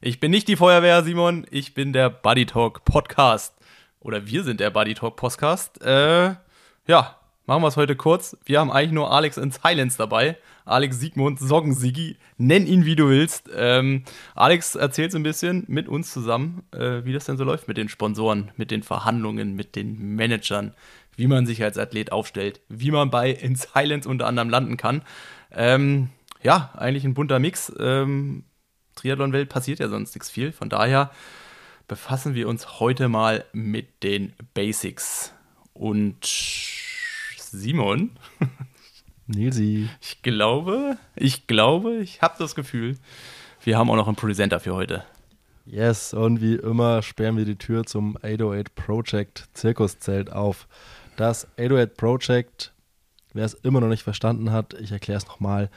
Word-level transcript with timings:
Ich 0.00 0.20
bin 0.20 0.30
nicht 0.30 0.46
die 0.46 0.56
Feuerwehr, 0.56 1.02
Simon. 1.02 1.46
Ich 1.50 1.74
bin 1.74 1.92
der 1.92 2.10
Buddy 2.10 2.46
Talk 2.46 2.84
Podcast. 2.84 3.54
Oder 3.98 4.26
wir 4.26 4.44
sind 4.44 4.60
der 4.60 4.70
Buddy 4.70 4.94
Talk 4.94 5.16
Podcast. 5.16 5.82
Äh, 5.82 6.34
ja, 6.86 7.16
machen 7.46 7.62
wir 7.62 7.66
es 7.66 7.76
heute 7.76 7.96
kurz. 7.96 8.36
Wir 8.44 8.60
haben 8.60 8.70
eigentlich 8.70 8.92
nur 8.92 9.10
Alex 9.10 9.36
in 9.36 9.50
Silence 9.50 9.98
dabei. 9.98 10.36
Alex 10.64 11.00
Siegmund, 11.00 11.40
Soggen-Sigi, 11.40 12.18
nenn 12.38 12.66
ihn 12.66 12.84
wie 12.84 12.94
du 12.94 13.08
willst. 13.08 13.50
Ähm, 13.54 14.04
Alex 14.34 14.74
erzählt 14.74 15.12
so 15.12 15.18
ein 15.18 15.24
bisschen 15.24 15.64
mit 15.66 15.88
uns 15.88 16.12
zusammen, 16.12 16.62
äh, 16.72 17.04
wie 17.04 17.12
das 17.12 17.24
denn 17.24 17.36
so 17.36 17.44
läuft 17.44 17.66
mit 17.66 17.76
den 17.76 17.88
Sponsoren, 17.88 18.52
mit 18.56 18.70
den 18.70 18.82
Verhandlungen, 18.82 19.54
mit 19.54 19.76
den 19.76 20.14
Managern, 20.14 20.74
wie 21.16 21.26
man 21.26 21.46
sich 21.46 21.62
als 21.64 21.78
Athlet 21.78 22.12
aufstellt, 22.12 22.60
wie 22.68 22.90
man 22.90 23.10
bei 23.10 23.30
In 23.30 23.56
Silence 23.56 24.08
unter 24.08 24.26
anderem 24.26 24.50
landen 24.50 24.76
kann. 24.76 25.02
Ähm, 25.52 26.10
ja, 26.46 26.70
eigentlich 26.76 27.04
ein 27.04 27.14
bunter 27.14 27.40
Mix. 27.40 27.72
Ähm, 27.80 28.44
Triathlon-Welt 28.94 29.48
passiert 29.48 29.80
ja 29.80 29.88
sonst 29.88 30.14
nichts 30.14 30.30
viel. 30.30 30.52
Von 30.52 30.68
daher 30.68 31.10
befassen 31.88 32.36
wir 32.36 32.48
uns 32.48 32.78
heute 32.78 33.08
mal 33.08 33.44
mit 33.52 34.04
den 34.04 34.32
Basics. 34.54 35.32
Und 35.72 36.24
Simon, 37.36 38.12
Nilsi. 39.26 39.88
ich 40.00 40.22
glaube, 40.22 40.98
ich 41.16 41.48
glaube, 41.48 41.96
ich 41.96 42.22
habe 42.22 42.36
das 42.38 42.54
Gefühl, 42.54 42.96
wir 43.64 43.76
haben 43.76 43.90
auch 43.90 43.96
noch 43.96 44.06
einen 44.06 44.14
Presenter 44.14 44.60
für 44.60 44.74
heute. 44.74 45.04
Yes, 45.64 46.14
und 46.14 46.40
wie 46.40 46.54
immer 46.54 47.02
sperren 47.02 47.36
wir 47.36 47.44
die 47.44 47.56
Tür 47.56 47.86
zum 47.86 48.16
808 48.18 48.72
Project 48.76 49.48
Zirkuszelt 49.52 50.30
auf. 50.30 50.68
Das 51.16 51.48
808 51.58 51.96
Project, 51.96 52.72
wer 53.32 53.44
es 53.44 53.54
immer 53.54 53.80
noch 53.80 53.88
nicht 53.88 54.04
verstanden 54.04 54.52
hat, 54.52 54.74
ich 54.74 54.92
erkläre 54.92 55.18
es 55.18 55.26
nochmal, 55.26 55.70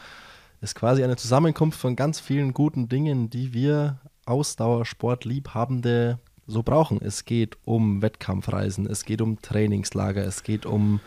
ist 0.62 0.76
quasi 0.76 1.04
eine 1.04 1.16
Zusammenkunft 1.16 1.80
von 1.80 1.96
ganz 1.96 2.20
vielen 2.20 2.54
guten 2.54 2.90
Dingen, 2.90 3.30
die 3.30 3.54
wir 3.54 4.00
Ausdauersportliebhabende 4.26 6.20
so 6.48 6.64
brauchen. 6.64 7.00
Es 7.02 7.26
geht 7.26 7.58
um 7.64 8.02
Wettkampfreisen, 8.02 8.86
es 8.86 9.06
geht 9.06 9.22
um 9.22 9.42
Trainingslager, 9.42 10.24
es 10.24 10.44
geht 10.44 10.66
um 10.66 11.00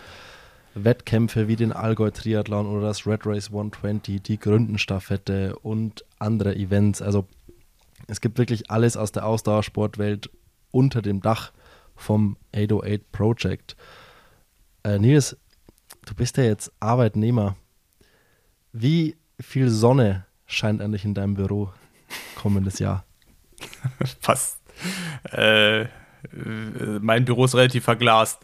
Wettkämpfe 0.74 1.48
wie 1.48 1.56
den 1.56 1.72
Allgäu 1.72 2.10
Triathlon 2.10 2.66
oder 2.66 2.86
das 2.86 3.06
Red 3.06 3.26
Race 3.26 3.48
120, 3.48 4.22
die 4.22 4.38
Gründenstaffette 4.38 5.56
und 5.58 6.04
andere 6.18 6.56
Events. 6.56 7.02
Also 7.02 7.26
es 8.06 8.20
gibt 8.20 8.38
wirklich 8.38 8.70
alles 8.70 8.96
aus 8.96 9.12
der 9.12 9.26
Ausdauersportwelt 9.26 10.30
unter 10.70 11.02
dem 11.02 11.20
Dach 11.20 11.52
vom 11.94 12.36
808 12.54 13.12
Project. 13.12 13.76
Äh, 14.84 14.98
Nils, 14.98 15.36
du 16.06 16.14
bist 16.14 16.36
ja 16.38 16.44
jetzt 16.44 16.72
Arbeitnehmer. 16.80 17.56
Wie 18.72 19.16
viel 19.40 19.68
Sonne 19.70 20.26
scheint 20.46 20.80
eigentlich 20.80 21.04
in 21.04 21.14
deinem 21.14 21.34
Büro 21.34 21.72
kommendes 22.36 22.78
Jahr? 22.78 23.04
Fast. 24.20 24.58
Äh, 25.30 25.86
mein 27.00 27.24
Büro 27.24 27.44
ist 27.44 27.54
relativ 27.54 27.84
verglast. 27.84 28.40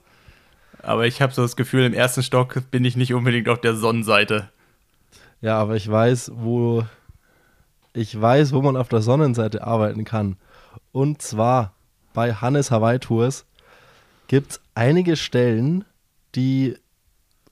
Aber 0.82 1.06
ich 1.06 1.20
habe 1.20 1.32
so 1.32 1.42
das 1.42 1.56
Gefühl, 1.56 1.84
im 1.84 1.94
ersten 1.94 2.22
Stock 2.22 2.70
bin 2.70 2.84
ich 2.84 2.96
nicht 2.96 3.12
unbedingt 3.12 3.48
auf 3.48 3.60
der 3.60 3.74
Sonnenseite. 3.74 4.50
Ja, 5.40 5.58
aber 5.58 5.76
ich 5.76 5.88
weiß, 5.88 6.32
wo 6.34 6.84
ich 7.92 8.20
weiß, 8.20 8.52
wo 8.52 8.62
man 8.62 8.76
auf 8.76 8.88
der 8.88 9.00
Sonnenseite 9.00 9.66
arbeiten 9.66 10.04
kann. 10.04 10.36
Und 10.92 11.22
zwar 11.22 11.74
bei 12.12 12.32
Hannes 12.34 12.70
Hawaii 12.70 12.98
Tours 12.98 13.44
gibt 14.28 14.52
es 14.52 14.60
einige 14.74 15.16
Stellen, 15.16 15.84
die, 16.34 16.76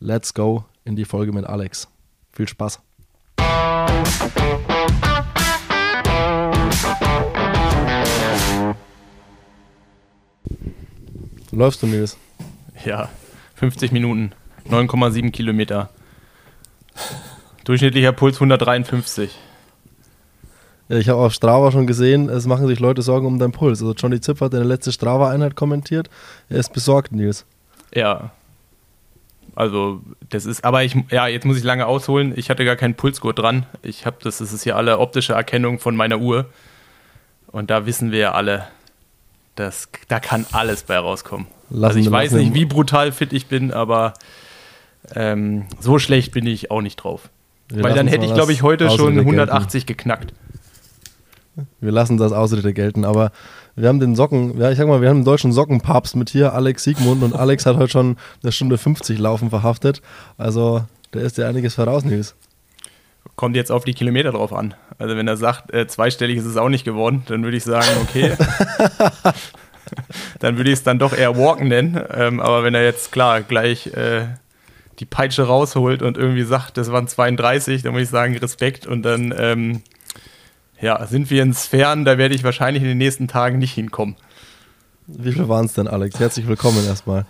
let's 0.00 0.34
go 0.34 0.64
in 0.86 0.96
die 0.96 1.04
Folge 1.04 1.32
mit 1.32 1.44
Alex. 1.44 1.88
Viel 2.32 2.48
Spaß. 2.48 2.80
Läufst 11.52 11.82
du, 11.82 11.86
Nils? 11.86 12.16
Ja, 12.84 13.08
50 13.54 13.90
Minuten, 13.92 14.32
9,7 14.68 15.30
Kilometer. 15.30 15.90
Durchschnittlicher 17.64 18.12
Puls 18.12 18.36
153. 18.36 19.36
Ja, 20.88 20.98
ich 20.98 21.08
habe 21.08 21.20
auf 21.20 21.32
Strava 21.32 21.72
schon 21.72 21.86
gesehen, 21.86 22.28
es 22.28 22.46
machen 22.46 22.66
sich 22.68 22.78
Leute 22.78 23.02
Sorgen 23.02 23.26
um 23.26 23.38
deinen 23.38 23.52
Puls. 23.52 23.80
Also 23.80 23.94
Johnny 23.94 24.20
Zipf 24.20 24.40
hat 24.40 24.52
deine 24.52 24.64
letzte 24.64 24.92
Strava-Einheit 24.92 25.56
kommentiert. 25.56 26.08
Er 26.48 26.58
ist 26.58 26.72
besorgt, 26.72 27.10
Nils. 27.10 27.44
Ja. 27.92 28.30
Also, 29.56 30.02
das 30.28 30.44
ist, 30.44 30.64
aber 30.64 30.84
ich, 30.84 30.94
ja, 31.10 31.26
jetzt 31.26 31.46
muss 31.46 31.56
ich 31.56 31.64
lange 31.64 31.86
ausholen. 31.86 32.34
Ich 32.36 32.50
hatte 32.50 32.64
gar 32.66 32.76
keinen 32.76 32.94
Pulsgurt 32.94 33.38
dran. 33.38 33.64
Ich 33.82 34.04
habe 34.04 34.18
das, 34.22 34.38
das 34.38 34.52
ist 34.52 34.62
hier 34.64 34.76
alle 34.76 34.98
optische 34.98 35.32
Erkennung 35.32 35.78
von 35.78 35.96
meiner 35.96 36.18
Uhr. 36.18 36.46
Und 37.46 37.70
da 37.70 37.86
wissen 37.86 38.12
wir 38.12 38.18
ja 38.18 38.32
alle, 38.32 38.68
das, 39.54 39.88
da 40.08 40.20
kann 40.20 40.44
alles 40.52 40.82
bei 40.82 40.98
rauskommen. 40.98 41.46
Lassen 41.70 41.96
also 41.96 41.98
ich 42.00 42.10
weiß 42.10 42.32
nicht, 42.32 42.52
wie 42.52 42.66
brutal 42.66 43.12
fit 43.12 43.32
ich 43.32 43.46
bin, 43.46 43.72
aber 43.72 44.12
ähm, 45.14 45.64
so 45.80 45.98
schlecht 45.98 46.32
bin 46.32 46.46
ich 46.46 46.70
auch 46.70 46.82
nicht 46.82 46.96
drauf. 46.96 47.30
Wir 47.68 47.82
Weil 47.82 47.94
dann 47.94 48.08
hätte 48.08 48.26
ich, 48.26 48.34
glaube 48.34 48.52
ich, 48.52 48.62
heute 48.62 48.84
schon 48.84 48.92
Ausrede 48.92 49.24
gelten. 49.24 49.40
180 49.40 49.86
geknackt. 49.86 50.34
Wir 51.80 51.92
lassen 51.92 52.18
das 52.18 52.32
Ausrede 52.32 52.74
gelten, 52.74 53.06
aber 53.06 53.32
wir 53.76 53.88
haben 53.88 54.00
den 54.00 54.16
Socken, 54.16 54.58
ja, 54.58 54.70
ich 54.70 54.78
sag 54.78 54.88
mal, 54.88 55.02
wir 55.02 55.10
haben 55.10 55.18
den 55.18 55.24
deutschen 55.24 55.52
Sockenpapst 55.52 56.16
mit 56.16 56.30
hier, 56.30 56.54
Alex 56.54 56.84
Siegmund, 56.84 57.22
und 57.22 57.34
Alex 57.34 57.66
hat 57.66 57.76
heute 57.76 57.90
schon 57.90 58.16
eine 58.42 58.50
Stunde 58.50 58.78
50 58.78 59.18
Laufen 59.18 59.50
verhaftet. 59.50 60.00
Also, 60.38 60.84
da 61.10 61.20
ist 61.20 61.36
ja 61.36 61.48
einiges 61.48 61.74
voraus, 61.74 62.04
Nils. 62.04 62.34
Kommt 63.36 63.54
jetzt 63.54 63.70
auf 63.70 63.84
die 63.84 63.92
Kilometer 63.92 64.32
drauf 64.32 64.54
an. 64.54 64.74
Also 64.98 65.16
wenn 65.16 65.28
er 65.28 65.36
sagt, 65.36 65.72
äh, 65.74 65.86
zweistellig 65.86 66.38
ist 66.38 66.46
es 66.46 66.56
auch 66.56 66.70
nicht 66.70 66.84
geworden, 66.84 67.22
dann 67.26 67.44
würde 67.44 67.56
ich 67.56 67.64
sagen, 67.64 67.86
okay. 68.02 68.32
dann 70.40 70.56
würde 70.56 70.70
ich 70.70 70.78
es 70.78 70.84
dann 70.84 70.98
doch 70.98 71.12
eher 71.12 71.36
Walken 71.36 71.68
nennen. 71.68 72.00
Ähm, 72.14 72.40
aber 72.40 72.64
wenn 72.64 72.74
er 72.74 72.82
jetzt 72.82 73.12
klar 73.12 73.42
gleich 73.42 73.88
äh, 73.88 74.22
die 75.00 75.04
Peitsche 75.04 75.42
rausholt 75.42 76.00
und 76.00 76.16
irgendwie 76.16 76.44
sagt, 76.44 76.78
das 76.78 76.90
waren 76.92 77.08
32, 77.08 77.82
dann 77.82 77.92
muss 77.92 78.02
ich 78.02 78.08
sagen, 78.08 78.34
Respekt. 78.38 78.86
Und 78.86 79.02
dann 79.02 79.34
ähm, 79.36 79.82
ja, 80.80 81.06
sind 81.06 81.30
wir 81.30 81.42
in 81.42 81.54
Sphären, 81.54 82.04
da 82.04 82.18
werde 82.18 82.34
ich 82.34 82.44
wahrscheinlich 82.44 82.82
in 82.82 82.88
den 82.88 82.98
nächsten 82.98 83.28
Tagen 83.28 83.58
nicht 83.58 83.72
hinkommen. 83.72 84.16
Wie 85.06 85.32
viel 85.32 85.48
waren 85.48 85.66
es 85.66 85.74
denn, 85.74 85.88
Alex? 85.88 86.18
Herzlich 86.18 86.48
willkommen 86.48 86.84
erstmal. 86.86 87.26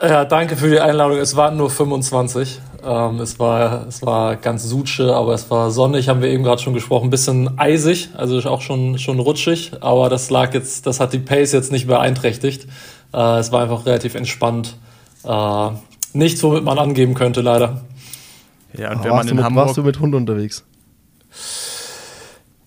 Ja, 0.00 0.24
danke 0.24 0.56
für 0.56 0.68
die 0.68 0.78
Einladung. 0.78 1.18
Es 1.18 1.34
waren 1.34 1.56
nur 1.56 1.70
25. 1.70 2.60
Ähm, 2.84 3.20
es, 3.20 3.38
war, 3.38 3.86
es 3.88 4.02
war 4.02 4.36
ganz 4.36 4.62
sutsche, 4.64 5.14
aber 5.14 5.34
es 5.34 5.50
war 5.50 5.70
sonnig, 5.72 6.08
haben 6.08 6.22
wir 6.22 6.28
eben 6.28 6.44
gerade 6.44 6.62
schon 6.62 6.74
gesprochen. 6.74 7.08
Ein 7.08 7.10
bisschen 7.10 7.58
eisig, 7.58 8.10
also 8.16 8.38
auch 8.48 8.60
schon, 8.60 8.98
schon 8.98 9.18
rutschig, 9.18 9.72
aber 9.80 10.08
das 10.08 10.30
lag 10.30 10.54
jetzt, 10.54 10.86
das 10.86 11.00
hat 11.00 11.12
die 11.12 11.18
Pace 11.18 11.52
jetzt 11.52 11.72
nicht 11.72 11.88
beeinträchtigt. 11.88 12.66
Äh, 13.12 13.38
es 13.38 13.50
war 13.50 13.62
einfach 13.62 13.86
relativ 13.86 14.14
entspannt. 14.14 14.76
Äh, 15.24 15.70
nichts, 16.12 16.42
womit 16.44 16.62
man 16.62 16.78
angeben 16.78 17.14
könnte, 17.14 17.40
leider. 17.40 17.82
Ja, 18.76 18.92
und 18.92 19.02
wenn 19.02 19.10
man 19.10 19.26
in 19.26 19.36
mit, 19.36 19.44
Hamburg... 19.44 19.66
Warst 19.66 19.78
du 19.78 19.82
mit 19.82 19.98
Hund 19.98 20.14
unterwegs? 20.14 20.64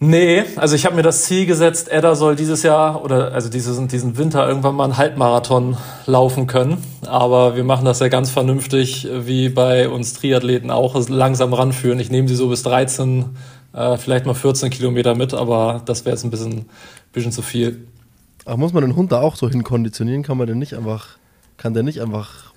Nee, 0.04 0.46
also 0.56 0.76
ich 0.76 0.88
habe 0.88 0.96
mir 0.96 1.04
das 1.04 1.26
Ziel 1.26 1.46
gesetzt, 1.46 1.92
Edda 1.92 2.16
soll 2.16 2.36
dieses 2.36 2.64
Jahr 2.64 3.06
oder 3.06 3.34
also 3.34 3.50
diesen, 3.50 3.88
diesen 3.88 4.18
Winter 4.18 4.48
irgendwann 4.48 4.74
mal 4.74 4.86
einen 4.86 4.98
Halbmarathon 4.98 5.78
laufen 6.08 6.48
können. 6.48 6.80
Aber 7.06 7.56
wir 7.56 7.64
machen 7.64 7.86
das 7.86 8.00
ja 8.00 8.08
ganz 8.08 8.32
vernünftig, 8.32 9.08
wie 9.12 9.50
bei 9.50 9.88
uns 9.90 10.14
Triathleten 10.16 10.72
auch, 10.72 10.96
langsam 11.08 11.54
ranführen. 11.54 12.00
Ich 12.00 12.10
nehme 12.10 12.28
sie 12.28 12.34
so 12.34 12.50
bis 12.50 12.64
13, 12.64 13.26
äh, 13.74 13.96
vielleicht 13.98 14.26
mal 14.26 14.34
14 14.34 14.72
Kilometer 14.72 15.14
mit, 15.14 15.36
aber 15.36 15.84
das 15.86 16.04
wäre 16.04 16.16
jetzt 16.16 16.24
ein 16.24 16.32
bisschen, 16.32 16.66
bisschen 17.14 17.32
zu 17.32 17.44
viel. 17.44 17.86
Ach, 18.46 18.58
muss 18.58 18.74
man 18.74 18.82
den 18.82 18.96
Hund 18.96 19.12
da 19.12 19.22
auch 19.22 19.36
so 19.36 19.52
hinkonditionieren? 19.52 20.24
Kann 20.24 20.40
man 20.40 20.48
den 20.48 20.58
nicht 20.58 20.74
einfach, 20.74 21.10
kann 21.58 21.76
der 21.76 21.84
nicht 21.84 22.02
einfach, 22.02 22.54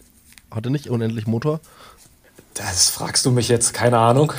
hat 0.50 0.64
er 0.64 0.70
nicht 0.70 0.88
unendlich 0.88 1.26
Motor? 1.26 1.60
Das 2.54 2.90
fragst 2.90 3.26
du 3.26 3.32
mich 3.32 3.48
jetzt, 3.48 3.74
keine 3.74 3.98
Ahnung. 3.98 4.32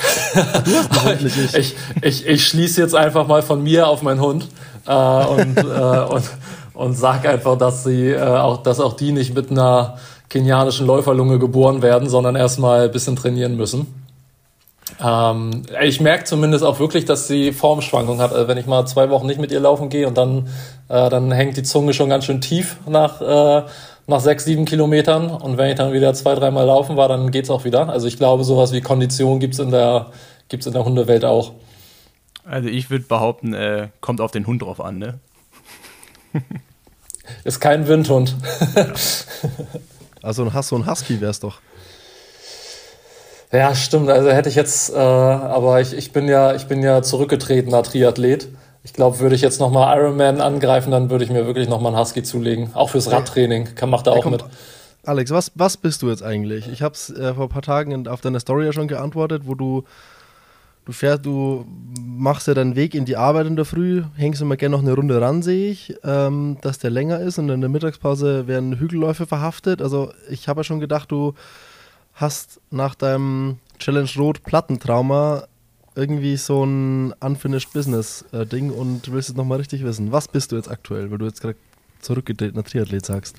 ich, 1.20 1.54
ich, 1.54 1.76
ich, 2.00 2.26
ich 2.26 2.46
schließe 2.46 2.80
jetzt 2.80 2.94
einfach 2.94 3.26
mal 3.26 3.42
von 3.42 3.62
mir 3.62 3.88
auf 3.88 4.00
meinen 4.00 4.20
Hund 4.20 4.48
äh, 4.86 4.90
und, 4.92 5.58
äh, 5.58 5.60
und, 5.60 6.24
und 6.72 6.94
sag 6.94 7.26
einfach, 7.26 7.58
dass 7.58 7.84
sie 7.84 8.12
äh, 8.12 8.22
auch, 8.22 8.62
dass 8.62 8.80
auch 8.80 8.94
die 8.94 9.12
nicht 9.12 9.34
mit 9.34 9.50
einer 9.50 9.98
kenianischen 10.30 10.86
Läuferlunge 10.86 11.38
geboren 11.38 11.82
werden, 11.82 12.08
sondern 12.08 12.36
erstmal 12.36 12.84
ein 12.86 12.90
bisschen 12.90 13.16
trainieren 13.16 13.56
müssen. 13.56 13.86
Ähm, 15.04 15.62
ich 15.82 16.00
merke 16.00 16.24
zumindest 16.24 16.64
auch 16.64 16.78
wirklich, 16.78 17.04
dass 17.04 17.28
sie 17.28 17.52
Formschwankungen 17.52 18.20
hat. 18.20 18.32
Also 18.32 18.48
wenn 18.48 18.56
ich 18.56 18.66
mal 18.66 18.86
zwei 18.86 19.10
Wochen 19.10 19.26
nicht 19.26 19.40
mit 19.40 19.52
ihr 19.52 19.60
laufen 19.60 19.90
gehe 19.90 20.08
und 20.08 20.16
dann, 20.16 20.48
äh, 20.88 21.10
dann 21.10 21.32
hängt 21.32 21.56
die 21.56 21.62
Zunge 21.62 21.92
schon 21.92 22.08
ganz 22.08 22.24
schön 22.24 22.40
tief 22.40 22.76
nach, 22.86 23.20
äh, 23.20 23.62
nach 24.06 24.20
sechs, 24.20 24.44
sieben 24.44 24.64
Kilometern. 24.64 25.30
Und 25.30 25.58
wenn 25.58 25.70
ich 25.70 25.76
dann 25.76 25.92
wieder 25.92 26.14
zwei, 26.14 26.34
dreimal 26.34 26.66
laufen 26.66 26.96
war, 26.96 27.08
dann 27.08 27.30
geht's 27.30 27.50
auch 27.50 27.64
wieder. 27.64 27.88
Also 27.88 28.06
ich 28.06 28.16
glaube, 28.16 28.44
sowas 28.44 28.72
wie 28.72 28.80
Kondition 28.80 29.40
gibt's 29.40 29.58
in 29.58 29.70
der, 29.70 30.10
gibt's 30.48 30.66
in 30.66 30.72
der 30.72 30.84
Hundewelt 30.84 31.24
auch. 31.24 31.52
Also 32.44 32.68
ich 32.68 32.90
würde 32.90 33.04
behaupten, 33.04 33.54
äh, 33.54 33.88
kommt 34.00 34.20
auf 34.20 34.30
den 34.30 34.46
Hund 34.46 34.62
drauf 34.62 34.80
an, 34.80 34.98
ne? 34.98 35.18
Ist 37.44 37.60
kein 37.60 37.88
Windhund. 37.88 38.36
also 40.22 40.44
ein, 40.44 40.62
so 40.62 40.76
ein 40.76 40.86
Husky 40.86 41.20
wär's 41.20 41.40
doch. 41.40 41.60
Ja, 43.52 43.74
stimmt. 43.74 44.08
Also 44.10 44.30
hätte 44.30 44.48
ich 44.48 44.54
jetzt, 44.54 44.90
äh, 44.90 44.96
aber 44.96 45.80
ich, 45.80 45.92
ich 45.92 46.12
bin 46.12 46.28
ja, 46.28 46.54
ich 46.54 46.66
bin 46.66 46.82
ja 46.82 47.02
zurückgetretener 47.02 47.82
Triathlet. 47.82 48.48
Ich 48.86 48.92
glaube, 48.92 49.18
würde 49.18 49.34
ich 49.34 49.40
jetzt 49.40 49.58
nochmal 49.58 49.98
Ironman 49.98 50.40
angreifen, 50.40 50.92
dann 50.92 51.10
würde 51.10 51.24
ich 51.24 51.30
mir 51.30 51.44
wirklich 51.44 51.68
nochmal 51.68 51.92
einen 51.92 52.00
Husky 52.00 52.22
zulegen. 52.22 52.70
Auch 52.72 52.90
fürs 52.90 53.10
Radtraining. 53.10 53.74
Kann, 53.74 53.90
macht 53.90 54.06
er 54.06 54.12
auch 54.12 54.24
mit. 54.26 54.44
Alex, 55.04 55.32
was, 55.32 55.50
was 55.56 55.76
bist 55.76 56.02
du 56.02 56.08
jetzt 56.08 56.22
eigentlich? 56.22 56.68
Ich 56.68 56.82
habe 56.82 56.94
es 56.94 57.10
äh, 57.10 57.34
vor 57.34 57.46
ein 57.46 57.48
paar 57.48 57.62
Tagen 57.62 58.06
auf 58.06 58.20
deine 58.20 58.38
Story 58.38 58.64
ja 58.64 58.72
schon 58.72 58.86
geantwortet, 58.86 59.42
wo 59.44 59.56
du 59.56 59.82
du 60.84 60.92
fährst, 60.92 61.26
du 61.26 61.66
machst 62.00 62.46
ja 62.46 62.54
deinen 62.54 62.76
Weg 62.76 62.94
in 62.94 63.06
die 63.06 63.16
Arbeit 63.16 63.48
in 63.48 63.56
der 63.56 63.64
Früh, 63.64 64.04
hängst 64.14 64.40
immer 64.40 64.56
gerne 64.56 64.76
noch 64.76 64.84
eine 64.84 64.94
Runde 64.94 65.20
ran, 65.20 65.42
sehe 65.42 65.68
ich, 65.68 65.96
ähm, 66.04 66.58
dass 66.60 66.78
der 66.78 66.90
länger 66.90 67.18
ist 67.18 67.40
und 67.40 67.48
in 67.48 67.60
der 67.60 67.70
Mittagspause 67.70 68.46
werden 68.46 68.78
Hügelläufe 68.78 69.26
verhaftet. 69.26 69.82
Also 69.82 70.12
ich 70.30 70.46
habe 70.46 70.60
ja 70.60 70.64
schon 70.64 70.78
gedacht, 70.78 71.10
du 71.10 71.34
hast 72.14 72.60
nach 72.70 72.94
deinem 72.94 73.58
Challenge 73.80 74.08
Rot 74.16 74.44
Plattentrauma 74.44 75.48
irgendwie 75.96 76.36
so 76.36 76.62
ein 76.62 77.12
Unfinished 77.20 77.72
Business-Ding 77.72 78.70
äh, 78.70 78.74
und 78.74 79.06
du 79.06 79.12
willst 79.12 79.30
es 79.30 79.34
nochmal 79.34 79.58
richtig 79.58 79.82
wissen. 79.82 80.12
Was 80.12 80.28
bist 80.28 80.52
du 80.52 80.56
jetzt 80.56 80.70
aktuell, 80.70 81.10
weil 81.10 81.18
du 81.18 81.24
jetzt 81.24 81.40
gerade 81.40 81.56
zurückgetretener 82.00 82.62
Triathlet 82.62 83.04
sagst? 83.04 83.36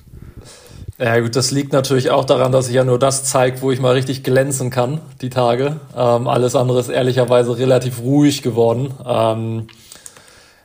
Ja 0.98 1.20
gut, 1.20 1.36
das 1.36 1.52
liegt 1.52 1.72
natürlich 1.72 2.10
auch 2.10 2.24
daran, 2.24 2.50
dass 2.50 2.68
ich 2.68 2.74
ja 2.74 2.82
nur 2.82 2.98
das 2.98 3.22
zeige, 3.24 3.62
wo 3.62 3.70
ich 3.70 3.80
mal 3.80 3.92
richtig 3.92 4.24
glänzen 4.24 4.70
kann, 4.70 5.00
die 5.20 5.30
Tage. 5.30 5.78
Ähm, 5.96 6.26
alles 6.26 6.56
andere 6.56 6.80
ist 6.80 6.88
ehrlicherweise 6.88 7.56
relativ 7.56 8.00
ruhig 8.00 8.42
geworden. 8.42 8.92
Ähm, 9.06 9.68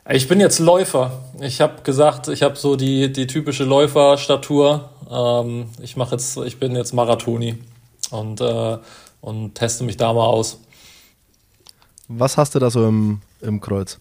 ich 0.09 0.27
bin 0.27 0.39
jetzt 0.39 0.57
Läufer. 0.57 1.11
Ich 1.39 1.61
habe 1.61 1.83
gesagt, 1.83 2.27
ich 2.27 2.41
habe 2.41 2.55
so 2.55 2.75
die, 2.75 3.13
die 3.13 3.27
typische 3.27 3.63
Läuferstatur. 3.63 4.89
Ähm, 5.11 5.67
ich 5.79 5.95
mache 5.95 6.15
jetzt, 6.15 6.35
ich 6.37 6.59
bin 6.59 6.75
jetzt 6.75 6.93
Marathoni 6.93 7.59
und, 8.09 8.41
äh, 8.41 8.77
und 9.21 9.53
teste 9.53 9.83
mich 9.83 9.97
da 9.97 10.11
mal 10.13 10.25
aus. 10.25 10.59
Was 12.07 12.37
hast 12.37 12.55
du 12.55 12.59
da 12.59 12.69
so 12.69 12.87
im, 12.87 13.21
im 13.41 13.61
Kreuz? 13.61 13.99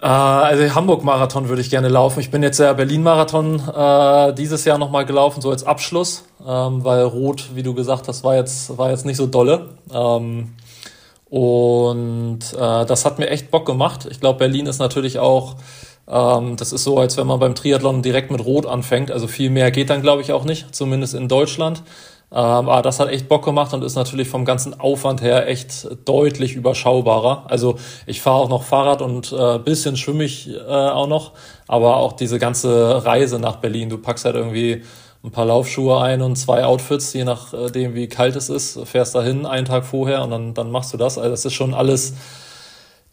Äh, 0.00 0.06
also 0.06 0.74
Hamburg-Marathon 0.74 1.48
würde 1.48 1.62
ich 1.62 1.70
gerne 1.70 1.88
laufen. 1.88 2.20
Ich 2.20 2.30
bin 2.30 2.42
jetzt 2.42 2.60
der 2.60 2.74
Berlin-Marathon 2.74 3.60
äh, 3.74 4.34
dieses 4.34 4.64
Jahr 4.64 4.78
nochmal 4.78 5.06
gelaufen, 5.06 5.40
so 5.40 5.50
als 5.50 5.64
Abschluss, 5.64 6.24
ähm, 6.46 6.84
weil 6.84 7.02
Rot, 7.02 7.54
wie 7.54 7.62
du 7.62 7.74
gesagt 7.74 8.08
hast, 8.08 8.22
war 8.24 8.36
jetzt, 8.36 8.76
war 8.76 8.90
jetzt 8.90 9.06
nicht 9.06 9.16
so 9.16 9.26
dolle. 9.26 9.70
Ähm, 9.92 10.54
und 11.28 12.38
äh, 12.52 12.86
das 12.86 13.04
hat 13.04 13.18
mir 13.18 13.28
echt 13.28 13.50
Bock 13.50 13.66
gemacht. 13.66 14.06
Ich 14.10 14.20
glaube, 14.20 14.38
Berlin 14.38 14.66
ist 14.66 14.78
natürlich 14.78 15.18
auch, 15.18 15.56
ähm, 16.08 16.56
das 16.56 16.72
ist 16.72 16.84
so, 16.84 16.98
als 16.98 17.16
wenn 17.16 17.26
man 17.26 17.40
beim 17.40 17.54
Triathlon 17.54 18.02
direkt 18.02 18.30
mit 18.30 18.44
Rot 18.44 18.66
anfängt. 18.66 19.10
Also 19.10 19.26
viel 19.26 19.50
mehr 19.50 19.70
geht 19.70 19.90
dann, 19.90 20.02
glaube 20.02 20.22
ich, 20.22 20.32
auch 20.32 20.44
nicht, 20.44 20.74
zumindest 20.74 21.14
in 21.14 21.28
Deutschland. 21.28 21.82
Ähm, 22.36 22.68
aber 22.68 22.82
das 22.82 23.00
hat 23.00 23.08
echt 23.08 23.30
Bock 23.30 23.46
gemacht 23.46 23.72
und 23.72 23.82
ist 23.82 23.94
natürlich 23.94 24.28
vom 24.28 24.44
ganzen 24.44 24.78
Aufwand 24.78 25.22
her 25.22 25.48
echt 25.48 25.88
deutlich 26.04 26.52
überschaubarer. 26.54 27.46
Also 27.48 27.76
ich 28.04 28.20
fahre 28.20 28.36
auch 28.42 28.50
noch 28.50 28.62
Fahrrad 28.62 29.00
und 29.00 29.32
äh, 29.32 29.58
bisschen 29.58 29.96
schwimme 29.96 30.24
ich 30.24 30.50
äh, 30.54 30.60
auch 30.68 31.06
noch, 31.06 31.32
aber 31.66 31.96
auch 31.96 32.12
diese 32.12 32.38
ganze 32.38 33.06
Reise 33.06 33.38
nach 33.38 33.56
Berlin. 33.56 33.88
Du 33.88 33.96
packst 33.96 34.26
halt 34.26 34.36
irgendwie 34.36 34.82
ein 35.24 35.30
paar 35.30 35.46
Laufschuhe 35.46 35.98
ein 36.02 36.20
und 36.20 36.36
zwei 36.36 36.66
Outfits, 36.66 37.14
je 37.14 37.24
nachdem 37.24 37.94
wie 37.94 38.06
kalt 38.06 38.36
es 38.36 38.50
ist, 38.50 38.80
fährst 38.86 39.14
dahin 39.14 39.46
einen 39.46 39.64
Tag 39.64 39.86
vorher 39.86 40.22
und 40.22 40.30
dann, 40.30 40.52
dann 40.52 40.70
machst 40.70 40.92
du 40.92 40.98
das. 40.98 41.16
Also 41.16 41.30
das 41.30 41.46
ist 41.46 41.54
schon 41.54 41.72
alles 41.72 42.16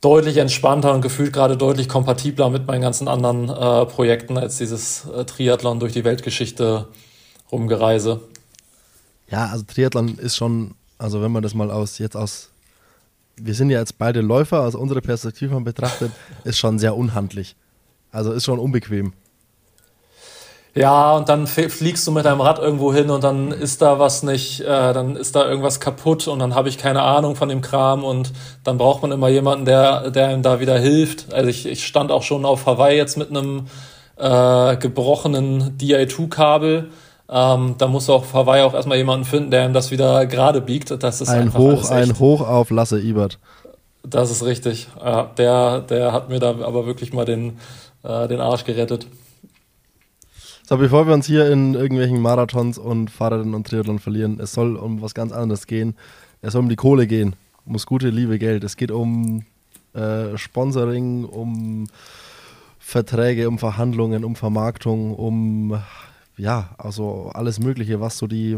deutlich 0.02 0.36
entspannter 0.36 0.94
und 0.94 1.00
gefühlt 1.00 1.32
gerade 1.32 1.56
deutlich 1.56 1.88
kompatibler 1.88 2.50
mit 2.50 2.68
meinen 2.68 2.82
ganzen 2.82 3.08
anderen 3.08 3.48
äh, 3.48 3.86
Projekten 3.86 4.38
als 4.38 4.58
dieses 4.58 5.08
äh, 5.08 5.24
Triathlon 5.24 5.80
durch 5.80 5.94
die 5.94 6.04
Weltgeschichte 6.04 6.88
rumgereise. 7.54 8.20
Ja, 9.34 9.48
also 9.48 9.64
Triathlon 9.64 10.20
ist 10.20 10.36
schon, 10.36 10.76
also 11.00 11.24
wenn 11.24 11.32
man 11.32 11.42
das 11.42 11.56
mal 11.56 11.72
aus 11.72 11.98
jetzt 11.98 12.16
aus, 12.16 12.52
wir 13.36 13.56
sind 13.56 13.72
ja 13.72 13.80
jetzt 13.80 13.98
beide 13.98 14.22
Läufer, 14.22 14.62
aus 14.62 14.76
unserer 14.76 15.02
Perspektive 15.02 15.60
betrachtet, 15.62 16.12
ist 16.44 16.60
schon 16.60 16.78
sehr 16.78 16.96
unhandlich. 16.96 17.56
Also 18.12 18.32
ist 18.32 18.46
schon 18.46 18.60
unbequem. 18.60 19.14
Ja, 20.76 21.18
und 21.18 21.30
dann 21.30 21.48
fliegst 21.48 22.06
du 22.06 22.12
mit 22.12 22.26
deinem 22.26 22.42
Rad 22.42 22.60
irgendwo 22.60 22.94
hin 22.94 23.10
und 23.10 23.24
dann 23.24 23.52
ist 23.52 23.82
da 23.82 23.98
was 23.98 24.22
nicht, 24.22 24.62
äh, 24.62 24.94
dann 24.94 25.16
ist 25.16 25.36
da 25.36 25.50
irgendwas 25.50 25.80
kaputt 25.80 26.28
und 26.28 26.38
dann 26.38 26.54
habe 26.54 26.70
ich 26.70 26.78
keine 26.78 27.02
Ahnung 27.02 27.36
von 27.36 27.50
dem 27.50 27.62
Kram 27.62 28.04
und 28.04 28.34
dann 28.64 28.78
braucht 28.78 29.02
man 29.02 29.12
immer 29.12 29.30
jemanden, 29.30 29.66
der, 29.66 30.12
der 30.12 30.28
einem 30.28 30.44
da 30.44 30.60
wieder 30.60 30.78
hilft. 30.78 31.34
Also 31.34 31.50
ich, 31.50 31.66
ich 31.66 31.88
stand 31.88 32.12
auch 32.12 32.22
schon 32.22 32.46
auf 32.46 32.68
Hawaii 32.68 32.96
jetzt 32.96 33.18
mit 33.18 33.32
einem 33.32 33.66
äh, 34.16 34.78
gebrochenen 34.78 35.76
DI2-Kabel 35.80 36.92
ähm, 37.30 37.76
da 37.78 37.88
muss 37.88 38.10
auch 38.10 38.34
Hawaii 38.34 38.64
auch 38.64 38.74
erstmal 38.74 38.98
jemanden 38.98 39.26
finden, 39.26 39.52
der 39.52 39.66
ihm 39.66 39.74
das 39.74 39.92
wieder 39.92 40.26
gerade 40.26 40.62
biegt. 40.62 40.92
Das 41.04 41.22
ist 41.22 41.30
ein 41.30 41.54
Hoch, 41.54 41.90
ein 41.90 42.20
Hoch 42.20 42.42
auf 42.42 42.70
Lasse 42.70 43.00
Ibert. 43.00 43.40
Das 44.04 44.30
ist 44.30 44.44
richtig. 44.44 44.90
Ja, 45.00 45.24
der, 45.38 45.80
der 45.82 46.12
hat 46.12 46.30
mir 46.30 46.40
da 46.40 46.50
aber 46.50 46.86
wirklich 46.86 47.14
mal 47.14 47.26
den, 47.26 47.58
äh, 48.04 48.28
den 48.28 48.42
Arsch 48.42 48.66
gerettet. 48.66 49.08
So, 50.66 50.78
bevor 50.78 51.08
wir 51.08 51.14
uns 51.14 51.26
hier 51.26 51.50
in 51.50 51.74
irgendwelchen 51.74 52.22
Marathons 52.22 52.78
und 52.78 53.10
Fahrrädern 53.10 53.54
und 53.54 53.68
Triathlon 53.68 54.00
verlieren, 54.00 54.40
es 54.42 54.54
soll 54.54 54.76
um 54.76 55.02
was 55.02 55.14
ganz 55.14 55.32
anderes 55.32 55.68
gehen. 55.68 55.96
Es 56.42 56.54
soll 56.54 56.62
um 56.62 56.70
die 56.70 56.76
Kohle 56.76 57.08
gehen, 57.08 57.36
um 57.66 57.74
das 57.74 57.86
gute, 57.86 58.10
liebe 58.10 58.40
Geld. 58.40 58.64
Es 58.64 58.76
geht 58.76 58.92
um 58.92 59.46
äh, 59.94 60.38
Sponsoring, 60.38 61.26
um 61.26 61.88
Verträge, 62.80 63.48
um 63.48 63.60
Verhandlungen, 63.60 64.26
um 64.26 64.36
Vermarktung, 64.36 65.16
um 65.16 65.82
ja, 66.38 66.74
also 66.78 67.32
alles 67.34 67.60
Mögliche, 67.60 68.02
was 68.02 68.18
so 68.18 68.28
die 68.28 68.58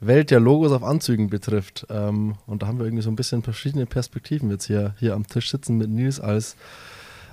Welt 0.00 0.30
der 0.30 0.40
Logos 0.40 0.72
auf 0.72 0.82
Anzügen 0.82 1.30
betrifft. 1.30 1.86
Ähm, 1.90 2.36
und 2.46 2.62
da 2.62 2.66
haben 2.66 2.78
wir 2.78 2.86
irgendwie 2.86 3.02
so 3.02 3.10
ein 3.10 3.16
bisschen 3.16 3.42
verschiedene 3.42 3.86
Perspektiven 3.86 4.50
jetzt 4.50 4.66
hier, 4.66 4.94
hier 4.98 5.14
am 5.14 5.26
Tisch 5.26 5.50
sitzen 5.50 5.76
mit 5.76 5.90
Nils 5.90 6.20
als, 6.20 6.56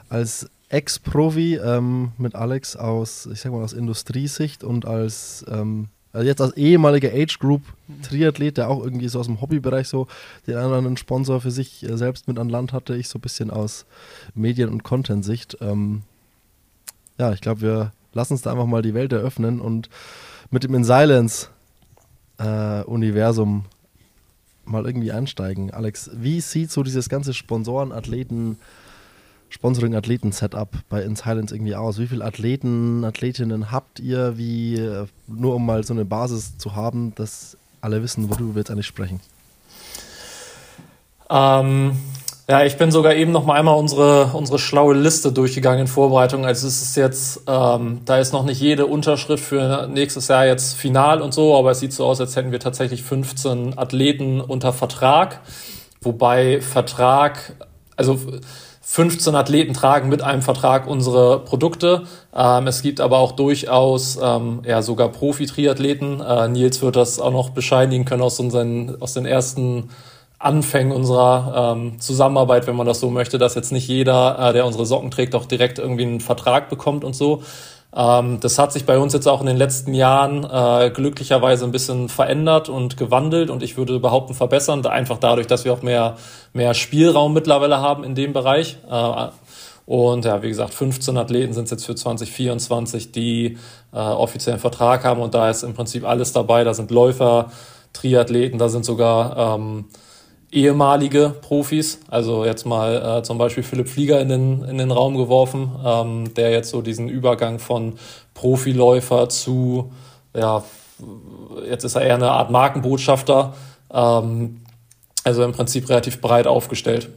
als 0.10 0.50
Ex-Profi, 0.70 1.56
ähm, 1.56 2.14
mit 2.18 2.36
Alex 2.36 2.76
aus, 2.76 3.28
ich 3.28 3.42
sag 3.42 3.52
mal, 3.52 3.64
aus 3.64 3.74
Industriesicht 3.74 4.64
und 4.64 4.86
als 4.86 5.46
ähm, 5.50 5.90
also 6.14 6.28
jetzt 6.28 6.42
als 6.42 6.56
ehemaliger 6.56 7.10
Age 7.12 7.40
Group 7.40 7.64
Triathlet, 8.04 8.58
der 8.58 8.70
auch 8.70 8.84
irgendwie 8.84 9.08
so 9.08 9.20
aus 9.20 9.26
dem 9.26 9.42
Hobbybereich 9.42 9.88
so 9.88 10.08
den 10.46 10.58
anderen 10.58 10.96
Sponsor 10.96 11.42
für 11.42 11.50
sich 11.50 11.84
äh, 11.84 11.98
selbst 11.98 12.28
mit 12.28 12.38
an 12.38 12.50
Land 12.50 12.72
hatte, 12.72 12.96
ich 12.96 13.10
so 13.10 13.18
ein 13.18 13.22
bisschen 13.22 13.50
aus 13.50 13.86
Medien- 14.36 14.70
und 14.70 14.84
Content-Sicht. 14.84 15.58
Ähm, 15.60 16.04
ja, 17.18 17.34
ich 17.34 17.42
glaube, 17.42 17.62
wir 17.62 17.92
lass 18.14 18.32
uns 18.32 18.42
da 18.42 18.52
einfach 18.52 18.66
mal 18.66 18.82
die 18.82 18.94
Welt 18.94 19.12
eröffnen 19.12 19.60
und 19.60 19.90
mit 20.50 20.64
dem 20.64 20.74
In 20.76 20.84
Silence 20.84 21.50
äh, 22.38 22.84
Universum 22.84 23.66
mal 24.66 24.86
irgendwie 24.86 25.12
einsteigen. 25.12 25.72
Alex, 25.72 26.10
wie 26.14 26.40
sieht 26.42 26.72
so 26.72 26.84
dieses 26.84 27.10
ganze 27.10 27.34
Sponsoren, 27.34 27.92
Athleten, 27.92 28.58
Sponsoring-Athleten-Setup 29.50 30.70
bei 30.90 31.04
In 31.04 31.16
Silence 31.16 31.54
irgendwie 31.54 31.76
aus? 31.76 32.00
Wie 32.00 32.08
viele 32.08 32.24
Athleten, 32.24 33.04
Athletinnen 33.04 33.72
habt 33.72 34.00
ihr? 34.00 34.38
Wie, 34.38 34.76
äh, 34.76 35.06
nur 35.28 35.56
um 35.56 35.66
mal 35.66 35.84
so 35.84 35.94
eine 35.94 36.06
Basis 36.06 36.58
zu 36.58 36.76
haben, 36.76 37.14
dass 37.16 37.58
alle 37.82 38.02
wissen, 38.02 38.30
worüber 38.30 38.56
wir 38.56 38.60
jetzt 38.62 38.72
eigentlich 38.72 38.88
sprechen. 38.88 39.20
Ähm, 41.30 41.98
ja, 42.54 42.64
ich 42.64 42.78
bin 42.78 42.92
sogar 42.92 43.16
eben 43.16 43.32
noch 43.32 43.48
mal 43.48 43.56
einmal 43.56 43.80
unsere, 43.80 44.26
unsere 44.34 44.60
schlaue 44.60 44.94
Liste 44.94 45.32
durchgegangen 45.32 45.80
in 45.80 45.88
Vorbereitung. 45.88 46.46
Also 46.46 46.68
es 46.68 46.84
ist 46.84 46.96
jetzt, 46.96 47.42
ähm, 47.48 48.02
da 48.06 48.20
ist 48.20 48.32
noch 48.32 48.46
nicht 48.46 48.62
jede 48.62 48.86
Unterschrift 48.86 49.44
für 49.44 49.88
nächstes 49.88 50.28
Jahr 50.28 50.46
jetzt 50.46 50.76
final 50.76 51.24
und 51.24 51.34
so, 51.34 51.58
aber 51.58 51.72
es 51.72 51.80
sieht 51.80 51.94
so 51.94 52.06
aus, 52.06 52.22
als 52.22 52.36
hätten 52.36 52.52
wir 52.52 52.60
tatsächlich 52.60 53.02
15 53.02 53.80
Athleten 53.80 54.40
unter 54.40 54.72
Vertrag. 54.72 55.40
Wobei 56.00 56.62
Vertrag, 56.62 57.56
also 57.96 58.20
15 58.82 59.34
Athleten 59.34 59.74
tragen 59.74 60.10
mit 60.10 60.22
einem 60.22 60.44
Vertrag 60.44 60.86
unsere 60.86 61.40
Produkte. 61.40 62.04
Ähm, 62.36 62.68
es 62.68 62.84
gibt 62.84 63.02
aber 63.02 63.18
auch 63.18 63.32
durchaus 63.32 64.20
ähm, 64.22 64.62
ja 64.64 64.84
sogar 64.84 65.10
Profi-Triathleten. 65.10 66.22
Äh, 66.22 66.50
Nils 66.50 66.84
wird 66.84 66.98
das 66.98 67.20
auch 67.20 67.32
noch 67.32 67.50
bescheinigen 67.50 68.06
können 68.06 68.22
aus 68.22 68.40
unseren 68.40 69.02
aus 69.02 69.14
den 69.16 69.26
ersten 69.26 69.90
Anfängen 70.44 70.92
unserer 70.92 71.76
ähm, 71.76 72.00
Zusammenarbeit, 72.00 72.68
wenn 72.68 72.76
man 72.76 72.86
das 72.86 73.00
so 73.00 73.10
möchte, 73.10 73.38
dass 73.38 73.56
jetzt 73.56 73.72
nicht 73.72 73.88
jeder, 73.88 74.38
äh, 74.40 74.54
der 74.54 74.66
unsere 74.66 74.86
Socken 74.86 75.12
trägt, 75.12 75.36
auch 75.36 75.46
direkt 75.46 75.80
irgendwie 75.80 76.04
einen 76.04 76.20
Vertrag 76.20 76.70
bekommt 76.70 77.04
und 77.04 77.16
so. 77.16 77.44
Ähm, 77.96 78.40
das 78.40 78.58
hat 78.58 78.74
sich 78.74 78.86
bei 78.86 78.98
uns 78.98 79.14
jetzt 79.14 79.28
auch 79.28 79.40
in 79.40 79.46
den 79.46 79.58
letzten 79.58 79.94
Jahren 79.94 80.44
äh, 80.44 80.90
glücklicherweise 80.90 81.66
ein 81.66 81.72
bisschen 81.72 82.10
verändert 82.10 82.68
und 82.68 82.98
gewandelt 82.98 83.50
und 83.50 83.62
ich 83.62 83.78
würde 83.78 84.00
behaupten 84.00 84.34
verbessern, 84.34 84.86
einfach 84.86 85.20
dadurch, 85.20 85.48
dass 85.48 85.64
wir 85.64 85.74
auch 85.74 85.84
mehr, 85.84 86.18
mehr 86.54 86.74
Spielraum 86.74 87.34
mittlerweile 87.34 87.80
haben 87.80 88.04
in 88.04 88.16
dem 88.16 88.34
Bereich. 88.34 88.78
Äh, 88.90 89.28
und 89.86 90.26
ja, 90.26 90.42
wie 90.42 90.50
gesagt, 90.50 90.74
15 90.74 91.18
Athleten 91.18 91.54
sind 91.54 91.66
es 91.66 91.72
jetzt 91.72 91.86
für 91.86 91.94
2024, 91.94 93.12
die 93.12 93.58
äh, 93.94 93.98
offiziellen 93.98 94.60
Vertrag 94.60 95.04
haben 95.04 95.22
und 95.22 95.34
da 95.34 95.50
ist 95.50 95.64
im 95.64 95.74
Prinzip 95.74 96.08
alles 96.08 96.32
dabei. 96.32 96.64
Da 96.64 96.74
sind 96.74 96.90
Läufer, 96.90 97.52
Triathleten, 97.92 98.58
da 98.58 98.70
sind 98.70 98.86
sogar 98.86 99.56
ähm, 99.56 99.86
ehemalige 100.54 101.36
Profis, 101.42 102.00
also 102.10 102.46
jetzt 102.46 102.66
mal 102.66 103.20
äh, 103.20 103.24
zum 103.24 103.38
Beispiel 103.38 103.64
Philipp 103.64 103.90
Flieger 103.90 104.22
in 104.22 104.30
den, 104.30 104.64
in 104.64 104.78
den 104.78 104.92
Raum 104.92 105.18
geworfen, 105.18 105.72
ähm, 105.84 106.34
der 106.36 106.52
jetzt 106.52 106.70
so 106.70 106.82
diesen 106.82 107.10
Übergang 107.10 107.60
von 107.60 107.94
Profiläufer 108.34 109.30
zu, 109.30 109.92
ja, 110.36 110.64
jetzt 111.68 111.84
ist 111.84 111.96
er 111.96 112.04
eher 112.04 112.16
eine 112.16 112.32
Art 112.32 112.52
Markenbotschafter, 112.52 113.56
ähm, 113.92 114.62
also 115.24 115.44
im 115.44 115.54
Prinzip 115.54 115.90
relativ 115.90 116.22
breit 116.22 116.46
aufgestellt. 116.46 117.10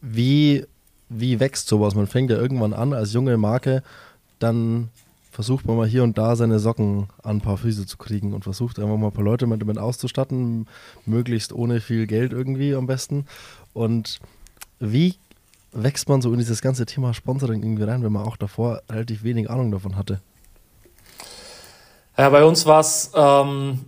Wie, 0.00 0.64
wie 1.08 1.40
wächst 1.40 1.68
sowas? 1.68 1.94
Man 1.94 2.06
fängt 2.06 2.30
ja 2.30 2.36
irgendwann 2.36 2.72
an 2.72 2.92
als 2.92 3.12
junge 3.12 3.36
Marke, 3.36 3.82
dann 4.38 4.88
versucht 5.30 5.64
man 5.64 5.76
mal 5.76 5.86
hier 5.86 6.02
und 6.02 6.18
da 6.18 6.36
seine 6.36 6.58
Socken 6.58 7.08
an 7.22 7.36
ein 7.36 7.40
paar 7.40 7.56
Füße 7.56 7.86
zu 7.86 7.96
kriegen 7.96 8.34
und 8.34 8.42
versucht 8.42 8.78
einfach 8.78 8.96
mal 8.96 9.06
ein 9.06 9.12
paar 9.12 9.24
Leute 9.24 9.46
damit 9.46 9.78
auszustatten, 9.78 10.66
möglichst 11.06 11.52
ohne 11.52 11.80
viel 11.80 12.06
Geld 12.06 12.32
irgendwie 12.32 12.74
am 12.74 12.86
besten. 12.86 13.26
Und 13.72 14.18
wie 14.80 15.14
wächst 15.72 16.08
man 16.08 16.20
so 16.20 16.32
in 16.32 16.38
dieses 16.38 16.62
ganze 16.62 16.84
Thema 16.84 17.14
Sponsoring 17.14 17.62
irgendwie 17.62 17.84
rein, 17.84 18.02
wenn 18.02 18.12
man 18.12 18.26
auch 18.26 18.36
davor 18.36 18.82
relativ 18.90 19.22
wenig 19.22 19.48
Ahnung 19.48 19.70
davon 19.70 19.96
hatte? 19.96 20.20
Ja, 22.18 22.28
bei 22.28 22.44
uns 22.44 22.66
war 22.66 22.80
es 22.80 23.12
ähm, 23.14 23.80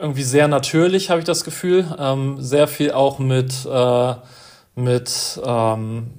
irgendwie 0.00 0.22
sehr 0.22 0.48
natürlich, 0.48 1.10
habe 1.10 1.20
ich 1.20 1.24
das 1.24 1.44
Gefühl. 1.44 1.86
Ähm, 1.98 2.40
sehr 2.40 2.68
viel 2.68 2.92
auch 2.92 3.18
mit, 3.18 3.66
äh, 3.66 4.14
mit 4.74 5.40
ähm, 5.44 6.10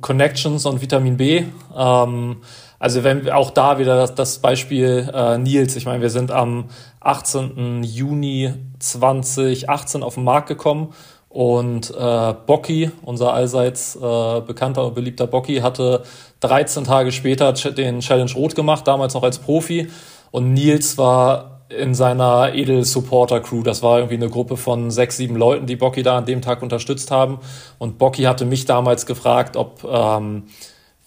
Connections 0.00 0.66
und 0.66 0.82
Vitamin 0.82 1.16
B. 1.16 1.44
Ähm, 1.74 2.38
also 2.80 3.04
wenn 3.04 3.28
auch 3.28 3.50
da 3.50 3.78
wieder 3.78 3.94
das, 3.96 4.14
das 4.14 4.38
Beispiel 4.38 5.08
äh, 5.14 5.36
Nils, 5.36 5.76
ich 5.76 5.84
meine, 5.84 6.00
wir 6.00 6.10
sind 6.10 6.32
am 6.32 6.64
18. 7.00 7.82
Juni 7.84 8.54
2018 8.78 10.02
auf 10.02 10.14
den 10.14 10.24
Markt 10.24 10.48
gekommen 10.48 10.94
und 11.28 11.90
äh, 11.90 12.34
Bocky, 12.46 12.90
unser 13.02 13.34
allseits 13.34 13.96
äh, 13.96 14.40
bekannter 14.40 14.86
und 14.86 14.94
beliebter 14.94 15.26
Bocky, 15.26 15.58
hatte 15.58 16.02
13 16.40 16.84
Tage 16.84 17.12
später 17.12 17.52
den 17.52 18.00
Challenge 18.00 18.32
Rot 18.32 18.54
gemacht, 18.54 18.88
damals 18.88 19.12
noch 19.12 19.22
als 19.22 19.38
Profi. 19.38 19.88
Und 20.30 20.54
Nils 20.54 20.96
war 20.96 21.60
in 21.68 21.94
seiner 21.94 22.54
Edel-Supporter-Crew. 22.54 23.62
Das 23.62 23.82
war 23.82 23.98
irgendwie 23.98 24.16
eine 24.16 24.30
Gruppe 24.30 24.56
von 24.56 24.90
sechs, 24.90 25.18
sieben 25.18 25.36
Leuten, 25.36 25.66
die 25.66 25.76
Bocky 25.76 26.02
da 26.02 26.16
an 26.16 26.24
dem 26.24 26.40
Tag 26.40 26.62
unterstützt 26.62 27.10
haben. 27.10 27.38
Und 27.78 27.98
Bocky 27.98 28.22
hatte 28.22 28.44
mich 28.46 28.64
damals 28.64 29.06
gefragt, 29.06 29.56
ob 29.56 29.84
ähm, 29.84 30.44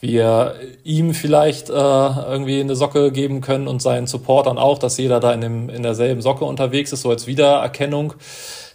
wir 0.04 0.56
ihm 0.84 1.14
vielleicht 1.14 1.70
äh, 1.70 1.74
irgendwie 1.74 2.60
eine 2.60 2.76
Socke 2.76 3.12
geben 3.14 3.40
können 3.40 3.70
und 3.70 3.82
seinen 3.82 4.06
Supportern 4.06 4.58
auch, 4.58 4.78
dass 4.78 4.98
jeder 4.98 5.22
da 5.22 5.32
in, 5.32 5.40
dem, 5.40 5.70
in 5.70 5.82
derselben 5.82 6.22
Socke 6.22 6.44
unterwegs 6.44 6.92
ist, 6.92 7.04
so 7.04 7.10
als 7.10 7.26
Wiedererkennung. 7.26 8.14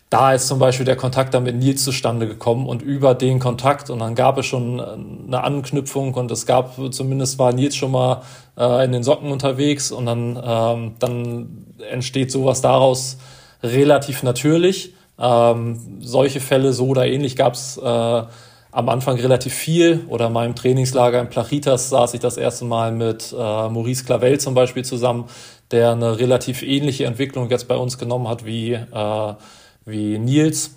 Da 0.09 0.33
ist 0.33 0.49
zum 0.49 0.59
Beispiel 0.59 0.87
der 0.87 0.97
Kontakt 0.97 1.35
dann 1.35 1.43
mit 1.43 1.55
Nils 1.55 1.85
zustande 1.85 2.27
gekommen 2.27 2.67
und 2.67 2.81
über 2.81 3.15
den 3.15 3.41
Kontakt 3.41 3.91
und 3.91 3.99
dann 3.99 4.15
gab 4.15 4.39
es 4.39 4.47
schon 4.47 4.81
eine 4.81 5.45
Anknüpfung 5.45 6.15
und 6.15 6.31
es 6.31 6.47
gab 6.47 6.77
zumindest 6.93 7.39
war 7.39 7.53
Nils 7.53 7.77
schon 7.77 7.91
mal 7.91 8.23
äh, 8.57 8.87
in 8.87 8.93
den 8.93 9.03
Socken 9.03 9.31
unterwegs 9.31 9.93
und 9.93 10.07
dann, 10.07 10.43
ähm, 10.43 10.95
dann 10.99 11.67
entsteht 11.91 12.33
sowas 12.33 12.63
daraus 12.63 13.19
relativ 13.63 14.23
natürlich. 14.23 14.95
Ähm, 15.19 15.99
solche 16.01 16.41
Fälle 16.41 16.73
so 16.73 16.87
oder 16.87 17.07
ähnlich 17.07 17.37
gab 17.37 17.53
es 17.53 17.77
äh, 17.77 18.23
am 18.71 18.89
Anfang 18.89 19.17
relativ 19.17 19.55
viel 19.55 20.05
oder 20.09 20.27
in 20.27 20.33
meinem 20.33 20.55
Trainingslager 20.55 21.21
in 21.21 21.29
Plachitas 21.29 21.89
saß 21.89 22.15
ich 22.15 22.21
das 22.21 22.37
erste 22.37 22.65
Mal 22.65 22.93
mit 22.93 23.33
äh, 23.33 23.69
Maurice 23.69 24.05
Clavel 24.05 24.39
zum 24.39 24.55
Beispiel 24.55 24.85
zusammen, 24.85 25.25
der 25.71 25.93
eine 25.93 26.19
relativ 26.19 26.63
ähnliche 26.63 27.07
Entwicklung 27.07 27.49
jetzt 27.51 27.69
bei 27.69 27.77
uns 27.77 27.99
genommen 27.99 28.29
hat 28.29 28.45
wie, 28.45 28.73
äh, 28.73 29.35
wie 29.85 30.19
Nils. 30.19 30.73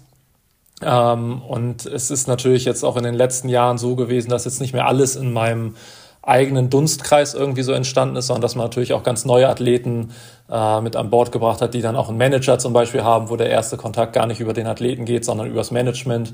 Ähm, 0.81 1.41
und 1.41 1.85
es 1.85 2.11
ist 2.11 2.27
natürlich 2.27 2.65
jetzt 2.65 2.83
auch 2.83 2.97
in 2.97 3.03
den 3.03 3.13
letzten 3.13 3.49
Jahren 3.49 3.77
so 3.77 3.95
gewesen, 3.95 4.29
dass 4.29 4.45
jetzt 4.45 4.61
nicht 4.61 4.73
mehr 4.73 4.87
alles 4.87 5.15
in 5.15 5.31
meinem 5.33 5.75
eigenen 6.23 6.69
Dunstkreis 6.69 7.33
irgendwie 7.33 7.63
so 7.63 7.71
entstanden 7.71 8.15
ist, 8.15 8.27
sondern 8.27 8.43
dass 8.43 8.55
man 8.55 8.65
natürlich 8.65 8.93
auch 8.93 9.03
ganz 9.03 9.25
neue 9.25 9.49
Athleten 9.49 10.11
äh, 10.49 10.79
mit 10.81 10.95
an 10.95 11.09
Bord 11.09 11.31
gebracht 11.31 11.61
hat, 11.61 11.73
die 11.73 11.81
dann 11.81 11.95
auch 11.95 12.09
einen 12.09 12.17
Manager 12.17 12.59
zum 12.59 12.73
Beispiel 12.73 13.03
haben, 13.03 13.29
wo 13.29 13.37
der 13.37 13.49
erste 13.49 13.75
Kontakt 13.75 14.13
gar 14.13 14.27
nicht 14.27 14.39
über 14.39 14.53
den 14.53 14.67
Athleten 14.67 15.05
geht, 15.05 15.25
sondern 15.25 15.47
übers 15.47 15.71
Management 15.71 16.33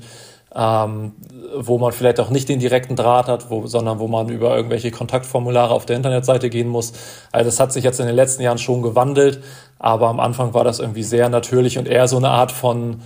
ähm, 0.54 1.12
wo 1.56 1.78
man 1.78 1.92
vielleicht 1.92 2.20
auch 2.20 2.30
nicht 2.30 2.48
den 2.48 2.58
direkten 2.58 2.96
Draht 2.96 3.28
hat, 3.28 3.50
wo, 3.50 3.66
sondern 3.66 3.98
wo 3.98 4.08
man 4.08 4.28
über 4.28 4.56
irgendwelche 4.56 4.90
Kontaktformulare 4.90 5.74
auf 5.74 5.86
der 5.86 5.96
Internetseite 5.96 6.50
gehen 6.50 6.68
muss. 6.68 6.92
Also 7.32 7.48
das 7.48 7.60
hat 7.60 7.72
sich 7.72 7.84
jetzt 7.84 8.00
in 8.00 8.06
den 8.06 8.16
letzten 8.16 8.42
Jahren 8.42 8.58
schon 8.58 8.82
gewandelt, 8.82 9.42
aber 9.78 10.08
am 10.08 10.20
Anfang 10.20 10.54
war 10.54 10.64
das 10.64 10.80
irgendwie 10.80 11.02
sehr 11.02 11.28
natürlich 11.28 11.78
und 11.78 11.86
eher 11.86 12.08
so 12.08 12.16
eine 12.16 12.30
Art 12.30 12.52
von 12.52 13.02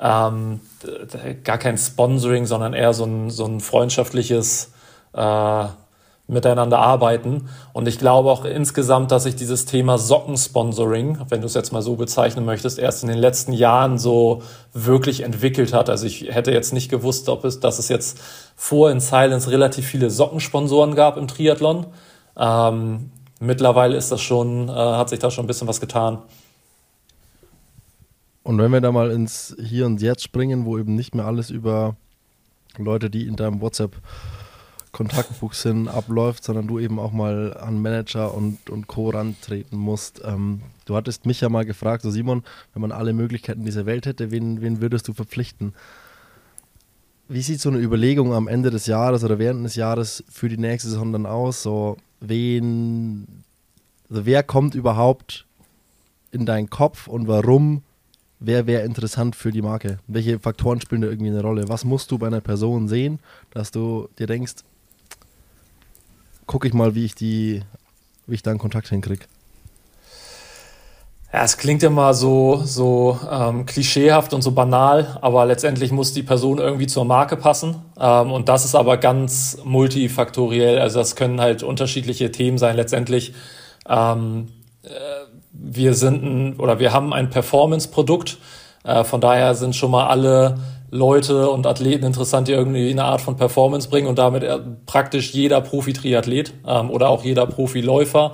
ähm, 0.00 0.60
gar 1.42 1.58
kein 1.58 1.78
Sponsoring, 1.78 2.46
sondern 2.46 2.74
eher 2.74 2.92
so 2.92 3.04
ein, 3.04 3.30
so 3.30 3.46
ein 3.46 3.60
freundschaftliches 3.60 4.72
äh, 5.14 5.64
miteinander 6.28 6.78
arbeiten. 6.78 7.48
Und 7.72 7.86
ich 7.86 7.98
glaube 7.98 8.30
auch 8.30 8.44
insgesamt, 8.44 9.12
dass 9.12 9.22
sich 9.22 9.36
dieses 9.36 9.64
Thema 9.64 9.96
Sockensponsoring, 9.96 11.18
wenn 11.28 11.40
du 11.40 11.46
es 11.46 11.54
jetzt 11.54 11.72
mal 11.72 11.82
so 11.82 11.94
bezeichnen 11.96 12.44
möchtest, 12.44 12.78
erst 12.78 13.04
in 13.04 13.08
den 13.08 13.18
letzten 13.18 13.52
Jahren 13.52 13.98
so 13.98 14.42
wirklich 14.72 15.22
entwickelt 15.22 15.72
hat. 15.72 15.88
Also 15.88 16.06
ich 16.06 16.22
hätte 16.34 16.50
jetzt 16.50 16.72
nicht 16.72 16.90
gewusst, 16.90 17.28
ob 17.28 17.44
es, 17.44 17.60
dass 17.60 17.78
es 17.78 17.88
jetzt 17.88 18.18
vor 18.56 18.90
in 18.90 19.00
Silence 19.00 19.50
relativ 19.50 19.86
viele 19.86 20.10
Sockensponsoren 20.10 20.94
gab 20.96 21.16
im 21.16 21.28
Triathlon. 21.28 21.86
Ähm, 22.36 23.10
mittlerweile 23.38 23.96
ist 23.96 24.10
das 24.10 24.20
schon, 24.20 24.68
äh, 24.68 24.72
hat 24.72 25.10
sich 25.10 25.20
da 25.20 25.30
schon 25.30 25.44
ein 25.44 25.48
bisschen 25.48 25.68
was 25.68 25.80
getan. 25.80 26.18
Und 28.42 28.58
wenn 28.58 28.72
wir 28.72 28.80
da 28.80 28.92
mal 28.92 29.10
ins 29.10 29.56
Hier 29.60 29.86
und 29.86 30.00
Jetzt 30.00 30.22
springen, 30.22 30.64
wo 30.64 30.78
eben 30.78 30.94
nicht 30.94 31.14
mehr 31.14 31.24
alles 31.24 31.50
über 31.50 31.96
Leute, 32.78 33.10
die 33.10 33.26
in 33.26 33.36
deinem 33.36 33.60
WhatsApp 33.60 33.96
Kontaktbuch 34.96 35.52
hin 35.52 35.88
abläuft, 35.88 36.42
sondern 36.42 36.68
du 36.68 36.78
eben 36.78 36.98
auch 36.98 37.12
mal 37.12 37.54
an 37.58 37.82
Manager 37.82 38.32
und, 38.32 38.70
und 38.70 38.86
Co. 38.86 39.10
rantreten 39.10 39.76
musst. 39.76 40.22
Ähm, 40.24 40.62
du 40.86 40.96
hattest 40.96 41.26
mich 41.26 41.42
ja 41.42 41.50
mal 41.50 41.66
gefragt, 41.66 42.02
so 42.02 42.10
Simon, 42.10 42.42
wenn 42.72 42.80
man 42.80 42.92
alle 42.92 43.12
Möglichkeiten 43.12 43.66
dieser 43.66 43.84
Welt 43.84 44.06
hätte, 44.06 44.30
wen, 44.30 44.62
wen 44.62 44.80
würdest 44.80 45.06
du 45.06 45.12
verpflichten? 45.12 45.74
Wie 47.28 47.42
sieht 47.42 47.60
so 47.60 47.68
eine 47.68 47.78
Überlegung 47.78 48.32
am 48.32 48.48
Ende 48.48 48.70
des 48.70 48.86
Jahres 48.86 49.22
oder 49.22 49.38
während 49.38 49.66
des 49.66 49.76
Jahres 49.76 50.24
für 50.30 50.48
die 50.48 50.56
nächste 50.56 50.88
Saison 50.88 51.12
dann 51.12 51.26
aus? 51.26 51.62
So, 51.62 51.98
wen, 52.20 53.44
also 54.08 54.24
wer 54.24 54.42
kommt 54.44 54.74
überhaupt 54.74 55.44
in 56.30 56.46
deinen 56.46 56.70
Kopf 56.70 57.06
und 57.06 57.28
warum? 57.28 57.82
Wer 58.40 58.66
wäre 58.66 58.84
interessant 58.84 59.36
für 59.36 59.52
die 59.52 59.62
Marke? 59.62 59.98
Welche 60.06 60.38
Faktoren 60.38 60.80
spielen 60.80 61.02
da 61.02 61.08
irgendwie 61.08 61.30
eine 61.30 61.42
Rolle? 61.42 61.68
Was 61.68 61.84
musst 61.84 62.10
du 62.10 62.16
bei 62.16 62.28
einer 62.28 62.40
Person 62.40 62.88
sehen, 62.88 63.18
dass 63.50 63.70
du 63.70 64.08
dir 64.18 64.26
denkst, 64.26 64.54
gucke 66.46 66.68
ich 66.68 66.74
mal, 66.74 66.94
wie 66.94 67.04
ich 67.04 67.14
die, 67.14 67.62
wie 68.26 68.34
ich 68.34 68.42
da 68.42 68.50
einen 68.50 68.58
Kontakt 68.58 68.88
hinkriege. 68.88 69.24
Ja, 71.32 71.42
es 71.44 71.58
klingt 71.58 71.82
immer 71.82 72.14
so, 72.14 72.62
so 72.64 73.18
ähm, 73.30 73.66
klischeehaft 73.66 74.32
und 74.32 74.42
so 74.42 74.52
banal, 74.52 75.18
aber 75.20 75.44
letztendlich 75.44 75.90
muss 75.92 76.14
die 76.14 76.22
Person 76.22 76.58
irgendwie 76.58 76.86
zur 76.86 77.04
Marke 77.04 77.36
passen. 77.36 77.82
Ähm, 78.00 78.30
und 78.30 78.48
das 78.48 78.64
ist 78.64 78.74
aber 78.74 78.96
ganz 78.96 79.58
multifaktoriell. 79.64 80.78
Also 80.78 81.00
das 81.00 81.16
können 81.16 81.40
halt 81.40 81.62
unterschiedliche 81.62 82.30
Themen 82.30 82.58
sein. 82.58 82.76
Letztendlich, 82.76 83.34
ähm, 83.88 84.48
äh, 84.84 84.88
wir 85.52 85.94
sind 85.94 86.22
ein, 86.22 86.56
oder 86.56 86.78
wir 86.78 86.92
haben 86.92 87.12
ein 87.12 87.28
Performance-Produkt. 87.28 88.38
Äh, 88.84 89.04
von 89.04 89.20
daher 89.20 89.54
sind 89.56 89.74
schon 89.74 89.90
mal 89.90 90.06
alle 90.06 90.58
Leute 90.90 91.50
und 91.50 91.66
Athleten 91.66 92.04
interessant, 92.04 92.48
die 92.48 92.52
irgendwie 92.52 92.90
eine 92.90 93.04
Art 93.04 93.20
von 93.20 93.36
Performance 93.36 93.88
bringen 93.88 94.06
und 94.06 94.18
damit 94.18 94.42
äh, 94.42 94.58
praktisch 94.86 95.32
jeder 95.32 95.60
Profi-Triathlet 95.60 96.54
ähm, 96.66 96.90
oder 96.90 97.08
auch 97.08 97.24
jeder 97.24 97.46
Profi-Läufer. 97.46 98.32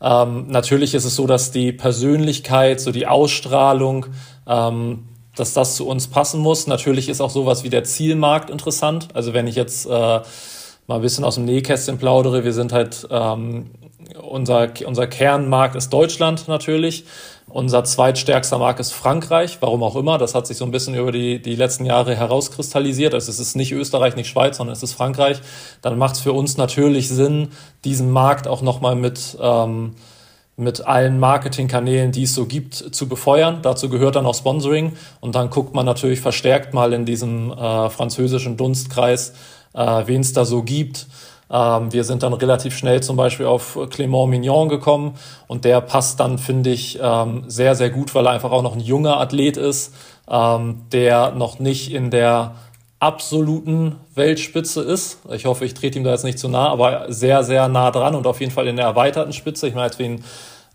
Ähm, 0.00 0.46
natürlich 0.48 0.94
ist 0.94 1.04
es 1.04 1.16
so, 1.16 1.26
dass 1.26 1.50
die 1.50 1.72
Persönlichkeit, 1.72 2.80
so 2.80 2.92
die 2.92 3.06
Ausstrahlung, 3.06 4.06
ähm, 4.46 5.08
dass 5.34 5.52
das 5.54 5.76
zu 5.76 5.88
uns 5.88 6.08
passen 6.08 6.40
muss. 6.40 6.66
Natürlich 6.66 7.08
ist 7.08 7.20
auch 7.20 7.30
sowas 7.30 7.64
wie 7.64 7.70
der 7.70 7.84
Zielmarkt 7.84 8.50
interessant. 8.50 9.08
Also 9.14 9.32
wenn 9.32 9.46
ich 9.46 9.56
jetzt 9.56 9.86
äh, 9.86 9.90
mal 9.90 10.24
ein 10.88 11.00
bisschen 11.00 11.24
aus 11.24 11.36
dem 11.36 11.44
Nähkästchen 11.44 11.98
plaudere, 11.98 12.44
wir 12.44 12.52
sind 12.52 12.72
halt 12.72 13.08
ähm, 13.10 13.70
unser, 14.22 14.68
unser 14.86 15.06
Kernmarkt 15.06 15.76
ist 15.76 15.90
Deutschland 15.90 16.48
natürlich. 16.48 17.04
Unser 17.54 17.84
zweitstärkster 17.84 18.58
Markt 18.58 18.80
ist 18.80 18.90
Frankreich, 18.90 19.58
warum 19.60 19.84
auch 19.84 19.94
immer. 19.94 20.18
Das 20.18 20.34
hat 20.34 20.44
sich 20.44 20.56
so 20.56 20.64
ein 20.64 20.72
bisschen 20.72 20.96
über 20.96 21.12
die, 21.12 21.40
die 21.40 21.54
letzten 21.54 21.86
Jahre 21.86 22.16
herauskristallisiert. 22.16 23.14
Also 23.14 23.30
es 23.30 23.38
ist 23.38 23.54
nicht 23.54 23.70
Österreich, 23.70 24.16
nicht 24.16 24.28
Schweiz, 24.28 24.56
sondern 24.56 24.72
es 24.72 24.82
ist 24.82 24.94
Frankreich. 24.94 25.40
Dann 25.80 25.96
macht 25.96 26.16
es 26.16 26.20
für 26.20 26.32
uns 26.32 26.56
natürlich 26.56 27.08
Sinn, 27.08 27.50
diesen 27.84 28.10
Markt 28.10 28.48
auch 28.48 28.60
nochmal 28.60 28.96
mit, 28.96 29.38
ähm, 29.40 29.94
mit 30.56 30.84
allen 30.84 31.20
Marketingkanälen, 31.20 32.10
die 32.10 32.24
es 32.24 32.34
so 32.34 32.46
gibt, 32.46 32.74
zu 32.74 33.08
befeuern. 33.08 33.60
Dazu 33.62 33.88
gehört 33.88 34.16
dann 34.16 34.26
auch 34.26 34.34
Sponsoring. 34.34 34.94
Und 35.20 35.36
dann 35.36 35.48
guckt 35.48 35.76
man 35.76 35.86
natürlich 35.86 36.20
verstärkt 36.20 36.74
mal 36.74 36.92
in 36.92 37.04
diesem 37.04 37.52
äh, 37.52 37.88
französischen 37.88 38.56
Dunstkreis, 38.56 39.32
äh, 39.74 40.02
wen 40.06 40.22
es 40.22 40.32
da 40.32 40.44
so 40.44 40.64
gibt. 40.64 41.06
Ähm, 41.50 41.92
wir 41.92 42.04
sind 42.04 42.22
dann 42.22 42.32
relativ 42.32 42.76
schnell 42.76 43.02
zum 43.02 43.16
Beispiel 43.16 43.46
auf 43.46 43.76
Clément 43.76 44.28
Mignon 44.28 44.68
gekommen 44.68 45.14
und 45.46 45.64
der 45.64 45.80
passt 45.80 46.20
dann, 46.20 46.38
finde 46.38 46.70
ich, 46.70 46.98
ähm, 47.02 47.44
sehr, 47.46 47.74
sehr 47.74 47.90
gut, 47.90 48.14
weil 48.14 48.26
er 48.26 48.32
einfach 48.32 48.50
auch 48.50 48.62
noch 48.62 48.74
ein 48.74 48.80
junger 48.80 49.20
Athlet 49.20 49.56
ist, 49.56 49.94
ähm, 50.28 50.82
der 50.92 51.32
noch 51.32 51.58
nicht 51.58 51.92
in 51.92 52.10
der 52.10 52.54
absoluten 52.98 53.96
Weltspitze 54.14 54.80
ist. 54.82 55.18
Ich 55.30 55.44
hoffe, 55.44 55.64
ich 55.64 55.74
trete 55.74 55.98
ihm 55.98 56.04
da 56.04 56.10
jetzt 56.10 56.24
nicht 56.24 56.38
zu 56.38 56.48
nah, 56.48 56.68
aber 56.68 57.12
sehr, 57.12 57.44
sehr 57.44 57.68
nah 57.68 57.90
dran 57.90 58.14
und 58.14 58.26
auf 58.26 58.40
jeden 58.40 58.52
Fall 58.52 58.66
in 58.66 58.76
der 58.76 58.86
erweiterten 58.86 59.32
Spitze. 59.32 59.68
Ich 59.68 59.74
meine, 59.74 59.84
als 59.84 59.98
wir 59.98 60.06
ihn 60.06 60.24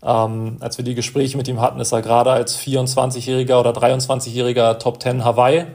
ähm, 0.02 0.56
als 0.60 0.78
wir 0.78 0.84
die 0.84 0.94
Gespräche 0.94 1.36
mit 1.36 1.46
ihm 1.48 1.60
hatten, 1.60 1.78
ist 1.78 1.92
er 1.92 2.00
gerade 2.00 2.30
als 2.30 2.58
24-jähriger 2.58 3.60
oder 3.60 3.72
23-jähriger 3.72 4.78
Top 4.78 5.02
10 5.02 5.24
Hawaii 5.24 5.66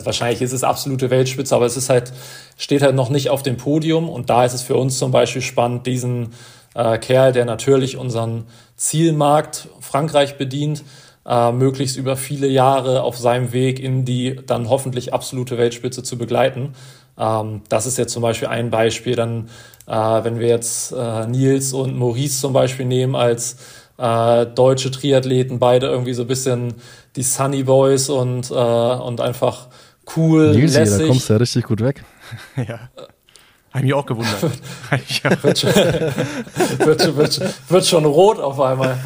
also 0.00 0.06
wahrscheinlich 0.06 0.40
ist 0.40 0.52
es 0.52 0.64
absolute 0.64 1.10
Weltspitze, 1.10 1.54
aber 1.54 1.66
es 1.66 1.76
ist 1.76 1.90
halt, 1.90 2.12
steht 2.56 2.80
halt 2.80 2.94
noch 2.94 3.10
nicht 3.10 3.28
auf 3.28 3.42
dem 3.42 3.58
Podium 3.58 4.08
und 4.08 4.30
da 4.30 4.44
ist 4.46 4.54
es 4.54 4.62
für 4.62 4.76
uns 4.76 4.98
zum 4.98 5.10
Beispiel 5.12 5.42
spannend, 5.42 5.86
diesen 5.86 6.30
äh, 6.74 6.96
Kerl, 6.98 7.32
der 7.32 7.44
natürlich 7.44 7.98
unseren 7.98 8.44
Zielmarkt 8.76 9.68
Frankreich 9.80 10.38
bedient, 10.38 10.84
äh, 11.26 11.52
möglichst 11.52 11.98
über 11.98 12.16
viele 12.16 12.46
Jahre 12.46 13.02
auf 13.02 13.18
seinem 13.18 13.52
Weg 13.52 13.78
in 13.78 14.06
die 14.06 14.36
dann 14.46 14.70
hoffentlich 14.70 15.12
absolute 15.12 15.58
Weltspitze 15.58 16.02
zu 16.02 16.16
begleiten. 16.16 16.72
Ähm, 17.18 17.60
das 17.68 17.84
ist 17.84 17.98
jetzt 17.98 18.14
zum 18.14 18.22
Beispiel 18.22 18.48
ein 18.48 18.70
Beispiel. 18.70 19.16
Dann, 19.16 19.50
äh, 19.86 19.92
wenn 19.92 20.38
wir 20.38 20.48
jetzt 20.48 20.92
äh, 20.92 21.26
Nils 21.26 21.74
und 21.74 21.94
Maurice 21.98 22.40
zum 22.40 22.54
Beispiel 22.54 22.86
nehmen 22.86 23.14
als 23.14 23.56
äh, 23.98 24.46
deutsche 24.46 24.90
Triathleten, 24.90 25.58
beide 25.58 25.88
irgendwie 25.88 26.14
so 26.14 26.22
ein 26.22 26.28
bisschen 26.28 26.74
die 27.16 27.22
Sunny 27.22 27.64
Boys 27.64 28.08
und, 28.08 28.50
äh, 28.50 28.54
und 28.54 29.20
einfach 29.20 29.68
cool, 30.16 30.52
Nilsi, 30.54 30.78
lässig. 30.78 30.98
da 30.98 31.06
kommst 31.06 31.28
du 31.28 31.32
ja 31.32 31.38
richtig 31.38 31.64
gut 31.64 31.80
weg. 31.82 32.04
ja. 32.56 32.80
Habe 33.72 33.84
mich 33.84 33.94
auch 33.94 34.04
gewundert. 34.04 34.42
wird, 35.42 35.58
schon, 35.58 35.72
wird, 35.72 37.16
wird, 37.16 37.40
wird, 37.70 37.86
schon 37.86 38.04
rot 38.04 38.40
auf 38.40 38.58
einmal. 38.60 38.98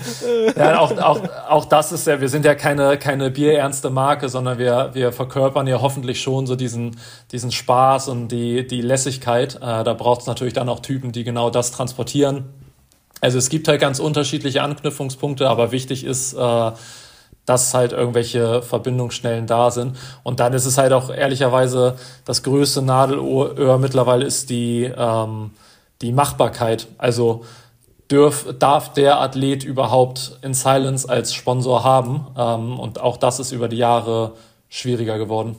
Ja, 0.56 0.78
auch, 0.78 0.96
auch, 0.96 1.20
auch 1.48 1.64
das 1.66 1.92
ist 1.92 2.06
ja, 2.06 2.18
wir 2.18 2.30
sind 2.30 2.46
ja 2.46 2.54
keine, 2.54 2.96
keine 2.96 3.30
bierernste 3.30 3.90
Marke, 3.90 4.30
sondern 4.30 4.56
wir, 4.56 4.90
wir 4.94 5.12
verkörpern 5.12 5.66
ja 5.66 5.82
hoffentlich 5.82 6.22
schon 6.22 6.46
so 6.46 6.56
diesen, 6.56 6.96
diesen 7.30 7.52
Spaß 7.52 8.08
und 8.08 8.28
die, 8.28 8.66
die 8.66 8.80
Lässigkeit. 8.80 9.56
Äh, 9.56 9.84
da 9.84 9.92
braucht 9.92 10.22
es 10.22 10.26
natürlich 10.26 10.54
dann 10.54 10.70
auch 10.70 10.80
Typen, 10.80 11.12
die 11.12 11.24
genau 11.24 11.50
das 11.50 11.70
transportieren. 11.70 12.44
Also 13.20 13.36
es 13.36 13.50
gibt 13.50 13.68
halt 13.68 13.82
ganz 13.82 14.00
unterschiedliche 14.00 14.62
Anknüpfungspunkte, 14.62 15.48
aber 15.48 15.72
wichtig 15.72 16.04
ist, 16.04 16.32
äh, 16.32 16.72
dass 17.46 17.74
halt 17.74 17.92
irgendwelche 17.92 18.62
Verbindungsschnellen 18.62 19.46
da 19.46 19.70
sind. 19.70 19.96
Und 20.22 20.40
dann 20.40 20.52
ist 20.52 20.64
es 20.64 20.78
halt 20.78 20.92
auch 20.92 21.10
ehrlicherweise 21.10 21.96
das 22.24 22.42
größte 22.42 22.82
Nadelöhr 22.82 23.78
mittlerweile 23.78 24.24
ist 24.24 24.50
die, 24.50 24.90
ähm, 24.96 25.50
die 26.00 26.12
Machbarkeit. 26.12 26.86
Also 26.98 27.44
dürf, 28.10 28.46
darf 28.58 28.92
der 28.92 29.20
Athlet 29.20 29.64
überhaupt 29.64 30.38
in 30.42 30.54
Silence 30.54 31.08
als 31.08 31.34
Sponsor 31.34 31.84
haben? 31.84 32.26
Ähm, 32.36 32.78
und 32.78 33.00
auch 33.00 33.16
das 33.16 33.40
ist 33.40 33.52
über 33.52 33.68
die 33.68 33.76
Jahre 33.76 34.32
schwieriger 34.68 35.18
geworden. 35.18 35.56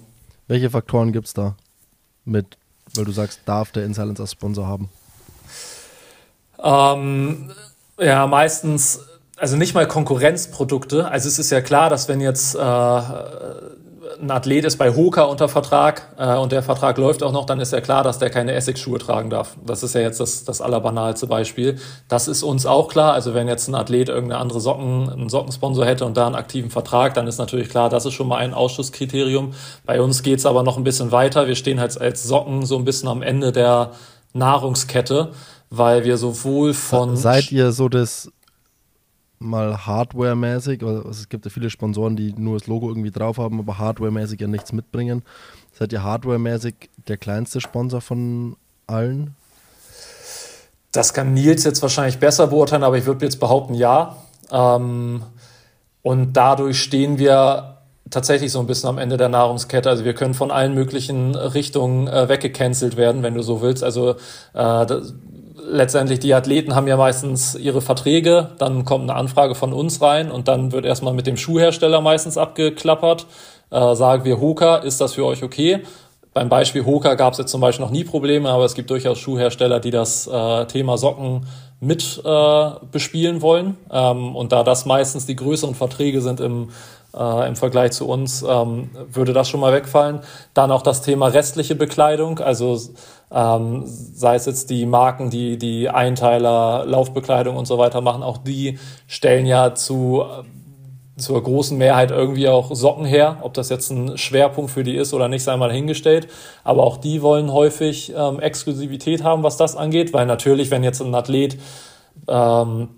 Welche 0.48 0.69
Faktoren 0.69 1.12
gibt 1.12 1.28
es 1.28 1.34
da 1.34 1.56
mit, 2.24 2.58
weil 2.95 3.06
du 3.06 3.12
sagst, 3.12 3.41
darf 3.45 3.71
der 3.71 3.86
in 3.86 3.93
Silence 3.93 4.21
als 4.21 4.32
Sponsor 4.32 4.67
haben? 4.67 4.89
Ähm, 6.62 7.52
ja, 8.00 8.26
meistens 8.28 9.00
also 9.38 9.58
nicht 9.58 9.74
mal 9.74 9.88
Konkurrenzprodukte. 9.88 11.10
Also 11.10 11.28
es 11.28 11.39
ist 11.39 11.52
ja 11.52 11.62
klar, 11.62 11.89
dass 11.89 12.08
wenn 12.08 12.21
jetzt 12.21 12.56
äh, 12.56 12.60
ein 12.60 14.32
Athlet 14.32 14.65
ist 14.65 14.78
bei 14.78 14.95
Hoka 14.95 15.24
unter 15.24 15.50
Vertrag 15.50 16.13
äh, 16.17 16.36
und 16.36 16.52
der 16.52 16.63
Vertrag 16.63 16.98
läuft 16.98 17.24
auch 17.24 17.32
noch, 17.32 17.45
dann 17.45 17.60
ist 17.60 17.74
ja 17.74 17.82
klar, 17.82 18.04
dass 18.04 18.19
der 18.19 18.30
keine 18.30 18.54
Essex-Schuhe 18.54 18.98
tragen 19.00 19.30
darf. 19.30 19.58
Das 19.65 19.84
ist 19.84 19.93
ja 19.93 20.02
jetzt 20.02 20.19
das, 20.19 20.45
das 20.45 20.62
allerbanalste 20.62 21.28
Beispiel. 21.28 21.78
Das 22.08 22.28
ist 22.28 22.43
uns 22.43 22.65
auch 22.65 22.88
klar. 22.88 23.13
Also 23.13 23.34
wenn 23.34 23.48
jetzt 23.48 23.67
ein 23.67 23.76
Athlet 23.76 24.10
irgendeine 24.10 24.41
andere 24.41 24.62
Socken, 24.62 25.10
einen 25.10 25.30
Sockensponsor 25.30 25.86
hätte 25.86 26.06
und 26.06 26.17
da 26.17 26.26
einen 26.26 26.36
aktiven 26.36 26.69
Vertrag, 26.69 27.13
dann 27.13 27.28
ist 27.28 27.38
natürlich 27.38 27.69
klar, 27.69 27.89
das 27.89 28.06
ist 28.06 28.13
schon 28.13 28.28
mal 28.28 28.38
ein 28.38 28.54
Ausschusskriterium. 28.54 29.54
Bei 29.86 30.02
uns 30.02 30.24
geht's 30.24 30.45
aber 30.45 30.63
noch 30.63 30.78
ein 30.78 30.84
bisschen 30.84 31.12
weiter. 31.12 31.48
Wir 31.48 31.56
stehen 31.56 31.80
halt 31.80 32.00
als 32.00 32.24
Socken 32.24 32.65
so 32.65 32.78
ein 32.78 32.86
bisschen 32.86 33.10
am 33.10 33.21
Ende 33.21 33.52
der 33.52 33.91
Nahrungskette, 34.34 35.32
weil 35.69 36.04
wir 36.04 36.17
sowohl 36.17 36.74
von... 36.74 37.17
Seid 37.17 37.52
ihr 37.52 37.71
so 37.71 37.89
das 37.89 38.32
mal 39.39 39.86
Hardware-mäßig, 39.86 40.84
also 40.84 41.08
es 41.10 41.30
gibt 41.30 41.45
ja 41.45 41.52
viele 41.52 41.69
Sponsoren, 41.69 42.15
die 42.15 42.34
nur 42.34 42.58
das 42.58 42.67
Logo 42.67 42.89
irgendwie 42.89 43.12
drauf 43.12 43.38
haben, 43.38 43.60
aber 43.60 43.78
Hardware-mäßig 43.78 44.39
ja 44.39 44.48
nichts 44.48 44.71
mitbringen. 44.71 45.24
Seid 45.74 45.93
ihr 45.93 46.04
Hardware-mäßig 46.04 46.76
der 47.08 47.17
kleinste 47.17 47.62
Sponsor 47.62 48.02
von 48.02 48.56
allen? 48.88 49.36
Das 50.91 51.13
kann 51.13 51.34
Nils 51.34 51.63
jetzt 51.65 51.82
wahrscheinlich 51.82 52.19
besser 52.19 52.48
beurteilen, 52.48 52.84
aber 52.84 52.98
ich 52.98 53.06
würde 53.06 53.26
jetzt 53.26 53.39
behaupten, 53.39 53.74
ja. 53.74 54.15
Ähm, 54.52 55.24
und 56.02 56.34
dadurch 56.34 56.80
stehen 56.82 57.17
wir 57.17 57.76
tatsächlich 58.10 58.52
so 58.52 58.60
ein 58.60 58.67
bisschen 58.67 58.89
am 58.89 58.98
Ende 58.98 59.17
der 59.17 59.30
Nahrungskette. 59.30 59.89
Also 59.89 60.06
wir 60.06 60.13
können 60.13 60.34
von 60.34 60.52
allen 60.52 60.74
möglichen 60.74 61.36
Richtungen 61.36 62.08
äh, 62.08 62.30
weggecancelt 62.30 62.98
werden, 62.98 63.24
wenn 63.24 63.34
du 63.34 63.41
so 63.41 63.62
willst. 63.62 63.84
Also 63.84 64.15
äh, 64.54 64.86
letztendlich 65.67 66.19
die 66.19 66.34
Athleten 66.34 66.75
haben 66.75 66.88
ja 66.88 66.97
meistens 66.97 67.56
ihre 67.56 67.82
Verträge, 67.82 68.51
dann 68.58 68.86
kommt 68.86 69.10
eine 69.10 69.17
Anfrage 69.17 69.56
von 69.56 69.73
uns 69.73 70.01
rein 70.01 70.32
und 70.32 70.47
dann 70.47 70.71
wird 70.71 70.86
erstmal 70.86 71.13
mit 71.13 71.28
dem 71.28 71.38
Schuhhersteller 71.38 72.01
meistens 72.01 72.38
abgeklappert. 72.38 73.28
Äh, 73.71 73.95
sagen 73.95 74.25
wir 74.25 74.39
Hoka, 74.39 74.78
ist 74.78 75.01
das 75.01 75.13
für 75.13 75.25
euch 75.25 75.43
okay? 75.43 75.82
Beim 76.34 76.49
Beispiel 76.49 76.86
Hoka 76.86 77.15
gab 77.15 77.32
es 77.32 77.39
jetzt 77.39 77.51
zum 77.51 77.62
Beispiel 77.62 77.86
noch 77.86 77.93
nie 77.93 78.04
Probleme, 78.04 78.49
aber 78.49 78.65
es 78.65 78.73
gibt 78.73 78.89
durchaus 78.89 79.17
Schuhhersteller, 79.19 79.80
die 79.80 79.91
das 79.91 80.28
äh, 80.28 80.65
Thema 80.65 80.97
Socken 80.97 81.45
mit 81.80 82.21
äh, 82.25 82.69
bespielen 82.91 83.41
wollen. 83.41 83.78
Ähm, 83.89 84.36
und 84.36 84.51
da 84.51 84.63
das 84.63 84.86
meistens 84.86 85.25
die 85.25 85.38
größeren 85.38 85.75
Verträge 85.75 86.21
sind 86.21 86.41
im 86.41 86.71
äh, 87.17 87.47
im 87.47 87.56
Vergleich 87.56 87.91
zu 87.91 88.08
uns, 88.08 88.43
ähm, 88.47 88.89
würde 89.12 89.34
das 89.34 89.49
schon 89.49 89.60
mal 89.60 89.73
wegfallen. 89.73 90.19
Dann 90.54 90.71
auch 90.71 90.82
das 90.82 91.01
Thema 91.01 91.28
restliche 91.28 91.75
Bekleidung, 91.75 92.39
also 92.39 92.80
ähm, 93.32 93.84
sei 93.86 94.36
es 94.36 94.45
jetzt 94.45 94.69
die 94.69 94.86
Marken, 94.86 95.30
die 95.30 95.58
die 95.58 95.89
Einteiler, 95.89 96.86
Laufbekleidung 96.86 97.56
und 97.58 97.65
so 97.65 97.78
weiter 97.78 98.01
machen, 98.01 98.23
auch 98.23 98.38
die 98.38 98.80
stellen 99.08 99.45
ja 99.45 99.75
zu 99.75 100.25
zur 101.17 101.41
großen 101.41 101.78
Mehrheit 101.78 102.12
irgendwie 102.12 102.49
auch 102.49 102.75
Socken 102.75 103.06
her. 103.06 103.38
Ob 103.41 103.54
das 103.54 103.69
jetzt 103.69 103.89
ein 103.89 104.17
Schwerpunkt 104.17 104.71
für 104.71 104.84
die 104.84 104.95
ist 104.95 105.13
oder 105.13 105.30
nicht, 105.30 105.43
sei 105.43 105.56
mal 105.56 105.71
hingestellt. 105.71 106.28
Aber 106.63 106.84
auch 106.84 106.97
die 106.97 107.21
wollen 107.21 107.54
häufig 107.54 108.13
ähm, 108.15 108.39
Exklusivität 108.39 109.23
haben, 109.23 109.43
was 109.43 109.58
das 109.58 109.75
angeht, 109.75 110.13
weil 110.13 110.25
natürlich, 110.25 110.71
wenn 110.71 110.84
jetzt 110.84 111.01
ein 111.01 111.15
Athlet 111.15 111.58
ähm, 112.28 112.89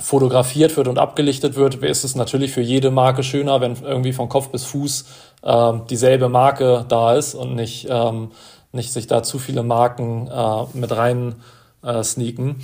fotografiert 0.00 0.76
wird 0.76 0.88
und 0.88 0.98
abgelichtet 0.98 1.56
wird, 1.56 1.76
ist 1.76 2.04
es 2.04 2.14
natürlich 2.14 2.52
für 2.52 2.60
jede 2.60 2.90
Marke 2.90 3.22
schöner, 3.22 3.60
wenn 3.60 3.76
irgendwie 3.82 4.12
von 4.12 4.28
Kopf 4.28 4.48
bis 4.48 4.64
Fuß 4.64 5.04
ähm, 5.44 5.82
dieselbe 5.88 6.28
Marke 6.28 6.84
da 6.88 7.14
ist 7.14 7.34
und 7.34 7.54
nicht, 7.54 7.86
ähm, 7.90 8.30
nicht 8.72 8.92
sich 8.92 9.06
da 9.06 9.22
zu 9.22 9.38
viele 9.38 9.62
Marken 9.62 10.28
äh, 10.28 10.64
mit 10.74 10.94
rein 10.96 11.36
äh, 11.82 12.02
sneaken. 12.02 12.56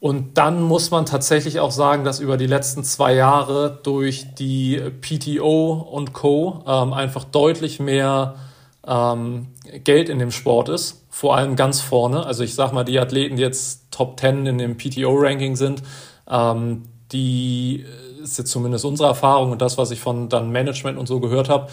Und 0.00 0.36
dann 0.36 0.62
muss 0.62 0.90
man 0.90 1.06
tatsächlich 1.06 1.60
auch 1.60 1.70
sagen, 1.70 2.04
dass 2.04 2.20
über 2.20 2.36
die 2.36 2.46
letzten 2.46 2.84
zwei 2.84 3.14
Jahre 3.14 3.78
durch 3.82 4.34
die 4.34 4.78
PTO 5.00 5.72
und 5.90 6.12
Co. 6.12 6.62
Ähm, 6.66 6.92
einfach 6.92 7.24
deutlich 7.24 7.80
mehr 7.80 8.34
ähm, 8.86 9.46
Geld 9.82 10.10
in 10.10 10.18
dem 10.18 10.30
Sport 10.30 10.68
ist. 10.68 11.06
Vor 11.08 11.36
allem 11.36 11.56
ganz 11.56 11.80
vorne. 11.80 12.26
Also 12.26 12.44
ich 12.44 12.54
sag 12.54 12.72
mal, 12.72 12.84
die 12.84 12.98
Athleten, 12.98 13.36
die 13.36 13.42
jetzt 13.42 13.90
Top 13.90 14.20
10 14.20 14.44
in 14.44 14.58
dem 14.58 14.76
PTO-Ranking 14.76 15.56
sind, 15.56 15.82
ähm, 16.28 16.82
die 17.12 17.84
ist 18.22 18.38
jetzt 18.38 18.50
zumindest 18.50 18.84
unsere 18.84 19.08
Erfahrung 19.08 19.52
und 19.52 19.62
das, 19.62 19.78
was 19.78 19.90
ich 19.90 20.00
von 20.00 20.28
dann 20.28 20.50
Management 20.50 20.98
und 20.98 21.06
so 21.06 21.20
gehört 21.20 21.48
habe, 21.48 21.68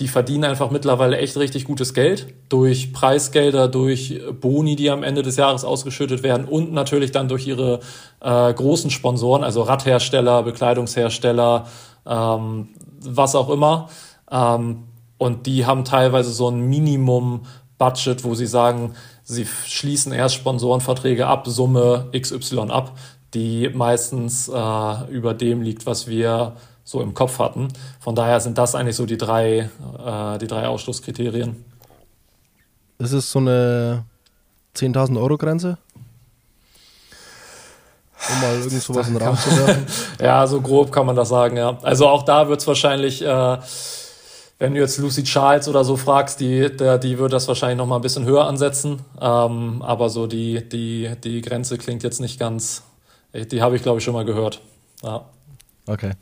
die 0.00 0.08
verdienen 0.08 0.44
einfach 0.44 0.70
mittlerweile 0.70 1.18
echt 1.18 1.36
richtig 1.36 1.66
gutes 1.66 1.92
Geld 1.92 2.32
durch 2.48 2.94
Preisgelder, 2.94 3.68
durch 3.68 4.18
Boni, 4.40 4.74
die 4.74 4.90
am 4.90 5.02
Ende 5.02 5.20
des 5.20 5.36
Jahres 5.36 5.62
ausgeschüttet 5.62 6.22
werden 6.22 6.46
und 6.46 6.72
natürlich 6.72 7.12
dann 7.12 7.28
durch 7.28 7.46
ihre 7.46 7.80
äh, 8.20 8.52
großen 8.52 8.90
Sponsoren, 8.90 9.44
also 9.44 9.60
Radhersteller, 9.60 10.42
Bekleidungshersteller, 10.42 11.66
ähm, 12.06 12.68
was 13.04 13.34
auch 13.34 13.50
immer. 13.50 13.90
Ähm, 14.30 14.84
und 15.18 15.46
die 15.46 15.66
haben 15.66 15.84
teilweise 15.84 16.32
so 16.32 16.48
ein 16.48 16.60
Minimum-Budget, 16.60 18.24
wo 18.24 18.34
sie 18.34 18.46
sagen, 18.46 18.94
sie 19.22 19.46
schließen 19.66 20.12
erst 20.12 20.34
Sponsorenverträge 20.36 21.26
ab, 21.26 21.46
Summe 21.46 22.08
XY 22.18 22.70
ab, 22.70 22.96
die 23.34 23.68
meistens 23.68 24.48
äh, 24.48 25.10
über 25.10 25.34
dem 25.34 25.62
liegt, 25.62 25.86
was 25.86 26.06
wir 26.06 26.56
so 26.84 27.00
im 27.00 27.14
Kopf 27.14 27.38
hatten. 27.38 27.68
Von 28.00 28.14
daher 28.14 28.40
sind 28.40 28.58
das 28.58 28.74
eigentlich 28.74 28.96
so 28.96 29.06
die 29.06 29.18
drei, 29.18 29.70
äh, 30.04 30.38
die 30.38 30.46
drei 30.46 30.66
Ausschlusskriterien. 30.66 31.64
Ist 32.98 33.12
es 33.12 33.30
so 33.30 33.38
eine 33.38 34.04
10.000 34.76 35.20
Euro 35.20 35.38
Grenze? 35.38 35.78
Um 38.28 38.40
mal 38.40 38.58
irgend 38.58 38.82
sowas 38.82 39.08
in 39.08 39.14
den 39.14 39.22
Raum 39.22 39.38
zu 39.38 39.50
werfen? 39.56 39.86
ja, 40.20 40.46
so 40.46 40.60
grob 40.60 40.92
kann 40.92 41.06
man 41.06 41.16
das 41.16 41.28
sagen, 41.28 41.56
ja. 41.56 41.78
Also 41.82 42.08
auch 42.08 42.24
da 42.24 42.48
wird 42.48 42.60
es 42.60 42.66
wahrscheinlich, 42.66 43.22
äh, 43.22 43.58
wenn 44.58 44.74
du 44.74 44.80
jetzt 44.80 44.98
Lucy 44.98 45.24
Charles 45.24 45.68
oder 45.68 45.84
so 45.84 45.96
fragst, 45.96 46.40
die, 46.40 46.76
der, 46.76 46.98
die 46.98 47.18
wird 47.18 47.32
das 47.32 47.48
wahrscheinlich 47.48 47.78
noch 47.78 47.86
mal 47.86 47.96
ein 47.96 48.02
bisschen 48.02 48.24
höher 48.24 48.46
ansetzen. 48.46 49.00
Ähm, 49.20 49.80
aber 49.82 50.10
so 50.10 50.26
die, 50.26 50.68
die, 50.68 51.10
die 51.24 51.40
Grenze 51.40 51.78
klingt 51.78 52.02
jetzt 52.02 52.20
nicht 52.20 52.38
ganz, 52.38 52.82
die 53.34 53.62
habe 53.62 53.76
ich 53.76 53.82
glaube 53.82 53.98
ich 53.98 54.04
schon 54.04 54.14
mal 54.14 54.24
gehört. 54.24 54.60
Ja. 55.02 55.28
Okay. 55.86 56.12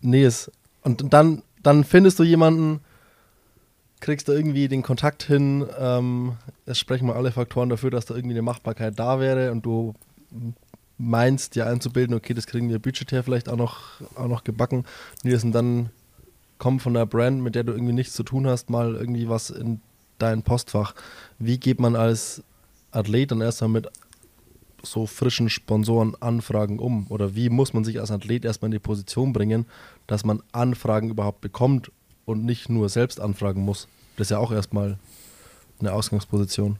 Nee, 0.00 0.24
ist. 0.24 0.50
Und 0.82 1.12
dann, 1.12 1.42
dann 1.62 1.84
findest 1.84 2.18
du 2.18 2.22
jemanden, 2.22 2.80
kriegst 4.00 4.28
du 4.28 4.32
irgendwie 4.32 4.68
den 4.68 4.82
Kontakt 4.82 5.22
hin. 5.22 5.66
Ähm, 5.78 6.36
es 6.66 6.78
sprechen 6.78 7.06
mal 7.06 7.16
alle 7.16 7.32
Faktoren 7.32 7.68
dafür, 7.68 7.90
dass 7.90 8.06
da 8.06 8.14
irgendwie 8.14 8.34
eine 8.34 8.42
Machbarkeit 8.42 8.98
da 8.98 9.20
wäre 9.20 9.50
und 9.52 9.66
du 9.66 9.94
meinst, 10.98 11.54
dir 11.54 11.66
einzubilden, 11.66 12.14
okay, 12.14 12.34
das 12.34 12.46
kriegen 12.46 12.68
wir 12.68 12.78
budgetär 12.78 13.22
vielleicht 13.22 13.48
auch 13.48 13.56
noch, 13.56 14.00
auch 14.16 14.26
noch 14.26 14.44
gebacken. 14.44 14.84
Nee, 15.22 15.34
und 15.34 15.52
dann 15.52 15.90
kommt 16.58 16.82
von 16.82 16.94
der 16.94 17.06
Brand, 17.06 17.40
mit 17.42 17.54
der 17.54 17.64
du 17.64 17.72
irgendwie 17.72 17.92
nichts 17.92 18.14
zu 18.14 18.24
tun 18.24 18.46
hast, 18.46 18.68
mal 18.68 18.94
irgendwie 18.96 19.28
was 19.28 19.50
in 19.50 19.80
dein 20.18 20.42
Postfach. 20.42 20.94
Wie 21.38 21.58
geht 21.58 21.80
man 21.80 21.94
als 21.94 22.42
Athlet 22.90 23.30
dann 23.30 23.40
erstmal 23.40 23.70
mit 23.70 23.88
so 24.82 25.06
frischen 25.06 25.50
Sponsorenanfragen 25.50 26.78
um? 26.78 27.06
Oder 27.08 27.34
wie 27.34 27.50
muss 27.50 27.72
man 27.72 27.84
sich 27.84 28.00
als 28.00 28.10
Athlet 28.10 28.44
erstmal 28.44 28.68
in 28.68 28.72
die 28.72 28.78
Position 28.78 29.32
bringen, 29.32 29.66
dass 30.06 30.24
man 30.24 30.42
Anfragen 30.52 31.10
überhaupt 31.10 31.40
bekommt 31.40 31.90
und 32.24 32.44
nicht 32.44 32.68
nur 32.68 32.88
selbst 32.88 33.20
anfragen 33.20 33.62
muss? 33.62 33.88
Das 34.16 34.26
ist 34.26 34.30
ja 34.30 34.38
auch 34.38 34.52
erstmal 34.52 34.98
eine 35.80 35.92
Ausgangsposition. 35.92 36.76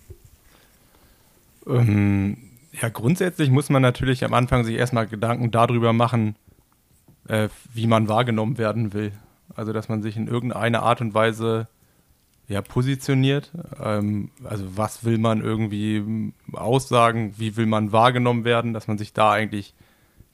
Ähm, 1.66 2.36
ja, 2.72 2.88
grundsätzlich 2.88 3.50
muss 3.50 3.70
man 3.70 3.82
natürlich 3.82 4.24
am 4.24 4.34
Anfang 4.34 4.64
sich 4.64 4.76
erstmal 4.76 5.06
Gedanken 5.06 5.50
darüber 5.50 5.92
machen, 5.92 6.36
äh, 7.28 7.48
wie 7.74 7.86
man 7.86 8.08
wahrgenommen 8.08 8.58
werden 8.58 8.92
will. 8.92 9.12
Also, 9.54 9.72
dass 9.72 9.88
man 9.88 10.02
sich 10.02 10.16
in 10.16 10.28
irgendeiner 10.28 10.82
Art 10.82 11.00
und 11.00 11.14
Weise 11.14 11.68
ja, 12.48 12.62
positioniert. 12.62 13.52
Ähm, 13.82 14.30
also 14.42 14.76
was 14.76 15.04
will 15.04 15.18
man 15.18 15.42
irgendwie 15.42 16.32
aussagen, 16.52 17.34
wie 17.36 17.56
will 17.56 17.66
man 17.66 17.92
wahrgenommen 17.92 18.44
werden, 18.44 18.72
dass 18.72 18.88
man 18.88 18.98
sich 18.98 19.12
da 19.12 19.30
eigentlich 19.30 19.74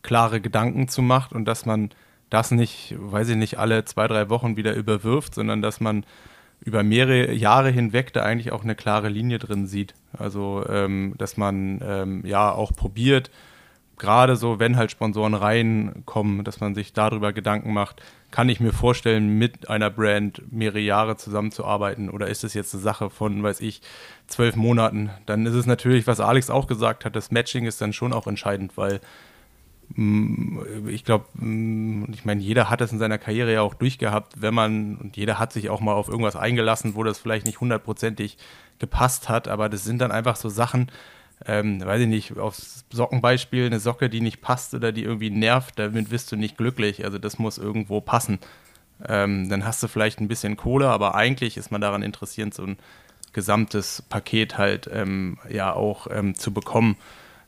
klare 0.03 0.40
Gedanken 0.40 0.88
zu 0.88 1.03
macht 1.03 1.33
und 1.33 1.44
dass 1.44 1.66
man 1.66 1.90
das 2.31 2.50
nicht, 2.50 2.94
weiß 2.98 3.31
ich 3.31 3.37
nicht, 3.37 3.59
alle 3.59 3.85
zwei, 3.85 4.07
drei 4.07 4.31
Wochen 4.31 4.57
wieder 4.57 4.74
überwirft, 4.74 5.35
sondern 5.35 5.61
dass 5.61 5.81
man 5.81 6.05
über 6.61 6.83
mehrere 6.83 7.33
Jahre 7.33 7.70
hinweg 7.70 8.12
da 8.12 8.22
eigentlich 8.22 8.53
auch 8.53 8.62
eine 8.62 8.74
klare 8.74 9.09
Linie 9.09 9.38
drin 9.38 9.66
sieht. 9.66 9.94
Also 10.16 10.64
ähm, 10.68 11.14
dass 11.18 11.37
man 11.37 11.81
ähm, 11.85 12.24
ja 12.24 12.53
auch 12.53 12.72
probiert, 12.72 13.31
gerade 13.98 14.37
so, 14.37 14.59
wenn 14.59 14.77
halt 14.77 14.90
Sponsoren 14.90 15.35
reinkommen, 15.35 16.44
dass 16.44 16.61
man 16.61 16.74
sich 16.74 16.92
darüber 16.92 17.33
Gedanken 17.33 17.72
macht, 17.72 18.03
kann 18.35 18.49
ich 18.49 18.59
mir 18.59 18.73
vorstellen, 18.73 19.38
mit 19.38 19.70
einer 19.70 19.90
Brand 19.90 20.42
mehrere 20.51 20.81
Jahre 20.81 21.16
zusammenzuarbeiten 21.16 22.11
oder 22.11 22.27
ist 22.27 22.42
es 22.42 22.53
jetzt 22.53 22.75
eine 22.75 22.83
Sache 22.83 23.09
von, 23.09 23.40
weiß 23.44 23.61
ich, 23.61 23.81
zwölf 24.27 24.57
Monaten? 24.57 25.11
Dann 25.25 25.47
ist 25.47 25.55
es 25.55 25.66
natürlich, 25.66 26.09
was 26.09 26.18
Alex 26.18 26.51
auch 26.51 26.66
gesagt 26.66 27.05
hat, 27.05 27.14
das 27.14 27.31
Matching 27.31 27.64
ist 27.64 27.81
dann 27.81 27.92
schon 27.92 28.12
auch 28.12 28.27
entscheidend, 28.27 28.77
weil 28.77 29.01
mm, 29.94 30.88
ich 30.88 31.05
glaube, 31.05 31.27
mm, 31.35 32.07
ich 32.12 32.25
meine, 32.25 32.40
jeder 32.40 32.70
hat 32.70 32.81
es 32.81 32.90
in 32.90 32.99
seiner 32.99 33.18
Karriere 33.18 33.53
ja 33.53 33.62
auch 33.62 33.75
durchgehabt, 33.75 34.42
wenn 34.42 34.53
man, 34.53 34.97
und 34.97 35.16
jeder 35.16 35.38
hat 35.38 35.53
sich 35.53 35.70
auch 35.70 35.81
mal 35.81 35.94
auf 35.94 36.09
irgendwas 36.09 36.35
eingelassen, 36.35 36.97
wo 36.97 37.05
das 37.05 37.20
vielleicht 37.20 37.47
nicht 37.47 37.61
hundertprozentig 37.61 38.37
gepasst 38.81 39.29
hat, 39.29 39.47
aber 39.47 39.68
das 39.68 39.85
sind 39.85 40.01
dann 40.01 40.11
einfach 40.11 40.35
so 40.35 40.49
Sachen, 40.49 40.90
ähm, 41.47 41.85
weiß 41.85 42.03
ich 42.03 42.09
nicht, 42.09 42.38
aufs 42.38 42.85
Sockenbeispiel, 42.90 43.66
eine 43.66 43.81
Socke, 43.81 44.09
die 44.09 44.20
nicht 44.20 44.40
passt 44.40 44.75
oder 44.75 44.92
die 44.92 45.03
irgendwie 45.03 45.31
nervt, 45.31 45.79
damit 45.79 46.11
wirst 46.11 46.33
du 46.33 46.37
nicht 46.37 46.57
glücklich. 46.57 47.05
Also 47.05 47.18
das 47.18 47.38
muss 47.38 47.59
irgendwo 47.59 48.01
passen. 48.01 48.38
Ähm, 49.07 49.49
dann 49.49 49.64
hast 49.64 49.83
du 49.83 49.88
vielleicht 49.88 50.20
ein 50.20 50.29
bisschen 50.29 50.57
Kohle, 50.57 50.88
aber 50.88 51.14
eigentlich 51.14 51.57
ist 51.57 51.70
man 51.70 51.81
daran 51.81 52.03
interessiert, 52.03 52.55
so 52.55 52.64
ein 52.64 52.77
gesamtes 53.33 54.03
Paket 54.03 54.57
halt 54.57 54.88
ähm, 54.92 55.38
ja 55.51 55.73
auch 55.73 56.07
ähm, 56.11 56.35
zu 56.35 56.53
bekommen. 56.53 56.97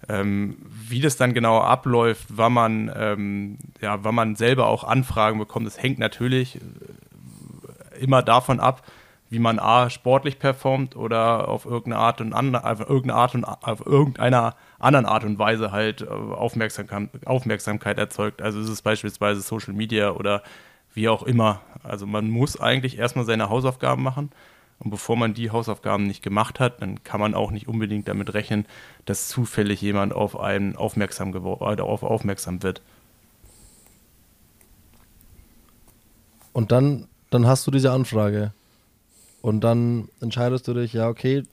Ähm, 0.09 0.59
wie 0.68 1.01
das 1.01 1.16
dann 1.16 1.33
genau 1.33 1.61
abläuft, 1.61 2.27
wann 2.29 2.53
man, 2.53 2.92
ähm, 2.94 3.59
ja, 3.81 4.05
wann 4.05 4.14
man 4.14 4.37
selber 4.37 4.66
auch 4.66 4.85
Anfragen 4.85 5.38
bekommt, 5.38 5.66
das 5.66 5.83
hängt 5.83 5.99
natürlich 5.99 6.57
äh, 6.57 7.99
immer 8.01 8.22
davon 8.22 8.61
ab, 8.61 8.83
wie 9.28 9.38
man 9.38 9.58
A 9.58 9.90
sportlich 9.90 10.38
performt 10.38 10.94
oder 10.96 11.48
auf 11.48 11.64
irgendeine 11.64 11.98
Art 11.98 12.20
und 12.20 12.32
an, 12.32 12.54
auf 12.54 12.80
irgendeine 12.80 13.14
Art 13.14 13.34
und 13.34 13.44
auf 13.44 13.84
irgendeiner 13.84 14.54
anderen 14.78 15.06
Art 15.06 15.24
und 15.24 15.38
Weise 15.38 15.72
halt 15.72 16.02
äh, 16.02 16.06
Aufmerksamkeit, 16.06 17.26
Aufmerksamkeit 17.26 17.98
erzeugt. 17.98 18.40
Also 18.40 18.60
ist 18.60 18.68
es 18.68 18.82
beispielsweise 18.82 19.40
Social 19.40 19.74
Media 19.74 20.12
oder 20.12 20.42
wie 20.94 21.08
auch 21.08 21.24
immer. 21.24 21.60
Also 21.82 22.06
man 22.06 22.30
muss 22.30 22.60
eigentlich 22.60 22.98
erstmal 22.98 23.24
seine 23.24 23.48
Hausaufgaben 23.50 24.02
machen. 24.02 24.30
Und 24.78 24.90
bevor 24.90 25.16
man 25.16 25.32
die 25.32 25.50
Hausaufgaben 25.50 26.06
nicht 26.06 26.22
gemacht 26.22 26.60
hat, 26.60 26.82
dann 26.82 27.02
kann 27.02 27.18
man 27.18 27.34
auch 27.34 27.50
nicht 27.50 27.66
unbedingt 27.66 28.08
damit 28.08 28.34
rechnen, 28.34 28.66
dass 29.06 29.28
zufällig 29.28 29.80
jemand 29.80 30.12
auf 30.12 30.38
einen 30.38 30.76
aufmerksam, 30.76 31.34
auf 31.34 32.02
aufmerksam 32.02 32.62
wird. 32.62 32.82
Und 36.52 36.72
dann, 36.72 37.08
dann 37.30 37.46
hast 37.46 37.66
du 37.66 37.70
diese 37.70 37.90
Anfrage. 37.90 38.52
Und 39.46 39.61
dann 39.61 40.09
entscheidest 40.20 40.66
du 40.66 40.74
dich, 40.74 40.92
ja, 40.92 41.09
okay, 41.09 41.44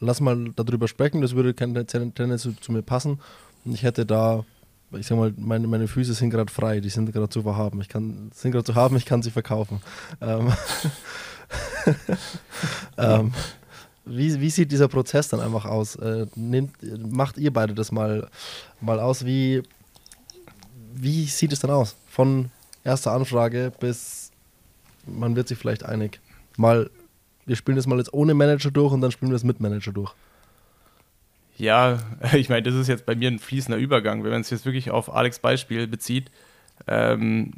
lass 0.00 0.20
mal 0.20 0.50
darüber 0.56 0.88
sprechen, 0.88 1.20
das 1.20 1.36
würde 1.36 1.54
tendenziell 1.54 2.12
zu, 2.40 2.54
zu 2.54 2.72
mir 2.72 2.82
passen. 2.82 3.20
Und 3.64 3.72
ich 3.72 3.84
hätte 3.84 4.04
da, 4.04 4.44
ich 4.90 5.06
sag 5.06 5.16
mal, 5.16 5.32
meine, 5.36 5.68
meine 5.68 5.86
Füße 5.86 6.12
sind 6.12 6.30
gerade 6.30 6.52
frei, 6.52 6.80
die 6.80 6.88
sind 6.88 7.12
gerade 7.12 7.28
zu 7.28 7.42
verhaben. 7.42 7.80
Ich 7.82 7.88
kann, 7.88 8.32
sind 8.34 8.50
gerade 8.50 8.64
zu 8.64 8.74
haben, 8.74 8.96
ich 8.96 9.06
kann 9.06 9.22
sie 9.22 9.30
verkaufen. 9.30 9.80
Ähm, 10.20 10.52
ähm, 12.98 13.32
wie, 14.04 14.40
wie 14.40 14.50
sieht 14.50 14.72
dieser 14.72 14.88
Prozess 14.88 15.28
dann 15.28 15.38
einfach 15.38 15.66
aus? 15.66 15.94
Äh, 15.94 16.26
nehmt, 16.34 16.72
macht 17.12 17.38
ihr 17.38 17.52
beide 17.52 17.74
das 17.74 17.92
mal, 17.92 18.28
mal 18.80 18.98
aus? 18.98 19.24
Wie, 19.24 19.62
wie 20.96 21.26
sieht 21.26 21.52
es 21.52 21.60
dann 21.60 21.70
aus? 21.70 21.94
Von 22.08 22.50
erster 22.82 23.12
Anfrage 23.12 23.72
bis 23.78 24.32
man 25.06 25.36
wird 25.36 25.46
sich 25.46 25.58
vielleicht 25.58 25.84
einig 25.84 26.20
mal, 26.58 26.90
wir 27.46 27.56
spielen 27.56 27.76
das 27.76 27.86
mal 27.86 27.98
jetzt 27.98 28.12
ohne 28.12 28.34
Manager 28.34 28.70
durch 28.70 28.92
und 28.92 29.00
dann 29.00 29.10
spielen 29.10 29.30
wir 29.30 29.36
es 29.36 29.44
mit 29.44 29.60
Manager 29.60 29.92
durch. 29.92 30.12
Ja, 31.56 31.98
ich 32.34 32.48
meine, 32.48 32.62
das 32.62 32.74
ist 32.74 32.88
jetzt 32.88 33.06
bei 33.06 33.14
mir 33.14 33.30
ein 33.30 33.38
fließender 33.38 33.78
Übergang. 33.78 34.24
Wenn 34.24 34.30
man 34.30 34.40
es 34.40 34.50
jetzt 34.50 34.64
wirklich 34.64 34.90
auf 34.90 35.14
Alex 35.14 35.38
Beispiel 35.38 35.86
bezieht, 35.86 36.30
ähm, 36.86 37.54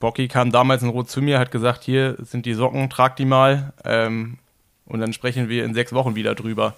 Bocky 0.00 0.28
kam 0.28 0.50
damals 0.50 0.82
in 0.82 0.88
Rot 0.88 1.10
zu 1.10 1.20
mir, 1.20 1.38
hat 1.38 1.50
gesagt, 1.50 1.84
hier 1.84 2.16
sind 2.20 2.46
die 2.46 2.54
Socken, 2.54 2.88
trag 2.88 3.16
die 3.16 3.26
mal 3.26 3.72
ähm, 3.84 4.38
und 4.86 5.00
dann 5.00 5.12
sprechen 5.12 5.48
wir 5.48 5.64
in 5.64 5.74
sechs 5.74 5.92
Wochen 5.92 6.16
wieder 6.16 6.34
drüber. 6.34 6.74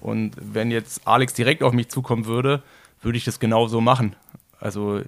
Und 0.00 0.36
wenn 0.40 0.70
jetzt 0.70 1.06
Alex 1.06 1.34
direkt 1.34 1.62
auf 1.62 1.72
mich 1.72 1.88
zukommen 1.88 2.26
würde, 2.26 2.62
würde 3.02 3.18
ich 3.18 3.24
das 3.24 3.40
genauso 3.40 3.80
machen. 3.80 4.14
Also 4.60 5.02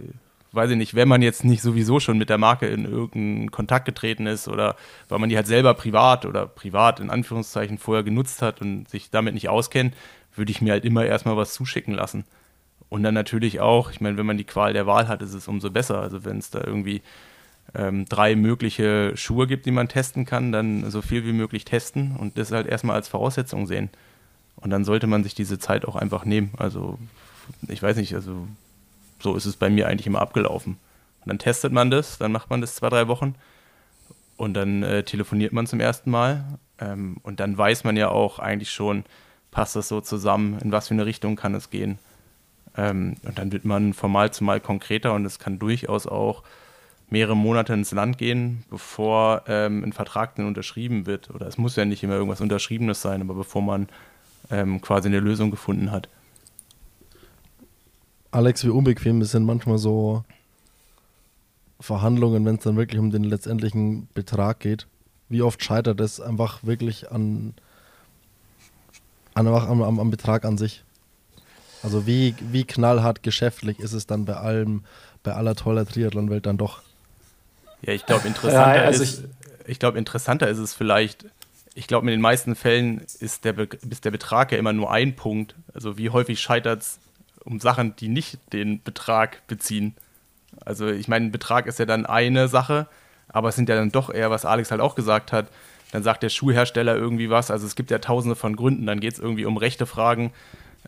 weiß 0.52 0.70
ich 0.70 0.76
nicht, 0.76 0.94
wenn 0.94 1.08
man 1.08 1.22
jetzt 1.22 1.44
nicht 1.44 1.62
sowieso 1.62 2.00
schon 2.00 2.18
mit 2.18 2.28
der 2.28 2.38
Marke 2.38 2.66
in 2.66 2.84
irgendeinen 2.84 3.50
Kontakt 3.50 3.84
getreten 3.84 4.26
ist 4.26 4.48
oder 4.48 4.76
weil 5.08 5.18
man 5.18 5.28
die 5.28 5.36
halt 5.36 5.46
selber 5.46 5.74
privat 5.74 6.26
oder 6.26 6.46
privat 6.46 7.00
in 7.00 7.10
Anführungszeichen 7.10 7.78
vorher 7.78 8.02
genutzt 8.02 8.42
hat 8.42 8.60
und 8.60 8.88
sich 8.88 9.10
damit 9.10 9.34
nicht 9.34 9.48
auskennt, 9.48 9.94
würde 10.34 10.50
ich 10.50 10.60
mir 10.60 10.72
halt 10.72 10.84
immer 10.84 11.04
erstmal 11.04 11.36
was 11.36 11.54
zuschicken 11.54 11.94
lassen. 11.94 12.24
Und 12.88 13.04
dann 13.04 13.14
natürlich 13.14 13.60
auch, 13.60 13.90
ich 13.92 14.00
meine, 14.00 14.16
wenn 14.16 14.26
man 14.26 14.38
die 14.38 14.44
Qual 14.44 14.72
der 14.72 14.86
Wahl 14.86 15.06
hat, 15.06 15.22
ist 15.22 15.34
es 15.34 15.46
umso 15.46 15.70
besser. 15.70 16.00
Also 16.00 16.24
wenn 16.24 16.38
es 16.38 16.50
da 16.50 16.60
irgendwie 16.64 17.02
ähm, 17.74 18.04
drei 18.06 18.34
mögliche 18.34 19.16
Schuhe 19.16 19.46
gibt, 19.46 19.66
die 19.66 19.70
man 19.70 19.88
testen 19.88 20.24
kann, 20.24 20.50
dann 20.50 20.90
so 20.90 21.00
viel 21.00 21.24
wie 21.24 21.32
möglich 21.32 21.64
testen 21.64 22.16
und 22.16 22.36
das 22.36 22.50
halt 22.50 22.66
erstmal 22.66 22.96
als 22.96 23.08
Voraussetzung 23.08 23.66
sehen. 23.66 23.90
Und 24.56 24.70
dann 24.70 24.84
sollte 24.84 25.06
man 25.06 25.22
sich 25.22 25.34
diese 25.34 25.58
Zeit 25.60 25.84
auch 25.84 25.94
einfach 25.94 26.24
nehmen. 26.24 26.50
Also 26.56 26.98
ich 27.68 27.82
weiß 27.82 27.96
nicht, 27.96 28.14
also 28.14 28.48
so 29.22 29.36
ist 29.36 29.46
es 29.46 29.56
bei 29.56 29.70
mir 29.70 29.88
eigentlich 29.88 30.06
immer 30.06 30.20
abgelaufen. 30.20 30.78
Und 31.20 31.28
dann 31.28 31.38
testet 31.38 31.72
man 31.72 31.90
das, 31.90 32.18
dann 32.18 32.32
macht 32.32 32.50
man 32.50 32.60
das 32.60 32.74
zwei, 32.74 32.88
drei 32.88 33.08
Wochen 33.08 33.34
und 34.36 34.54
dann 34.54 34.82
äh, 34.82 35.02
telefoniert 35.02 35.52
man 35.52 35.66
zum 35.66 35.80
ersten 35.80 36.10
Mal. 36.10 36.44
Ähm, 36.78 37.18
und 37.22 37.40
dann 37.40 37.56
weiß 37.56 37.84
man 37.84 37.96
ja 37.96 38.08
auch 38.08 38.38
eigentlich 38.38 38.70
schon, 38.70 39.04
passt 39.50 39.76
das 39.76 39.88
so 39.88 40.00
zusammen, 40.00 40.58
in 40.60 40.72
was 40.72 40.88
für 40.88 40.94
eine 40.94 41.06
Richtung 41.06 41.36
kann 41.36 41.54
es 41.54 41.70
gehen. 41.70 41.98
Ähm, 42.76 43.16
und 43.22 43.38
dann 43.38 43.52
wird 43.52 43.64
man 43.64 43.92
von 43.92 44.10
Mal 44.10 44.32
zu 44.32 44.44
Mal 44.44 44.60
konkreter 44.60 45.12
und 45.12 45.26
es 45.26 45.38
kann 45.38 45.58
durchaus 45.58 46.06
auch 46.06 46.42
mehrere 47.10 47.36
Monate 47.36 47.74
ins 47.74 47.90
Land 47.92 48.18
gehen, 48.18 48.64
bevor 48.70 49.42
ähm, 49.48 49.84
ein 49.84 49.92
Vertrag 49.92 50.36
dann 50.36 50.46
unterschrieben 50.46 51.06
wird. 51.06 51.30
Oder 51.30 51.46
es 51.46 51.58
muss 51.58 51.76
ja 51.76 51.84
nicht 51.84 52.02
immer 52.02 52.14
irgendwas 52.14 52.40
Unterschriebenes 52.40 53.02
sein, 53.02 53.20
aber 53.20 53.34
bevor 53.34 53.62
man 53.62 53.88
ähm, 54.50 54.80
quasi 54.80 55.08
eine 55.08 55.20
Lösung 55.20 55.50
gefunden 55.50 55.90
hat. 55.90 56.08
Alex, 58.32 58.64
wie 58.64 58.68
unbequem 58.68 59.22
sind 59.24 59.44
manchmal 59.44 59.78
so 59.78 60.24
Verhandlungen, 61.80 62.44
wenn 62.44 62.56
es 62.56 62.62
dann 62.62 62.76
wirklich 62.76 63.00
um 63.00 63.10
den 63.10 63.24
letztendlichen 63.24 64.08
Betrag 64.14 64.60
geht? 64.60 64.86
Wie 65.28 65.42
oft 65.42 65.62
scheitert 65.62 66.00
es 66.00 66.20
einfach 66.20 66.62
wirklich 66.62 67.10
an, 67.10 67.54
an, 69.34 69.46
am, 69.46 69.82
am, 69.82 69.98
am 70.00 70.10
Betrag 70.10 70.44
an 70.44 70.58
sich? 70.58 70.84
Also 71.82 72.06
wie, 72.06 72.34
wie 72.40 72.64
knallhart 72.64 73.22
geschäftlich 73.22 73.78
ist 73.80 73.94
es 73.94 74.06
dann 74.06 74.26
bei 74.26 74.34
allem, 74.34 74.84
bei 75.22 75.32
aller 75.32 75.54
toller 75.54 75.86
Triathlon-Welt 75.86 76.46
dann 76.46 76.58
doch? 76.58 76.82
Ja, 77.82 77.94
ich 77.94 78.04
glaube, 78.04 78.28
interessanter, 78.28 78.76
ja, 78.76 78.82
also 78.84 79.02
ist, 79.02 79.24
ich, 79.64 79.70
ich 79.70 79.78
glaub, 79.78 79.96
interessanter 79.96 80.48
ist 80.48 80.58
es 80.58 80.74
vielleicht, 80.74 81.24
ich 81.74 81.86
glaube, 81.86 82.06
in 82.06 82.10
den 82.10 82.20
meisten 82.20 82.54
Fällen 82.54 83.00
ist 83.20 83.44
der, 83.44 83.56
ist 83.88 84.04
der 84.04 84.10
Betrag 84.10 84.52
ja 84.52 84.58
immer 84.58 84.74
nur 84.74 84.90
ein 84.92 85.16
Punkt. 85.16 85.54
Also 85.72 85.96
wie 85.96 86.10
häufig 86.10 86.40
scheitert 86.40 86.82
es 86.82 86.98
um 87.44 87.60
Sachen, 87.60 87.96
die 87.96 88.08
nicht 88.08 88.38
den 88.52 88.82
Betrag 88.82 89.46
beziehen. 89.46 89.94
Also 90.64 90.88
ich 90.88 91.08
meine, 91.08 91.26
ein 91.26 91.32
Betrag 91.32 91.66
ist 91.66 91.78
ja 91.78 91.86
dann 91.86 92.06
eine 92.06 92.48
Sache, 92.48 92.86
aber 93.28 93.48
es 93.48 93.56
sind 93.56 93.68
ja 93.68 93.76
dann 93.76 93.92
doch 93.92 94.12
eher, 94.12 94.30
was 94.30 94.44
Alex 94.44 94.70
halt 94.70 94.80
auch 94.80 94.94
gesagt 94.94 95.32
hat, 95.32 95.46
dann 95.92 96.02
sagt 96.02 96.22
der 96.22 96.28
Schuhhersteller 96.28 96.96
irgendwie 96.96 97.30
was. 97.30 97.50
Also 97.50 97.66
es 97.66 97.74
gibt 97.74 97.90
ja 97.90 97.98
tausende 97.98 98.36
von 98.36 98.56
Gründen. 98.56 98.86
Dann 98.86 99.00
geht 99.00 99.14
es 99.14 99.18
irgendwie 99.18 99.44
um 99.44 99.56
rechte 99.56 99.86
Fragen. 99.86 100.32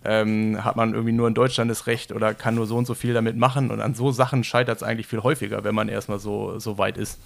Ähm, 0.04 0.64
hat 0.64 0.76
man 0.76 0.94
irgendwie 0.94 1.12
nur 1.12 1.28
in 1.28 1.34
Deutschland 1.34 1.70
das 1.70 1.86
Recht 1.86 2.12
oder 2.12 2.34
kann 2.34 2.54
nur 2.54 2.66
so 2.66 2.76
und 2.76 2.86
so 2.86 2.94
viel 2.94 3.14
damit 3.14 3.36
machen? 3.36 3.70
Und 3.70 3.80
an 3.80 3.94
so 3.94 4.10
Sachen 4.10 4.42
scheitert 4.44 4.76
es 4.76 4.82
eigentlich 4.82 5.06
viel 5.06 5.22
häufiger, 5.22 5.64
wenn 5.64 5.74
man 5.74 5.88
erstmal 5.88 6.18
so, 6.18 6.58
so 6.58 6.78
weit 6.78 6.96
ist. 6.96 7.18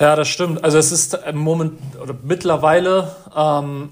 Ja, 0.00 0.16
das 0.16 0.28
stimmt. 0.28 0.64
Also 0.64 0.78
es 0.78 0.90
ist 0.90 1.14
im 1.14 1.38
Moment 1.38 1.78
oder 2.00 2.14
mittlerweile 2.22 3.14
ähm, 3.36 3.90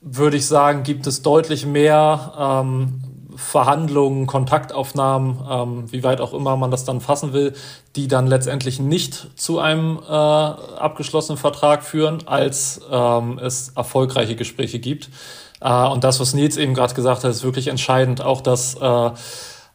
würde 0.00 0.36
ich 0.36 0.46
sagen, 0.46 0.82
gibt 0.82 1.06
es 1.06 1.22
deutlich 1.22 1.66
mehr 1.66 2.32
ähm, 2.38 3.02
Verhandlungen, 3.36 4.26
Kontaktaufnahmen, 4.26 5.38
ähm, 5.48 5.92
wie 5.92 6.02
weit 6.02 6.20
auch 6.20 6.34
immer 6.34 6.56
man 6.56 6.70
das 6.70 6.84
dann 6.84 7.00
fassen 7.00 7.32
will, 7.32 7.54
die 7.96 8.08
dann 8.08 8.26
letztendlich 8.26 8.80
nicht 8.80 9.38
zu 9.38 9.58
einem 9.58 9.98
äh, 9.98 10.12
abgeschlossenen 10.12 11.38
Vertrag 11.38 11.82
führen, 11.82 12.26
als 12.26 12.80
ähm, 12.90 13.38
es 13.38 13.70
erfolgreiche 13.70 14.36
Gespräche 14.36 14.78
gibt. 14.78 15.10
Äh, 15.60 15.86
und 15.88 16.04
das, 16.04 16.20
was 16.20 16.34
Nils 16.34 16.56
eben 16.56 16.74
gerade 16.74 16.94
gesagt 16.94 17.24
hat, 17.24 17.30
ist 17.30 17.42
wirklich 17.42 17.68
entscheidend. 17.68 18.22
Auch 18.22 18.40
das, 18.40 18.74
äh, 18.74 19.10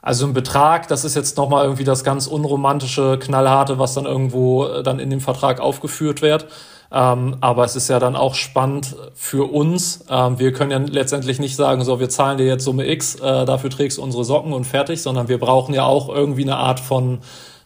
also 0.02 0.26
ein 0.26 0.34
Betrag, 0.34 0.88
das 0.88 1.06
ist 1.06 1.16
jetzt 1.16 1.38
nochmal 1.38 1.64
irgendwie 1.64 1.84
das 1.84 2.04
ganz 2.04 2.28
unromantische, 2.28 3.18
knallharte, 3.20 3.80
was 3.80 3.94
dann 3.94 4.06
irgendwo 4.06 4.66
äh, 4.66 4.84
dann 4.84 5.00
in 5.00 5.10
dem 5.10 5.22
Vertrag 5.22 5.60
aufgeführt 5.60 6.22
wird. 6.22 6.48
Ähm, 6.92 7.38
aber 7.42 7.66
es 7.66 7.76
ist 7.76 7.90
ja 7.90 8.00
dann 8.00 8.16
auch 8.16 8.36
spannend 8.36 8.96
für 9.16 9.52
uns. 9.52 10.06
Ähm, 10.10 10.40
wir 10.40 10.54
können 10.54 10.72
ja 10.72 10.78
letztendlich 10.78 11.40
nicht 11.40 11.56
sagen, 11.56 11.84
so, 11.84 12.00
wir 12.00 12.10
zahlen 12.10 12.38
dir 12.38 12.46
jetzt 12.46 12.64
Summe 12.64 12.88
X, 12.88 13.16
äh, 13.16 13.46
dafür 13.46 13.70
trägst 13.70 13.98
du 13.98 14.04
unsere 14.04 14.24
Socken 14.24 14.54
und 14.54 14.66
fertig, 14.66 15.02
sondern 15.02 15.28
wir 15.28 15.40
brauchen 15.40 15.74
ja 15.74 15.86
auch 15.86 16.10
irgendwie 16.10 16.44
eine 16.44 16.58
Art 16.58 16.80
von 16.80 17.20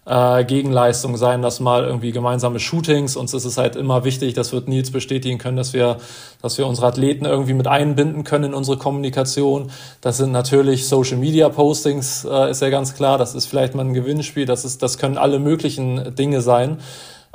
äh, 0.10 0.44
Gegenleistung 0.44 1.18
sein, 1.18 1.42
dass 1.42 1.60
mal 1.60 1.84
irgendwie 1.84 2.12
gemeinsame 2.12 2.60
Shootings. 2.60 3.16
Uns 3.16 3.34
ist 3.34 3.46
es 3.46 3.58
halt 3.58 3.76
immer 3.76 4.04
wichtig, 4.04 4.34
das 4.34 4.52
wird 4.52 4.68
Nils 4.68 4.92
bestätigen 4.92 5.38
können, 5.38 5.56
dass 5.56 5.74
wir, 5.74 5.98
dass 6.42 6.58
wir 6.58 6.66
unsere 6.66 6.88
Athleten 6.88 7.26
irgendwie 7.26 7.54
mit 7.54 7.68
einbinden 7.68 8.24
können 8.24 8.46
in 8.46 8.54
unsere 8.56 8.78
Kommunikation. 8.78 9.70
Das 10.02 10.18
sind 10.18 10.32
natürlich 10.32 10.88
Social 10.88 11.18
Media 11.18 11.50
Postings, 11.50 12.26
äh, 12.26 12.50
ist 12.50 12.62
ja 12.62 12.70
ganz 12.70 12.96
klar. 12.96 13.18
Das 13.20 13.36
ist 13.36 13.46
vielleicht 13.46 13.76
mal 13.76 13.86
ein 13.86 13.94
Gewinnspiel. 13.94 14.46
Das 14.46 14.66
ist, 14.66 14.82
das 14.82 14.98
können 14.98 15.18
alle 15.18 15.38
möglichen 15.38 16.16
Dinge 16.16 16.42
sein. 16.42 16.80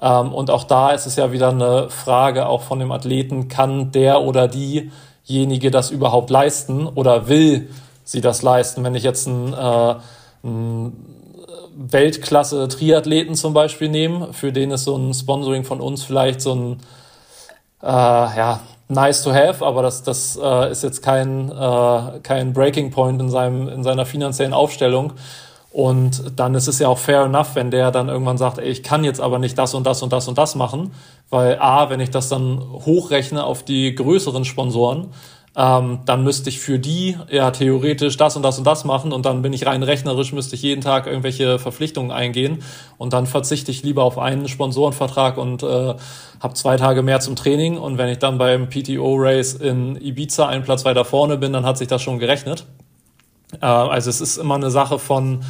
Ähm, 0.01 0.33
und 0.33 0.51
auch 0.51 0.65
da 0.65 0.91
ist 0.91 1.07
es 1.07 1.17
ja 1.17 1.33
wieder 1.33 1.51
eine 1.51 1.91
Frage 1.91 2.47
auch 2.47 2.63
von 2.63 2.79
dem 2.79 2.93
Athleten, 2.93 3.49
kann 3.49 3.93
der 3.93 4.23
oder 4.23 4.49
diejenige 4.49 5.71
das 5.71 5.91
überhaupt 5.91 6.31
leisten 6.31 6.87
oder 6.87 7.29
will 7.29 7.71
sie 8.05 8.21
das 8.21 8.43
leisten? 8.43 8.85
Wenn 8.85 8.95
ich 8.95 9.03
jetzt 9.03 9.27
einen, 9.29 9.53
äh, 9.53 9.95
Weltklasse-Triathleten 11.77 13.35
zum 13.35 13.53
Beispiel 13.53 13.89
nehme, 13.89 14.33
für 14.33 14.53
den 14.53 14.71
ist 14.71 14.85
so 14.85 14.97
ein 14.97 15.13
Sponsoring 15.13 15.65
von 15.65 15.81
uns 15.81 16.05
vielleicht 16.05 16.41
so 16.41 16.55
ein, 16.55 16.73
äh, 17.83 17.87
ja, 17.87 18.61
nice 18.89 19.23
to 19.23 19.33
have, 19.33 19.65
aber 19.65 19.83
das, 19.83 20.03
das 20.03 20.39
äh, 20.41 20.71
ist 20.71 20.83
jetzt 20.83 21.03
kein, 21.03 21.51
äh, 21.51 22.21
kein 22.23 22.53
Breaking 22.53 22.91
Point 22.91 23.21
in, 23.21 23.31
seinem, 23.31 23.69
in 23.69 23.83
seiner 23.83 24.07
finanziellen 24.07 24.53
Aufstellung. 24.53 25.15
Und 25.75 26.39
dann 26.39 26.55
ist 26.55 26.69
es 26.69 26.79
ja 26.79 26.87
auch 26.87 26.99
fair 26.99 27.23
enough, 27.23 27.57
wenn 27.57 27.73
der 27.73 27.91
dann 27.91 28.09
irgendwann 28.09 28.39
sagt, 28.39 28.59
ey, 28.59 28.69
ich 28.69 28.85
kann 28.85 29.03
jetzt 29.03 29.21
aber 29.21 29.41
nicht 29.41 29.59
das 29.59 29.75
und 29.75 29.85
das 29.85 30.05
und 30.05 30.13
das 30.13 30.29
und 30.29 30.39
das 30.39 30.55
machen, 30.55 30.93
weil 31.31 31.59
A, 31.59 31.91
wenn 31.91 31.99
ich 31.99 32.11
das 32.11 32.29
dann 32.29 32.61
hochrechne 32.61 33.43
auf 33.43 33.65
die 33.65 33.93
größeren 33.93 34.45
Sponsoren, 34.45 35.09
ähm, 35.57 35.99
dann 36.07 36.23
müsste 36.23 36.49
ich 36.49 36.61
für 36.61 36.79
die 36.79 37.19
ja 37.29 37.51
theoretisch 37.51 38.17
das 38.17 38.37
und 38.37 38.45
das 38.45 38.57
und 38.57 38.69
das 38.69 38.85
machen 38.85 39.13
und 39.13 39.27
dann 39.27 39.43
bin 39.43 39.53
ich 39.53 39.67
rein 39.67 39.83
rechnerisch, 39.83 40.33
müsste 40.33 40.55
ich 40.55 40.63
jeden 40.63 40.81
Tag 40.81 41.09
irgendwelche 41.09 41.59
Verpflichtungen 41.59 42.13
eingehen 42.13 42.63
und 42.97 43.13
dann 43.13 43.27
verzichte 43.27 43.73
ich 43.73 43.83
lieber 43.83 44.05
auf 44.05 44.17
einen 44.17 44.47
Sponsorenvertrag 44.47 45.39
und 45.39 45.65
äh, 45.65 45.95
habe 46.39 46.55
zwei 46.55 46.77
Tage 46.77 47.03
mehr 47.03 47.19
zum 47.19 47.35
Training 47.35 47.79
und 47.79 47.99
wenn 47.99 48.11
ich 48.11 48.21
dann 48.21 48.39
beim 48.39 48.69
PTO-Race 48.69 49.55
in 49.55 49.97
Ibiza 49.97 50.47
einen 50.47 50.63
Platz 50.63 50.85
weiter 50.85 51.05
vorne 51.05 51.37
bin, 51.37 51.53
dann 51.53 51.67
hat 51.67 51.79
sich 51.79 51.89
das 51.89 52.01
schon 52.01 52.21
gerechnet. 52.21 52.65
Äh, 53.61 53.67
also 53.67 54.11
es 54.11 54.21
ist 54.21 54.37
immer 54.37 54.55
eine 54.55 54.71
Sache 54.71 54.99
von, 54.99 55.45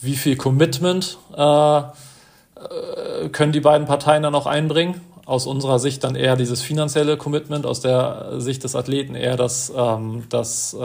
wie 0.00 0.16
viel 0.16 0.36
Commitment 0.36 1.18
äh, 1.36 1.78
äh, 1.78 1.82
können 3.32 3.52
die 3.52 3.60
beiden 3.60 3.86
Parteien 3.86 4.22
dann 4.22 4.34
auch 4.34 4.46
einbringen. 4.46 5.00
Aus 5.26 5.46
unserer 5.46 5.78
Sicht 5.78 6.02
dann 6.02 6.16
eher 6.16 6.36
dieses 6.36 6.60
finanzielle 6.60 7.16
Commitment, 7.16 7.64
aus 7.64 7.80
der 7.80 8.40
Sicht 8.40 8.64
des 8.64 8.74
Athleten 8.74 9.14
eher 9.14 9.36
das, 9.36 9.72
ähm, 9.76 10.24
das 10.28 10.74
äh, 10.74 10.78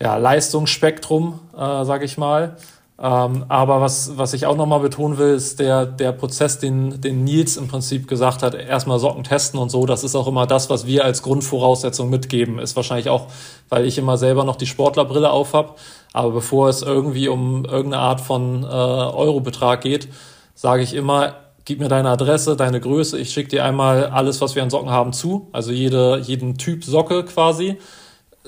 ja, 0.00 0.16
Leistungsspektrum, 0.16 1.40
äh, 1.54 1.84
sage 1.84 2.04
ich 2.04 2.18
mal. 2.18 2.56
Ähm, 2.96 3.44
aber 3.48 3.80
was, 3.80 4.16
was 4.18 4.34
ich 4.34 4.46
auch 4.46 4.56
nochmal 4.56 4.78
betonen 4.78 5.18
will, 5.18 5.34
ist 5.34 5.58
der, 5.58 5.84
der 5.84 6.12
Prozess, 6.12 6.60
den, 6.60 7.00
den 7.00 7.24
Nils 7.24 7.56
im 7.56 7.66
Prinzip 7.66 8.06
gesagt 8.06 8.44
hat, 8.44 8.54
erstmal 8.54 9.00
Socken 9.00 9.24
testen 9.24 9.58
und 9.58 9.68
so, 9.68 9.84
das 9.84 10.04
ist 10.04 10.14
auch 10.14 10.28
immer 10.28 10.46
das, 10.46 10.70
was 10.70 10.86
wir 10.86 11.04
als 11.04 11.22
Grundvoraussetzung 11.22 12.08
mitgeben. 12.08 12.60
Ist 12.60 12.76
wahrscheinlich 12.76 13.08
auch, 13.08 13.26
weil 13.68 13.84
ich 13.84 13.98
immer 13.98 14.16
selber 14.16 14.44
noch 14.44 14.54
die 14.56 14.66
Sportlerbrille 14.66 15.30
auf 15.30 15.54
habe. 15.54 15.74
Aber 16.12 16.30
bevor 16.30 16.68
es 16.68 16.82
irgendwie 16.82 17.26
um 17.26 17.64
irgendeine 17.64 17.98
Art 17.98 18.20
von 18.20 18.62
äh, 18.62 18.66
Eurobetrag 18.66 19.80
geht, 19.80 20.08
sage 20.54 20.84
ich 20.84 20.94
immer, 20.94 21.34
gib 21.64 21.80
mir 21.80 21.88
deine 21.88 22.10
Adresse, 22.10 22.54
deine 22.54 22.80
Größe, 22.80 23.18
ich 23.18 23.32
schicke 23.32 23.48
dir 23.48 23.64
einmal 23.64 24.06
alles, 24.06 24.40
was 24.40 24.54
wir 24.54 24.62
an 24.62 24.70
Socken 24.70 24.90
haben, 24.90 25.12
zu. 25.12 25.48
Also 25.50 25.72
jede, 25.72 26.18
jeden 26.18 26.58
Typ 26.58 26.84
Socke 26.84 27.24
quasi 27.24 27.78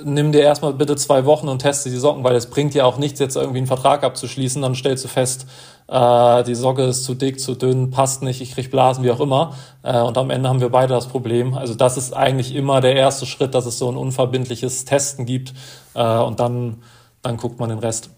nimm 0.04 0.32
dir 0.32 0.42
erstmal 0.42 0.74
bitte 0.74 0.96
zwei 0.96 1.24
Wochen 1.24 1.48
und 1.48 1.60
teste 1.60 1.88
die 1.90 1.96
Socken, 1.96 2.22
weil 2.22 2.36
es 2.36 2.50
bringt 2.50 2.74
ja 2.74 2.84
auch 2.84 2.98
nichts, 2.98 3.18
jetzt 3.18 3.36
irgendwie 3.36 3.58
einen 3.58 3.66
Vertrag 3.66 4.04
abzuschließen, 4.04 4.60
dann 4.60 4.74
stellst 4.74 5.04
du 5.04 5.08
fest, 5.08 5.46
äh, 5.88 6.44
die 6.44 6.54
Socke 6.54 6.84
ist 6.84 7.04
zu 7.04 7.14
dick, 7.14 7.40
zu 7.40 7.54
dünn, 7.54 7.90
passt 7.90 8.22
nicht, 8.22 8.40
ich 8.42 8.52
krieg 8.52 8.70
Blasen, 8.70 9.04
wie 9.04 9.10
auch 9.10 9.20
immer. 9.20 9.56
Äh, 9.82 10.00
und 10.00 10.18
am 10.18 10.30
Ende 10.30 10.48
haben 10.48 10.60
wir 10.60 10.68
beide 10.68 10.92
das 10.92 11.08
Problem. 11.08 11.54
Also 11.54 11.74
das 11.74 11.96
ist 11.96 12.12
eigentlich 12.12 12.54
immer 12.54 12.80
der 12.80 12.94
erste 12.94 13.24
Schritt, 13.24 13.54
dass 13.54 13.66
es 13.66 13.78
so 13.78 13.90
ein 13.90 13.96
unverbindliches 13.96 14.84
Testen 14.84 15.24
gibt 15.24 15.54
äh, 15.94 16.18
und 16.18 16.40
dann, 16.40 16.82
dann 17.22 17.38
guckt 17.38 17.58
man 17.58 17.70
den 17.70 17.78
Rest. 17.78 18.10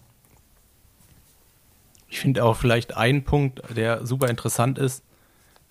Ich 2.11 2.21
finde 2.21 2.43
auch 2.45 2.57
vielleicht 2.57 2.97
ein 2.97 3.23
Punkt, 3.23 3.63
der 3.77 4.05
super 4.07 4.29
interessant 4.29 4.79
ist, 4.79 5.05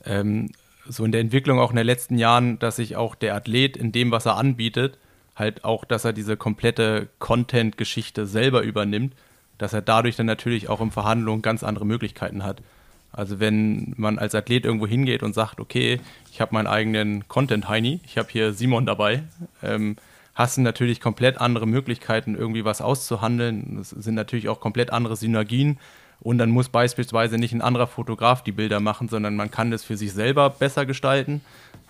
ähm, 0.05 0.51
so 0.87 1.03
in 1.03 1.11
der 1.11 1.19
Entwicklung 1.19 1.59
auch 1.59 1.71
in 1.71 1.75
den 1.75 1.85
letzten 1.85 2.17
Jahren, 2.17 2.59
dass 2.59 2.77
sich 2.77 2.95
auch 2.95 3.15
der 3.15 3.35
Athlet 3.35 3.75
in 3.75 3.91
dem, 3.91 4.11
was 4.11 4.25
er 4.25 4.37
anbietet, 4.37 4.97
halt 5.37 5.63
auch, 5.63 5.85
dass 5.85 6.05
er 6.05 6.13
diese 6.13 6.37
komplette 6.37 7.09
Content-Geschichte 7.19 8.25
selber 8.25 8.63
übernimmt, 8.63 9.13
dass 9.57 9.73
er 9.73 9.81
dadurch 9.81 10.15
dann 10.15 10.25
natürlich 10.25 10.69
auch 10.69 10.81
in 10.81 10.91
Verhandlungen 10.91 11.41
ganz 11.41 11.63
andere 11.63 11.85
Möglichkeiten 11.85 12.43
hat. 12.43 12.61
Also 13.11 13.39
wenn 13.39 13.93
man 13.97 14.19
als 14.19 14.35
Athlet 14.35 14.65
irgendwo 14.65 14.85
hingeht 14.85 15.23
und 15.23 15.33
sagt, 15.33 15.59
okay, 15.59 15.99
ich 16.31 16.41
habe 16.41 16.53
meinen 16.53 16.67
eigenen 16.67 17.27
Content 17.27 17.67
Heini, 17.67 17.99
ich 18.05 18.17
habe 18.17 18.29
hier 18.31 18.53
Simon 18.53 18.85
dabei, 18.85 19.23
ähm, 19.63 19.95
hast 20.35 20.57
du 20.57 20.61
natürlich 20.61 21.01
komplett 21.01 21.39
andere 21.39 21.65
Möglichkeiten, 21.65 22.35
irgendwie 22.35 22.63
was 22.63 22.81
auszuhandeln. 22.81 23.79
Es 23.81 23.89
sind 23.89 24.13
natürlich 24.13 24.49
auch 24.49 24.59
komplett 24.59 24.91
andere 24.91 25.15
Synergien. 25.15 25.79
Und 26.19 26.37
dann 26.37 26.49
muss 26.49 26.69
beispielsweise 26.69 27.37
nicht 27.37 27.53
ein 27.53 27.61
anderer 27.61 27.87
Fotograf 27.87 28.43
die 28.43 28.51
Bilder 28.51 28.79
machen, 28.79 29.07
sondern 29.07 29.35
man 29.35 29.51
kann 29.51 29.71
das 29.71 29.83
für 29.83 29.97
sich 29.97 30.13
selber 30.13 30.49
besser 30.49 30.85
gestalten. 30.85 31.41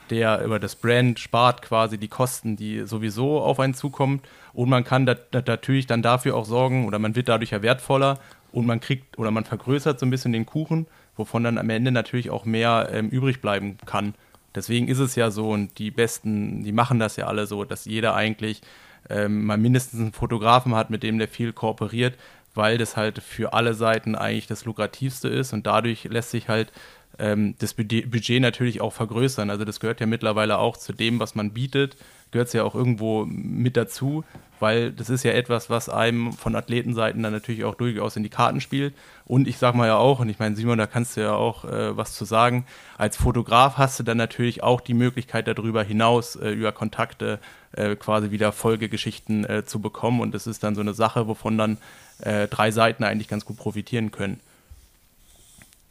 Der 0.10 0.43
über 0.43 0.60
das 0.60 0.76
Brand 0.76 1.20
spart 1.20 1.62
quasi 1.62 1.98
die 1.98 2.08
Kosten, 2.08 2.56
die 2.56 2.86
sowieso 2.86 3.41
auf 3.41 3.60
einen 3.60 3.74
zukommen. 3.74 4.22
Und 4.54 4.70
man 4.70 4.84
kann 4.84 5.04
natürlich 5.32 5.88
dann 5.88 6.02
dafür 6.02 6.36
auch 6.36 6.46
sorgen, 6.46 6.88
oder 6.88 7.00
man 7.00 7.15
wird 7.15 7.30
dadurch 7.30 7.52
ja 7.52 7.62
wertvoller 7.62 8.20
und 8.52 8.65
man 8.65 8.80
kriegt 8.80 9.20
oder 9.20 9.32
man 9.32 9.43
vergrößert 9.43 10.00
so 10.00 10.06
ein 10.06 10.10
bisschen 10.10 10.32
den 10.32 10.46
Kuchen, 10.46 10.88
wovon 11.15 11.43
dann 11.43 11.58
am 11.58 11.70
Ende 11.70 11.91
natürlich 11.91 12.30
auch 12.30 12.46
mehr 12.46 12.89
ähm, 12.91 13.10
übrig 13.10 13.41
bleiben 13.41 13.78
kann. 13.86 14.15
Deswegen 14.56 14.88
ist 14.88 15.00
es 15.00 15.15
ja 15.15 15.30
so 15.30 15.52
und 15.52 15.78
die 15.78 15.91
Besten, 15.91 16.63
die 16.63 16.72
machen 16.72 17.00
das 17.00 17.15
ja 17.15 17.28
alle 17.28 17.46
so, 17.46 17.63
dass 17.63 17.86
jeder 17.86 18.15
eigentlich 18.15 18.62
ähm, 19.10 19.46
mal 19.46 19.58
mindestens 19.58 20.00
einen 20.00 20.13
Fotografen 20.13 20.74
hat, 20.76 20.89
mit 20.89 21.04
dem 21.04 21.20
der 21.20 21.28
viel 21.28 21.54
kooperiert, 21.54 22.15
weil 22.56 22.78
das 22.78 22.98
halt 22.98 23.20
für 23.20 23.54
alle 23.54 23.76
Seiten 23.76 24.15
eigentlich 24.15 24.48
das 24.48 24.65
lukrativste 24.65 25.28
ist 25.28 25.54
und 25.54 25.67
dadurch 25.67 26.06
lässt 26.06 26.32
sich 26.32 26.50
halt 26.50 26.72
ähm, 27.20 27.56
das 27.60 27.74
Budget 27.74 28.42
natürlich 28.42 28.82
auch 28.82 28.94
vergrößern. 28.94 29.50
Also 29.50 29.66
das 29.66 29.80
gehört 29.80 30.00
ja 30.00 30.06
mittlerweile 30.06 30.58
auch 30.58 30.78
zu 30.78 30.94
dem, 30.94 31.20
was 31.20 31.36
man 31.36 31.52
bietet, 31.52 31.98
gehört 32.32 32.48
es 32.48 32.54
ja 32.54 32.64
auch 32.64 32.76
irgendwo 32.76 33.26
mit 33.26 33.78
dazu, 33.78 34.24
weil 34.60 34.92
das 34.92 35.10
ist 35.10 35.24
ja 35.24 35.32
etwas, 35.32 35.70
was 35.70 35.88
einem 35.88 36.34
von 36.34 36.56
Athletenseiten 36.56 37.22
dann 37.24 37.34
natürlich 37.34 37.64
auch 37.64 37.76
durchaus 37.76 38.16
in 38.16 38.24
die 38.24 38.30
Karten 38.30 38.60
spielt. 38.60 38.94
Und 39.26 39.48
ich 39.48 39.58
sag 39.58 39.76
mal 39.76 39.88
ja 39.88 39.98
auch, 39.98 40.20
und 40.20 40.30
ich 40.30 40.40
meine, 40.40 40.56
Simon, 40.56 40.78
da 40.78 40.88
kannst 40.88 41.16
du 41.16 41.22
ja 41.22 41.34
auch 41.34 41.66
äh, 41.66 41.96
was 41.96 42.16
zu 42.16 42.26
sagen, 42.26 42.66
als 42.98 43.18
Fotograf 43.18 43.78
hast 43.78 44.00
du 44.00 44.04
dann 44.04 44.18
natürlich 44.18 44.64
auch 44.64 44.82
die 44.82 44.94
Möglichkeit, 44.94 45.48
darüber 45.48 45.84
hinaus 45.84 46.36
äh, 46.36 46.52
über 46.52 46.72
Kontakte 46.72 47.40
äh, 47.74 47.96
quasi 47.96 48.32
wieder 48.32 48.52
Folgegeschichten 48.52 49.46
äh, 49.46 49.66
zu 49.66 49.80
bekommen. 49.80 50.22
Und 50.22 50.34
das 50.34 50.48
ist 50.48 50.64
dann 50.64 50.76
so 50.76 50.82
eine 50.82 50.94
Sache, 50.94 51.28
wovon 51.28 51.58
dann 51.58 51.78
äh, 52.20 52.48
drei 52.48 52.72
Seiten 52.72 53.04
eigentlich 53.04 53.28
ganz 53.28 53.46
gut 53.46 53.58
profitieren 53.58 54.12
können. 54.12 54.40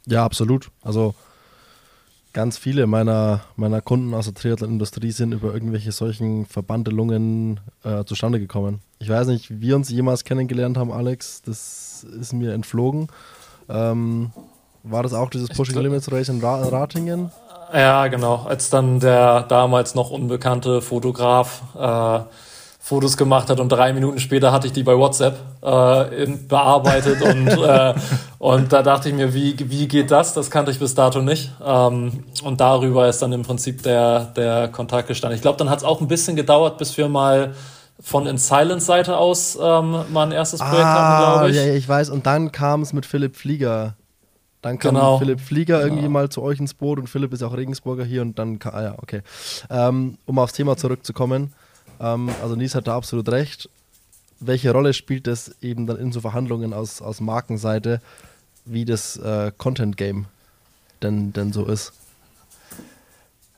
Ja, 0.07 0.23
absolut. 0.25 0.71
Also 0.81 1.13
ganz 2.33 2.57
viele 2.57 2.87
meiner, 2.87 3.41
meiner 3.55 3.81
Kunden 3.81 4.13
aus 4.13 4.25
der 4.25 4.33
Triathlon-Industrie 4.33 5.11
sind 5.11 5.33
über 5.33 5.53
irgendwelche 5.53 5.91
solchen 5.91 6.45
Verbandelungen 6.45 7.59
äh, 7.83 8.03
zustande 8.05 8.39
gekommen. 8.39 8.81
Ich 8.99 9.09
weiß 9.09 9.27
nicht, 9.27 9.49
wie 9.49 9.61
wir 9.61 9.75
uns 9.75 9.89
jemals 9.89 10.23
kennengelernt 10.23 10.77
haben, 10.77 10.91
Alex. 10.91 11.41
Das 11.41 12.05
ist 12.19 12.33
mir 12.33 12.53
entflogen. 12.53 13.07
Ähm, 13.69 14.31
war 14.83 15.03
das 15.03 15.13
auch 15.13 15.29
dieses 15.29 15.49
Pushing 15.49 15.79
Limits 15.81 16.11
Race 16.11 16.29
in 16.29 16.41
Ratingen? 16.41 17.31
Ja, 17.73 18.07
genau. 18.07 18.45
Als 18.47 18.69
dann 18.69 19.01
der 19.01 19.43
damals 19.43 19.93
noch 19.93 20.09
unbekannte 20.09 20.81
Fotograf 20.81 21.63
äh, 21.75 22.19
Fotos 22.87 23.17
gemacht 23.17 23.49
hat 23.49 23.59
und 23.59 23.67
drei 23.69 23.91
Minuten 23.91 24.17
später 24.17 24.53
hatte 24.53 24.67
ich 24.67 24.71
die 24.71 24.83
bei 24.83 24.97
WhatsApp 24.97 25.37
äh, 25.61 26.25
bearbeitet 26.47 27.21
und, 27.21 27.47
äh, 27.61 27.93
und 28.39 28.71
da 28.71 28.81
dachte 28.81 29.09
ich 29.09 29.15
mir, 29.15 29.33
wie, 29.33 29.57
wie 29.69 29.89
geht 29.89 30.09
das? 30.09 30.33
Das 30.33 30.49
kannte 30.49 30.71
ich 30.71 30.79
bis 30.79 30.95
dato 30.95 31.21
nicht. 31.21 31.51
Ähm, 31.65 32.23
und 32.45 32.61
darüber 32.61 33.09
ist 33.09 33.21
dann 33.21 33.33
im 33.33 33.43
Prinzip 33.43 33.83
der, 33.83 34.27
der 34.37 34.69
Kontakt 34.69 35.09
gestanden. 35.09 35.35
Ich 35.35 35.41
glaube, 35.41 35.57
dann 35.57 35.69
hat 35.69 35.79
es 35.79 35.83
auch 35.83 35.99
ein 35.99 36.07
bisschen 36.07 36.37
gedauert, 36.37 36.77
bis 36.77 36.97
wir 36.97 37.09
mal 37.09 37.55
von 37.99 38.25
In 38.25 38.37
Silence 38.37 38.85
Seite 38.85 39.17
aus 39.17 39.59
ähm, 39.61 40.05
mal 40.13 40.27
ein 40.27 40.31
erstes 40.31 40.61
Projekt 40.61 40.85
ah, 40.85 40.93
hatten, 40.93 41.33
glaube 41.33 41.49
ich. 41.49 41.57
Ja, 41.57 41.73
ich 41.73 41.89
weiß. 41.89 42.09
Und 42.09 42.25
dann 42.25 42.53
kam 42.53 42.83
es 42.83 42.93
mit 42.93 43.05
Philipp 43.05 43.35
Flieger. 43.35 43.95
Dann 44.61 44.79
kam 44.79 44.95
genau. 44.95 45.17
Philipp 45.17 45.41
Flieger 45.41 45.81
irgendwie 45.81 46.03
genau. 46.03 46.13
mal 46.13 46.29
zu 46.29 46.41
euch 46.41 46.61
ins 46.61 46.73
Boot 46.73 46.99
und 46.99 47.07
Philipp 47.07 47.33
ist 47.33 47.43
auch 47.43 47.57
Regensburger 47.57 48.05
hier 48.05 48.21
und 48.21 48.39
dann, 48.39 48.59
ah 48.63 48.81
ja, 48.81 48.95
okay. 48.97 49.23
Ähm, 49.69 50.17
um 50.25 50.39
aufs 50.39 50.53
Thema 50.53 50.77
zurückzukommen. 50.77 51.53
Ähm, 51.99 52.29
also 52.41 52.55
Nies 52.55 52.75
hat 52.75 52.87
da 52.87 52.95
absolut 52.95 53.29
recht. 53.29 53.69
Welche 54.39 54.71
Rolle 54.71 54.93
spielt 54.93 55.27
es 55.27 55.55
eben 55.61 55.87
dann 55.87 55.97
in 55.97 56.11
so 56.11 56.21
Verhandlungen 56.21 56.73
aus, 56.73 57.01
aus 57.01 57.21
Markenseite, 57.21 58.01
wie 58.65 58.85
das 58.85 59.17
äh, 59.17 59.51
Content-Game 59.57 60.25
denn, 61.01 61.33
denn 61.33 61.53
so 61.53 61.65
ist? 61.65 61.93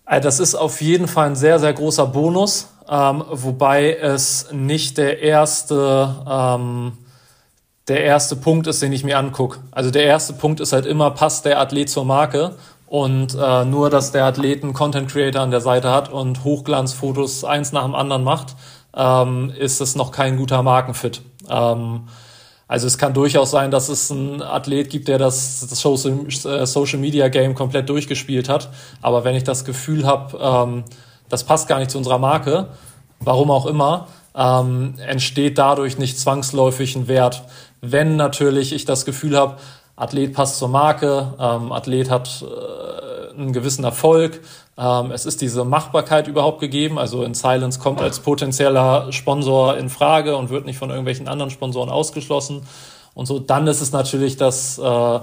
Äh, 0.05 0.21
das 0.21 0.39
ist 0.39 0.55
auf 0.55 0.81
jeden 0.81 1.07
Fall 1.07 1.27
ein 1.27 1.35
sehr, 1.35 1.59
sehr 1.59 1.73
großer 1.73 2.07
Bonus, 2.07 2.67
ähm, 2.89 3.23
wobei 3.29 3.93
es 3.93 4.47
nicht 4.51 4.97
der 4.97 5.21
erste, 5.21 6.15
ähm, 6.27 6.93
der 7.87 8.03
erste 8.03 8.35
Punkt 8.35 8.67
ist, 8.67 8.81
den 8.81 8.91
ich 8.93 9.03
mir 9.03 9.17
angucke. 9.17 9.59
Also 9.71 9.91
der 9.91 10.03
erste 10.03 10.33
Punkt 10.33 10.59
ist 10.59 10.73
halt 10.73 10.85
immer, 10.85 11.11
passt 11.11 11.45
der 11.45 11.59
Athlet 11.59 11.89
zur 11.89 12.05
Marke? 12.05 12.55
Und 12.89 13.37
äh, 13.39 13.65
nur, 13.65 13.91
dass 13.91 14.11
der 14.11 14.25
Athlet 14.25 14.63
einen 14.63 14.73
Content 14.73 15.11
Creator 15.11 15.43
an 15.43 15.51
der 15.51 15.61
Seite 15.61 15.91
hat 15.91 16.11
und 16.11 16.43
Hochglanzfotos 16.43 17.43
eins 17.43 17.71
nach 17.71 17.83
dem 17.83 17.93
anderen 17.93 18.23
macht, 18.23 18.55
ähm, 18.95 19.53
ist 19.55 19.79
es 19.79 19.95
noch 19.95 20.11
kein 20.11 20.37
guter 20.37 20.63
Markenfit. 20.63 21.21
Ähm, 21.47 22.07
also 22.67 22.87
es 22.87 22.97
kann 22.97 23.13
durchaus 23.13 23.51
sein, 23.51 23.69
dass 23.69 23.89
es 23.89 24.11
einen 24.11 24.41
Athlet 24.41 24.89
gibt, 24.89 25.07
der 25.07 25.19
das, 25.19 25.67
das 25.69 25.85
äh, 25.85 26.65
Social 26.65 26.97
Media 26.97 27.27
Game 27.27 27.53
komplett 27.53 27.87
durchgespielt 27.89 28.49
hat. 28.49 28.69
Aber 29.03 29.23
wenn 29.23 29.35
ich 29.35 29.43
das 29.43 29.65
Gefühl 29.65 30.07
habe, 30.07 30.39
ähm, 30.41 30.83
das 31.29 31.43
passt 31.43 31.67
gar 31.67 31.77
nicht 31.77 31.91
zu 31.91 31.99
unserer 31.99 32.17
Marke, 32.17 32.69
warum 33.19 33.51
auch 33.51 33.67
immer, 33.67 34.07
ähm, 34.35 34.95
entsteht 34.97 35.59
dadurch 35.59 35.99
nicht 35.99 36.17
zwangsläufig 36.17 36.95
ein 36.95 37.07
Wert. 37.07 37.43
Wenn 37.81 38.15
natürlich 38.15 38.73
ich 38.73 38.85
das 38.85 39.05
Gefühl 39.05 39.37
habe, 39.37 39.57
Athlet 39.99 40.33
passt 40.33 40.57
zur 40.57 40.69
Marke, 40.69 41.33
ähm, 41.39 41.73
Athlet 41.73 42.09
hat 42.09 42.43
äh, 42.43 43.33
einen 43.37 43.51
gewissen 43.51 43.83
Erfolg. 43.83 44.41
Ähm, 44.77 45.11
es 45.11 45.25
ist 45.25 45.41
diese 45.41 45.65
Machbarkeit 45.65 46.27
überhaupt 46.27 46.61
gegeben. 46.61 46.97
Also 46.97 47.23
in 47.23 47.33
Silence 47.33 47.79
kommt 47.79 48.01
als 48.01 48.21
potenzieller 48.21 49.11
Sponsor 49.11 49.77
in 49.77 49.89
Frage 49.89 50.37
und 50.37 50.49
wird 50.49 50.65
nicht 50.65 50.77
von 50.77 50.89
irgendwelchen 50.89 51.27
anderen 51.27 51.51
Sponsoren 51.51 51.89
ausgeschlossen. 51.89 52.61
Und 53.13 53.25
so, 53.25 53.39
dann 53.39 53.67
ist 53.67 53.81
es 53.81 53.91
natürlich 53.91 54.37
das, 54.37 54.77
äh, 54.77 55.19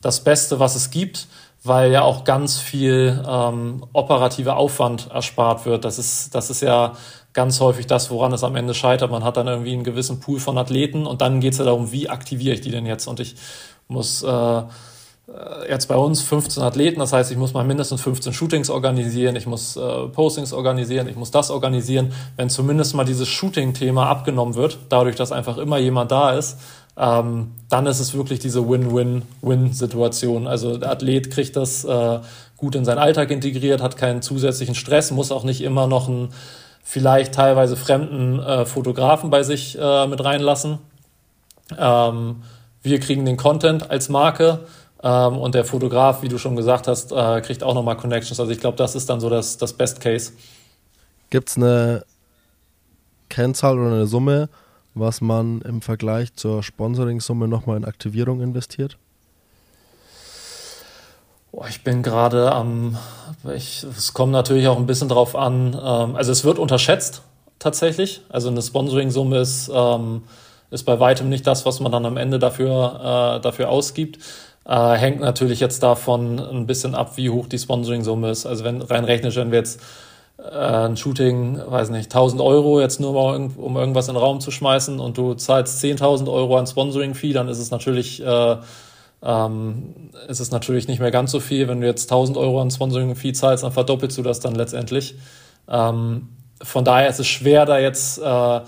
das 0.00 0.24
Beste, 0.24 0.58
was 0.58 0.74
es 0.74 0.90
gibt, 0.90 1.28
weil 1.62 1.92
ja 1.92 2.02
auch 2.02 2.24
ganz 2.24 2.58
viel 2.58 3.22
ähm, 3.28 3.84
operativer 3.92 4.56
Aufwand 4.56 5.08
erspart 5.12 5.66
wird. 5.66 5.84
Das 5.84 5.98
ist, 6.00 6.34
das 6.34 6.50
ist 6.50 6.62
ja 6.62 6.94
ganz 7.32 7.60
häufig 7.60 7.86
das, 7.86 8.10
woran 8.10 8.32
es 8.32 8.42
am 8.42 8.56
Ende 8.56 8.74
scheitert. 8.74 9.10
Man 9.10 9.22
hat 9.22 9.36
dann 9.36 9.46
irgendwie 9.46 9.72
einen 9.72 9.84
gewissen 9.84 10.18
Pool 10.18 10.40
von 10.40 10.58
Athleten 10.58 11.06
und 11.06 11.20
dann 11.20 11.38
geht 11.38 11.52
es 11.52 11.58
ja 11.58 11.64
darum, 11.64 11.92
wie 11.92 12.08
aktiviere 12.08 12.54
ich 12.54 12.60
die 12.60 12.70
denn 12.70 12.86
jetzt? 12.86 13.06
Und 13.06 13.20
ich 13.20 13.36
muss 13.88 14.22
äh, 14.22 14.28
äh 14.28 14.64
jetzt 15.68 15.86
bei 15.86 15.96
uns 15.96 16.22
15 16.22 16.62
Athleten, 16.62 17.00
das 17.00 17.12
heißt, 17.12 17.30
ich 17.30 17.36
muss 17.36 17.54
mal 17.54 17.64
mindestens 17.64 18.00
15 18.02 18.32
Shootings 18.32 18.70
organisieren, 18.70 19.36
ich 19.36 19.46
muss 19.46 19.76
äh, 19.76 20.08
Postings 20.08 20.52
organisieren, 20.52 21.08
ich 21.08 21.16
muss 21.16 21.30
das 21.30 21.50
organisieren. 21.50 22.12
Wenn 22.36 22.48
zumindest 22.48 22.94
mal 22.94 23.04
dieses 23.04 23.28
Shooting-Thema 23.28 24.08
abgenommen 24.08 24.54
wird, 24.54 24.78
dadurch, 24.88 25.16
dass 25.16 25.32
einfach 25.32 25.58
immer 25.58 25.78
jemand 25.78 26.10
da 26.12 26.32
ist, 26.32 26.58
ähm, 26.96 27.52
dann 27.68 27.86
ist 27.86 28.00
es 28.00 28.14
wirklich 28.14 28.38
diese 28.38 28.68
Win-Win-Win-Situation. 28.68 30.46
Also 30.46 30.78
der 30.78 30.90
Athlet 30.90 31.30
kriegt 31.30 31.56
das 31.56 31.84
äh, 31.84 32.20
gut 32.56 32.74
in 32.74 32.84
seinen 32.84 32.98
Alltag 32.98 33.30
integriert, 33.30 33.82
hat 33.82 33.96
keinen 33.96 34.22
zusätzlichen 34.22 34.74
Stress, 34.74 35.10
muss 35.10 35.30
auch 35.30 35.44
nicht 35.44 35.60
immer 35.60 35.86
noch 35.86 36.08
einen 36.08 36.32
vielleicht 36.82 37.34
teilweise 37.34 37.76
fremden 37.76 38.38
äh, 38.38 38.64
Fotografen 38.64 39.28
bei 39.28 39.42
sich 39.42 39.76
äh, 39.78 40.06
mit 40.06 40.24
reinlassen. 40.24 40.78
Ähm, 41.76 42.42
wir 42.86 43.00
kriegen 43.00 43.26
den 43.26 43.36
Content 43.36 43.90
als 43.90 44.08
Marke 44.08 44.60
ähm, 45.02 45.36
und 45.36 45.54
der 45.54 45.64
Fotograf, 45.64 46.22
wie 46.22 46.28
du 46.28 46.38
schon 46.38 46.56
gesagt 46.56 46.88
hast, 46.88 47.12
äh, 47.12 47.40
kriegt 47.42 47.62
auch 47.62 47.74
nochmal 47.74 47.96
Connections. 47.96 48.40
Also 48.40 48.52
ich 48.52 48.60
glaube, 48.60 48.76
das 48.76 48.94
ist 48.94 49.10
dann 49.10 49.20
so 49.20 49.28
das, 49.28 49.58
das 49.58 49.72
Best 49.72 50.00
Case. 50.00 50.32
Gibt 51.28 51.50
es 51.50 51.56
eine 51.56 52.04
Kennzahl 53.28 53.78
oder 53.78 53.88
eine 53.88 54.06
Summe, 54.06 54.48
was 54.94 55.20
man 55.20 55.60
im 55.62 55.82
Vergleich 55.82 56.32
zur 56.34 56.62
Sponsoring-Summe 56.62 57.48
nochmal 57.48 57.76
in 57.76 57.84
Aktivierung 57.84 58.40
investiert? 58.40 58.96
ich 61.70 61.82
bin 61.82 62.02
gerade 62.02 62.52
am, 62.52 62.98
es 63.44 64.12
kommt 64.12 64.32
natürlich 64.32 64.68
auch 64.68 64.76
ein 64.76 64.84
bisschen 64.84 65.08
drauf 65.08 65.34
an, 65.34 65.72
ähm, 65.72 66.14
also 66.14 66.30
es 66.30 66.44
wird 66.44 66.58
unterschätzt 66.58 67.22
tatsächlich. 67.58 68.20
Also 68.28 68.48
eine 68.48 68.60
Sponsoring-Summe 68.60 69.38
ist 69.38 69.70
ähm, 69.72 70.22
ist 70.70 70.84
bei 70.84 70.98
weitem 71.00 71.28
nicht 71.28 71.46
das, 71.46 71.66
was 71.66 71.80
man 71.80 71.92
dann 71.92 72.06
am 72.06 72.16
Ende 72.16 72.38
dafür, 72.38 73.36
äh, 73.38 73.40
dafür 73.40 73.68
ausgibt. 73.68 74.18
Äh, 74.64 74.94
hängt 74.94 75.20
natürlich 75.20 75.60
jetzt 75.60 75.82
davon 75.82 76.40
ein 76.40 76.66
bisschen 76.66 76.94
ab, 76.94 77.16
wie 77.16 77.30
hoch 77.30 77.46
die 77.46 77.58
Sponsoring-Summe 77.58 78.30
ist. 78.30 78.46
Also 78.46 78.64
wenn 78.64 78.82
rein 78.82 79.04
rechnerisch, 79.04 79.36
wenn 79.36 79.52
wir 79.52 79.58
jetzt 79.58 79.80
äh, 80.38 80.58
ein 80.58 80.96
Shooting, 80.96 81.60
weiß 81.64 81.90
nicht, 81.90 82.06
1000 82.06 82.42
Euro 82.42 82.80
jetzt 82.80 83.00
nur 83.00 83.12
mal, 83.12 83.50
um 83.56 83.76
irgendwas 83.76 84.08
in 84.08 84.14
den 84.14 84.22
Raum 84.22 84.40
zu 84.40 84.50
schmeißen 84.50 84.98
und 84.98 85.16
du 85.18 85.34
zahlst 85.34 85.82
10.000 85.82 86.30
Euro 86.30 86.58
an 86.58 86.66
Sponsoring-Fee, 86.66 87.32
dann 87.32 87.48
ist 87.48 87.58
es 87.58 87.70
natürlich, 87.70 88.24
äh, 88.24 88.56
ähm, 89.22 89.94
ist 90.28 90.40
es 90.40 90.50
natürlich 90.50 90.88
nicht 90.88 90.98
mehr 90.98 91.12
ganz 91.12 91.30
so 91.30 91.38
viel. 91.38 91.68
Wenn 91.68 91.80
du 91.80 91.86
jetzt 91.86 92.10
1000 92.10 92.36
Euro 92.36 92.60
an 92.60 92.70
Sponsoring-Fee 92.70 93.32
zahlst, 93.32 93.62
dann 93.62 93.72
verdoppelst 93.72 94.18
du 94.18 94.22
das 94.22 94.40
dann 94.40 94.56
letztendlich. 94.56 95.14
Ähm, 95.68 96.28
von 96.62 96.84
daher 96.84 97.08
ist 97.08 97.20
es 97.20 97.26
schwer, 97.26 97.66
da 97.66 97.78
jetzt 97.78 98.18
äh, 98.18 98.60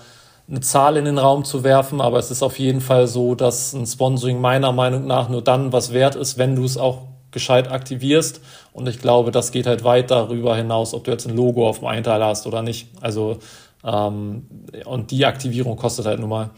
eine 0.48 0.60
Zahl 0.60 0.96
in 0.96 1.04
den 1.04 1.18
Raum 1.18 1.44
zu 1.44 1.62
werfen, 1.62 2.00
aber 2.00 2.18
es 2.18 2.30
ist 2.30 2.42
auf 2.42 2.58
jeden 2.58 2.80
Fall 2.80 3.06
so, 3.06 3.34
dass 3.34 3.74
ein 3.74 3.86
Sponsoring 3.86 4.40
meiner 4.40 4.72
Meinung 4.72 5.06
nach 5.06 5.28
nur 5.28 5.42
dann 5.42 5.72
was 5.72 5.92
wert 5.92 6.14
ist, 6.14 6.38
wenn 6.38 6.56
du 6.56 6.64
es 6.64 6.78
auch 6.78 7.02
gescheit 7.30 7.70
aktivierst. 7.70 8.40
Und 8.72 8.88
ich 8.88 8.98
glaube, 8.98 9.30
das 9.30 9.52
geht 9.52 9.66
halt 9.66 9.84
weit 9.84 10.10
darüber 10.10 10.56
hinaus, 10.56 10.94
ob 10.94 11.04
du 11.04 11.10
jetzt 11.10 11.26
ein 11.26 11.36
Logo 11.36 11.68
auf 11.68 11.80
dem 11.80 11.88
Einteil 11.88 12.24
hast 12.24 12.46
oder 12.46 12.62
nicht. 12.62 12.88
Also, 13.02 13.38
ähm, 13.84 14.46
und 14.86 15.10
die 15.10 15.26
Aktivierung 15.26 15.76
kostet 15.76 16.06
halt 16.06 16.20
nun 16.20 16.30
mal 16.30 16.50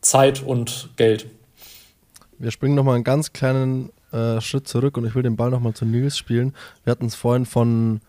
Zeit 0.00 0.42
und 0.42 0.90
Geld. 0.96 1.26
Wir 2.38 2.52
springen 2.52 2.76
nochmal 2.76 2.94
einen 2.94 3.04
ganz 3.04 3.32
kleinen 3.32 3.90
äh, 4.12 4.40
Schritt 4.40 4.68
zurück 4.68 4.96
und 4.96 5.06
ich 5.06 5.14
will 5.16 5.22
den 5.22 5.36
Ball 5.36 5.50
nochmal 5.50 5.74
zu 5.74 5.84
Nils 5.84 6.16
spielen. 6.16 6.54
Wir 6.84 6.92
hatten 6.92 7.06
es 7.06 7.16
vorhin 7.16 7.46
von 7.46 8.00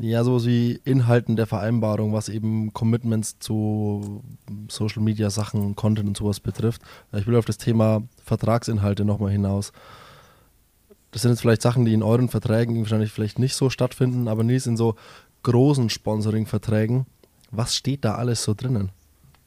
ja, 0.00 0.24
so 0.24 0.44
wie 0.46 0.80
Inhalten 0.84 1.36
der 1.36 1.46
Vereinbarung, 1.46 2.12
was 2.12 2.28
eben 2.28 2.72
Commitments 2.72 3.38
zu 3.38 4.22
Social 4.68 5.02
Media 5.02 5.30
Sachen, 5.30 5.76
Content 5.76 6.08
und 6.08 6.16
sowas 6.16 6.40
betrifft. 6.40 6.82
Ich 7.12 7.26
will 7.26 7.36
auf 7.36 7.44
das 7.44 7.58
Thema 7.58 8.02
Vertragsinhalte 8.24 9.04
nochmal 9.04 9.32
hinaus. 9.32 9.72
Das 11.10 11.22
sind 11.22 11.30
jetzt 11.30 11.40
vielleicht 11.40 11.62
Sachen, 11.62 11.84
die 11.84 11.94
in 11.94 12.02
euren 12.02 12.28
Verträgen 12.28 12.78
wahrscheinlich 12.78 13.12
vielleicht 13.12 13.38
nicht 13.38 13.54
so 13.54 13.70
stattfinden, 13.70 14.28
aber 14.28 14.44
Nils 14.44 14.66
in 14.66 14.76
so 14.76 14.96
großen 15.42 15.90
Sponsoring-Verträgen, 15.90 17.06
was 17.50 17.76
steht 17.76 18.04
da 18.04 18.16
alles 18.16 18.42
so 18.42 18.54
drinnen? 18.54 18.90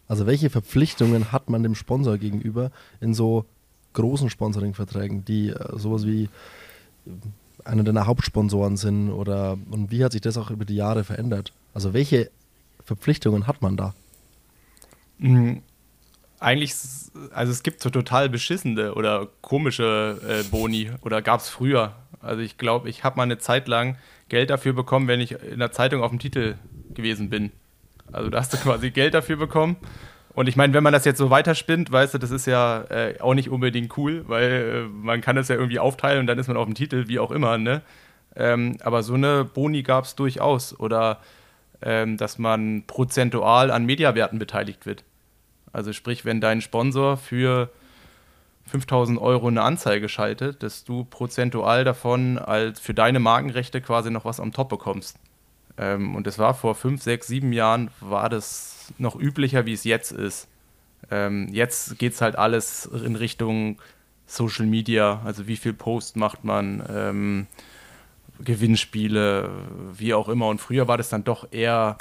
Also 0.08 0.26
welche 0.26 0.50
Verpflichtungen 0.50 1.32
hat 1.32 1.50
man 1.50 1.64
dem 1.64 1.76
Sponsor 1.76 2.18
gegenüber 2.18 2.72
in 3.02 3.14
so 3.14 3.46
großen 3.94 4.30
Sponsoring-Verträgen, 4.30 5.26
die 5.26 5.50
äh, 5.50 5.78
sowas 5.78 6.06
wie 6.06 6.30
einer 7.70 7.84
deiner 7.84 8.08
Hauptsponsoren 8.08 8.78
sind 8.78 9.12
oder 9.12 9.58
und 9.70 9.92
wie 9.92 10.04
hat 10.04 10.12
sich 10.12 10.22
das 10.22 10.38
auch 10.38 10.52
über 10.52 10.66
die 10.66 10.76
Jahre 10.76 11.04
verändert? 11.04 11.54
Also 11.74 11.94
welche 11.94 12.30
Verpflichtungen 12.84 13.48
hat 13.48 13.62
man 13.62 13.78
da? 13.78 13.94
Mhm. 15.20 15.62
Eigentlich, 16.42 16.74
also 17.32 17.52
es 17.52 17.64
gibt 17.64 17.82
so 17.82 17.90
total 17.90 18.30
beschissene 18.30 18.96
oder 18.96 19.28
komische 19.42 20.20
äh, 20.26 20.44
Boni 20.44 20.90
oder 21.02 21.22
gab 21.22 21.42
es 21.42 21.50
früher. 21.50 21.96
Also 22.22 22.42
ich 22.42 22.58
glaube, 22.58 22.90
ich 22.90 23.04
habe 23.04 23.18
mal 23.18 23.24
eine 23.24 23.38
Zeit 23.38 23.68
lang 23.68 23.98
Geld 24.30 24.50
dafür 24.50 24.74
bekommen, 24.74 25.08
wenn 25.08 25.20
ich 25.20 25.32
in 25.32 25.60
der 25.60 25.72
Zeitung 25.72 26.02
auf 26.02 26.12
dem 26.12 26.20
Titel 26.20 26.56
gewesen 26.94 27.30
bin. 27.30 27.52
Also 28.12 28.30
da 28.30 28.40
hast 28.40 28.54
du 28.54 28.58
quasi 28.64 28.92
Geld 28.92 29.14
dafür 29.14 29.36
bekommen 29.36 29.76
und 30.34 30.48
ich 30.48 30.56
meine, 30.56 30.74
wenn 30.74 30.84
man 30.84 30.94
das 30.94 31.06
jetzt 31.06 31.18
so 31.18 31.30
weiterspinnt, 31.30 31.92
weißt 31.92 32.14
du, 32.14 32.18
das 32.18 32.32
ist 32.32 32.46
ja 32.46 32.84
äh, 32.90 33.20
auch 33.20 33.34
nicht 33.34 33.50
unbedingt 33.50 33.98
cool, 33.98 34.24
weil 34.28 34.52
äh, 34.52 34.82
man 34.88 35.22
kann 35.22 35.36
das 35.36 35.48
ja 35.48 35.56
irgendwie 35.56 35.80
aufteilen 35.80 36.22
und 36.22 36.28
dann 36.28 36.40
ist 36.40 36.48
man 36.48 36.58
auf 36.58 36.66
dem 36.66 36.76
Titel, 36.76 37.08
wie 37.08 37.20
auch 37.20 37.32
immer, 37.32 37.58
ne? 37.58 37.82
Ähm, 38.36 38.78
aber 38.84 39.04
so 39.04 39.16
eine 39.16 39.44
Boni 39.44 39.84
gab 39.84 40.06
es 40.06 40.16
durchaus. 40.16 40.80
Oder 40.80 41.20
ähm, 41.82 42.18
dass 42.18 42.38
man 42.38 42.84
prozentual 42.88 43.72
an 43.72 43.86
Mediawerten 43.86 44.40
beteiligt 44.40 44.86
wird. 44.86 45.04
Also 45.72 45.94
sprich, 45.94 46.26
wenn 46.26 46.42
dein 46.42 46.62
Sponsor 46.62 47.18
für 47.18 47.70
5000 48.68 49.20
Euro 49.20 49.48
eine 49.48 49.62
Anzeige 49.62 50.10
schaltet, 50.10 50.62
dass 50.64 50.84
du 50.84 51.06
prozentual 51.06 51.84
davon 51.84 52.38
als 52.38 52.80
für 52.80 52.94
deine 52.94 53.20
Markenrechte 53.20 53.82
quasi 53.82 54.12
noch 54.12 54.26
was 54.26 54.40
am 54.40 54.52
Top 54.52 54.70
bekommst. 54.70 55.18
Ähm, 55.78 56.16
und 56.16 56.28
das 56.28 56.38
war 56.38 56.54
vor 56.54 56.76
fünf, 56.76 57.02
sechs, 57.02 57.28
sieben 57.28 57.54
Jahren, 57.54 57.92
war 58.00 58.30
das 58.30 58.79
noch 58.98 59.16
üblicher, 59.16 59.66
wie 59.66 59.74
es 59.74 59.84
jetzt 59.84 60.12
ist. 60.12 60.48
Ähm, 61.12 61.48
jetzt 61.52 61.98
geht 62.00 62.14
es 62.14 62.22
halt 62.22 62.36
alles 62.36 62.86
in 62.86 63.16
Richtung 63.16 63.82
Social 64.26 64.66
Media, 64.66 65.22
also 65.26 65.48
wie 65.48 65.58
viel 65.58 65.74
Post 65.74 66.16
macht 66.16 66.44
man, 66.44 66.84
ähm, 66.90 67.48
Gewinnspiele, 68.44 69.50
wie 69.94 70.14
auch 70.14 70.30
immer. 70.30 70.48
Und 70.48 70.62
früher 70.62 70.88
war 70.88 70.98
das 70.98 71.10
dann 71.10 71.24
doch 71.24 71.48
eher 71.52 71.98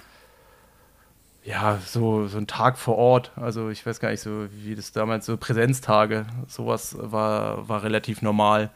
ja, 1.44 1.78
so, 1.84 2.26
so 2.26 2.36
ein 2.36 2.46
Tag 2.46 2.78
vor 2.78 2.96
Ort. 2.96 3.32
Also 3.36 3.70
ich 3.70 3.84
weiß 3.84 4.00
gar 4.00 4.10
nicht 4.10 4.20
so, 4.20 4.48
wie 4.62 4.74
das 4.74 4.92
damals, 4.92 5.24
so 5.26 5.36
Präsenztage, 5.36 6.26
sowas 6.46 6.96
war, 7.00 7.68
war 7.68 7.82
relativ 7.82 8.20
normal. 8.20 8.70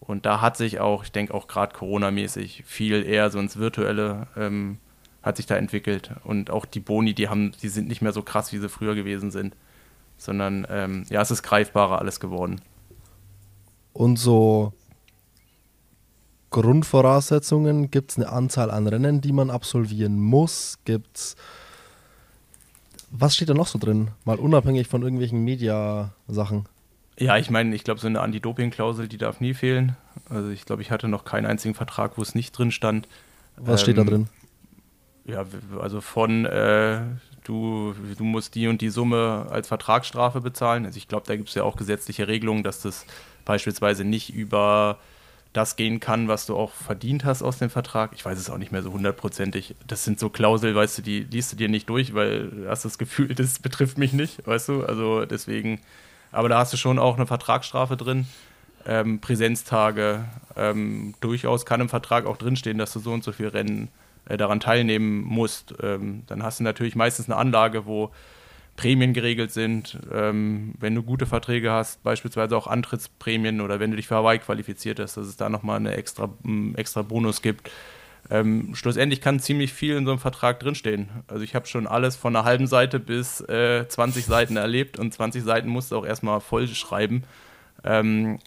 Und 0.00 0.26
da 0.26 0.40
hat 0.40 0.56
sich 0.56 0.80
auch, 0.80 1.04
ich 1.04 1.12
denke 1.12 1.32
auch 1.34 1.46
gerade 1.46 1.74
Corona-mäßig, 1.74 2.64
viel 2.66 3.04
eher 3.04 3.30
so 3.30 3.38
ins 3.38 3.56
Virtuelle 3.56 4.26
ähm, 4.36 4.78
hat 5.22 5.36
sich 5.36 5.46
da 5.46 5.56
entwickelt. 5.56 6.12
Und 6.24 6.50
auch 6.50 6.64
die 6.64 6.80
Boni, 6.80 7.14
die 7.14 7.28
haben, 7.28 7.52
die 7.62 7.68
sind 7.68 7.88
nicht 7.88 8.02
mehr 8.02 8.12
so 8.12 8.22
krass, 8.22 8.52
wie 8.52 8.58
sie 8.58 8.68
früher 8.68 8.94
gewesen 8.94 9.30
sind. 9.30 9.54
Sondern 10.16 10.66
ähm, 10.70 11.04
ja, 11.08 11.20
es 11.22 11.30
ist 11.30 11.42
greifbarer 11.42 11.98
alles 11.98 12.20
geworden. 12.20 12.60
Und 13.92 14.18
so 14.18 14.72
Grundvoraussetzungen, 16.50 17.90
gibt 17.90 18.12
es 18.12 18.16
eine 18.18 18.28
Anzahl 18.28 18.70
an 18.70 18.86
Rennen, 18.86 19.20
die 19.20 19.32
man 19.32 19.50
absolvieren 19.50 20.20
muss? 20.20 20.78
Gibt's 20.84 21.36
was 23.10 23.34
steht 23.34 23.48
da 23.48 23.54
noch 23.54 23.66
so 23.66 23.78
drin? 23.78 24.12
Mal 24.24 24.38
unabhängig 24.38 24.86
von 24.86 25.02
irgendwelchen 25.02 25.42
Media-Sachen. 25.44 26.66
Ja, 27.18 27.36
ich 27.36 27.50
meine, 27.50 27.74
ich 27.74 27.84
glaube, 27.84 28.00
so 28.00 28.06
eine 28.06 28.20
Anti-Doping-Klausel, 28.20 29.08
die 29.08 29.18
darf 29.18 29.40
nie 29.40 29.52
fehlen. 29.52 29.96
Also 30.30 30.50
ich 30.50 30.64
glaube, 30.64 30.82
ich 30.82 30.90
hatte 30.90 31.08
noch 31.08 31.24
keinen 31.24 31.44
einzigen 31.44 31.74
Vertrag, 31.74 32.16
wo 32.16 32.22
es 32.22 32.34
nicht 32.34 32.56
drin 32.56 32.70
stand. 32.70 33.08
Was 33.56 33.80
ähm, 33.80 33.84
steht 33.84 33.98
da 33.98 34.02
ähm, 34.02 34.08
drin? 34.08 34.28
Ja, 35.30 35.44
also 35.80 36.00
von 36.00 36.44
äh, 36.44 37.00
du, 37.44 37.94
du 38.16 38.24
musst 38.24 38.54
die 38.54 38.68
und 38.68 38.80
die 38.80 38.90
Summe 38.90 39.46
als 39.50 39.68
Vertragsstrafe 39.68 40.40
bezahlen. 40.40 40.86
Also 40.86 40.96
ich 40.96 41.08
glaube, 41.08 41.26
da 41.26 41.36
gibt 41.36 41.48
es 41.48 41.54
ja 41.54 41.62
auch 41.62 41.76
gesetzliche 41.76 42.28
Regelungen, 42.28 42.62
dass 42.62 42.82
das 42.82 43.06
beispielsweise 43.44 44.04
nicht 44.04 44.32
über 44.34 44.98
das 45.52 45.74
gehen 45.74 45.98
kann, 45.98 46.28
was 46.28 46.46
du 46.46 46.56
auch 46.56 46.70
verdient 46.70 47.24
hast 47.24 47.42
aus 47.42 47.58
dem 47.58 47.70
Vertrag. 47.70 48.12
Ich 48.14 48.24
weiß 48.24 48.38
es 48.38 48.50
auch 48.50 48.58
nicht 48.58 48.70
mehr 48.70 48.82
so 48.82 48.92
hundertprozentig. 48.92 49.74
Das 49.86 50.04
sind 50.04 50.20
so 50.20 50.28
Klauseln, 50.30 50.76
weißt 50.76 50.98
du, 50.98 51.02
die 51.02 51.20
liest 51.20 51.52
du 51.52 51.56
dir 51.56 51.68
nicht 51.68 51.88
durch, 51.88 52.14
weil 52.14 52.48
du 52.48 52.68
hast 52.68 52.84
das 52.84 52.98
Gefühl, 52.98 53.28
das 53.34 53.58
betrifft 53.58 53.98
mich 53.98 54.12
nicht, 54.12 54.46
weißt 54.46 54.68
du. 54.68 54.84
Also 54.84 55.24
deswegen, 55.24 55.80
aber 56.30 56.48
da 56.48 56.58
hast 56.58 56.72
du 56.72 56.76
schon 56.76 56.98
auch 56.98 57.16
eine 57.16 57.26
Vertragsstrafe 57.26 57.96
drin. 57.96 58.26
Ähm, 58.86 59.20
Präsenztage, 59.20 60.24
ähm, 60.56 61.14
durchaus 61.20 61.66
kann 61.66 61.82
im 61.82 61.88
Vertrag 61.88 62.24
auch 62.24 62.38
drinstehen, 62.38 62.78
dass 62.78 62.92
du 62.92 63.00
so 63.00 63.12
und 63.12 63.24
so 63.24 63.32
viel 63.32 63.48
Rennen 63.48 63.88
äh, 64.28 64.36
daran 64.36 64.60
teilnehmen 64.60 65.22
musst. 65.22 65.74
Ähm, 65.82 66.22
dann 66.26 66.42
hast 66.42 66.60
du 66.60 66.64
natürlich 66.64 66.96
meistens 66.96 67.28
eine 67.28 67.36
Anlage, 67.36 67.86
wo 67.86 68.10
Prämien 68.76 69.12
geregelt 69.12 69.52
sind. 69.52 69.98
Ähm, 70.12 70.74
wenn 70.78 70.94
du 70.94 71.02
gute 71.02 71.26
Verträge 71.26 71.70
hast, 71.70 72.02
beispielsweise 72.02 72.56
auch 72.56 72.66
Antrittsprämien 72.66 73.60
oder 73.60 73.78
wenn 73.78 73.90
du 73.90 73.96
dich 73.96 74.08
für 74.08 74.16
Hawaii 74.16 74.38
qualifiziert 74.38 74.98
hast, 74.98 75.16
dass 75.16 75.26
es 75.26 75.36
da 75.36 75.48
nochmal 75.48 75.76
eine 75.76 75.94
extra, 75.94 76.30
einen 76.44 76.74
extra 76.76 77.02
Bonus 77.02 77.42
gibt. 77.42 77.70
Ähm, 78.30 78.74
schlussendlich 78.74 79.20
kann 79.20 79.40
ziemlich 79.40 79.72
viel 79.72 79.96
in 79.96 80.04
so 80.04 80.12
einem 80.12 80.20
Vertrag 80.20 80.60
drinstehen. 80.60 81.08
Also 81.26 81.42
ich 81.42 81.54
habe 81.54 81.66
schon 81.66 81.86
alles 81.86 82.16
von 82.16 82.34
einer 82.34 82.44
halben 82.44 82.66
Seite 82.66 83.00
bis 83.00 83.40
äh, 83.42 83.86
20 83.88 84.24
Seiten 84.24 84.56
erlebt 84.56 84.98
und 84.98 85.12
20 85.12 85.42
Seiten 85.42 85.68
musst 85.68 85.90
du 85.90 85.96
auch 85.96 86.06
erstmal 86.06 86.40
voll 86.40 86.66
schreiben. 86.68 87.24
Ähm, 87.84 88.38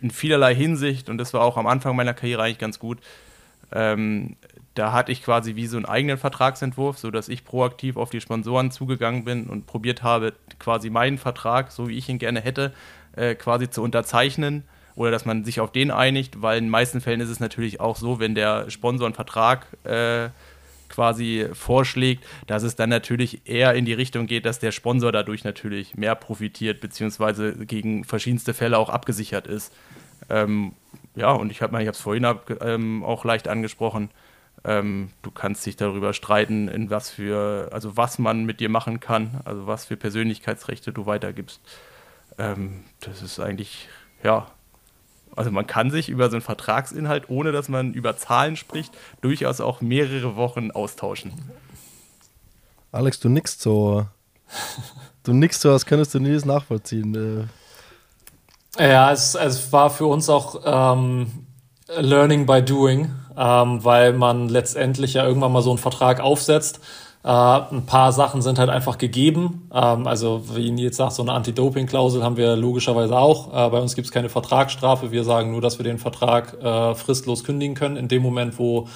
in 0.00 0.10
vielerlei 0.10 0.54
Hinsicht, 0.54 1.08
und 1.08 1.18
das 1.18 1.34
war 1.34 1.42
auch 1.42 1.56
am 1.56 1.66
Anfang 1.66 1.96
meiner 1.96 2.14
Karriere 2.14 2.42
eigentlich 2.42 2.58
ganz 2.58 2.78
gut, 2.78 2.98
ähm, 3.72 4.36
da 4.74 4.92
hatte 4.92 5.12
ich 5.12 5.22
quasi 5.22 5.56
wie 5.56 5.66
so 5.66 5.76
einen 5.76 5.86
eigenen 5.86 6.18
Vertragsentwurf, 6.18 6.98
sodass 6.98 7.28
ich 7.28 7.44
proaktiv 7.44 7.96
auf 7.96 8.10
die 8.10 8.20
Sponsoren 8.20 8.70
zugegangen 8.70 9.24
bin 9.24 9.46
und 9.46 9.66
probiert 9.66 10.02
habe, 10.02 10.32
quasi 10.58 10.90
meinen 10.90 11.18
Vertrag, 11.18 11.72
so 11.72 11.88
wie 11.88 11.98
ich 11.98 12.08
ihn 12.08 12.18
gerne 12.18 12.40
hätte, 12.40 12.72
äh, 13.16 13.34
quasi 13.34 13.68
zu 13.68 13.82
unterzeichnen 13.82 14.64
oder 14.94 15.10
dass 15.10 15.24
man 15.24 15.44
sich 15.44 15.60
auf 15.60 15.72
den 15.72 15.90
einigt, 15.90 16.42
weil 16.42 16.58
in 16.58 16.64
den 16.64 16.70
meisten 16.70 17.00
Fällen 17.00 17.20
ist 17.20 17.30
es 17.30 17.40
natürlich 17.40 17.80
auch 17.80 17.96
so, 17.96 18.20
wenn 18.20 18.34
der 18.34 18.70
Sponsor 18.70 19.06
einen 19.06 19.14
Vertrag 19.14 19.66
äh, 19.84 20.28
quasi 20.88 21.46
vorschlägt, 21.52 22.24
dass 22.46 22.62
es 22.62 22.76
dann 22.76 22.90
natürlich 22.90 23.48
eher 23.48 23.74
in 23.74 23.84
die 23.84 23.92
Richtung 23.92 24.26
geht, 24.26 24.44
dass 24.44 24.58
der 24.58 24.72
Sponsor 24.72 25.12
dadurch 25.12 25.44
natürlich 25.44 25.96
mehr 25.96 26.14
profitiert, 26.14 26.80
beziehungsweise 26.80 27.54
gegen 27.64 28.04
verschiedenste 28.04 28.54
Fälle 28.54 28.76
auch 28.76 28.90
abgesichert 28.90 29.46
ist. 29.46 29.72
Ähm, 30.28 30.72
ja, 31.16 31.32
und 31.32 31.50
ich 31.50 31.62
habe 31.62 31.80
ich 31.82 31.88
es 31.88 32.00
vorhin 32.00 32.26
ähm, 32.60 33.04
auch 33.04 33.24
leicht 33.24 33.48
angesprochen, 33.48 34.10
ähm, 34.64 35.10
du 35.22 35.30
kannst 35.30 35.64
dich 35.64 35.76
darüber 35.76 36.12
streiten, 36.12 36.68
in 36.68 36.90
was 36.90 37.10
für, 37.10 37.70
also 37.72 37.96
was 37.96 38.18
man 38.18 38.44
mit 38.44 38.60
dir 38.60 38.68
machen 38.68 39.00
kann, 39.00 39.40
also 39.44 39.66
was 39.66 39.86
für 39.86 39.96
Persönlichkeitsrechte 39.96 40.92
du 40.92 41.06
weitergibst. 41.06 41.60
Ähm, 42.38 42.84
das 43.00 43.22
ist 43.22 43.40
eigentlich, 43.40 43.88
ja, 44.22 44.46
also 45.36 45.50
man 45.50 45.66
kann 45.66 45.90
sich 45.90 46.08
über 46.08 46.28
so 46.28 46.36
einen 46.36 46.42
Vertragsinhalt, 46.42 47.30
ohne 47.30 47.52
dass 47.52 47.68
man 47.68 47.94
über 47.94 48.16
Zahlen 48.16 48.56
spricht, 48.56 48.92
durchaus 49.20 49.60
auch 49.60 49.80
mehrere 49.80 50.36
Wochen 50.36 50.70
austauschen. 50.70 51.32
Alex, 52.92 53.20
du 53.20 53.28
nix 53.28 53.60
so. 53.60 54.06
Du 55.22 55.32
nix 55.32 55.60
so, 55.60 55.70
als 55.70 55.86
könntest 55.86 56.14
du 56.14 56.18
nie 56.18 56.32
das 56.32 56.44
nachvollziehen. 56.44 57.48
Äh. 58.78 58.88
Ja, 58.88 59.12
es, 59.12 59.34
es 59.34 59.72
war 59.72 59.90
für 59.90 60.06
uns 60.06 60.28
auch 60.28 60.62
ähm, 60.64 61.46
Learning 61.98 62.46
by 62.46 62.62
Doing 62.62 63.10
ähm, 63.40 63.82
weil 63.84 64.12
man 64.12 64.48
letztendlich 64.48 65.14
ja 65.14 65.26
irgendwann 65.26 65.52
mal 65.52 65.62
so 65.62 65.70
einen 65.70 65.78
Vertrag 65.78 66.20
aufsetzt. 66.20 66.80
Äh, 67.22 67.28
ein 67.28 67.86
paar 67.86 68.12
Sachen 68.12 68.42
sind 68.42 68.58
halt 68.58 68.68
einfach 68.68 68.98
gegeben. 68.98 69.68
Ähm, 69.72 70.06
also 70.06 70.42
wie 70.54 70.70
Nils 70.70 70.96
sagt, 70.96 71.14
so 71.14 71.22
eine 71.22 71.32
Anti-Doping-Klausel 71.32 72.22
haben 72.22 72.36
wir 72.36 72.56
logischerweise 72.56 73.16
auch. 73.16 73.48
Äh, 73.48 73.70
bei 73.70 73.78
uns 73.78 73.94
gibt 73.94 74.06
es 74.06 74.12
keine 74.12 74.28
Vertragsstrafe. 74.28 75.10
Wir 75.10 75.24
sagen 75.24 75.52
nur, 75.52 75.62
dass 75.62 75.78
wir 75.78 75.84
den 75.84 75.98
Vertrag 75.98 76.62
äh, 76.62 76.94
fristlos 76.94 77.44
kündigen 77.44 77.74
können 77.74 77.96
in 77.96 78.08
dem 78.08 78.22
Moment, 78.22 78.58
wo 78.58 78.88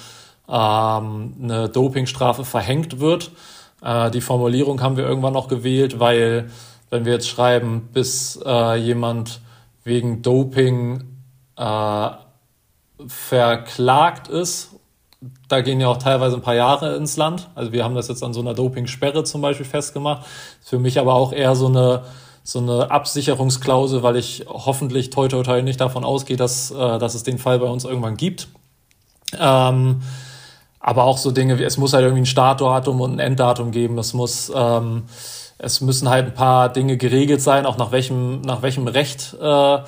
ähm, 0.47 1.33
eine 1.41 1.69
Dopingstrafe 1.69 2.45
verhängt 2.45 2.99
wird. 2.99 3.31
Äh, 3.83 4.11
die 4.11 4.21
Formulierung 4.21 4.81
haben 4.81 4.95
wir 4.95 5.05
irgendwann 5.05 5.33
noch 5.33 5.47
gewählt, 5.47 5.99
weil 5.99 6.51
wenn 6.91 7.05
wir 7.05 7.13
jetzt 7.13 7.27
schreiben, 7.27 7.89
bis 7.93 8.39
äh, 8.45 8.75
jemand 8.75 9.41
wegen 9.83 10.21
Doping 10.21 11.03
äh, 11.57 12.09
verklagt 13.07 14.27
ist, 14.27 14.71
da 15.47 15.61
gehen 15.61 15.79
ja 15.79 15.87
auch 15.87 15.97
teilweise 15.97 16.35
ein 16.35 16.41
paar 16.41 16.55
Jahre 16.55 16.95
ins 16.95 17.17
Land. 17.17 17.49
Also 17.55 17.71
wir 17.71 17.83
haben 17.83 17.95
das 17.95 18.07
jetzt 18.07 18.23
an 18.23 18.33
so 18.33 18.41
einer 18.41 18.53
Dopingsperre 18.53 19.23
zum 19.23 19.41
Beispiel 19.41 19.65
festgemacht. 19.65 20.25
Für 20.61 20.79
mich 20.79 20.99
aber 20.99 21.13
auch 21.13 21.33
eher 21.33 21.55
so 21.55 21.67
eine 21.67 22.03
so 22.47 22.59
eine 22.59 22.91
Absicherungsklausel, 22.91 24.03
weil 24.03 24.17
ich 24.17 24.45
hoffentlich 24.47 25.09
toi 25.09 25.27
toi 25.27 25.41
toi 25.41 25.63
nicht 25.63 25.81
davon 25.81 26.03
ausgehe, 26.03 26.37
dass, 26.37 26.69
äh, 26.69 26.99
dass 26.99 27.15
es 27.15 27.23
den 27.23 27.39
Fall 27.39 27.57
bei 27.57 27.65
uns 27.65 27.85
irgendwann 27.85 28.17
gibt. 28.17 28.49
Ähm, 29.39 30.03
aber 30.79 31.05
auch 31.05 31.17
so 31.17 31.31
Dinge 31.31 31.57
wie, 31.57 31.63
es 31.63 31.77
muss 31.77 31.93
halt 31.93 32.03
irgendwie 32.03 32.21
ein 32.21 32.27
Startdatum 32.27 33.01
und 33.01 33.13
ein 33.13 33.19
Enddatum 33.19 33.71
geben. 33.71 33.97
Es 33.97 34.13
muss, 34.13 34.51
ähm, 34.55 35.05
es 35.57 35.81
müssen 35.81 36.07
halt 36.07 36.27
ein 36.27 36.33
paar 36.35 36.69
Dinge 36.69 36.97
geregelt 36.97 37.41
sein, 37.41 37.65
auch 37.65 37.77
nach 37.77 37.91
welchem, 37.91 38.41
nach 38.41 38.61
welchem 38.61 38.87
Recht 38.87 39.35
äh, 39.41 39.79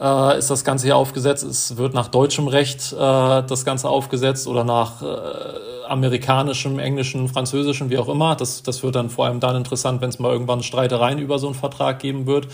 äh, 0.00 0.38
ist 0.38 0.50
das 0.50 0.64
Ganze 0.64 0.86
hier 0.86 0.96
aufgesetzt. 0.96 1.44
Es 1.44 1.76
wird 1.76 1.94
nach 1.94 2.08
deutschem 2.08 2.48
Recht 2.48 2.92
äh, 2.92 2.96
das 2.96 3.64
Ganze 3.64 3.88
aufgesetzt 3.88 4.46
oder 4.46 4.64
nach 4.64 5.02
äh, 5.02 5.86
amerikanischem, 5.88 6.78
englischem, 6.78 7.28
französischem, 7.28 7.90
wie 7.90 7.98
auch 7.98 8.08
immer. 8.08 8.36
Das, 8.36 8.62
das 8.62 8.82
wird 8.82 8.96
dann 8.96 9.10
vor 9.10 9.26
allem 9.26 9.40
dann 9.40 9.56
interessant, 9.56 10.00
wenn 10.00 10.10
es 10.10 10.18
mal 10.18 10.32
irgendwann 10.32 10.62
Streitereien 10.62 11.18
über 11.18 11.38
so 11.38 11.46
einen 11.46 11.54
Vertrag 11.54 11.98
geben 11.98 12.26
wird. 12.26 12.48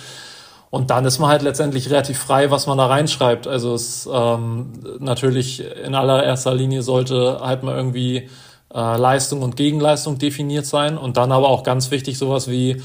Und 0.70 0.90
dann 0.90 1.04
ist 1.04 1.18
man 1.18 1.28
halt 1.28 1.42
letztendlich 1.42 1.90
relativ 1.90 2.18
frei, 2.18 2.50
was 2.50 2.66
man 2.66 2.78
da 2.78 2.86
reinschreibt. 2.86 3.46
Also 3.46 3.74
es 3.74 4.08
ähm, 4.10 4.72
natürlich 5.00 5.62
in 5.84 5.94
allererster 5.94 6.54
Linie 6.54 6.82
sollte 6.82 7.40
halt 7.42 7.62
mal 7.62 7.76
irgendwie 7.76 8.28
äh, 8.74 8.96
Leistung 8.96 9.42
und 9.42 9.56
Gegenleistung 9.56 10.16
definiert 10.16 10.64
sein. 10.64 10.96
Und 10.96 11.18
dann 11.18 11.30
aber 11.30 11.48
auch 11.48 11.62
ganz 11.62 11.90
wichtig 11.90 12.16
sowas 12.16 12.48
wie 12.48 12.80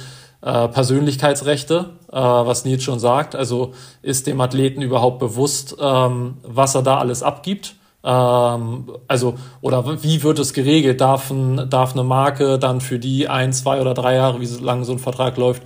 äh, 0.48 0.70
Persönlichkeitsrechte, 0.70 1.90
äh, 2.10 2.16
was 2.16 2.64
Nils 2.64 2.84
schon 2.84 3.00
sagt. 3.00 3.36
Also 3.36 3.74
ist 4.02 4.28
dem 4.28 4.40
Athleten 4.40 4.82
überhaupt 4.82 5.20
bewusst, 5.20 5.76
ähm, 5.80 6.38
was 6.44 6.74
er 6.74 6.84
da 6.84 7.00
alles 7.00 7.22
abgibt? 7.22 7.76
Ähm, 8.04 8.90
also, 9.10 9.36
oder 9.60 10.02
wie 10.04 10.24
wird 10.24 10.40
es 10.40 10.54
geregelt? 10.54 11.02
Darf, 11.02 11.30
ein, 11.32 11.70
darf 11.70 11.94
eine 11.94 12.04
Marke 12.04 12.60
dann 12.60 12.80
für 12.80 12.98
die 12.98 13.28
ein, 13.28 13.52
zwei 13.52 13.82
oder 13.82 13.94
drei 13.94 14.16
Jahre, 14.16 14.40
wie 14.40 14.64
lange 14.64 14.86
so 14.86 14.94
ein 14.94 15.00
Vertrag 15.00 15.36
läuft, 15.36 15.64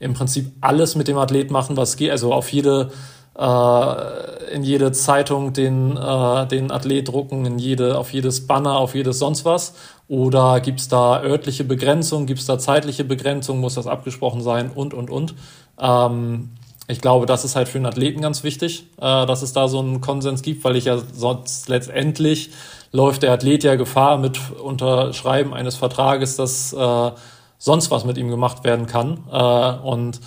im 0.00 0.14
Prinzip 0.14 0.52
alles 0.60 0.96
mit 0.96 1.06
dem 1.06 1.18
Athlet 1.18 1.52
machen, 1.52 1.76
was 1.76 1.96
geht? 1.96 2.10
Also 2.10 2.32
auf 2.32 2.52
jede 2.52 2.90
äh, 3.38 4.52
in 4.52 4.62
jede 4.62 4.92
Zeitung 4.92 5.52
den, 5.52 5.96
äh, 5.96 6.46
den 6.46 6.70
Athlet 6.70 7.08
drucken, 7.08 7.44
in 7.44 7.58
jede, 7.58 7.98
auf 7.98 8.12
jedes 8.12 8.46
Banner, 8.46 8.78
auf 8.78 8.94
jedes 8.94 9.18
sonst 9.18 9.44
was? 9.44 9.74
Oder 10.08 10.60
gibt 10.60 10.80
es 10.80 10.88
da 10.88 11.20
örtliche 11.20 11.64
Begrenzung, 11.64 12.26
gibt 12.26 12.40
es 12.40 12.46
da 12.46 12.58
zeitliche 12.58 13.04
Begrenzung, 13.04 13.58
muss 13.60 13.74
das 13.74 13.86
abgesprochen 13.86 14.40
sein 14.40 14.70
und, 14.70 14.94
und, 14.94 15.10
und. 15.10 15.34
Ähm, 15.80 16.50
ich 16.88 17.00
glaube, 17.00 17.26
das 17.26 17.44
ist 17.44 17.56
halt 17.56 17.68
für 17.68 17.78
einen 17.78 17.86
Athleten 17.86 18.20
ganz 18.20 18.44
wichtig, 18.44 18.86
äh, 18.98 19.26
dass 19.26 19.42
es 19.42 19.52
da 19.52 19.66
so 19.66 19.80
einen 19.80 20.00
Konsens 20.00 20.42
gibt, 20.42 20.62
weil 20.64 20.76
ich 20.76 20.84
ja 20.84 20.98
sonst 20.98 21.68
letztendlich 21.68 22.50
läuft 22.92 23.24
der 23.24 23.32
Athlet 23.32 23.64
ja 23.64 23.74
Gefahr 23.74 24.18
mit 24.18 24.38
Unterschreiben 24.52 25.52
eines 25.52 25.74
Vertrages, 25.74 26.36
dass 26.36 26.72
äh, 26.72 27.10
sonst 27.58 27.90
was 27.90 28.04
mit 28.04 28.16
ihm 28.16 28.28
gemacht 28.28 28.62
werden 28.62 28.86
kann. 28.86 29.24
Äh, 29.30 29.86
und 29.86 30.20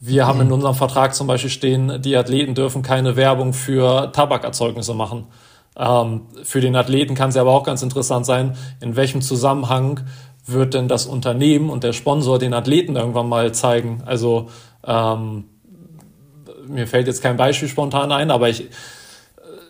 wir 0.00 0.26
haben 0.26 0.40
in 0.40 0.48
mhm. 0.48 0.54
unserem 0.54 0.74
Vertrag 0.74 1.14
zum 1.14 1.26
Beispiel 1.26 1.50
stehen, 1.50 2.02
die 2.02 2.16
Athleten 2.16 2.54
dürfen 2.54 2.82
keine 2.82 3.16
Werbung 3.16 3.54
für 3.54 4.12
Tabakerzeugnisse 4.12 4.92
machen. 4.92 5.26
Ähm, 5.76 6.22
für 6.42 6.60
den 6.60 6.76
Athleten 6.76 7.14
kann 7.14 7.30
es 7.30 7.36
aber 7.36 7.52
auch 7.52 7.64
ganz 7.64 7.82
interessant 7.82 8.26
sein, 8.26 8.56
in 8.80 8.96
welchem 8.96 9.22
Zusammenhang 9.22 10.00
wird 10.46 10.74
denn 10.74 10.88
das 10.88 11.06
Unternehmen 11.06 11.70
und 11.70 11.84
der 11.84 11.92
Sponsor 11.92 12.38
den 12.38 12.54
Athleten 12.54 12.96
irgendwann 12.96 13.28
mal 13.28 13.52
zeigen. 13.52 14.02
Also 14.04 14.48
ähm, 14.84 15.44
mir 16.66 16.86
fällt 16.86 17.06
jetzt 17.06 17.22
kein 17.22 17.36
Beispiel 17.36 17.68
spontan 17.68 18.12
ein, 18.12 18.30
aber 18.30 18.48
ich 18.48 18.68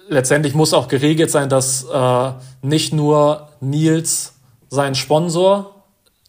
letztendlich 0.09 0.55
muss 0.55 0.75
auch 0.75 0.89
geregelt 0.89 1.31
sein, 1.31 1.49
dass 1.49 1.85
äh, 1.85 2.33
nicht 2.63 2.93
nur 2.93 3.49
Nils 3.61 4.35
sein 4.69 4.95
Sponsor 4.95 5.82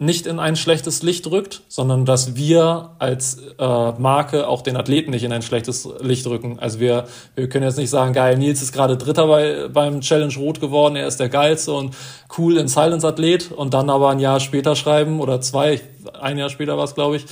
nicht 0.04 0.28
in 0.28 0.40
ein 0.40 0.56
schlechtes 0.56 1.02
Licht 1.02 1.28
rückt, 1.28 1.62
sondern 1.68 2.06
dass 2.06 2.36
wir 2.36 2.92
als 3.00 3.38
äh, 3.58 3.92
Marke 3.98 4.48
auch 4.48 4.62
den 4.62 4.76
Athleten 4.76 5.12
nicht 5.12 5.24
in 5.24 5.32
ein 5.32 5.42
schlechtes 5.42 5.88
Licht 6.02 6.28
rücken. 6.28 6.60
Also 6.60 6.80
wir, 6.80 7.06
wir 7.36 7.48
können 7.48 7.64
jetzt 7.64 7.78
nicht 7.78 7.90
sagen, 7.90 8.14
geil, 8.14 8.38
Nils 8.38 8.62
ist 8.62 8.74
gerade 8.74 8.98
Dritter 8.98 9.28
bei, 9.28 9.70
beim 9.72 10.02
Challenge 10.02 10.34
Rot 10.36 10.60
geworden, 10.60 10.96
er 10.96 11.08
ist 11.08 11.20
der 11.20 11.30
geilste 11.30 11.74
und 11.74 11.96
cool 12.38 12.58
in 12.58 12.68
Silence 12.68 13.08
Athlet 13.08 13.52
und 13.52 13.74
dann 13.74 13.90
aber 13.90 14.10
ein 14.10 14.20
Jahr 14.20 14.40
später 14.40 14.76
schreiben 14.76 15.22
oder 15.22 15.40
zwei, 15.42 15.80
ein 16.20 16.38
Jahr 16.38 16.50
später 16.50 16.78
war 16.78 16.84
es, 16.84 16.96
glaube 16.96 17.16
ich, 17.16 17.26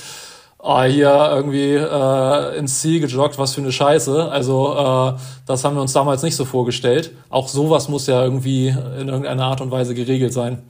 ah, 0.58 0.84
hier 0.84 1.30
irgendwie 1.34 1.74
äh, 1.74 2.58
ins 2.58 2.80
Ziel 2.80 3.00
gejoggt, 3.00 3.38
was 3.38 3.54
für 3.54 3.60
eine 3.60 3.72
Scheiße. 3.72 4.30
Also 4.30 4.74
äh, 4.74 5.20
das 5.46 5.64
haben 5.64 5.76
wir 5.76 5.82
uns 5.82 5.92
damals 5.92 6.22
nicht 6.22 6.36
so 6.36 6.44
vorgestellt. 6.44 7.10
Auch 7.28 7.48
sowas 7.48 7.88
muss 7.88 8.06
ja 8.06 8.22
irgendwie 8.22 8.68
in 8.68 9.08
irgendeiner 9.08 9.44
Art 9.44 9.60
und 9.60 9.70
Weise 9.70 9.94
geregelt 9.94 10.32
sein. 10.32 10.62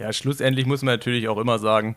Ja, 0.00 0.14
schlussendlich 0.14 0.64
muss 0.64 0.80
man 0.80 0.94
natürlich 0.94 1.28
auch 1.28 1.36
immer 1.36 1.58
sagen, 1.58 1.94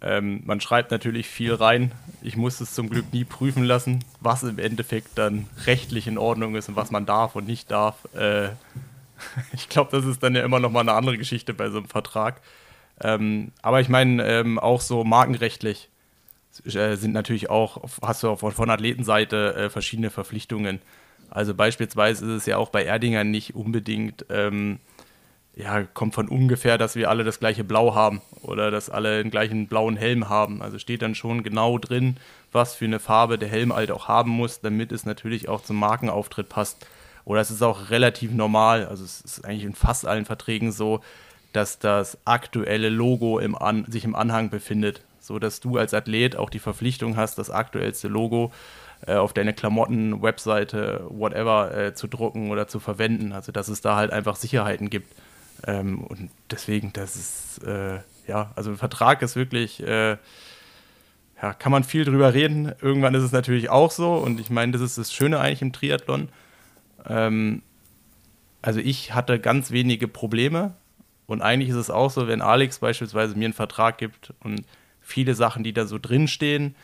ähm, 0.00 0.42
man 0.44 0.60
schreibt 0.60 0.90
natürlich 0.90 1.28
viel 1.28 1.54
rein. 1.54 1.92
Ich 2.20 2.36
muss 2.36 2.60
es 2.60 2.74
zum 2.74 2.90
Glück 2.90 3.12
nie 3.12 3.22
prüfen 3.22 3.62
lassen, 3.62 4.04
was 4.18 4.42
im 4.42 4.58
Endeffekt 4.58 5.16
dann 5.16 5.46
rechtlich 5.64 6.08
in 6.08 6.18
Ordnung 6.18 6.56
ist 6.56 6.68
und 6.68 6.74
was 6.74 6.90
man 6.90 7.06
darf 7.06 7.36
und 7.36 7.46
nicht 7.46 7.70
darf. 7.70 8.12
Äh, 8.16 8.48
ich 9.52 9.68
glaube, 9.68 9.92
das 9.92 10.04
ist 10.04 10.20
dann 10.24 10.34
ja 10.34 10.42
immer 10.42 10.58
noch 10.58 10.72
mal 10.72 10.80
eine 10.80 10.94
andere 10.94 11.16
Geschichte 11.16 11.54
bei 11.54 11.70
so 11.70 11.78
einem 11.78 11.86
Vertrag. 11.86 12.40
Ähm, 13.00 13.52
aber 13.62 13.80
ich 13.80 13.88
meine, 13.88 14.26
ähm, 14.26 14.58
auch 14.58 14.80
so 14.80 15.04
markenrechtlich 15.04 15.90
äh, 16.64 16.96
sind 16.96 17.12
natürlich 17.12 17.50
auch, 17.50 17.84
hast 18.02 18.24
du 18.24 18.30
auch 18.30 18.40
von, 18.40 18.68
Athletenseite 18.68 19.54
äh, 19.54 19.70
verschiedene 19.70 20.10
Verpflichtungen. 20.10 20.80
Also 21.30 21.54
beispielsweise 21.54 22.26
ist 22.26 22.32
es 22.32 22.46
ja 22.46 22.56
auch 22.56 22.70
bei 22.70 22.82
Erdinger 22.82 23.22
nicht 23.22 23.54
unbedingt 23.54 24.26
ähm, 24.28 24.80
ja, 25.54 25.82
kommt 25.82 26.14
von 26.14 26.28
ungefähr, 26.28 26.78
dass 26.78 26.96
wir 26.96 27.10
alle 27.10 27.24
das 27.24 27.38
gleiche 27.38 27.64
Blau 27.64 27.94
haben 27.94 28.22
oder 28.40 28.70
dass 28.70 28.88
alle 28.88 29.22
den 29.22 29.30
gleichen 29.30 29.66
blauen 29.66 29.96
Helm 29.96 30.28
haben. 30.28 30.62
Also 30.62 30.78
steht 30.78 31.02
dann 31.02 31.14
schon 31.14 31.42
genau 31.42 31.78
drin, 31.78 32.16
was 32.52 32.74
für 32.74 32.86
eine 32.86 33.00
Farbe 33.00 33.38
der 33.38 33.48
Helm 33.48 33.74
halt 33.74 33.90
auch 33.90 34.08
haben 34.08 34.30
muss, 34.30 34.60
damit 34.60 34.92
es 34.92 35.04
natürlich 35.04 35.48
auch 35.48 35.62
zum 35.62 35.76
Markenauftritt 35.76 36.48
passt. 36.48 36.86
Oder 37.24 37.40
es 37.40 37.50
ist 37.50 37.62
auch 37.62 37.90
relativ 37.90 38.32
normal, 38.32 38.86
also 38.86 39.04
es 39.04 39.20
ist 39.20 39.44
eigentlich 39.44 39.64
in 39.64 39.74
fast 39.74 40.06
allen 40.06 40.24
Verträgen 40.24 40.72
so, 40.72 41.00
dass 41.52 41.78
das 41.78 42.18
aktuelle 42.24 42.88
Logo 42.88 43.38
im 43.38 43.54
An 43.56 43.84
sich 43.86 44.04
im 44.04 44.14
Anhang 44.14 44.50
befindet, 44.50 45.02
so 45.20 45.38
dass 45.38 45.60
du 45.60 45.76
als 45.76 45.94
Athlet 45.94 46.34
auch 46.34 46.50
die 46.50 46.58
Verpflichtung 46.58 47.16
hast, 47.16 47.38
das 47.38 47.50
aktuellste 47.50 48.08
Logo 48.08 48.52
äh, 49.06 49.14
auf 49.14 49.34
deine 49.34 49.52
Klamotten, 49.52 50.22
Webseite, 50.22 51.04
whatever 51.10 51.76
äh, 51.76 51.94
zu 51.94 52.08
drucken 52.08 52.50
oder 52.50 52.66
zu 52.66 52.80
verwenden. 52.80 53.32
Also 53.32 53.52
dass 53.52 53.68
es 53.68 53.82
da 53.82 53.96
halt 53.96 54.12
einfach 54.12 54.34
Sicherheiten 54.36 54.90
gibt. 54.90 55.14
Ähm, 55.66 56.02
und 56.04 56.30
deswegen, 56.50 56.92
das 56.92 57.16
ist, 57.16 57.64
äh, 57.64 58.00
ja, 58.26 58.52
also 58.56 58.70
ein 58.70 58.76
Vertrag 58.76 59.22
ist 59.22 59.36
wirklich, 59.36 59.82
äh, 59.82 60.16
ja, 61.42 61.52
kann 61.54 61.72
man 61.72 61.84
viel 61.84 62.04
drüber 62.04 62.34
reden. 62.34 62.72
Irgendwann 62.80 63.14
ist 63.14 63.24
es 63.24 63.32
natürlich 63.32 63.68
auch 63.68 63.90
so 63.90 64.14
und 64.14 64.40
ich 64.40 64.50
meine, 64.50 64.72
das 64.72 64.80
ist 64.80 64.98
das 64.98 65.12
Schöne 65.12 65.40
eigentlich 65.40 65.62
im 65.62 65.72
Triathlon. 65.72 66.28
Ähm, 67.06 67.62
also 68.60 68.80
ich 68.80 69.12
hatte 69.14 69.40
ganz 69.40 69.72
wenige 69.72 70.06
Probleme 70.06 70.74
und 71.26 71.42
eigentlich 71.42 71.70
ist 71.70 71.76
es 71.76 71.90
auch 71.90 72.10
so, 72.10 72.28
wenn 72.28 72.42
Alex 72.42 72.78
beispielsweise 72.78 73.36
mir 73.36 73.46
einen 73.46 73.54
Vertrag 73.54 73.98
gibt 73.98 74.32
und 74.40 74.64
viele 75.00 75.34
Sachen, 75.34 75.64
die 75.64 75.72
da 75.72 75.86
so 75.86 75.98
drinstehen, 75.98 76.76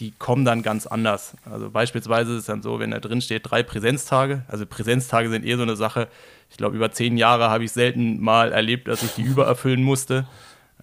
die 0.00 0.12
kommen 0.12 0.44
dann 0.44 0.62
ganz 0.62 0.86
anders. 0.86 1.36
Also 1.44 1.70
beispielsweise 1.70 2.32
ist 2.32 2.38
es 2.40 2.46
dann 2.46 2.62
so, 2.62 2.80
wenn 2.80 2.90
da 2.90 2.98
drin 2.98 3.20
steht, 3.20 3.50
drei 3.50 3.62
Präsenztage. 3.62 4.44
Also 4.48 4.64
Präsenztage 4.66 5.28
sind 5.28 5.44
eher 5.44 5.58
so 5.58 5.62
eine 5.62 5.76
Sache. 5.76 6.08
Ich 6.50 6.56
glaube, 6.56 6.74
über 6.74 6.90
zehn 6.90 7.18
Jahre 7.18 7.50
habe 7.50 7.64
ich 7.64 7.72
selten 7.72 8.20
mal 8.20 8.52
erlebt, 8.52 8.88
dass 8.88 9.02
ich 9.02 9.12
die 9.12 9.22
übererfüllen 9.22 9.82
musste. 9.82 10.26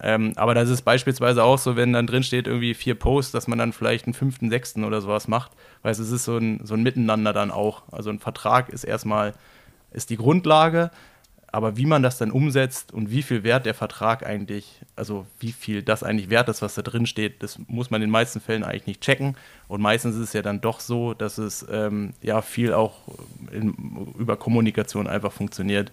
Ähm, 0.00 0.32
aber 0.36 0.54
das 0.54 0.68
ist 0.70 0.82
beispielsweise 0.82 1.42
auch 1.42 1.58
so, 1.58 1.74
wenn 1.74 1.92
dann 1.92 2.06
drin 2.06 2.22
steht, 2.22 2.46
irgendwie 2.46 2.74
vier 2.74 2.94
Posts, 2.94 3.32
dass 3.32 3.48
man 3.48 3.58
dann 3.58 3.72
vielleicht 3.72 4.06
einen 4.06 4.14
fünften, 4.14 4.48
sechsten 4.50 4.84
oder 4.84 5.00
sowas 5.00 5.26
macht. 5.26 5.50
Weil 5.82 5.90
es 5.90 5.98
ist 5.98 6.24
so 6.24 6.36
ein, 6.36 6.60
so 6.64 6.74
ein 6.74 6.82
Miteinander 6.84 7.32
dann 7.32 7.50
auch. 7.50 7.82
Also 7.90 8.10
ein 8.10 8.20
Vertrag 8.20 8.68
ist 8.68 8.84
erstmal, 8.84 9.34
ist 9.90 10.10
die 10.10 10.16
Grundlage, 10.16 10.92
aber 11.50 11.76
wie 11.76 11.86
man 11.86 12.02
das 12.02 12.18
dann 12.18 12.30
umsetzt 12.30 12.92
und 12.92 13.10
wie 13.10 13.22
viel 13.22 13.42
Wert 13.42 13.64
der 13.64 13.74
Vertrag 13.74 14.26
eigentlich, 14.26 14.66
also 14.96 15.26
wie 15.40 15.52
viel 15.52 15.82
das 15.82 16.02
eigentlich 16.02 16.28
wert 16.28 16.48
ist, 16.48 16.60
was 16.60 16.74
da 16.74 16.82
drin 16.82 17.06
steht, 17.06 17.42
das 17.42 17.58
muss 17.68 17.90
man 17.90 18.02
in 18.02 18.08
den 18.08 18.12
meisten 18.12 18.40
Fällen 18.40 18.64
eigentlich 18.64 18.86
nicht 18.86 19.00
checken. 19.00 19.36
Und 19.66 19.80
meistens 19.80 20.14
ist 20.16 20.22
es 20.22 20.32
ja 20.34 20.42
dann 20.42 20.60
doch 20.60 20.80
so, 20.80 21.14
dass 21.14 21.38
es 21.38 21.66
ähm, 21.70 22.12
ja 22.22 22.42
viel 22.42 22.74
auch 22.74 22.94
in, 23.50 24.14
über 24.18 24.36
Kommunikation 24.36 25.06
einfach 25.06 25.32
funktioniert. 25.32 25.90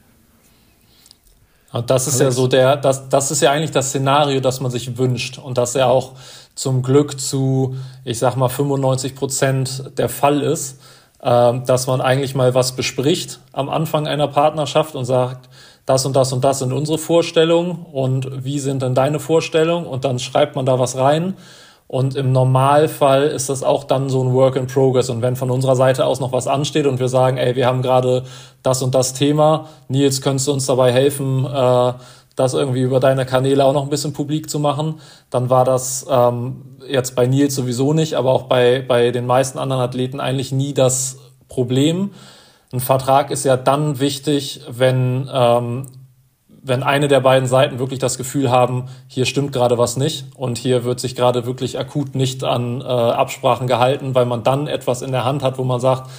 Und 1.72 1.90
das 1.90 2.08
ist 2.08 2.22
ja 2.22 2.32
so 2.32 2.48
der, 2.48 2.78
das, 2.78 3.10
das 3.10 3.32
ist 3.32 3.42
ja 3.42 3.52
eigentlich 3.52 3.72
das 3.72 3.90
Szenario, 3.90 4.40
das 4.40 4.60
man 4.62 4.72
sich 4.72 4.98
wünscht. 4.98 5.38
Und 5.38 5.58
das 5.58 5.74
ja 5.74 5.88
auch 5.88 6.14
zum 6.54 6.84
Glück 6.84 7.20
zu, 7.20 7.76
ich 8.04 8.20
sag 8.20 8.36
mal, 8.36 8.50
95 8.50 9.16
Prozent 9.16 9.92
der 9.98 10.10
Fall 10.10 10.42
ist 10.42 10.80
dass 11.26 11.88
man 11.88 12.02
eigentlich 12.02 12.36
mal 12.36 12.54
was 12.54 12.74
bespricht 12.76 13.40
am 13.52 13.68
Anfang 13.68 14.06
einer 14.06 14.28
Partnerschaft 14.28 14.94
und 14.94 15.06
sagt, 15.06 15.50
das 15.86 16.06
und 16.06 16.16
das 16.16 16.32
und 16.34 16.44
das 16.44 16.60
sind 16.60 16.72
unsere 16.72 16.98
Vorstellungen 16.98 17.86
und 17.92 18.44
wie 18.44 18.60
sind 18.60 18.82
denn 18.82 18.94
deine 18.94 19.20
Vorstellungen 19.20 19.88
und 19.88 20.06
dann 20.06 20.20
schreibt 20.20 20.56
man 20.56 20.66
da 20.66 20.78
was 20.78 20.98
rein 20.98 21.36
Und 21.88 22.16
im 22.16 22.32
Normalfall 22.32 23.28
ist 23.28 23.50
das 23.50 23.62
auch 23.62 23.84
dann 23.84 24.10
so 24.10 24.24
ein 24.24 24.34
Work 24.34 24.56
in 24.56 24.66
Progress. 24.66 25.10
Und 25.10 25.22
wenn 25.22 25.36
von 25.36 25.52
unserer 25.52 25.76
Seite 25.76 26.06
aus 26.06 26.20
noch 26.20 26.32
was 26.32 26.48
ansteht 26.48 26.88
und 26.88 27.00
wir 27.00 27.10
sagen, 27.10 27.38
ey, 27.38 27.56
wir 27.56 27.68
haben 27.68 27.84
gerade 27.84 28.24
das 28.64 28.82
und 28.82 28.96
das 28.96 29.14
Thema, 29.14 29.68
Nils, 29.88 30.22
könntest 30.22 30.48
du 30.48 30.54
uns 30.54 30.66
dabei 30.66 30.92
helfen, 30.92 31.46
äh, 31.46 31.94
das 32.36 32.54
irgendwie 32.54 32.82
über 32.82 33.00
deine 33.00 33.26
Kanäle 33.26 33.64
auch 33.64 33.74
noch 33.74 33.84
ein 33.84 33.90
bisschen 33.90 34.14
publik 34.14 34.50
zu 34.50 34.60
machen, 34.60 34.96
dann 35.30 35.50
war 35.50 35.64
das 35.64 36.06
ähm, 36.10 36.78
jetzt 36.88 37.16
bei 37.16 37.28
Nils 37.28 37.56
sowieso 37.56 37.94
nicht, 37.94 38.16
aber 38.16 38.32
auch 38.32 38.44
bei, 38.44 38.84
bei 38.86 39.12
den 39.12 39.26
meisten 39.26 39.58
anderen 39.58 39.82
Athleten 39.82 40.20
eigentlich 40.20 40.52
nie 40.52 40.74
das 40.74 41.18
Problem. 41.48 42.12
Ein 42.74 42.82
Vertrag 42.82 43.32
ist 43.32 43.46
ja 43.46 43.56
dann 43.56 44.00
wichtig, 44.00 44.62
wenn 44.70 45.30
ähm, 45.32 45.88
wenn 46.68 46.82
eine 46.82 47.08
der 47.08 47.20
beiden 47.20 47.48
Seiten 47.48 47.78
wirklich 47.78 48.00
das 48.00 48.18
Gefühl 48.18 48.50
haben, 48.50 48.86
hier 49.08 49.26
stimmt 49.26 49.54
gerade 49.54 49.78
was 49.78 49.98
nicht 49.98 50.26
und 50.36 50.58
hier 50.58 50.84
wird 50.84 51.00
sich 51.00 51.16
gerade 51.16 51.46
wirklich 51.46 51.78
akut 51.78 52.16
nicht 52.16 52.44
an 52.44 52.82
äh, 52.82 52.86
Absprachen 52.86 53.68
gehalten, 53.68 54.16
weil 54.16 54.26
man 54.26 54.42
dann 54.42 54.66
etwas 54.66 55.04
in 55.04 55.12
der 55.12 55.26
Hand 55.26 55.44
hat, 55.44 55.60
wo 55.60 55.64
man 55.64 55.80
sagt, 55.80 56.10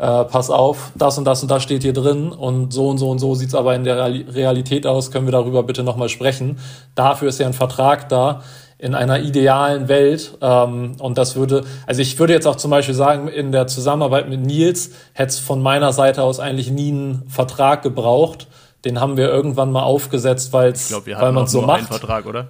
äh, 0.00 0.24
pass 0.24 0.48
auf, 0.48 0.92
das 0.94 1.18
und 1.18 1.26
das 1.26 1.42
und 1.42 1.50
das 1.50 1.62
steht 1.62 1.82
hier 1.82 1.92
drin 1.92 2.32
und 2.32 2.72
so 2.72 2.88
und 2.88 2.96
so 2.96 3.10
und 3.10 3.18
so 3.18 3.34
sieht's 3.34 3.54
aber 3.54 3.74
in 3.74 3.84
der 3.84 4.02
Realität 4.34 4.86
aus, 4.86 5.10
können 5.10 5.26
wir 5.26 5.32
darüber 5.32 5.62
bitte 5.62 5.82
nochmal 5.82 6.08
sprechen. 6.08 6.58
Dafür 6.94 7.28
ist 7.28 7.38
ja 7.38 7.46
ein 7.46 7.52
Vertrag 7.52 8.08
da 8.08 8.40
in 8.78 8.94
einer 8.94 9.20
idealen 9.20 9.88
Welt. 9.88 10.38
Ähm, 10.40 10.96
und 11.00 11.18
das 11.18 11.36
würde, 11.36 11.64
also 11.86 12.00
ich 12.00 12.18
würde 12.18 12.32
jetzt 12.32 12.46
auch 12.46 12.56
zum 12.56 12.70
Beispiel 12.70 12.94
sagen, 12.94 13.28
in 13.28 13.52
der 13.52 13.66
Zusammenarbeit 13.66 14.30
mit 14.30 14.40
Nils 14.40 14.92
hätte 15.12 15.28
es 15.28 15.38
von 15.38 15.60
meiner 15.60 15.92
Seite 15.92 16.22
aus 16.22 16.40
eigentlich 16.40 16.70
nie 16.70 16.92
einen 16.92 17.28
Vertrag 17.28 17.82
gebraucht, 17.82 18.46
den 18.86 19.02
haben 19.02 19.18
wir 19.18 19.28
irgendwann 19.28 19.70
mal 19.70 19.82
aufgesetzt, 19.82 20.54
weil's, 20.54 20.90
weil 20.90 21.32
man 21.32 21.46
so 21.46 21.60
macht. 21.60 21.80
Einen 21.80 21.86
Vertrag, 21.88 22.24
oder? 22.24 22.48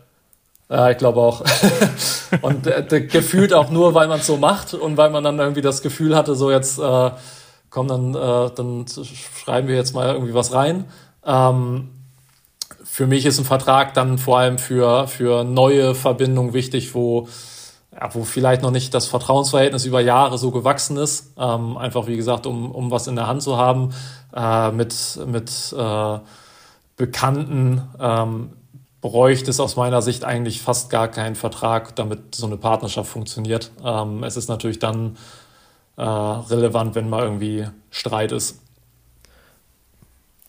Ja, 0.69 0.89
ich 0.89 0.99
glaube 0.99 1.19
auch. 1.19 1.43
und 2.43 2.69
äh, 2.69 3.01
gefühlt 3.01 3.53
auch 3.53 3.71
nur, 3.71 3.95
weil 3.95 4.07
man 4.07 4.21
es 4.21 4.27
so 4.29 4.37
macht 4.37 4.73
und 4.73 4.97
weil 4.97 5.11
man 5.11 5.25
dann 5.25 5.41
irgendwie 5.41 5.63
das 5.63 5.83
Gefühl 5.83 6.15
hatte, 6.15 6.37
so 6.37 6.53
jetzt 6.53 6.79
äh, 6.79 7.11
komm, 7.71 7.89
dann, 7.89 8.15
äh, 8.15 8.51
dann 8.55 8.87
schreiben 8.89 9.69
wir 9.69 9.77
jetzt 9.77 9.95
mal 9.95 10.13
irgendwie 10.13 10.35
was 10.35 10.53
rein. 10.53 10.85
Ähm, 11.25 11.91
für 12.85 13.07
mich 13.07 13.25
ist 13.25 13.39
ein 13.39 13.45
Vertrag 13.45 13.95
dann 13.95 14.19
vor 14.19 14.39
allem 14.39 14.59
für, 14.59 15.07
für 15.07 15.45
neue 15.45 15.95
Verbindungen 15.95 16.53
wichtig, 16.53 16.95
wo, 16.95 17.29
ja, 17.93 18.13
wo 18.15 18.25
vielleicht 18.25 18.63
noch 18.63 18.73
nicht 18.73 18.93
das 18.93 19.07
Vertrauensverhältnis 19.07 19.85
über 19.85 20.01
Jahre 20.01 20.39
so 20.39 20.51
gewachsen 20.51 20.97
ist. 20.97 21.33
Ähm, 21.39 21.77
einfach, 21.77 22.07
wie 22.09 22.17
gesagt, 22.17 22.47
um, 22.47 22.73
um 22.73 22.91
was 22.91 23.07
in 23.07 23.17
der 23.17 23.29
Hand 23.29 23.43
zu 23.43 23.57
haben 23.57 23.95
äh, 24.35 24.73
mit, 24.73 25.21
mit 25.27 25.75
äh, 25.77 26.19
Bekannten 26.97 27.83
ähm, 27.99 28.51
bräuchte 29.01 29.51
es 29.51 29.61
aus 29.61 29.77
meiner 29.77 30.03
Sicht 30.03 30.25
eigentlich 30.25 30.61
fast 30.61 30.91
gar 30.91 31.09
keinen 31.09 31.35
Vertrag, 31.35 31.97
damit 31.97 32.35
so 32.35 32.47
eine 32.47 32.57
Partnerschaft 32.57 33.11
funktioniert. 33.11 33.71
Ähm, 33.85 34.23
es 34.25 34.37
ist 34.37 34.49
natürlich 34.49 34.79
dann 34.79 35.17
äh, 36.01 36.03
relevant, 36.03 36.95
wenn 36.95 37.11
mal 37.11 37.25
irgendwie 37.25 37.67
Streit 37.91 38.33
ist. 38.33 38.59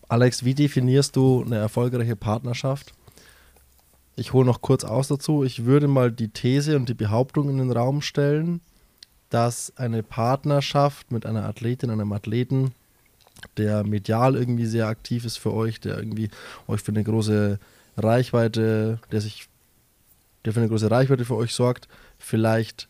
Alex, 0.07 0.45
wie 0.45 0.53
definierst 0.53 1.15
du 1.15 1.43
eine 1.45 1.57
erfolgreiche 1.57 2.15
Partnerschaft? 2.15 2.93
Ich 4.15 4.31
hole 4.31 4.45
noch 4.45 4.61
kurz 4.61 4.85
aus 4.85 5.09
dazu. 5.09 5.43
Ich 5.43 5.65
würde 5.65 5.87
mal 5.87 6.11
die 6.11 6.29
These 6.29 6.77
und 6.77 6.87
die 6.87 6.93
Behauptung 6.93 7.49
in 7.49 7.57
den 7.57 7.71
Raum 7.71 8.01
stellen, 8.01 8.61
dass 9.29 9.73
eine 9.75 10.03
Partnerschaft 10.03 11.11
mit 11.11 11.25
einer 11.25 11.45
Athletin, 11.45 11.89
einem 11.89 12.13
Athleten 12.13 12.73
der 13.57 13.83
medial 13.83 14.35
irgendwie 14.35 14.67
sehr 14.67 14.87
aktiv 14.87 15.25
ist 15.25 15.37
für 15.37 15.53
euch, 15.53 15.79
der 15.79 15.97
irgendwie 15.97 16.29
euch 16.67 16.81
für 16.81 16.91
eine 16.91 17.03
große 17.03 17.59
Reichweite, 17.97 18.99
der 19.11 19.21
sich, 19.21 19.47
der 20.45 20.53
für 20.53 20.59
eine 20.59 20.69
große 20.69 20.91
Reichweite 20.91 21.25
für 21.25 21.35
euch 21.35 21.53
sorgt, 21.53 21.87
vielleicht 22.19 22.87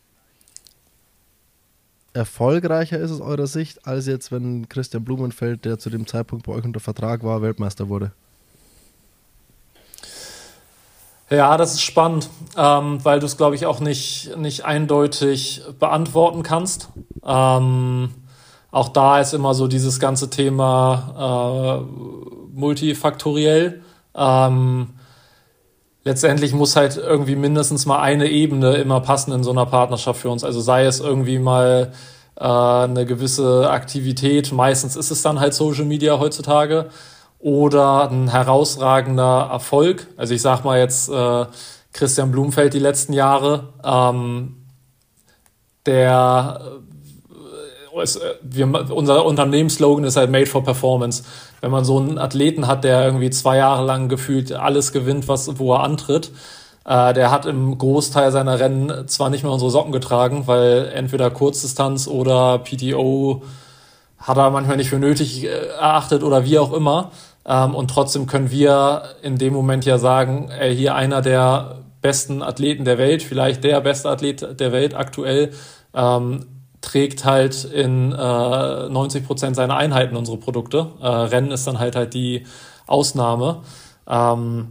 erfolgreicher 2.14 2.98
ist 2.98 3.10
aus 3.10 3.20
eurer 3.20 3.46
Sicht, 3.46 3.86
als 3.86 4.06
jetzt, 4.06 4.32
wenn 4.32 4.68
Christian 4.68 5.04
Blumenfeld, 5.04 5.64
der 5.64 5.78
zu 5.78 5.90
dem 5.90 6.06
Zeitpunkt 6.06 6.46
bei 6.46 6.52
euch 6.52 6.64
unter 6.64 6.80
Vertrag 6.80 7.22
war, 7.22 7.42
Weltmeister 7.42 7.88
wurde? 7.88 8.12
Ja, 11.30 11.56
das 11.56 11.72
ist 11.72 11.82
spannend, 11.82 12.28
ähm, 12.58 13.02
weil 13.04 13.18
du 13.18 13.24
es, 13.24 13.38
glaube 13.38 13.54
ich, 13.54 13.64
auch 13.64 13.80
nicht, 13.80 14.36
nicht 14.36 14.66
eindeutig 14.66 15.62
beantworten 15.78 16.42
kannst. 16.42 16.90
Ähm, 17.24 18.10
auch 18.70 18.88
da 18.90 19.18
ist 19.18 19.32
immer 19.32 19.54
so 19.54 19.66
dieses 19.66 19.98
ganze 19.98 20.28
Thema 20.28 21.80
äh, 21.80 22.54
multifaktoriell. 22.54 23.80
Ähm, 24.14 24.88
letztendlich 26.04 26.52
muss 26.52 26.76
halt 26.76 26.96
irgendwie 26.96 27.36
mindestens 27.36 27.86
mal 27.86 28.00
eine 28.00 28.28
Ebene 28.28 28.76
immer 28.76 29.00
passen 29.00 29.32
in 29.32 29.44
so 29.44 29.50
einer 29.50 29.66
Partnerschaft 29.66 30.20
für 30.20 30.30
uns. 30.30 30.44
Also 30.44 30.60
sei 30.60 30.84
es 30.84 31.00
irgendwie 31.00 31.38
mal 31.38 31.92
äh, 32.36 32.44
eine 32.44 33.06
gewisse 33.06 33.70
Aktivität, 33.70 34.52
meistens 34.52 34.96
ist 34.96 35.10
es 35.10 35.22
dann 35.22 35.40
halt 35.40 35.54
Social 35.54 35.84
Media 35.84 36.18
heutzutage, 36.18 36.90
oder 37.38 38.08
ein 38.08 38.28
herausragender 38.28 39.48
Erfolg. 39.50 40.06
Also 40.16 40.32
ich 40.32 40.42
sag 40.42 40.64
mal 40.64 40.78
jetzt 40.78 41.08
äh, 41.08 41.46
Christian 41.92 42.30
Blumfeld 42.30 42.72
die 42.72 42.78
letzten 42.78 43.12
Jahre, 43.12 43.68
ähm, 43.84 44.64
der 45.84 46.60
es, 48.00 48.16
äh, 48.16 48.34
wir, 48.42 48.90
unser 48.90 49.24
Unternehmensslogan 49.24 50.04
ist 50.04 50.16
halt 50.16 50.30
Made 50.30 50.46
for 50.46 50.64
Performance. 50.64 51.24
Wenn 51.60 51.70
man 51.70 51.84
so 51.84 51.98
einen 51.98 52.18
Athleten 52.18 52.66
hat, 52.66 52.84
der 52.84 53.04
irgendwie 53.04 53.30
zwei 53.30 53.58
Jahre 53.58 53.84
lang 53.84 54.08
gefühlt 54.08 54.52
alles 54.52 54.92
gewinnt, 54.92 55.28
was, 55.28 55.58
wo 55.58 55.74
er 55.74 55.80
antritt, 55.80 56.30
äh, 56.84 57.12
der 57.12 57.30
hat 57.30 57.46
im 57.46 57.76
Großteil 57.78 58.32
seiner 58.32 58.58
Rennen 58.58 59.06
zwar 59.08 59.30
nicht 59.30 59.42
mehr 59.44 59.52
unsere 59.52 59.70
Socken 59.70 59.92
getragen, 59.92 60.46
weil 60.46 60.90
entweder 60.94 61.30
Kurzdistanz 61.30 62.08
oder 62.08 62.58
PTO 62.58 63.42
hat 64.18 64.36
er 64.36 64.50
manchmal 64.50 64.76
nicht 64.76 64.90
für 64.90 64.98
nötig 64.98 65.44
äh, 65.44 65.48
erachtet 65.48 66.22
oder 66.22 66.44
wie 66.44 66.58
auch 66.58 66.72
immer. 66.72 67.10
Ähm, 67.44 67.74
und 67.74 67.88
trotzdem 67.88 68.26
können 68.26 68.50
wir 68.50 69.02
in 69.22 69.36
dem 69.38 69.52
Moment 69.52 69.84
ja 69.84 69.98
sagen, 69.98 70.48
ey, 70.50 70.74
hier 70.76 70.94
einer 70.94 71.22
der 71.22 71.78
besten 72.00 72.42
Athleten 72.42 72.84
der 72.84 72.98
Welt, 72.98 73.22
vielleicht 73.22 73.64
der 73.64 73.80
beste 73.80 74.08
Athlet 74.08 74.58
der 74.60 74.72
Welt 74.72 74.94
aktuell, 74.94 75.52
ähm, 75.94 76.46
trägt 76.82 77.24
halt 77.24 77.64
in 77.64 78.12
äh, 78.12 78.88
90 78.88 79.26
Prozent 79.26 79.56
seiner 79.56 79.76
Einheiten 79.76 80.16
unsere 80.16 80.36
Produkte. 80.36 80.88
Äh, 81.00 81.06
Rennen 81.06 81.50
ist 81.50 81.66
dann 81.66 81.78
halt 81.78 81.96
halt 81.96 82.12
die 82.12 82.44
Ausnahme. 82.86 83.62
Ähm, 84.06 84.68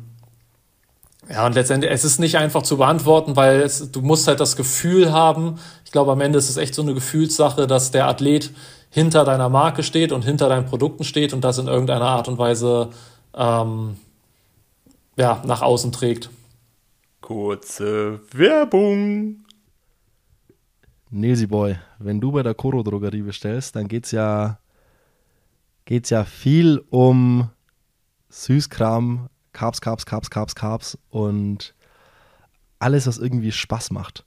ja, 1.30 1.46
und 1.46 1.56
letztendlich, 1.56 1.92
es 1.92 2.04
ist 2.04 2.20
nicht 2.20 2.38
einfach 2.38 2.62
zu 2.64 2.78
beantworten, 2.78 3.36
weil 3.36 3.62
es, 3.62 3.92
du 3.92 4.02
musst 4.02 4.28
halt 4.28 4.40
das 4.40 4.56
Gefühl 4.56 5.14
haben, 5.14 5.60
ich 5.86 5.92
glaube, 5.92 6.12
am 6.12 6.22
Ende 6.22 6.38
ist 6.38 6.50
es 6.50 6.58
echt 6.58 6.76
so 6.76 6.82
eine 6.82 6.94
Gefühlssache, 6.94 7.68
dass 7.68 7.92
der 7.92 8.08
Athlet 8.08 8.52
hinter 8.90 9.24
deiner 9.24 9.48
Marke 9.48 9.84
steht 9.84 10.12
und 10.12 10.26
hinter 10.26 10.50
deinen 10.50 10.66
Produkten 10.66 11.06
steht 11.06 11.32
und 11.34 11.42
das 11.42 11.58
in 11.58 11.68
irgendeiner 11.68 12.08
Art 12.08 12.28
und 12.28 12.38
Weise 12.38 12.90
ähm, 13.34 13.96
ja, 15.16 15.42
nach 15.46 15.62
außen 15.62 15.94
trägt. 15.94 16.30
Kurze 17.22 18.20
Werbung. 18.34 19.41
Nilsi 21.12 21.46
Boy, 21.46 21.78
wenn 22.00 22.22
du 22.22 22.32
bei 22.32 22.42
der 22.42 22.54
Koro 22.54 22.84
Drogerie 22.84 23.22
bestellst, 23.22 23.76
dann 23.76 23.90
geht 23.90 24.06
es 24.06 24.12
ja, 24.12 24.60
geht's 25.84 26.10
ja 26.10 26.24
viel 26.24 26.82
um 26.90 27.50
Süßkram, 28.30 29.28
Carbs, 29.52 29.82
Carbs, 29.82 30.06
Carbs, 30.06 30.30
Carbs, 30.30 30.56
Carbs 30.56 30.98
und 31.10 31.76
alles, 32.80 33.08
was 33.08 33.18
irgendwie 33.18 33.52
Spaß 33.52 33.92
macht. 33.92 34.26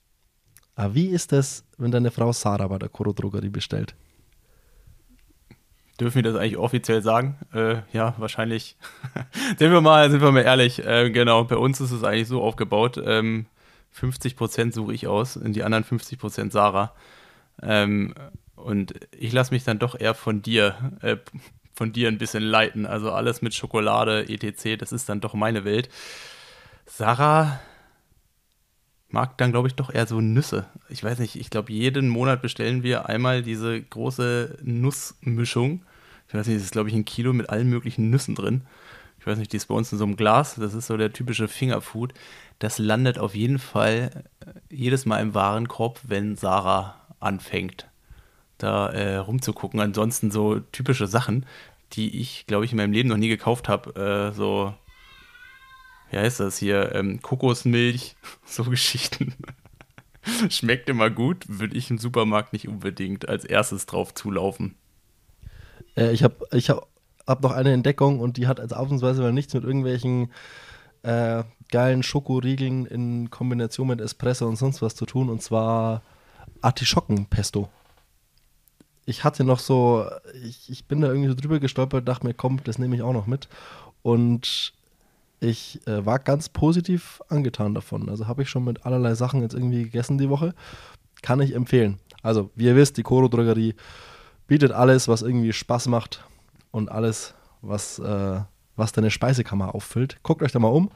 Aber 0.74 0.95
wie 0.95 1.07
ist 1.07 1.32
das, 1.32 1.64
wenn 1.78 1.91
deine 1.91 2.11
Frau 2.11 2.32
Sarah 2.32 2.68
bei 2.68 2.78
der 2.78 2.91
Koro 2.91 3.14
Drogerie 3.14 3.49
bestellt? 3.49 3.95
Dürfen 5.99 6.16
wir 6.16 6.22
das 6.22 6.35
eigentlich 6.35 6.59
offiziell 6.59 7.03
sagen? 7.03 7.39
Äh, 7.55 7.76
ja, 7.93 8.14
wahrscheinlich. 8.18 8.76
sind 9.57 9.70
wir 9.72 9.80
mal, 9.80 10.11
sind 10.11 10.20
wir 10.20 10.32
mal 10.32 10.43
ehrlich. 10.43 10.85
Äh, 10.85 11.11
genau, 11.11 11.45
bei 11.45 11.57
uns 11.57 11.80
ist 11.80 11.93
es 11.93 12.05
eigentlich 12.05 12.28
so 12.28 12.43
aufgebaut. 12.43 13.01
Ähm, 13.03 13.47
50% 13.99 14.72
suche 14.72 14.95
ich 14.95 15.07
aus 15.07 15.36
und 15.36 15.53
die 15.55 15.62
anderen 15.62 15.84
50% 15.84 16.51
Sarah. 16.51 16.95
Ähm, 17.62 18.14
und 18.57 18.95
ich 19.16 19.32
lasse 19.32 19.53
mich 19.53 19.64
dann 19.64 19.78
doch 19.78 19.99
eher 19.99 20.14
von 20.14 20.42
dir, 20.42 20.92
äh, 21.03 21.16
von 21.74 21.92
dir 21.92 22.09
ein 22.09 22.18
bisschen 22.18 22.42
leiten. 22.42 22.86
Also 22.86 23.12
alles 23.12 23.42
mit 23.42 23.55
Schokolade, 23.55 24.28
etc., 24.28 24.78
das 24.78 24.92
ist 24.92 25.09
dann 25.09 25.20
doch 25.20 25.34
meine 25.34 25.64
Welt. 25.64 25.88
Sarah 26.86 27.61
mag 29.09 29.38
dann, 29.38 29.53
glaube 29.53 29.68
ich, 29.68 29.74
doch 29.74 29.95
eher 29.95 30.07
so 30.07 30.20
Nüsse. 30.20 30.66
Ich 30.88 31.03
weiß 31.03 31.20
nicht, 31.20 31.36
ich 31.36 31.49
glaube, 31.49 31.72
jeden 31.72 32.09
Monat 32.09 32.42
bestellen 32.42 32.82
wir 32.82 33.09
einmal 33.09 33.42
diese 33.42 33.80
große 33.80 34.59
Nussmischung. 34.62 35.82
Ich 36.28 36.34
weiß 36.34 36.47
nicht, 36.47 36.57
das 36.57 36.64
ist, 36.64 36.72
glaube 36.72 36.88
ich, 36.88 36.95
ein 36.95 37.05
Kilo 37.05 37.32
mit 37.32 37.49
allen 37.49 37.70
möglichen 37.70 38.11
Nüssen 38.11 38.34
drin. 38.34 38.62
Ich 39.25 39.27
weiß 39.27 39.39
nicht, 39.39 39.53
die 39.53 39.57
ist 39.57 39.66
bei 39.66 39.75
uns 39.75 39.91
in 39.91 39.97
so 39.97 40.05
einem 40.05 40.16
Glas. 40.16 40.57
Das 40.57 40.75
ist 40.75 40.87
so 40.87 40.99
der 40.99 41.12
typische 41.12 41.49
Fingerfood 41.49 42.12
das 42.59 42.79
landet 42.79 43.18
auf 43.18 43.35
jeden 43.35 43.59
Fall 43.59 44.25
äh, 44.41 44.75
jedes 44.75 45.07
Mal 45.07 45.20
im 45.20 45.35
Warenkorb, 45.35 46.01
wenn 46.05 46.37
Sarah 46.37 47.01
anfängt, 47.20 47.89
da 48.59 48.89
äh, 48.91 49.16
rumzugucken. 49.16 49.81
Ansonsten 49.81 50.31
so 50.31 50.61
typische 50.61 51.07
Sachen, 51.07 51.47
die 51.93 52.20
ich, 52.20 52.47
glaube 52.47 52.64
ich, 52.64 52.72
in 52.72 52.79
meinem 52.79 52.93
Leben 52.93 53.09
noch 53.09 53.16
nie 53.16 53.29
gekauft 53.29 53.68
habe. 53.68 54.31
Äh, 54.31 54.35
so, 54.35 54.75
wie 56.11 56.18
heißt 56.18 56.41
das 56.41 56.59
hier? 56.59 56.95
Ähm, 56.95 57.20
Kokosmilch, 57.22 58.16
so 58.45 58.64
Geschichten. 58.64 59.35
Schmeckt 60.49 60.89
immer 60.89 61.11
gut, 61.11 61.45
würde 61.49 61.77
ich 61.77 61.91
im 61.91 61.99
Supermarkt 61.99 62.55
nicht 62.55 62.68
unbedingt 62.68 63.29
als 63.29 63.45
erstes 63.45 63.85
drauf 63.85 64.14
zulaufen. 64.14 64.75
Äh, 65.97 66.12
ich 66.12 66.22
habe 66.22 66.37
ich 66.53 66.70
hab, 66.70 66.89
hab 67.27 67.43
noch 67.43 67.53
eine 67.53 67.72
Entdeckung 67.72 68.20
und 68.20 68.37
die 68.37 68.47
hat 68.47 68.61
als 68.61 68.72
ausnahmsweise 68.72 69.22
mal 69.22 69.33
nichts 69.33 69.55
mit 69.55 69.64
irgendwelchen 69.64 70.31
äh, 71.03 71.45
geilen 71.70 72.03
Schokoriegeln 72.03 72.87
in 72.87 73.31
Kombination 73.31 73.89
mit 73.89 74.01
Espresso 74.01 74.47
und 74.47 74.57
sonst 74.57 74.83
was 74.83 74.95
zu 74.95 75.07
tun 75.07 75.29
und 75.29 75.43
zwar 75.43 76.03
Artischockenpesto. 76.61 77.68
Ich 79.07 79.22
hatte 79.22 79.45
noch 79.45 79.59
so, 79.59 80.07
ich, 80.47 80.70
ich 80.70 80.87
bin 80.87 81.03
da 81.03 81.09
irgendwie 81.09 81.29
so 81.29 81.35
drüber 81.35 81.61
gestolpert, 81.61 82.09
dachte 82.09 82.27
mir, 82.27 82.35
komm, 82.35 82.62
das 82.64 82.79
nehme 82.79 82.97
ich 82.97 83.03
auch 83.03 83.12
noch 83.12 83.27
mit. 83.27 83.49
Und 84.03 84.72
ich 85.41 85.87
äh, 85.87 86.07
war 86.07 86.18
ganz 86.18 86.49
positiv 86.49 87.20
angetan 87.29 87.75
davon. 87.75 88.09
Also 88.09 88.27
habe 88.27 88.43
ich 88.43 88.49
schon 88.49 88.64
mit 88.64 88.87
allerlei 88.87 89.14
Sachen 89.14 89.43
jetzt 89.43 89.55
irgendwie 89.55 89.85
gegessen 89.85 90.16
die 90.16 90.31
Woche. 90.31 90.55
Kann 91.20 91.41
ich 91.41 91.55
empfehlen. 91.55 91.99
Also, 92.22 92.51
wie 92.55 92.64
ihr 92.64 92.77
wisst, 92.77 92.97
die 92.97 93.03
Koro 93.03 93.29
Drogerie 93.29 93.75
bietet 94.47 94.72
alles, 94.72 95.07
was 95.09 95.20
irgendwie 95.20 95.53
Spaß 95.53 95.89
macht 95.89 96.25
und 96.75 96.91
alles, 96.91 97.35
was, 97.62 98.01
äh, 98.01 98.41
was 98.75 98.93
deine 98.93 99.11
Speisekammer 99.11 99.75
auffüllt. 99.75 100.18
Guckt 100.25 100.43
euch 100.43 100.51
da 100.51 100.59
mal 100.59 100.68
um. 100.68 100.91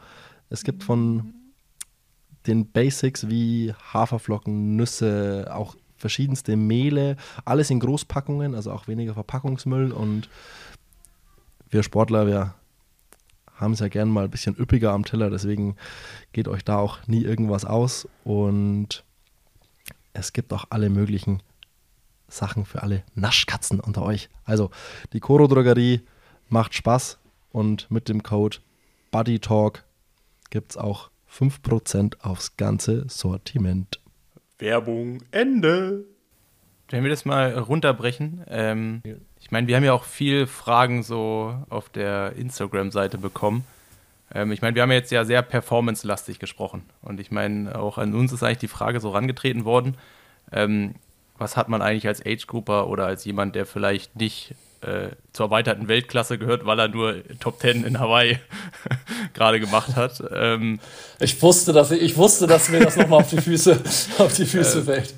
Es 0.50 0.64
gibt 0.64 0.82
von 0.82 1.34
den 2.46 2.70
Basics 2.70 3.28
wie 3.28 3.72
Haferflocken, 3.92 4.74
Nüsse, 4.74 5.48
auch 5.52 5.76
verschiedenste 5.96 6.56
Mehle, 6.56 7.16
alles 7.44 7.70
in 7.70 7.78
Großpackungen, 7.78 8.54
also 8.54 8.72
auch 8.72 8.88
weniger 8.88 9.14
Verpackungsmüll 9.14 9.92
und 9.92 10.28
wir 11.70 11.82
Sportler, 11.82 12.26
wir 12.26 12.54
haben 13.54 13.72
es 13.72 13.80
ja 13.80 13.88
gern 13.88 14.08
mal 14.08 14.24
ein 14.24 14.30
bisschen 14.30 14.56
üppiger 14.56 14.92
am 14.92 15.04
Teller, 15.04 15.30
deswegen 15.30 15.76
geht 16.32 16.48
euch 16.48 16.64
da 16.64 16.78
auch 16.78 17.06
nie 17.06 17.22
irgendwas 17.22 17.64
aus 17.64 18.08
und 18.24 19.04
es 20.12 20.32
gibt 20.32 20.52
auch 20.52 20.66
alle 20.70 20.90
möglichen 20.90 21.42
Sachen 22.28 22.64
für 22.64 22.82
alle 22.82 23.02
Naschkatzen 23.14 23.80
unter 23.80 24.02
euch. 24.02 24.28
Also 24.44 24.70
die 25.12 25.20
Koro 25.20 25.46
Drogerie 25.46 26.02
macht 26.48 26.74
Spaß 26.74 27.18
und 27.50 27.90
mit 27.90 28.08
dem 28.08 28.22
Code 28.22 28.58
BuddyTalk 29.10 29.84
gibt 30.50 30.72
es 30.72 30.76
auch 30.76 31.10
5% 31.30 32.20
aufs 32.22 32.56
ganze 32.56 33.08
Sortiment. 33.08 34.00
Werbung 34.58 35.22
Ende. 35.30 36.04
Wenn 36.90 37.02
wir 37.02 37.10
das 37.10 37.24
mal 37.24 37.52
runterbrechen, 37.58 38.44
ähm, 38.48 39.02
ich 39.38 39.50
meine, 39.50 39.66
wir 39.66 39.76
haben 39.76 39.84
ja 39.84 39.92
auch 39.92 40.04
viel 40.04 40.46
Fragen 40.46 41.02
so 41.02 41.54
auf 41.68 41.90
der 41.90 42.32
Instagram-Seite 42.36 43.18
bekommen. 43.18 43.64
Ähm, 44.34 44.52
ich 44.52 44.62
meine, 44.62 44.74
wir 44.74 44.82
haben 44.82 44.90
jetzt 44.90 45.12
ja 45.12 45.24
sehr 45.24 45.42
performance-lastig 45.42 46.38
gesprochen. 46.38 46.82
Und 47.02 47.20
ich 47.20 47.30
meine, 47.30 47.78
auch 47.78 47.98
an 47.98 48.14
uns 48.14 48.32
ist 48.32 48.42
eigentlich 48.42 48.58
die 48.58 48.68
Frage 48.68 49.00
so 49.00 49.10
rangetreten 49.10 49.64
worden, 49.64 49.96
ähm, 50.50 50.94
was 51.38 51.56
hat 51.56 51.68
man 51.68 51.82
eigentlich 51.82 52.06
als 52.06 52.24
Age-Grouper 52.24 52.88
oder 52.88 53.06
als 53.06 53.24
jemand, 53.24 53.54
der 53.54 53.64
vielleicht 53.64 54.16
nicht 54.16 54.54
äh, 54.80 55.08
zur 55.32 55.46
erweiterten 55.46 55.88
Weltklasse 55.88 56.38
gehört, 56.38 56.66
weil 56.66 56.78
er 56.78 56.88
nur 56.88 57.16
Top 57.40 57.58
Ten 57.60 57.84
in 57.84 57.98
Hawaii 57.98 58.38
gerade 59.34 59.60
gemacht 59.60 59.96
hat. 59.96 60.22
Ähm, 60.32 60.80
ich 61.20 61.40
wusste, 61.42 61.72
dass 61.72 61.90
ich, 61.90 62.00
ich 62.02 62.16
wusste, 62.16 62.46
dass 62.46 62.68
mir 62.68 62.80
das 62.80 62.96
nochmal 62.96 63.20
auf 63.20 63.30
die 63.30 63.40
Füße, 63.40 63.80
auf 64.18 64.34
die 64.34 64.46
Füße 64.46 64.80
äh, 64.80 64.82
fällt. 64.82 65.14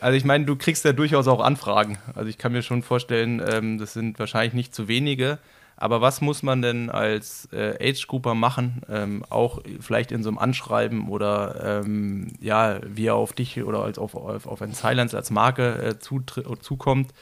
Also 0.00 0.16
ich 0.16 0.24
meine, 0.24 0.44
du 0.44 0.56
kriegst 0.56 0.84
ja 0.84 0.92
durchaus 0.92 1.26
auch 1.28 1.40
Anfragen. 1.40 1.98
Also 2.14 2.28
ich 2.28 2.38
kann 2.38 2.52
mir 2.52 2.62
schon 2.62 2.82
vorstellen, 2.82 3.42
ähm, 3.46 3.78
das 3.78 3.94
sind 3.94 4.18
wahrscheinlich 4.18 4.54
nicht 4.54 4.74
zu 4.74 4.86
wenige. 4.86 5.38
Aber 5.80 6.00
was 6.00 6.20
muss 6.20 6.42
man 6.42 6.60
denn 6.60 6.90
als 6.90 7.48
äh, 7.52 7.76
Age-Grouper 7.80 8.34
machen? 8.34 8.82
Ähm, 8.88 9.24
auch 9.30 9.60
vielleicht 9.80 10.10
in 10.10 10.24
so 10.24 10.28
einem 10.28 10.38
Anschreiben 10.38 11.08
oder 11.08 11.82
ähm, 11.84 12.32
ja, 12.40 12.80
wie 12.84 13.06
er 13.06 13.14
auf 13.14 13.32
dich 13.32 13.62
oder 13.62 13.84
als 13.84 13.96
auf, 13.96 14.16
auf, 14.16 14.46
auf 14.48 14.60
ein 14.60 14.72
Silence 14.72 15.16
als 15.16 15.30
Marke 15.30 15.76
äh, 15.80 15.98
zukommt. 16.00 17.14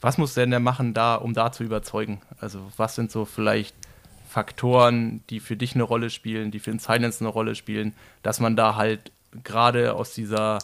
Was 0.00 0.16
muss 0.16 0.34
denn 0.34 0.50
der 0.50 0.60
machen, 0.60 0.94
da, 0.94 1.16
um 1.16 1.34
da 1.34 1.50
zu 1.50 1.64
überzeugen? 1.64 2.20
Also 2.38 2.60
was 2.76 2.94
sind 2.94 3.10
so 3.10 3.24
vielleicht 3.24 3.74
Faktoren, 4.28 5.22
die 5.28 5.40
für 5.40 5.56
dich 5.56 5.74
eine 5.74 5.82
Rolle 5.82 6.08
spielen, 6.08 6.52
die 6.52 6.60
für 6.60 6.70
den 6.70 6.78
Silence 6.78 7.20
eine 7.20 7.30
Rolle 7.30 7.56
spielen, 7.56 7.94
dass 8.22 8.38
man 8.38 8.54
da 8.54 8.76
halt 8.76 9.10
gerade 9.42 9.94
aus 9.94 10.14
dieser 10.14 10.60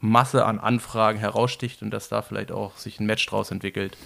Masse 0.00 0.44
an 0.44 0.60
Anfragen 0.60 1.18
heraussticht 1.18 1.82
und 1.82 1.90
dass 1.90 2.08
da 2.08 2.22
vielleicht 2.22 2.52
auch 2.52 2.76
sich 2.76 3.00
ein 3.00 3.06
Match 3.06 3.26
draus 3.26 3.50
entwickelt? 3.50 3.96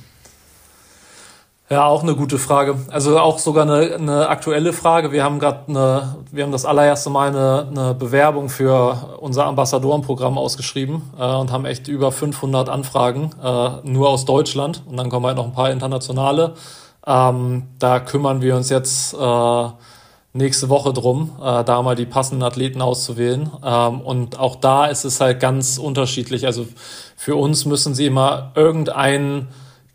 Ja, 1.70 1.84
auch 1.84 2.02
eine 2.02 2.16
gute 2.16 2.38
Frage. 2.38 2.78
Also 2.88 3.20
auch 3.20 3.38
sogar 3.38 3.64
eine, 3.64 3.94
eine 3.94 4.28
aktuelle 4.30 4.72
Frage. 4.72 5.12
Wir 5.12 5.22
haben 5.22 5.38
gerade 5.38 5.68
eine, 5.68 6.16
wir 6.32 6.44
haben 6.44 6.52
das 6.52 6.64
allererste 6.64 7.10
Mal 7.10 7.28
eine, 7.28 7.68
eine 7.70 7.94
Bewerbung 7.94 8.48
für 8.48 9.18
unser 9.20 9.44
Ambassadorenprogramm 9.44 10.38
ausgeschrieben 10.38 11.02
äh, 11.18 11.26
und 11.26 11.52
haben 11.52 11.66
echt 11.66 11.86
über 11.86 12.10
500 12.10 12.70
Anfragen 12.70 13.32
äh, 13.42 13.70
nur 13.82 14.08
aus 14.08 14.24
Deutschland 14.24 14.82
und 14.88 14.96
dann 14.96 15.10
kommen 15.10 15.26
halt 15.26 15.36
noch 15.36 15.44
ein 15.44 15.52
paar 15.52 15.70
internationale. 15.70 16.54
Ähm, 17.06 17.64
da 17.78 18.00
kümmern 18.00 18.40
wir 18.40 18.56
uns 18.56 18.70
jetzt 18.70 19.12
äh, 19.12 19.68
nächste 20.32 20.70
Woche 20.70 20.94
drum, 20.94 21.32
äh, 21.38 21.64
da 21.64 21.82
mal 21.82 21.96
die 21.96 22.06
passenden 22.06 22.44
Athleten 22.44 22.80
auszuwählen. 22.80 23.50
Ähm, 23.62 24.00
und 24.00 24.38
auch 24.38 24.56
da 24.56 24.86
ist 24.86 25.04
es 25.04 25.20
halt 25.20 25.38
ganz 25.38 25.76
unterschiedlich. 25.76 26.46
Also 26.46 26.66
für 27.14 27.36
uns 27.36 27.66
müssen 27.66 27.94
sie 27.94 28.06
immer 28.06 28.52
irgendein 28.54 29.48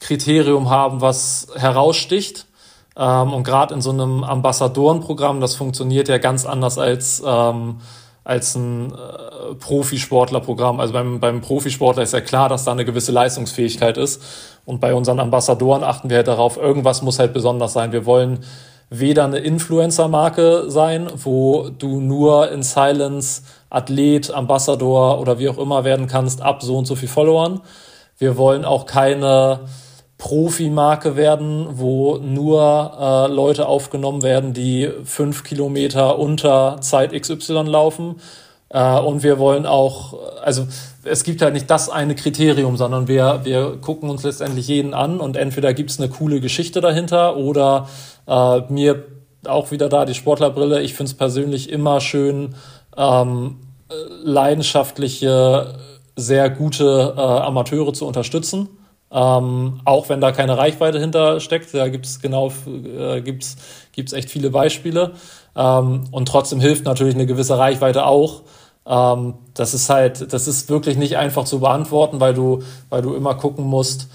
Kriterium 0.03 0.69
haben, 0.69 1.01
was 1.01 1.47
heraussticht. 1.55 2.45
Ähm, 2.95 3.33
und 3.33 3.43
gerade 3.43 3.73
in 3.73 3.81
so 3.81 3.89
einem 3.89 4.23
Ambassadorenprogramm, 4.23 5.39
das 5.41 5.55
funktioniert 5.55 6.09
ja 6.09 6.17
ganz 6.17 6.45
anders 6.45 6.77
als, 6.77 7.23
ähm, 7.25 7.77
als 8.23 8.55
ein 8.55 8.91
äh, 8.91 9.55
Profisportlerprogramm. 9.55 10.79
Also 10.79 10.93
beim, 10.93 11.19
beim 11.19 11.41
Profisportler 11.41 12.03
ist 12.03 12.13
ja 12.13 12.21
klar, 12.21 12.49
dass 12.49 12.65
da 12.65 12.71
eine 12.71 12.85
gewisse 12.85 13.11
Leistungsfähigkeit 13.11 13.97
ist. 13.97 14.21
Und 14.65 14.79
bei 14.79 14.93
unseren 14.93 15.19
Ambassadoren 15.19 15.83
achten 15.83 16.09
wir 16.09 16.17
halt 16.17 16.27
darauf, 16.27 16.57
irgendwas 16.57 17.01
muss 17.01 17.19
halt 17.19 17.33
besonders 17.33 17.73
sein. 17.73 17.91
Wir 17.91 18.05
wollen 18.05 18.39
weder 18.89 19.23
eine 19.23 19.39
Influencer-Marke 19.39 20.65
sein, 20.67 21.07
wo 21.15 21.69
du 21.69 21.99
nur 21.99 22.51
in 22.51 22.61
Silence 22.61 23.41
Athlet, 23.69 24.31
Ambassador 24.31 25.19
oder 25.19 25.39
wie 25.39 25.49
auch 25.49 25.57
immer 25.57 25.83
werden 25.83 26.07
kannst, 26.07 26.41
ab 26.41 26.61
so 26.61 26.77
und 26.77 26.85
so 26.85 26.95
viel 26.95 27.09
Followern. 27.09 27.61
Wir 28.19 28.37
wollen 28.37 28.65
auch 28.65 28.85
keine 28.85 29.61
Profi-Marke 30.23 31.17
werden, 31.17 31.67
wo 31.71 32.15
nur 32.15 32.93
äh, 32.97 33.27
Leute 33.29 33.67
aufgenommen 33.67 34.23
werden, 34.23 34.53
die 34.53 34.89
fünf 35.03 35.43
Kilometer 35.43 36.17
unter 36.17 36.79
Zeit 36.79 37.11
XY 37.11 37.63
laufen. 37.63 38.21
Äh, 38.69 38.99
und 39.01 39.21
wir 39.21 39.37
wollen 39.37 39.65
auch, 39.65 40.13
also 40.41 40.65
es 41.03 41.25
gibt 41.25 41.41
halt 41.41 41.53
nicht 41.53 41.69
das 41.69 41.89
eine 41.89 42.15
Kriterium, 42.15 42.77
sondern 42.77 43.09
wir, 43.09 43.41
wir 43.43 43.75
gucken 43.81 44.09
uns 44.09 44.23
letztendlich 44.23 44.69
jeden 44.69 44.93
an 44.93 45.19
und 45.19 45.35
entweder 45.35 45.73
gibt 45.73 45.91
es 45.91 45.99
eine 45.99 46.07
coole 46.07 46.39
Geschichte 46.39 46.79
dahinter 46.79 47.35
oder 47.35 47.89
äh, 48.25 48.61
mir 48.71 49.03
auch 49.45 49.71
wieder 49.71 49.89
da 49.89 50.05
die 50.05 50.13
Sportlerbrille. 50.13 50.81
Ich 50.81 50.93
finde 50.93 51.11
es 51.11 51.17
persönlich 51.17 51.69
immer 51.69 51.99
schön, 51.99 52.55
ähm, 52.95 53.57
leidenschaftliche, 54.23 55.79
sehr 56.15 56.49
gute 56.49 57.13
äh, 57.17 57.19
Amateure 57.19 57.91
zu 57.91 58.07
unterstützen. 58.07 58.69
Ähm, 59.13 59.79
auch 59.85 60.09
wenn 60.09 60.21
da 60.21 60.31
keine 60.31 60.57
Reichweite 60.57 60.99
hinter 60.99 61.39
steckt, 61.39 61.71
da 61.73 61.87
gibt 61.87 62.07
es 62.07 62.19
genau, 62.19 62.51
äh, 62.67 63.21
gibt's, 63.21 63.57
gibt's 63.91 64.11
echt 64.11 64.29
viele 64.29 64.49
Beispiele. 64.49 65.11
Ähm, 65.55 66.05
und 66.11 66.27
trotzdem 66.27 66.59
hilft 66.59 66.85
natürlich 66.85 67.13
eine 67.13 67.27
gewisse 67.27 67.57
Reichweite 67.57 68.05
auch. 68.07 68.41
Ähm, 68.87 69.35
das 69.53 69.75
ist 69.75 69.89
halt, 69.89 70.33
das 70.33 70.47
ist 70.47 70.69
wirklich 70.69 70.97
nicht 70.97 71.17
einfach 71.17 71.45
zu 71.45 71.59
beantworten, 71.59 72.19
weil 72.19 72.33
du, 72.33 72.63
weil 72.89 73.03
du 73.03 73.13
immer 73.13 73.35
gucken 73.35 73.65
musst, 73.65 74.09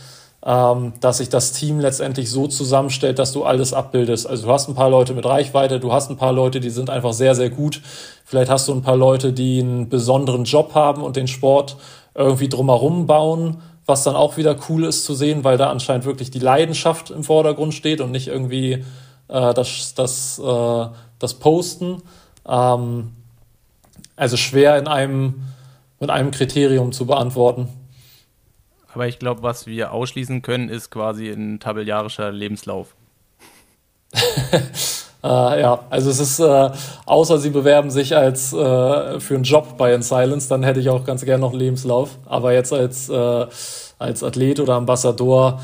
ähm, 0.44 0.92
dass 1.00 1.18
sich 1.18 1.28
das 1.28 1.52
Team 1.52 1.78
letztendlich 1.78 2.30
so 2.30 2.48
zusammenstellt, 2.48 3.20
dass 3.20 3.32
du 3.32 3.44
alles 3.44 3.72
abbildest. 3.72 4.26
Also 4.26 4.46
du 4.46 4.52
hast 4.52 4.68
ein 4.68 4.74
paar 4.74 4.90
Leute 4.90 5.14
mit 5.14 5.26
Reichweite, 5.26 5.78
du 5.78 5.92
hast 5.92 6.10
ein 6.10 6.16
paar 6.16 6.32
Leute, 6.32 6.58
die 6.58 6.70
sind 6.70 6.90
einfach 6.90 7.12
sehr, 7.12 7.36
sehr 7.36 7.50
gut. 7.50 7.82
Vielleicht 8.24 8.50
hast 8.50 8.66
du 8.66 8.72
ein 8.72 8.82
paar 8.82 8.96
Leute, 8.96 9.32
die 9.32 9.60
einen 9.60 9.88
besonderen 9.88 10.44
Job 10.44 10.74
haben 10.74 11.02
und 11.02 11.16
den 11.16 11.28
Sport 11.28 11.76
irgendwie 12.14 12.48
drumherum 12.48 13.06
bauen, 13.06 13.58
was 13.88 14.04
dann 14.04 14.16
auch 14.16 14.36
wieder 14.36 14.54
cool 14.68 14.84
ist 14.84 15.06
zu 15.06 15.14
sehen, 15.14 15.44
weil 15.44 15.56
da 15.56 15.70
anscheinend 15.70 16.04
wirklich 16.04 16.30
die 16.30 16.38
Leidenschaft 16.38 17.10
im 17.10 17.24
Vordergrund 17.24 17.72
steht 17.72 18.02
und 18.02 18.10
nicht 18.10 18.28
irgendwie 18.28 18.84
äh, 19.28 19.54
das, 19.54 19.94
das, 19.94 20.38
äh, 20.38 20.86
das 21.18 21.34
Posten. 21.38 22.02
Ähm, 22.46 23.12
also 24.14 24.36
schwer 24.36 24.76
in 24.76 24.88
einem, 24.88 25.42
mit 26.00 26.10
einem 26.10 26.32
Kriterium 26.32 26.92
zu 26.92 27.06
beantworten. 27.06 27.68
Aber 28.92 29.08
ich 29.08 29.18
glaube, 29.18 29.42
was 29.42 29.66
wir 29.66 29.92
ausschließen 29.92 30.42
können, 30.42 30.68
ist 30.68 30.90
quasi 30.90 31.30
ein 31.30 31.58
tabellarischer 31.58 32.30
Lebenslauf. 32.30 32.94
äh, 35.22 35.60
ja, 35.60 35.80
also 35.90 36.10
es 36.10 36.20
ist, 36.20 36.38
äh, 36.38 36.70
außer 37.06 37.38
sie 37.38 37.50
bewerben 37.50 37.90
sich 37.90 38.16
als 38.16 38.52
äh, 38.52 39.18
für 39.20 39.34
einen 39.34 39.44
Job 39.44 39.76
bei 39.76 39.92
In 39.92 40.02
Silence, 40.02 40.48
dann 40.48 40.62
hätte 40.62 40.80
ich 40.80 40.90
auch 40.90 41.04
ganz 41.04 41.24
gerne 41.24 41.40
noch 41.40 41.50
einen 41.50 41.60
Lebenslauf. 41.60 42.10
Aber 42.26 42.52
jetzt 42.52 42.72
als, 42.72 43.08
äh, 43.08 43.46
als 43.98 44.22
Athlet 44.22 44.60
oder 44.60 44.74
Ambassador, 44.74 45.60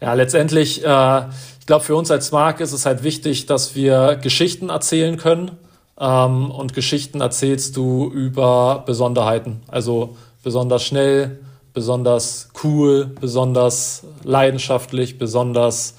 ja, 0.00 0.12
letztendlich, 0.12 0.84
äh, 0.84 1.22
ich 1.60 1.66
glaube, 1.66 1.84
für 1.84 1.96
uns 1.96 2.10
als 2.10 2.32
Marke 2.32 2.62
ist 2.62 2.72
es 2.72 2.84
halt 2.84 3.02
wichtig, 3.02 3.46
dass 3.46 3.74
wir 3.74 4.16
Geschichten 4.16 4.68
erzählen 4.68 5.16
können 5.16 5.52
ähm, 5.98 6.50
und 6.50 6.74
Geschichten 6.74 7.20
erzählst 7.20 7.76
du 7.76 8.10
über 8.10 8.82
Besonderheiten. 8.86 9.62
Also 9.68 10.16
besonders 10.42 10.84
schnell, 10.84 11.40
besonders 11.72 12.50
cool, 12.62 13.06
besonders 13.20 14.04
leidenschaftlich, 14.22 15.18
besonders 15.18 15.94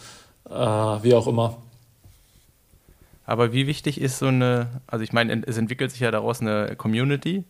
äh, 0.50 0.54
wie 0.56 1.16
auch 1.16 1.28
immer. 1.28 1.58
Aber 3.30 3.54
wie 3.54 3.68
wichtig 3.68 4.02
ist 4.02 4.18
so 4.18 4.26
eine, 4.26 4.82
also 4.88 5.04
ich 5.04 5.14
meine, 5.14 5.44
es 5.46 5.56
entwickelt 5.56 5.92
sich 5.92 6.00
ja 6.00 6.10
daraus 6.10 6.42
eine 6.42 6.76
Community, 6.76 7.44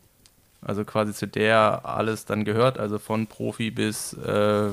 also 0.61 0.84
quasi 0.84 1.13
zu 1.13 1.25
der 1.25 1.86
alles 1.86 2.25
dann 2.25 2.43
gehört, 2.43 2.77
also 2.77 2.99
von 2.99 3.27
Profi 3.27 3.71
bis 3.71 4.11
äh, 4.11 4.65
äh 4.67 4.71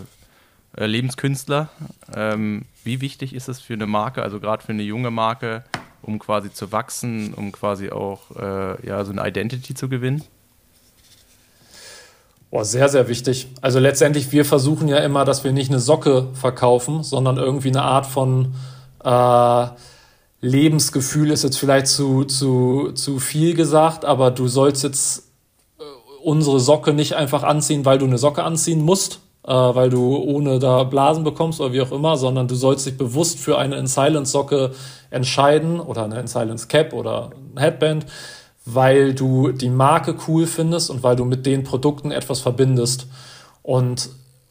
Lebenskünstler. 0.75 1.69
Ähm, 2.13 2.65
wie 2.83 3.01
wichtig 3.01 3.37
ist 3.37 3.49
es 3.49 3.61
für 3.61 3.75
eine 3.75 3.87
Marke, 3.87 4.21
also 4.21 4.41
gerade 4.41 4.65
für 4.65 4.73
eine 4.73 4.83
junge 4.83 5.13
Marke, 5.13 5.63
um 6.03 6.19
quasi 6.19 6.53
zu 6.53 6.73
wachsen, 6.73 7.35
um 7.35 7.53
quasi 7.53 7.91
auch 7.91 8.35
äh, 8.35 8.85
ja, 8.85 9.05
so 9.05 9.13
eine 9.13 9.29
Identity 9.29 9.75
zu 9.75 9.89
gewinnen? 9.89 10.25
Boah, 12.51 12.65
sehr, 12.65 12.89
sehr 12.89 13.07
wichtig. 13.07 13.47
Also 13.61 13.79
letztendlich, 13.79 14.33
wir 14.33 14.45
versuchen 14.45 14.89
ja 14.89 14.99
immer, 14.99 15.25
dass 15.25 15.45
wir 15.45 15.53
nicht 15.53 15.71
eine 15.71 15.79
Socke 15.79 16.31
verkaufen, 16.35 17.05
sondern 17.05 17.37
irgendwie 17.37 17.69
eine 17.69 17.83
Art 17.83 18.07
von 18.07 18.57
äh, 19.05 19.67
Lebensgefühl 20.41 21.31
ist 21.31 21.45
jetzt 21.45 21.59
vielleicht 21.59 21.87
zu, 21.87 22.25
zu, 22.25 22.93
zu 22.93 23.19
viel 23.19 23.55
gesagt, 23.55 24.05
aber 24.05 24.31
du 24.31 24.49
sollst 24.49 24.83
jetzt 24.85 25.31
äh, 25.79 25.83
unsere 26.23 26.61
Socke 26.61 26.93
nicht 26.93 27.15
einfach 27.15 27.43
anziehen, 27.43 27.85
weil 27.85 27.99
du 27.99 28.07
eine 28.07 28.19
Socke 28.19 28.45
anziehen 28.45 28.83
musst, 28.83 29.21
äh, 29.45 29.53
weil 29.53 29.89
du 29.89 30.17
ohne 30.17 30.59
da 30.59 30.85
Blasen 30.85 31.25
bekommst 31.25 31.61
oder 31.61 31.73
wie 31.73 31.81
auch 31.81 31.93
immer, 31.93 32.17
sondern 32.17 32.49
du 32.49 32.55
sollst 32.55 32.87
dich 32.87 32.99
bewusst 32.99 33.39
für 33.39 33.59
eine 33.59 33.77
In 33.77 33.87
Silence 33.87 34.33
Socke 34.33 34.73
entscheiden 35.11 35.81
oder 35.81 36.05
eine 36.05 36.21
In 36.21 36.27
Silence 36.27 36.69
Cap 36.69 36.93
oder 36.93 37.31
ein 37.55 37.59
Headband, 37.59 38.07
weil 38.67 39.15
du 39.15 39.53
die 39.53 39.71
Marke 39.71 40.17
cool 40.29 40.47
findest 40.47 40.91
und 40.91 41.03
weil 41.03 41.17
du 41.17 41.25
mit 41.25 41.47
den 41.47 41.65
Produkten 41.65 42.11
etwas 42.11 42.41
verbindest. 42.41 43.07
Und 43.63 44.11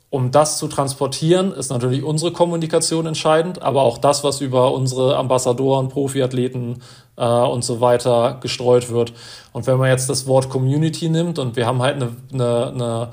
um 0.09 0.31
das 0.31 0.57
zu 0.57 0.67
transportieren, 0.67 1.51
ist 1.51 1.71
natürlich 1.71 2.03
unsere 2.03 2.31
Kommunikation 2.31 3.05
entscheidend, 3.05 3.61
aber 3.61 3.81
auch 3.81 3.97
das, 3.97 4.23
was 4.23 4.39
über 4.39 4.73
unsere 4.73 5.17
Ambassadoren, 5.17 5.89
Profiathleten 5.89 6.81
äh, 7.17 7.25
und 7.25 7.63
so 7.63 7.81
weiter 7.81 8.37
gestreut 8.39 8.89
wird. 8.89 9.13
Und 9.51 9.67
wenn 9.67 9.77
man 9.77 9.89
jetzt 9.89 10.09
das 10.09 10.27
Wort 10.27 10.49
Community 10.49 11.09
nimmt 11.09 11.39
und 11.39 11.55
wir 11.55 11.65
haben 11.65 11.81
halt 11.81 11.95
eine, 11.95 12.15
eine, 12.31 12.67
eine 12.67 13.09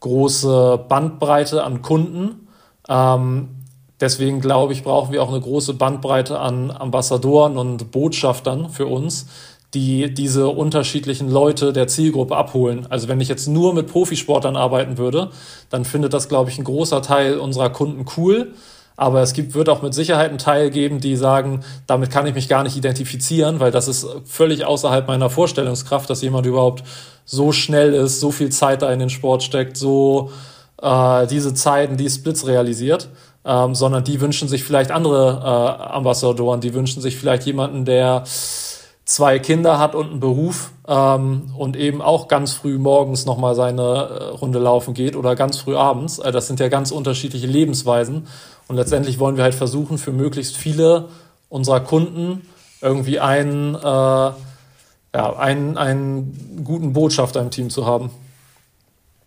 große 0.00 0.84
Bandbreite 0.88 1.64
an 1.64 1.80
Kunden, 1.80 2.48
ähm, 2.88 3.48
deswegen 4.00 4.40
glaube 4.40 4.72
ich, 4.72 4.82
brauchen 4.82 5.12
wir 5.12 5.22
auch 5.22 5.30
eine 5.30 5.40
große 5.40 5.74
Bandbreite 5.74 6.38
an 6.38 6.70
Ambassadoren 6.70 7.56
und 7.56 7.92
Botschaftern 7.92 8.68
für 8.68 8.86
uns, 8.86 9.28
die 9.74 10.12
diese 10.12 10.48
unterschiedlichen 10.48 11.30
Leute 11.30 11.72
der 11.72 11.88
Zielgruppe 11.88 12.36
abholen. 12.36 12.86
Also 12.90 13.08
wenn 13.08 13.20
ich 13.20 13.28
jetzt 13.28 13.48
nur 13.48 13.72
mit 13.74 13.86
Profisportern 13.86 14.56
arbeiten 14.56 14.98
würde, 14.98 15.30
dann 15.70 15.84
findet 15.84 16.12
das, 16.12 16.28
glaube 16.28 16.50
ich, 16.50 16.58
ein 16.58 16.64
großer 16.64 17.00
Teil 17.00 17.38
unserer 17.38 17.70
Kunden 17.70 18.04
cool. 18.16 18.52
Aber 18.96 19.22
es 19.22 19.32
gibt, 19.32 19.54
wird 19.54 19.70
auch 19.70 19.80
mit 19.80 19.94
Sicherheit 19.94 20.28
einen 20.28 20.38
Teil 20.38 20.70
geben, 20.70 21.00
die 21.00 21.16
sagen, 21.16 21.64
damit 21.86 22.10
kann 22.10 22.26
ich 22.26 22.34
mich 22.34 22.48
gar 22.48 22.62
nicht 22.62 22.76
identifizieren, 22.76 23.58
weil 23.58 23.70
das 23.70 23.88
ist 23.88 24.06
völlig 24.26 24.66
außerhalb 24.66 25.08
meiner 25.08 25.30
Vorstellungskraft, 25.30 26.10
dass 26.10 26.20
jemand 26.20 26.46
überhaupt 26.46 26.84
so 27.24 27.52
schnell 27.52 27.94
ist, 27.94 28.20
so 28.20 28.30
viel 28.30 28.50
Zeit 28.50 28.82
da 28.82 28.92
in 28.92 28.98
den 28.98 29.10
Sport 29.10 29.42
steckt, 29.42 29.78
so 29.78 30.30
äh, 30.82 31.26
diese 31.26 31.54
Zeiten, 31.54 31.96
die 31.96 32.10
Splits 32.10 32.46
realisiert. 32.46 33.08
Ähm, 33.44 33.74
sondern 33.74 34.04
die 34.04 34.20
wünschen 34.20 34.46
sich 34.46 34.62
vielleicht 34.62 34.92
andere 34.92 35.40
äh, 35.42 35.82
Ambassadoren, 35.94 36.60
die 36.60 36.74
wünschen 36.74 37.02
sich 37.02 37.16
vielleicht 37.16 37.44
jemanden, 37.44 37.84
der 37.84 38.22
zwei 39.12 39.38
Kinder 39.38 39.78
hat 39.78 39.94
und 39.94 40.10
einen 40.10 40.20
Beruf 40.20 40.72
ähm, 40.88 41.52
und 41.58 41.76
eben 41.76 42.00
auch 42.00 42.28
ganz 42.28 42.54
früh 42.54 42.78
morgens 42.78 43.26
nochmal 43.26 43.54
seine 43.54 43.82
äh, 43.82 44.24
Runde 44.30 44.58
laufen 44.58 44.94
geht 44.94 45.16
oder 45.16 45.36
ganz 45.36 45.58
früh 45.58 45.76
abends. 45.76 46.18
Äh, 46.18 46.32
das 46.32 46.46
sind 46.46 46.60
ja 46.60 46.68
ganz 46.68 46.90
unterschiedliche 46.90 47.46
Lebensweisen. 47.46 48.26
Und 48.68 48.76
letztendlich 48.76 49.18
wollen 49.18 49.36
wir 49.36 49.44
halt 49.44 49.54
versuchen, 49.54 49.98
für 49.98 50.12
möglichst 50.12 50.56
viele 50.56 51.10
unserer 51.50 51.80
Kunden 51.80 52.40
irgendwie 52.80 53.20
einen, 53.20 53.74
äh, 53.74 53.78
ja, 53.82 54.34
einen, 55.12 55.76
einen 55.76 56.64
guten 56.64 56.94
Botschafter 56.94 57.42
im 57.42 57.50
Team 57.50 57.68
zu 57.68 57.84
haben. 57.84 58.10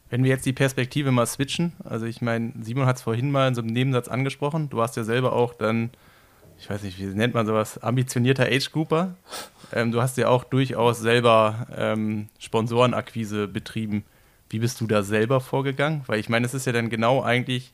Wenn 0.10 0.24
wir 0.24 0.32
jetzt 0.32 0.48
die 0.48 0.54
Perspektive 0.54 1.12
mal 1.12 1.28
switchen, 1.28 1.74
also 1.84 2.08
ich 2.08 2.22
meine, 2.22 2.54
Simon 2.60 2.88
hat 2.88 2.96
es 2.96 3.04
vorhin 3.04 3.30
mal 3.30 3.50
in 3.50 3.54
so 3.54 3.62
einem 3.62 3.72
Nebensatz 3.72 4.08
angesprochen, 4.08 4.68
du 4.72 4.82
hast 4.82 4.98
ja 4.98 5.04
selber 5.04 5.34
auch 5.34 5.54
dann, 5.54 5.92
ich 6.60 6.70
weiß 6.70 6.84
nicht, 6.84 7.00
wie 7.00 7.06
nennt 7.06 7.34
man 7.34 7.46
sowas, 7.46 7.78
ambitionierter 7.78 8.46
Age-Grouper. 8.46 9.16
Ähm, 9.74 9.92
du 9.92 10.02
hast 10.02 10.18
ja 10.18 10.28
auch 10.30 10.44
durchaus 10.44 11.00
selber 11.00 11.68
ähm, 11.76 12.30
Sponsorenakquise 12.40 13.48
betrieben. 13.48 14.04
Wie 14.50 14.60
bist 14.60 14.80
du 14.80 14.88
da 14.88 15.04
selber 15.04 15.42
vorgegangen? 15.42 16.04
Weil 16.08 16.20
ich 16.20 16.30
meine, 16.30 16.46
es 16.46 16.54
ist 16.54 16.66
ja 16.66 16.72
dann 16.72 16.90
genau 16.90 17.22
eigentlich 17.24 17.74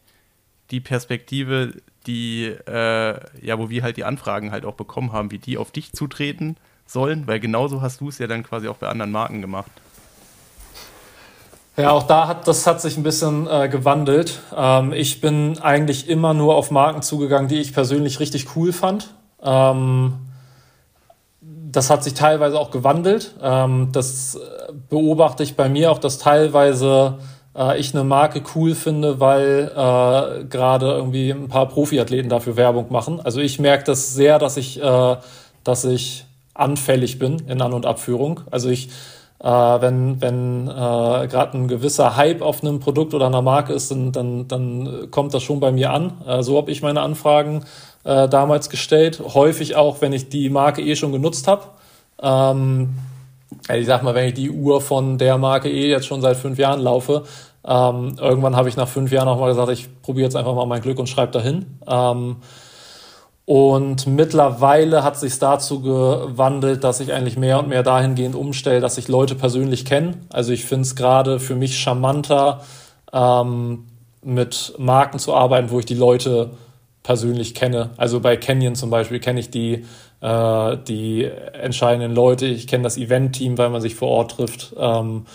die 0.72 0.80
Perspektive, 0.80 1.74
die, 2.08 2.46
äh, 2.46 3.20
ja, 3.46 3.60
wo 3.60 3.70
wir 3.70 3.84
halt 3.84 3.98
die 3.98 4.06
Anfragen 4.06 4.52
halt 4.52 4.66
auch 4.66 4.76
bekommen 4.76 5.12
haben, 5.12 5.32
wie 5.32 5.38
die 5.38 5.58
auf 5.58 5.72
dich 5.72 5.92
zutreten 5.92 6.56
sollen, 6.86 7.28
weil 7.28 7.40
genauso 7.40 7.82
hast 7.82 8.02
du 8.02 8.10
es 8.10 8.18
ja 8.18 8.28
dann 8.28 8.44
quasi 8.44 8.68
auch 8.68 8.78
bei 8.78 8.88
anderen 8.88 9.12
Marken 9.12 9.42
gemacht. 9.42 9.72
Ja, 11.78 11.92
auch 11.92 12.04
da 12.04 12.28
hat 12.28 12.48
das 12.48 12.68
hat 12.68 12.82
sich 12.82 12.98
ein 12.98 13.04
bisschen 13.04 13.48
äh, 13.48 13.70
gewandelt. 13.70 14.40
Ähm, 14.56 14.92
ich 14.94 15.22
bin 15.22 15.58
eigentlich 15.60 16.10
immer 16.10 16.34
nur 16.34 16.56
auf 16.56 16.70
Marken 16.70 17.02
zugegangen, 17.02 17.48
die 17.48 17.60
ich 17.60 17.74
persönlich 17.74 18.20
richtig 18.20 18.56
cool 18.56 18.74
fand. 18.74 19.14
Ähm, 19.42 20.16
das 21.40 21.90
hat 21.90 22.04
sich 22.04 22.14
teilweise 22.14 22.60
auch 22.60 22.72
gewandelt. 22.72 23.34
Ähm, 23.42 23.90
das 23.94 24.38
beobachte 24.90 25.44
ich 25.44 25.56
bei 25.56 25.70
mir 25.70 25.92
auch, 25.92 25.98
dass 25.98 26.18
teilweise 26.18 27.20
äh, 27.56 27.80
ich 27.80 27.94
eine 27.94 28.04
Marke 28.04 28.44
cool 28.56 28.76
finde, 28.76 29.20
weil 29.20 29.72
äh, 29.74 30.44
gerade 30.46 30.88
irgendwie 30.88 31.32
ein 31.32 31.48
paar 31.48 31.68
Profiathleten 31.68 32.30
dafür 32.30 32.58
Werbung 32.58 32.92
machen. 32.92 33.22
Also 33.22 33.40
ich 33.40 33.60
merke 33.60 33.86
das 33.86 34.14
sehr, 34.14 34.40
dass 34.40 34.58
ich, 34.58 34.82
äh, 34.82 35.16
dass 35.64 35.86
ich 35.86 36.26
anfällig 36.54 37.20
bin 37.20 37.40
in 37.48 37.62
An- 37.62 37.74
und 37.74 37.86
Abführung. 37.86 38.42
Also 38.52 38.70
ich, 38.70 38.90
äh, 39.44 39.48
wenn, 39.48 40.22
wenn 40.22 40.68
äh, 40.68 41.28
gerade 41.28 41.58
ein 41.58 41.68
gewisser 41.68 42.16
Hype 42.16 42.42
auf 42.42 42.62
einem 42.62 42.80
Produkt 42.80 43.14
oder 43.14 43.26
einer 43.26 43.42
Marke 43.42 43.74
ist, 43.74 43.90
dann, 43.90 44.12
dann, 44.12 44.48
dann 44.48 45.10
kommt 45.10 45.34
das 45.34 45.42
schon 45.42 45.60
bei 45.60 45.72
mir 45.72 45.92
an. 45.92 46.14
Äh, 46.28 46.44
so 46.44 46.58
habe 46.58 46.72
ich 46.72 46.84
meine 46.84 47.02
Anfragen 47.02 47.64
äh, 48.04 48.30
damals 48.30 48.70
gestellt. 48.70 49.22
Häufig 49.34 49.76
auch, 49.76 50.02
wenn 50.02 50.14
ich 50.14 50.30
die 50.30 50.50
Marke 50.50 50.82
eh 50.82 50.96
schon 50.96 51.12
genutzt 51.12 51.48
habe. 51.48 51.64
Ähm, 52.22 52.90
ich 53.74 53.88
sag 53.88 54.04
mal, 54.04 54.14
wenn 54.14 54.28
ich 54.28 54.36
die 54.36 54.52
Uhr 54.52 54.80
von 54.80 55.18
der 55.18 55.38
Marke 55.40 55.70
eh 55.70 55.90
jetzt 55.90 56.06
schon 56.06 56.22
seit 56.22 56.38
fünf 56.38 56.60
Jahren 56.60 56.80
laufe, 56.80 57.24
ähm, 57.66 58.16
irgendwann 58.20 58.56
habe 58.56 58.70
ich 58.70 58.78
nach 58.78 58.88
fünf 58.88 59.12
Jahren 59.12 59.28
auch 59.28 59.40
mal 59.40 59.48
gesagt, 59.50 59.72
ich 59.72 60.02
probiere 60.02 60.26
jetzt 60.26 60.36
einfach 60.36 60.56
mal 60.56 60.66
mein 60.66 60.82
Glück 60.82 61.00
und 61.00 61.10
schreibe 61.10 61.32
dahin. 61.32 61.66
Ähm, 61.88 62.38
und 63.52 64.08
mittlerweile 64.08 65.04
hat 65.04 65.18
sich 65.20 65.38
dazu 65.38 65.82
gewandelt, 65.82 66.86
dass 66.86 67.02
ich 67.02 67.12
eigentlich 67.12 67.36
mehr 67.36 67.60
und 67.60 67.68
mehr 67.68 67.84
dahingehend 67.84 68.34
umstelle, 68.34 68.80
dass 68.80 68.98
ich 68.98 69.10
Leute 69.10 69.36
persönlich 69.36 69.84
kenne. 69.84 70.14
Also 70.30 70.54
ich 70.54 70.64
finde 70.64 70.84
es 70.84 70.96
gerade 70.96 71.38
für 71.38 71.56
mich 71.56 71.78
charmanter, 71.78 72.62
ähm, 73.12 73.88
mit 74.24 74.74
Marken 74.78 75.20
zu 75.20 75.36
arbeiten, 75.36 75.70
wo 75.70 75.80
ich 75.80 75.86
die 75.86 75.96
Leute 75.96 76.52
persönlich 77.04 77.54
kenne. 77.54 77.90
Also 77.98 78.22
bei 78.22 78.38
Canyon 78.38 78.76
zum 78.76 78.90
Beispiel 78.90 79.20
kenne 79.20 79.42
ich 79.42 79.52
die, 79.52 79.86
äh, 80.22 80.78
die 80.88 81.26
entscheidenden 81.52 82.16
Leute, 82.16 82.46
ich 82.46 82.68
kenne 82.68 82.86
das 82.86 82.96
Event-Team, 82.96 83.58
weil 83.58 83.70
man 83.70 83.82
sich 83.82 83.96
vor 83.96 84.08
Ort 84.08 84.32
trifft. 84.32 84.74
Ähm, 84.80 85.26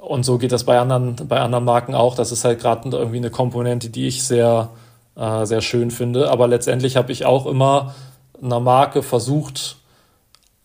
und 0.00 0.24
so 0.24 0.38
geht 0.38 0.52
das 0.52 0.64
bei 0.64 0.78
anderen, 0.78 1.16
bei 1.28 1.38
anderen 1.40 1.66
Marken 1.66 1.94
auch. 1.94 2.14
Das 2.14 2.32
ist 2.32 2.46
halt 2.46 2.60
gerade 2.60 2.88
irgendwie 2.96 3.18
eine 3.18 3.30
Komponente, 3.30 3.90
die 3.90 4.06
ich 4.06 4.24
sehr, 4.24 4.70
äh, 5.16 5.44
sehr 5.46 5.60
schön 5.60 5.90
finde. 5.90 6.30
Aber 6.30 6.48
letztendlich 6.48 6.96
habe 6.96 7.12
ich 7.12 7.24
auch 7.24 7.46
immer 7.46 7.94
einer 8.42 8.60
Marke 8.60 9.02
versucht, 9.02 9.76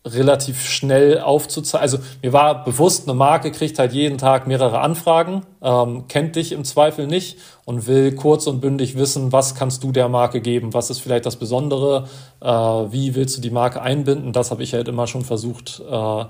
relativ 0.04 0.68
schnell 0.68 1.20
aufzuzeigen. 1.20 1.82
Also 1.82 1.98
mir 2.22 2.32
war 2.32 2.64
bewusst, 2.64 3.08
eine 3.08 3.14
Marke 3.14 3.52
kriegt 3.52 3.78
halt 3.78 3.92
jeden 3.92 4.18
Tag 4.18 4.48
mehrere 4.48 4.80
Anfragen, 4.80 5.42
ähm, 5.62 6.08
kennt 6.08 6.34
dich 6.34 6.52
im 6.52 6.64
Zweifel 6.64 7.06
nicht 7.06 7.38
und 7.64 7.86
will 7.86 8.12
kurz 8.12 8.48
und 8.48 8.60
bündig 8.60 8.96
wissen, 8.96 9.30
was 9.30 9.54
kannst 9.54 9.84
du 9.84 9.92
der 9.92 10.08
Marke 10.08 10.40
geben, 10.40 10.74
was 10.74 10.90
ist 10.90 10.98
vielleicht 10.98 11.24
das 11.24 11.36
Besondere, 11.36 12.08
äh, 12.40 12.48
wie 12.48 13.14
willst 13.14 13.36
du 13.36 13.40
die 13.40 13.50
Marke 13.50 13.80
einbinden. 13.80 14.32
Das 14.32 14.50
habe 14.50 14.64
ich 14.64 14.74
halt 14.74 14.88
immer 14.88 15.06
schon 15.06 15.24
versucht 15.24 15.80
äh, 15.88 16.24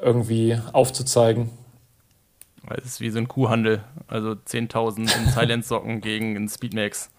irgendwie 0.00 0.56
aufzuzeigen. 0.72 1.50
Es 2.78 2.84
ist 2.84 3.00
wie 3.00 3.10
so 3.10 3.18
ein 3.18 3.28
Kuhhandel, 3.28 3.82
also 4.08 4.30
10.000 4.30 4.98
in 4.98 5.28
Silence-Socken 5.34 6.00
gegen 6.00 6.36
einen 6.36 6.48
Speedmax. 6.48 7.10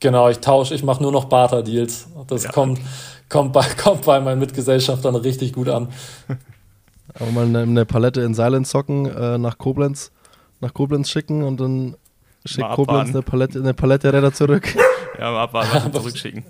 Genau, 0.00 0.28
ich 0.28 0.38
tausche, 0.38 0.74
ich 0.74 0.84
mache 0.84 1.02
nur 1.02 1.10
noch 1.10 1.24
Barter-Deals. 1.24 2.08
Das 2.28 2.44
ja. 2.44 2.52
kommt, 2.52 2.80
kommt, 3.28 3.52
bei, 3.52 3.66
kommt 3.82 4.04
bei 4.04 4.20
meinen 4.20 4.38
Mitgesellschaftern 4.38 5.16
richtig 5.16 5.52
gut 5.52 5.68
an. 5.68 5.88
Aber 7.14 7.30
mal 7.32 7.46
eine, 7.46 7.60
eine 7.62 7.84
Palette 7.84 8.20
in 8.20 8.34
Silent-Socken 8.34 9.06
äh, 9.06 9.38
nach 9.38 9.58
Koblenz, 9.58 10.12
nach 10.60 10.72
Koblenz 10.72 11.10
schicken 11.10 11.42
und 11.42 11.58
dann 11.60 11.96
schickt 12.44 12.70
Koblenz 12.70 13.10
eine 13.10 13.22
Palette, 13.22 13.58
eine 13.58 13.74
Palette 13.74 14.12
Räder 14.12 14.32
zurück. 14.32 14.74
Ja, 15.18 15.32
mal 15.32 15.42
abwarten, 15.42 15.92
zurückschicken. 15.92 16.44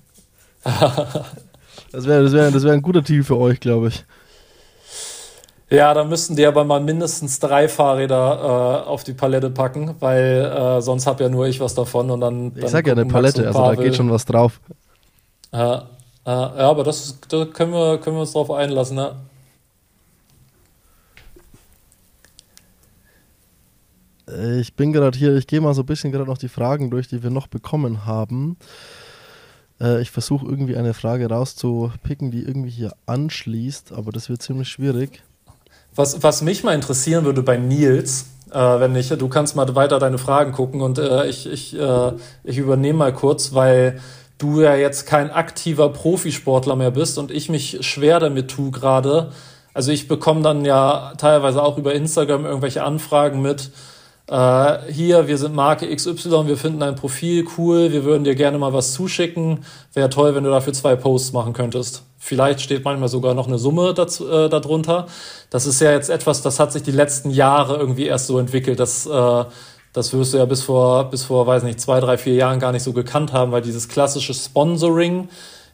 Das 1.93 2.07
wäre 2.07 2.23
das 2.23 2.33
wär, 2.33 2.51
das 2.51 2.65
wär 2.65 2.73
ein 2.73 2.83
guter 2.83 3.01
Deal 3.03 3.23
für 3.23 3.39
euch, 3.39 3.61
glaube 3.61 3.89
ich. 3.89 4.05
Ja, 5.71 5.93
da 5.93 6.05
müssten 6.05 6.35
die 6.35 6.47
aber 6.47 6.65
mal 6.65 6.81
mindestens 6.81 7.41
drei 7.41 7.69
Fahrräder 7.69 8.85
äh, 8.87 8.89
auf 8.89 9.05
die 9.05 9.13
Palette 9.13 9.51
packen, 9.51 9.95
weil 10.01 10.45
äh, 10.45 10.81
sonst 10.81 11.07
habe 11.07 11.25
ja 11.25 11.29
nur 11.29 11.47
ich 11.47 11.61
was 11.61 11.75
davon 11.75 12.11
und 12.11 12.21
dann. 12.21 12.55
dann 12.55 12.65
ich 12.65 12.71
sag 12.71 12.87
ja 12.87 12.95
eine 12.95 13.05
Palette, 13.05 13.47
also 13.47 13.63
da 13.63 13.75
geht 13.75 13.95
schon 13.95 14.11
was 14.11 14.25
drauf. 14.25 14.61
Äh, 15.53 15.59
äh, 15.59 15.81
ja, 16.25 16.71
aber 16.71 16.85
das, 16.85 17.19
da 17.29 17.45
können 17.45 17.73
wir, 17.73 17.99
können 17.99 18.17
wir 18.17 18.21
uns 18.21 18.33
drauf 18.33 18.51
einlassen, 18.51 18.97
ne? 18.97 19.17
Ich 24.61 24.75
bin 24.75 24.93
gerade 24.93 25.17
hier, 25.17 25.37
ich 25.37 25.47
gehe 25.47 25.61
mal 25.61 25.73
so 25.73 25.83
ein 25.83 25.87
bisschen 25.87 26.13
gerade 26.13 26.27
noch 26.27 26.37
die 26.37 26.49
Fragen 26.49 26.91
durch, 26.91 27.09
die 27.09 27.23
wir 27.23 27.31
noch 27.31 27.47
bekommen 27.47 28.05
haben. 28.05 28.59
Äh, 29.81 30.03
ich 30.03 30.11
versuche 30.11 30.47
irgendwie 30.47 30.77
eine 30.77 30.93
Frage 30.93 31.29
rauszupicken, 31.29 32.31
die 32.31 32.43
irgendwie 32.43 32.71
hier 32.71 32.93
anschließt, 33.07 33.93
aber 33.93 34.13
das 34.13 34.29
wird 34.29 34.43
ziemlich 34.43 34.69
schwierig. 34.69 35.23
Was, 35.95 36.23
was 36.23 36.43
mich 36.43 36.65
mal 36.65 36.75
interessieren 36.75 37.25
würde 37.25 37.43
bei 37.43 37.57
Nils, 37.57 38.27
äh, 38.53 38.59
wenn 38.59 38.95
ich, 38.97 39.09
du 39.09 39.29
kannst 39.29 39.57
mal 39.57 39.75
weiter 39.75 39.99
deine 39.99 40.19
Fragen 40.19 40.53
gucken 40.53 40.81
und 40.81 40.99
äh, 40.99 41.27
ich, 41.27 41.51
ich, 41.51 41.79
äh, 41.79 42.13
ich 42.45 42.59
übernehme 42.59 42.99
mal 42.99 43.13
kurz, 43.13 43.55
weil 43.55 44.01
du 44.39 44.61
ja 44.61 44.75
jetzt 44.77 45.07
kein 45.07 45.31
aktiver 45.31 45.91
Profisportler 45.91 46.77
mehr 46.77 46.93
bist 46.93 47.19
und 47.19 47.31
ich 47.31 47.49
mich 47.49 47.79
schwer 47.81 48.21
damit 48.21 48.49
tue 48.51 48.71
gerade. 48.71 49.33
Also 49.75 49.93
ich 49.93 50.09
bekomme 50.09 50.43
dann 50.43 50.65
ja 50.65 51.13
teilweise 51.19 51.63
auch 51.63 51.79
über 51.79 51.95
Instagram 51.95 52.45
irgendwelche 52.45 52.85
Anfragen 52.85 53.43
mit, 53.43 53.71
äh, 54.29 54.93
hier, 54.93 55.27
wir 55.27 55.39
sind 55.39 55.55
Marke 55.55 55.95
XY, 55.95 56.47
wir 56.47 56.59
finden 56.59 56.81
dein 56.81 56.97
Profil 56.97 57.47
cool, 57.57 57.93
wir 57.93 58.05
würden 58.05 58.25
dir 58.25 58.35
gerne 58.35 58.59
mal 58.59 58.75
was 58.75 58.93
zuschicken. 58.93 59.65
Wäre 59.95 60.11
toll, 60.11 60.35
wenn 60.35 60.45
du 60.45 60.51
dafür 60.51 60.75
zwei 60.75 60.97
Posts 60.97 61.33
machen 61.33 61.55
könntest. 61.55 62.03
Vielleicht 62.19 62.61
steht 62.61 62.85
manchmal 62.85 63.09
sogar 63.09 63.33
noch 63.33 63.47
eine 63.47 63.59
Summe 63.59 63.95
dazu, 63.95 64.29
äh, 64.29 64.51
darunter. 64.51 65.07
Das 65.49 65.67
ist 65.67 65.81
ja 65.81 65.93
jetzt 65.93 66.11
etwas, 66.11 66.43
das 66.43 66.61
hat 66.61 66.73
sich 66.73 66.83
die 66.83 66.91
letzten 66.91 67.31
Jahre 67.31 67.77
irgendwie 67.77 68.05
erst 68.05 68.27
so 68.27 68.39
entwickelt. 68.39 68.81
Das, 68.81 69.07
äh, 69.07 69.45
das 69.95 70.13
wirst 70.13 70.35
du 70.35 70.39
ja 70.39 70.45
bis 70.45 70.63
vor, 70.63 71.05
bis 71.05 71.25
vor, 71.25 71.47
weiß 71.47 71.63
nicht, 71.63 71.81
zwei, 71.81 72.01
drei, 72.01 72.19
vier 72.19 72.35
Jahren 72.35 72.61
gar 72.61 72.73
nicht 72.73 72.83
so 72.83 72.93
gekannt 72.93 73.33
haben, 73.33 73.51
weil 73.51 73.63
dieses 73.63 73.89
klassische 73.89 74.35
Sponsoring 74.35 75.29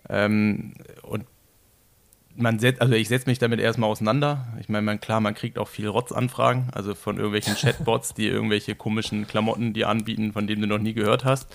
Ähm, 0.10 0.74
und 1.04 1.26
man 2.36 2.60
setzt, 2.60 2.82
also 2.82 2.94
ich 2.94 3.08
setze 3.08 3.30
mich 3.30 3.40
damit 3.40 3.60
erstmal 3.60 3.90
auseinander. 3.90 4.48
Ich 4.60 4.70
meine, 4.70 4.84
man, 4.84 5.00
klar, 5.00 5.20
man 5.20 5.36
kriegt 5.36 5.60
auch 5.60 5.68
viel 5.68 5.88
Rotzanfragen, 5.88 6.70
also 6.74 6.96
von 6.96 7.18
irgendwelchen 7.18 7.56
Chatbots, 7.56 8.14
die 8.14 8.28
irgendwelche 8.28 8.76
komischen 8.76 9.28
Klamotten 9.28 9.74
dir 9.74 9.90
anbieten, 9.90 10.34
von 10.34 10.48
denen 10.48 10.62
du 10.62 10.68
noch 10.68 10.80
nie 10.80 10.94
gehört 10.94 11.24
hast. 11.24 11.54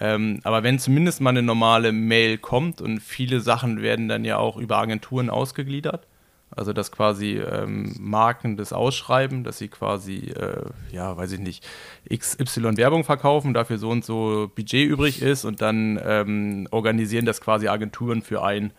Ähm, 0.00 0.40
aber 0.42 0.62
wenn 0.62 0.78
zumindest 0.78 1.20
mal 1.20 1.30
eine 1.30 1.42
normale 1.42 1.92
Mail 1.92 2.38
kommt 2.38 2.80
und 2.80 3.00
viele 3.00 3.40
Sachen 3.40 3.82
werden 3.82 4.08
dann 4.08 4.24
ja 4.24 4.38
auch 4.38 4.56
über 4.56 4.78
Agenturen 4.78 5.30
ausgegliedert, 5.30 6.06
also 6.54 6.72
dass 6.72 6.92
quasi 6.92 7.38
ähm, 7.38 7.94
Marken 7.98 8.56
das 8.56 8.72
ausschreiben, 8.72 9.44
dass 9.44 9.58
sie 9.58 9.68
quasi, 9.68 10.32
äh, 10.36 10.64
ja, 10.90 11.16
weiß 11.16 11.32
ich 11.32 11.40
nicht, 11.40 11.66
XY 12.14 12.76
Werbung 12.76 13.04
verkaufen, 13.04 13.54
dafür 13.54 13.78
so 13.78 13.90
und 13.90 14.04
so 14.04 14.50
Budget 14.54 14.88
übrig 14.88 15.22
ist 15.22 15.44
und 15.44 15.62
dann 15.62 16.00
ähm, 16.04 16.68
organisieren 16.70 17.24
das 17.24 17.40
quasi 17.40 17.68
Agenturen 17.68 18.22
für 18.22 18.42
ein. 18.42 18.72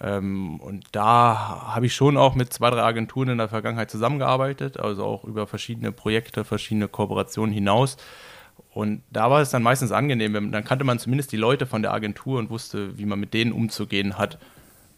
Ähm, 0.00 0.60
und 0.60 0.86
da 0.92 1.72
habe 1.74 1.86
ich 1.86 1.94
schon 1.94 2.16
auch 2.16 2.34
mit 2.34 2.52
zwei, 2.52 2.70
drei 2.70 2.82
Agenturen 2.82 3.30
in 3.30 3.38
der 3.38 3.48
Vergangenheit 3.48 3.90
zusammengearbeitet, 3.90 4.78
also 4.78 5.04
auch 5.04 5.24
über 5.24 5.46
verschiedene 5.46 5.92
Projekte, 5.92 6.44
verschiedene 6.44 6.88
Kooperationen 6.88 7.52
hinaus. 7.52 7.96
Und 8.74 9.02
da 9.10 9.30
war 9.30 9.40
es 9.40 9.50
dann 9.50 9.62
meistens 9.62 9.92
angenehm, 9.92 10.52
dann 10.52 10.64
kannte 10.64 10.84
man 10.84 10.98
zumindest 10.98 11.32
die 11.32 11.36
Leute 11.36 11.66
von 11.66 11.82
der 11.82 11.92
Agentur 11.92 12.38
und 12.38 12.50
wusste, 12.50 12.96
wie 12.98 13.06
man 13.06 13.18
mit 13.18 13.34
denen 13.34 13.52
umzugehen 13.52 14.18
hat. 14.18 14.38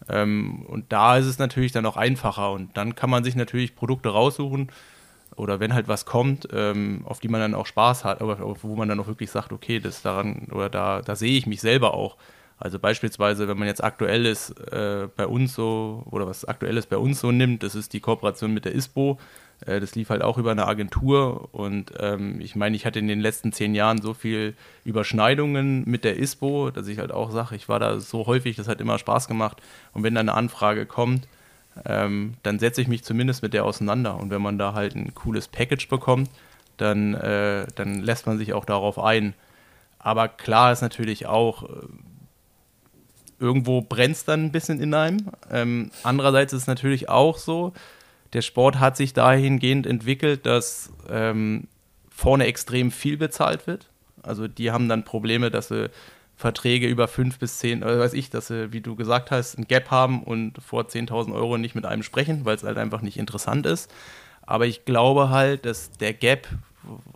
Ähm, 0.09 0.65
und 0.67 0.91
da 0.91 1.17
ist 1.17 1.25
es 1.25 1.39
natürlich 1.39 1.71
dann 1.71 1.85
auch 1.85 1.97
einfacher 1.97 2.51
und 2.51 2.75
dann 2.77 2.95
kann 2.95 3.09
man 3.09 3.23
sich 3.23 3.35
natürlich 3.35 3.75
Produkte 3.75 4.09
raussuchen 4.09 4.71
oder 5.35 5.59
wenn 5.59 5.73
halt 5.73 5.87
was 5.87 6.05
kommt, 6.05 6.47
ähm, 6.53 7.01
auf 7.05 7.19
die 7.19 7.27
man 7.27 7.41
dann 7.41 7.55
auch 7.55 7.65
Spaß 7.65 8.03
hat, 8.03 8.21
aber 8.21 8.37
wo 8.61 8.75
man 8.75 8.89
dann 8.89 8.99
auch 8.99 9.07
wirklich 9.07 9.31
sagt, 9.31 9.51
okay, 9.51 9.79
das 9.79 10.01
daran 10.01 10.47
oder 10.51 10.69
da, 10.69 11.01
da 11.01 11.15
sehe 11.15 11.37
ich 11.37 11.47
mich 11.47 11.61
selber 11.61 11.93
auch. 11.93 12.17
Also 12.57 12.77
beispielsweise, 12.77 13.47
wenn 13.47 13.57
man 13.57 13.67
jetzt 13.67 13.83
aktuelles 13.83 14.51
äh, 14.51 15.07
bei 15.15 15.25
uns 15.25 15.55
so 15.55 16.03
oder 16.11 16.27
was 16.27 16.45
aktuelles 16.45 16.85
bei 16.85 16.97
uns 16.97 17.19
so 17.19 17.31
nimmt, 17.31 17.63
das 17.63 17.73
ist 17.73 17.93
die 17.93 18.01
Kooperation 18.01 18.53
mit 18.53 18.65
der 18.65 18.75
ISPO. 18.75 19.17
Äh, 19.65 19.79
das 19.79 19.95
lief 19.95 20.09
halt 20.09 20.21
auch 20.21 20.37
über 20.37 20.51
eine 20.51 20.67
Agentur 20.67 21.49
und 21.53 21.93
ähm, 21.99 22.39
ich 22.41 22.55
meine, 22.55 22.75
ich 22.75 22.85
hatte 22.85 22.99
in 22.99 23.07
den 23.07 23.19
letzten 23.19 23.51
zehn 23.53 23.75
Jahren 23.75 24.01
so 24.01 24.13
viel 24.13 24.55
Überschneidungen 24.83 25.83
mit 25.85 26.03
der 26.03 26.17
ISPO, 26.17 26.71
dass 26.71 26.87
ich 26.87 26.99
halt 26.99 27.11
auch 27.11 27.31
sage, 27.31 27.55
ich 27.55 27.69
war 27.69 27.79
da 27.79 27.99
so 27.99 28.25
häufig, 28.25 28.55
das 28.55 28.67
hat 28.67 28.81
immer 28.81 28.97
Spaß 28.97 29.27
gemacht. 29.27 29.61
Und 29.93 30.03
wenn 30.03 30.15
da 30.15 30.21
eine 30.21 30.33
Anfrage 30.33 30.85
kommt, 30.85 31.27
ähm, 31.85 32.33
dann 32.43 32.59
setze 32.59 32.81
ich 32.81 32.87
mich 32.87 33.03
zumindest 33.03 33.43
mit 33.43 33.53
der 33.53 33.65
auseinander. 33.65 34.17
Und 34.17 34.29
wenn 34.29 34.41
man 34.41 34.57
da 34.57 34.73
halt 34.73 34.95
ein 34.95 35.13
cooles 35.13 35.47
Package 35.47 35.87
bekommt, 35.87 36.29
dann, 36.77 37.13
äh, 37.13 37.67
dann 37.75 38.01
lässt 38.01 38.25
man 38.25 38.37
sich 38.37 38.53
auch 38.53 38.65
darauf 38.65 38.99
ein. 38.99 39.33
Aber 39.99 40.27
klar 40.27 40.71
ist 40.71 40.81
natürlich 40.81 41.27
auch, 41.27 41.63
äh, 41.63 41.67
irgendwo 43.39 43.81
brennt 43.81 44.15
es 44.15 44.25
dann 44.25 44.45
ein 44.45 44.51
bisschen 44.51 44.81
in 44.81 44.93
einem. 44.93 45.31
Ähm, 45.49 45.91
andererseits 46.03 46.53
ist 46.53 46.63
es 46.63 46.67
natürlich 46.67 47.09
auch 47.09 47.37
so, 47.37 47.73
der 48.33 48.41
Sport 48.41 48.79
hat 48.79 48.97
sich 48.97 49.13
dahingehend 49.13 49.85
entwickelt, 49.85 50.45
dass 50.45 50.91
ähm, 51.09 51.67
vorne 52.09 52.45
extrem 52.45 52.91
viel 52.91 53.17
bezahlt 53.17 53.67
wird. 53.67 53.89
Also 54.23 54.47
die 54.47 54.71
haben 54.71 54.87
dann 54.87 55.03
Probleme, 55.03 55.51
dass 55.51 55.69
sie 55.69 55.89
Verträge 56.35 56.87
über 56.87 57.07
fünf 57.07 57.39
bis 57.39 57.59
zehn, 57.59 57.83
oder 57.83 57.99
weiß 57.99 58.13
ich, 58.13 58.29
dass 58.29 58.47
sie, 58.47 58.73
wie 58.73 58.81
du 58.81 58.95
gesagt 58.95 59.31
hast, 59.31 59.57
ein 59.57 59.67
Gap 59.67 59.91
haben 59.91 60.23
und 60.23 60.57
vor 60.61 60.83
10.000 60.83 61.33
Euro 61.33 61.57
nicht 61.57 61.75
mit 61.75 61.85
einem 61.85 62.03
sprechen, 62.03 62.45
weil 62.45 62.55
es 62.55 62.63
halt 62.63 62.77
einfach 62.77 63.01
nicht 63.01 63.17
interessant 63.17 63.65
ist. 63.65 63.91
Aber 64.41 64.65
ich 64.65 64.85
glaube 64.85 65.29
halt, 65.29 65.65
dass 65.65 65.91
der 65.91 66.13
Gap 66.13 66.47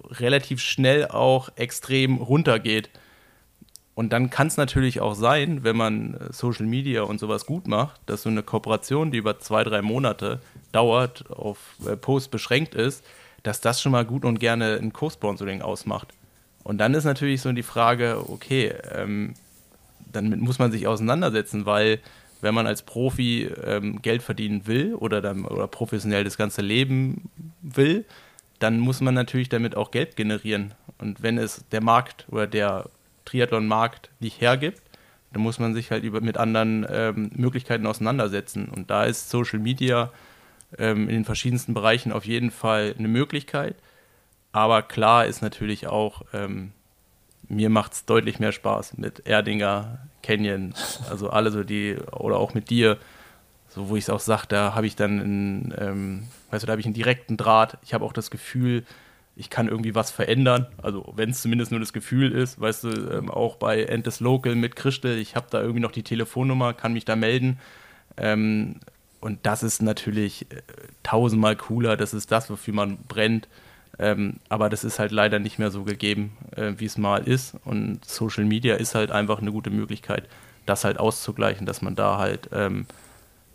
relativ 0.09 0.61
schnell 0.61 1.07
auch 1.07 1.49
extrem 1.55 2.17
runtergeht. 2.17 2.89
Und 3.95 4.11
dann 4.11 4.29
kann 4.29 4.47
es 4.47 4.57
natürlich 4.57 4.99
auch 4.99 5.15
sein, 5.15 5.63
wenn 5.63 5.77
man 5.77 6.15
äh, 6.15 6.33
Social 6.33 6.65
Media 6.65 7.03
und 7.03 7.19
sowas 7.19 7.45
gut 7.45 7.67
macht, 7.67 8.01
dass 8.05 8.23
so 8.23 8.29
eine 8.29 8.43
Kooperation, 8.43 9.09
die 9.09 9.17
über 9.17 9.39
zwei, 9.39 9.63
drei 9.63 9.81
Monate 9.81 10.41
dauert, 10.73 11.31
auf 11.31 11.57
äh, 11.87 11.95
Post 11.95 12.29
beschränkt 12.29 12.75
ist, 12.75 13.03
dass 13.43 13.61
das 13.61 13.81
schon 13.81 13.93
mal 13.93 14.05
gut 14.05 14.25
und 14.25 14.39
gerne 14.39 14.77
ein 14.81 14.91
Co-Sponsoring 14.91 15.61
ausmacht. 15.61 16.13
Und 16.63 16.79
dann 16.79 16.93
ist 16.93 17.05
natürlich 17.05 17.41
so 17.41 17.51
die 17.53 17.63
Frage, 17.63 18.25
okay, 18.27 18.73
ähm, 18.91 19.33
damit 20.11 20.41
muss 20.41 20.59
man 20.59 20.71
sich 20.71 20.87
auseinandersetzen, 20.87 21.65
weil 21.65 21.99
wenn 22.41 22.53
man 22.53 22.67
als 22.67 22.81
Profi 22.81 23.49
ähm, 23.63 24.01
Geld 24.01 24.23
verdienen 24.23 24.67
will 24.67 24.93
oder, 24.95 25.21
dann, 25.21 25.45
oder 25.45 25.67
professionell 25.67 26.23
das 26.23 26.37
ganze 26.37 26.61
Leben 26.61 27.29
will, 27.61 28.05
dann 28.59 28.79
muss 28.79 28.99
man 28.99 29.13
natürlich 29.13 29.49
damit 29.49 29.77
auch 29.77 29.91
Geld 29.91 30.15
generieren. 30.15 30.73
Und 30.97 31.23
wenn 31.23 31.37
es 31.37 31.65
der 31.71 31.81
Markt 31.81 32.25
oder 32.29 32.47
der 32.47 32.89
Triathlon-Markt 33.25 34.09
nicht 34.19 34.41
hergibt, 34.41 34.81
dann 35.33 35.41
muss 35.41 35.59
man 35.59 35.73
sich 35.73 35.91
halt 35.91 36.03
über, 36.03 36.21
mit 36.21 36.37
anderen 36.37 36.85
ähm, 36.89 37.31
Möglichkeiten 37.35 37.85
auseinandersetzen. 37.87 38.69
Und 38.69 38.89
da 38.89 39.03
ist 39.03 39.29
Social 39.29 39.59
Media 39.59 40.11
ähm, 40.77 41.09
in 41.09 41.15
den 41.15 41.25
verschiedensten 41.25 41.73
Bereichen 41.73 42.11
auf 42.11 42.25
jeden 42.25 42.51
Fall 42.51 42.95
eine 42.97 43.07
Möglichkeit. 43.07 43.75
Aber 44.51 44.81
klar 44.81 45.25
ist 45.25 45.41
natürlich 45.41 45.87
auch, 45.87 46.21
ähm, 46.33 46.71
mir 47.49 47.69
macht 47.69 47.93
es 47.93 48.05
deutlich 48.05 48.39
mehr 48.39 48.53
Spaß 48.53 48.97
mit 48.97 49.27
Erdinger, 49.27 49.99
Canyon, 50.23 50.73
also 51.09 51.29
alle 51.29 51.51
so 51.51 51.63
die, 51.63 51.97
oder 52.11 52.37
auch 52.37 52.53
mit 52.53 52.69
dir, 52.69 52.97
so 53.67 53.89
wo 53.89 53.97
ich 53.97 54.05
es 54.05 54.09
auch 54.09 54.21
sage, 54.21 54.45
da 54.47 54.73
habe 54.73 54.87
ich 54.87 54.95
dann, 54.95 55.19
einen, 55.19 55.73
ähm, 55.77 56.27
weißt 56.49 56.63
du, 56.63 56.67
da 56.67 56.71
habe 56.71 56.79
ich 56.79 56.85
einen 56.85 56.95
direkten 56.95 57.35
Draht. 57.35 57.77
Ich 57.83 57.93
habe 57.93 58.05
auch 58.05 58.13
das 58.13 58.31
Gefühl, 58.31 58.85
ich 59.35 59.49
kann 59.49 59.67
irgendwie 59.67 59.95
was 59.95 60.11
verändern. 60.11 60.67
Also 60.81 61.13
wenn 61.15 61.29
es 61.29 61.41
zumindest 61.41 61.71
nur 61.71 61.79
das 61.79 61.93
Gefühl 61.93 62.31
ist, 62.31 62.59
weißt 62.59 62.85
du, 62.85 62.89
ähm, 63.11 63.29
auch 63.29 63.57
bei 63.57 63.83
Entes 63.83 64.19
Local 64.19 64.55
mit 64.55 64.75
Christel, 64.75 65.17
ich 65.17 65.35
habe 65.35 65.47
da 65.49 65.61
irgendwie 65.61 65.81
noch 65.81 65.91
die 65.91 66.03
Telefonnummer, 66.03 66.73
kann 66.73 66.93
mich 66.93 67.05
da 67.05 67.15
melden. 67.15 67.59
Ähm, 68.17 68.79
und 69.19 69.39
das 69.45 69.63
ist 69.63 69.81
natürlich 69.81 70.49
äh, 70.51 70.61
tausendmal 71.03 71.55
cooler, 71.55 71.97
das 71.97 72.13
ist 72.13 72.31
das, 72.31 72.49
wofür 72.49 72.73
man 72.73 72.97
brennt. 73.07 73.47
Ähm, 73.97 74.39
aber 74.49 74.69
das 74.69 74.83
ist 74.83 74.99
halt 74.99 75.11
leider 75.11 75.39
nicht 75.39 75.57
mehr 75.57 75.71
so 75.71 75.83
gegeben, 75.83 76.37
äh, 76.55 76.73
wie 76.77 76.85
es 76.85 76.97
mal 76.97 77.27
ist. 77.27 77.55
Und 77.65 78.03
Social 78.05 78.45
Media 78.45 78.75
ist 78.75 78.95
halt 78.95 79.11
einfach 79.11 79.39
eine 79.39 79.51
gute 79.51 79.69
Möglichkeit, 79.69 80.27
das 80.65 80.83
halt 80.83 80.99
auszugleichen, 80.99 81.65
dass 81.65 81.81
man 81.81 81.95
da 81.95 82.17
halt 82.17 82.49
ähm, 82.53 82.85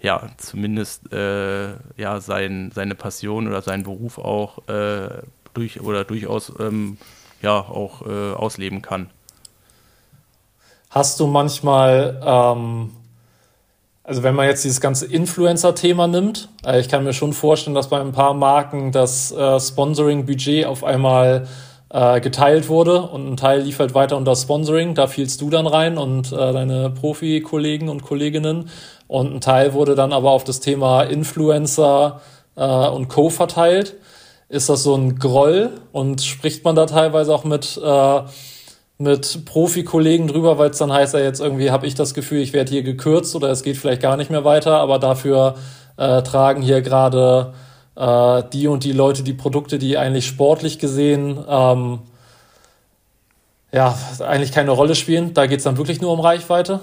ja 0.03 0.29
zumindest 0.39 1.13
äh, 1.13 1.73
ja 1.97 2.21
sein, 2.21 2.71
seine 2.75 2.95
Passion 2.95 3.49
oder 3.49 3.63
seinen 3.63 3.83
Beruf 3.83 4.19
auch 4.19 4.67
äh, 4.69 5.23
durch 5.55 5.81
oder 5.81 6.05
durchaus 6.05 6.53
ähm, 6.59 6.99
ja 7.43 7.59
auch 7.59 8.07
äh, 8.07 8.33
ausleben 8.33 8.83
kann. 8.83 9.11
Hast 10.91 11.21
du 11.21 11.27
manchmal 11.27 12.21
ähm, 12.25 12.91
also 14.11 14.25
wenn 14.25 14.35
man 14.35 14.47
jetzt 14.47 14.65
dieses 14.65 14.81
ganze 14.81 15.07
Influencer-Thema 15.07 16.09
nimmt, 16.09 16.49
äh, 16.67 16.81
ich 16.81 16.89
kann 16.89 17.05
mir 17.05 17.13
schon 17.13 17.33
vorstellen, 17.33 17.77
dass 17.77 17.91
bei 17.91 18.01
ein 18.01 18.11
paar 18.11 18.35
Marken 18.35 18.91
das 18.91 19.31
äh, 19.31 19.61
Sponsoring-Budget 19.61 20.67
auf 20.67 20.83
einmal 20.83 21.47
äh, 21.91 22.21
geteilt 22.21 22.69
wurde 22.69 23.03
und 23.03 23.29
ein 23.29 23.37
Teil 23.37 23.61
lief 23.61 23.79
halt 23.79 23.95
weiter 23.95 24.17
unter 24.17 24.35
Sponsoring, 24.35 24.97
da 24.97 25.07
fielst 25.07 25.41
du 25.41 25.49
dann 25.49 25.69
rein 25.69 25.97
und 25.97 26.33
äh, 26.33 26.53
deine 26.53 26.91
Profi-Kollegen 26.91 27.89
und 27.89 28.03
Kolleginnen 28.03 28.69
und 29.07 29.33
ein 29.33 29.41
Teil 29.41 29.75
wurde 29.75 29.95
dann 29.95 30.13
aber 30.13 30.33
auf 30.33 30.43
das 30.43 30.59
Thema 30.59 31.05
Influencer 31.05 32.21
äh, 32.57 32.89
und 32.89 33.09
Co. 33.09 33.31
verteilt. 33.31 33.95
Ist 34.51 34.69
das 34.69 34.83
so 34.83 34.95
ein 34.95 35.19
Groll 35.19 35.71
und 35.93 36.21
spricht 36.23 36.65
man 36.65 36.75
da 36.75 36.85
teilweise 36.85 37.35
auch 37.35 37.45
mit 37.45 37.81
äh, 37.83 38.23
mit 38.99 39.47
Profi-Kollegen 39.47 40.29
drüber, 40.29 40.59
weil 40.59 40.71
es 40.71 40.79
dann 40.79 40.93
heißt 40.93 41.15
ja 41.15 41.21
jetzt 41.21 41.41
irgendwie, 41.41 41.71
habe 41.71 41.87
ich 41.87 41.95
das 41.95 42.13
Gefühl, 42.13 42.41
ich 42.41 42.53
werde 42.53 42.71
hier 42.71 42.83
gekürzt 42.83 43.35
oder 43.35 43.49
es 43.49 43.63
geht 43.63 43.79
vielleicht 43.79 44.03
gar 44.03 44.19
nicht 44.19 44.31
mehr 44.31 44.45
weiter, 44.45 44.79
aber 44.79 44.99
dafür 44.99 45.55
äh, 45.97 46.23
tragen 46.23 46.61
hier 46.61 46.83
gerade 46.83 47.55
äh, 47.97 48.43
die 48.53 48.67
und 48.67 48.85
die 48.85 48.93
Leute 48.93 49.23
die 49.23 49.33
Produkte, 49.33 49.79
die 49.79 49.97
eigentlich 49.97 50.27
sportlich 50.27 50.79
gesehen 50.79 51.43
ähm, 51.49 52.01
ja 53.73 53.97
eigentlich 54.19 54.53
keine 54.53 54.73
Rolle 54.73 54.95
spielen. 54.95 55.33
Da 55.33 55.47
geht 55.47 55.59
es 55.59 55.65
dann 55.65 55.79
wirklich 55.79 56.03
nur 56.03 56.13
um 56.13 56.21
Reichweite. 56.21 56.81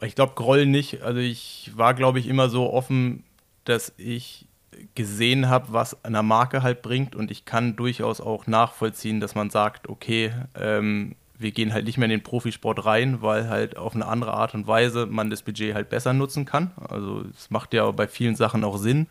Ich 0.00 0.16
glaube, 0.16 0.32
Groll 0.34 0.66
nicht. 0.66 1.02
Also 1.02 1.20
ich 1.20 1.70
war, 1.76 1.94
glaube 1.94 2.18
ich, 2.18 2.26
immer 2.26 2.48
so 2.48 2.72
offen, 2.72 3.22
dass 3.64 3.92
ich 3.96 4.46
gesehen 4.94 5.48
habe, 5.48 5.72
was 5.72 6.04
einer 6.04 6.22
Marke 6.22 6.62
halt 6.62 6.82
bringt 6.82 7.14
und 7.14 7.30
ich 7.30 7.44
kann 7.44 7.76
durchaus 7.76 8.20
auch 8.20 8.46
nachvollziehen, 8.46 9.20
dass 9.20 9.34
man 9.34 9.50
sagt, 9.50 9.88
okay, 9.88 10.32
ähm, 10.54 11.14
wir 11.38 11.52
gehen 11.52 11.72
halt 11.72 11.86
nicht 11.86 11.96
mehr 11.96 12.04
in 12.04 12.10
den 12.10 12.22
Profisport 12.22 12.84
rein, 12.84 13.22
weil 13.22 13.48
halt 13.48 13.78
auf 13.78 13.94
eine 13.94 14.06
andere 14.06 14.34
Art 14.34 14.54
und 14.54 14.66
Weise 14.66 15.06
man 15.06 15.30
das 15.30 15.42
Budget 15.42 15.74
halt 15.74 15.88
besser 15.88 16.12
nutzen 16.12 16.44
kann. 16.44 16.70
Also 16.88 17.24
es 17.34 17.50
macht 17.50 17.72
ja 17.72 17.90
bei 17.92 18.06
vielen 18.06 18.36
Sachen 18.36 18.62
auch 18.62 18.76
Sinn. 18.76 19.06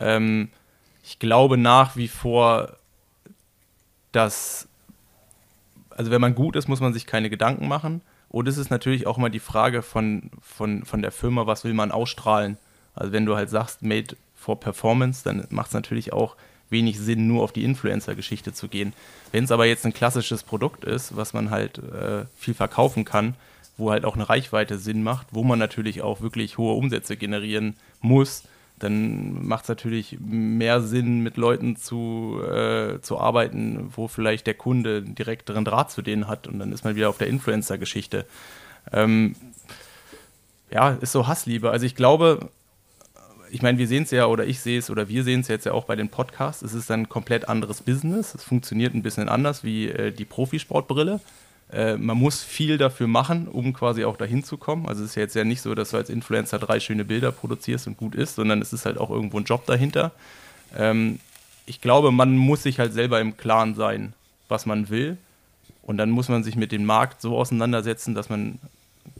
Ähm, 0.00 0.50
ich 1.04 1.20
glaube 1.20 1.56
nach 1.56 1.94
wie 1.96 2.08
vor, 2.08 2.76
dass, 4.10 4.68
also 5.90 6.10
wenn 6.10 6.20
man 6.20 6.34
gut 6.34 6.56
ist, 6.56 6.68
muss 6.68 6.80
man 6.80 6.92
sich 6.92 7.06
keine 7.06 7.30
Gedanken 7.30 7.68
machen. 7.68 8.02
Und 8.28 8.48
es 8.48 8.56
ist 8.56 8.70
natürlich 8.70 9.06
auch 9.06 9.18
mal 9.18 9.30
die 9.30 9.38
Frage 9.38 9.82
von, 9.82 10.30
von, 10.40 10.84
von 10.84 11.00
der 11.00 11.12
Firma, 11.12 11.46
was 11.46 11.64
will 11.64 11.74
man 11.74 11.92
ausstrahlen. 11.92 12.56
Also 12.94 13.12
wenn 13.12 13.26
du 13.26 13.36
halt 13.36 13.50
sagst, 13.50 13.82
Made 13.82 14.16
for 14.42 14.58
Performance, 14.58 15.22
dann 15.24 15.46
macht 15.50 15.68
es 15.68 15.74
natürlich 15.74 16.12
auch 16.12 16.36
wenig 16.68 16.98
Sinn, 16.98 17.28
nur 17.28 17.42
auf 17.42 17.52
die 17.52 17.64
Influencer-Geschichte 17.64 18.52
zu 18.52 18.66
gehen. 18.66 18.92
Wenn 19.30 19.44
es 19.44 19.52
aber 19.52 19.66
jetzt 19.66 19.86
ein 19.86 19.94
klassisches 19.94 20.42
Produkt 20.42 20.84
ist, 20.84 21.16
was 21.16 21.32
man 21.32 21.50
halt 21.50 21.78
äh, 21.78 22.24
viel 22.36 22.54
verkaufen 22.54 23.04
kann, 23.04 23.34
wo 23.76 23.90
halt 23.90 24.04
auch 24.04 24.14
eine 24.14 24.28
Reichweite 24.28 24.78
Sinn 24.78 25.02
macht, 25.02 25.28
wo 25.30 25.44
man 25.44 25.58
natürlich 25.58 26.02
auch 26.02 26.20
wirklich 26.20 26.58
hohe 26.58 26.74
Umsätze 26.74 27.16
generieren 27.16 27.76
muss, 28.00 28.44
dann 28.78 29.46
macht 29.46 29.64
es 29.64 29.68
natürlich 29.68 30.18
mehr 30.20 30.80
Sinn, 30.80 31.20
mit 31.20 31.36
Leuten 31.36 31.76
zu, 31.76 32.40
äh, 32.42 33.00
zu 33.00 33.18
arbeiten, 33.18 33.92
wo 33.94 34.08
vielleicht 34.08 34.48
der 34.48 34.54
Kunde 34.54 35.02
einen 35.04 35.14
direkteren 35.14 35.64
Draht 35.64 35.92
zu 35.92 36.02
denen 36.02 36.26
hat 36.26 36.48
und 36.48 36.58
dann 36.58 36.72
ist 36.72 36.84
man 36.84 36.96
wieder 36.96 37.08
auf 37.08 37.18
der 37.18 37.28
Influencer-Geschichte. 37.28 38.26
Ähm, 38.92 39.36
ja, 40.70 40.90
ist 41.00 41.12
so 41.12 41.28
Hassliebe. 41.28 41.70
Also 41.70 41.86
ich 41.86 41.94
glaube, 41.94 42.50
ich 43.52 43.60
meine, 43.60 43.76
wir 43.76 43.86
sehen 43.86 44.04
es 44.04 44.10
ja, 44.10 44.26
oder 44.26 44.46
ich 44.46 44.60
sehe 44.60 44.78
es, 44.78 44.88
oder 44.88 45.10
wir 45.10 45.24
sehen 45.24 45.40
es 45.40 45.48
jetzt 45.48 45.66
ja 45.66 45.72
auch 45.72 45.84
bei 45.84 45.94
den 45.94 46.08
Podcasts. 46.08 46.62
Es 46.62 46.72
ist 46.72 46.90
ein 46.90 47.10
komplett 47.10 47.50
anderes 47.50 47.82
Business. 47.82 48.34
Es 48.34 48.44
funktioniert 48.44 48.94
ein 48.94 49.02
bisschen 49.02 49.28
anders 49.28 49.62
wie 49.62 49.88
äh, 49.88 50.10
die 50.10 50.24
Profisportbrille. 50.24 51.20
Äh, 51.70 51.98
man 51.98 52.16
muss 52.16 52.42
viel 52.42 52.78
dafür 52.78 53.08
machen, 53.08 53.48
um 53.48 53.74
quasi 53.74 54.06
auch 54.06 54.16
dahin 54.16 54.42
zu 54.42 54.56
kommen. 54.56 54.88
Also 54.88 55.04
es 55.04 55.10
ist 55.10 55.16
ja 55.16 55.22
jetzt 55.22 55.36
ja 55.36 55.44
nicht 55.44 55.60
so, 55.60 55.74
dass 55.74 55.90
du 55.90 55.98
als 55.98 56.08
Influencer 56.08 56.58
drei 56.58 56.80
schöne 56.80 57.04
Bilder 57.04 57.30
produzierst 57.30 57.86
und 57.86 57.98
gut 57.98 58.14
ist, 58.14 58.36
sondern 58.36 58.62
es 58.62 58.72
ist 58.72 58.86
halt 58.86 58.96
auch 58.96 59.10
irgendwo 59.10 59.38
ein 59.38 59.44
Job 59.44 59.66
dahinter. 59.66 60.12
Ähm, 60.74 61.20
ich 61.66 61.82
glaube, 61.82 62.10
man 62.10 62.34
muss 62.38 62.62
sich 62.62 62.78
halt 62.78 62.94
selber 62.94 63.20
im 63.20 63.36
Klaren 63.36 63.74
sein, 63.74 64.14
was 64.48 64.64
man 64.64 64.88
will. 64.88 65.18
Und 65.82 65.98
dann 65.98 66.08
muss 66.08 66.30
man 66.30 66.42
sich 66.42 66.56
mit 66.56 66.72
dem 66.72 66.86
Markt 66.86 67.20
so 67.20 67.36
auseinandersetzen, 67.36 68.14
dass 68.14 68.30
man 68.30 68.58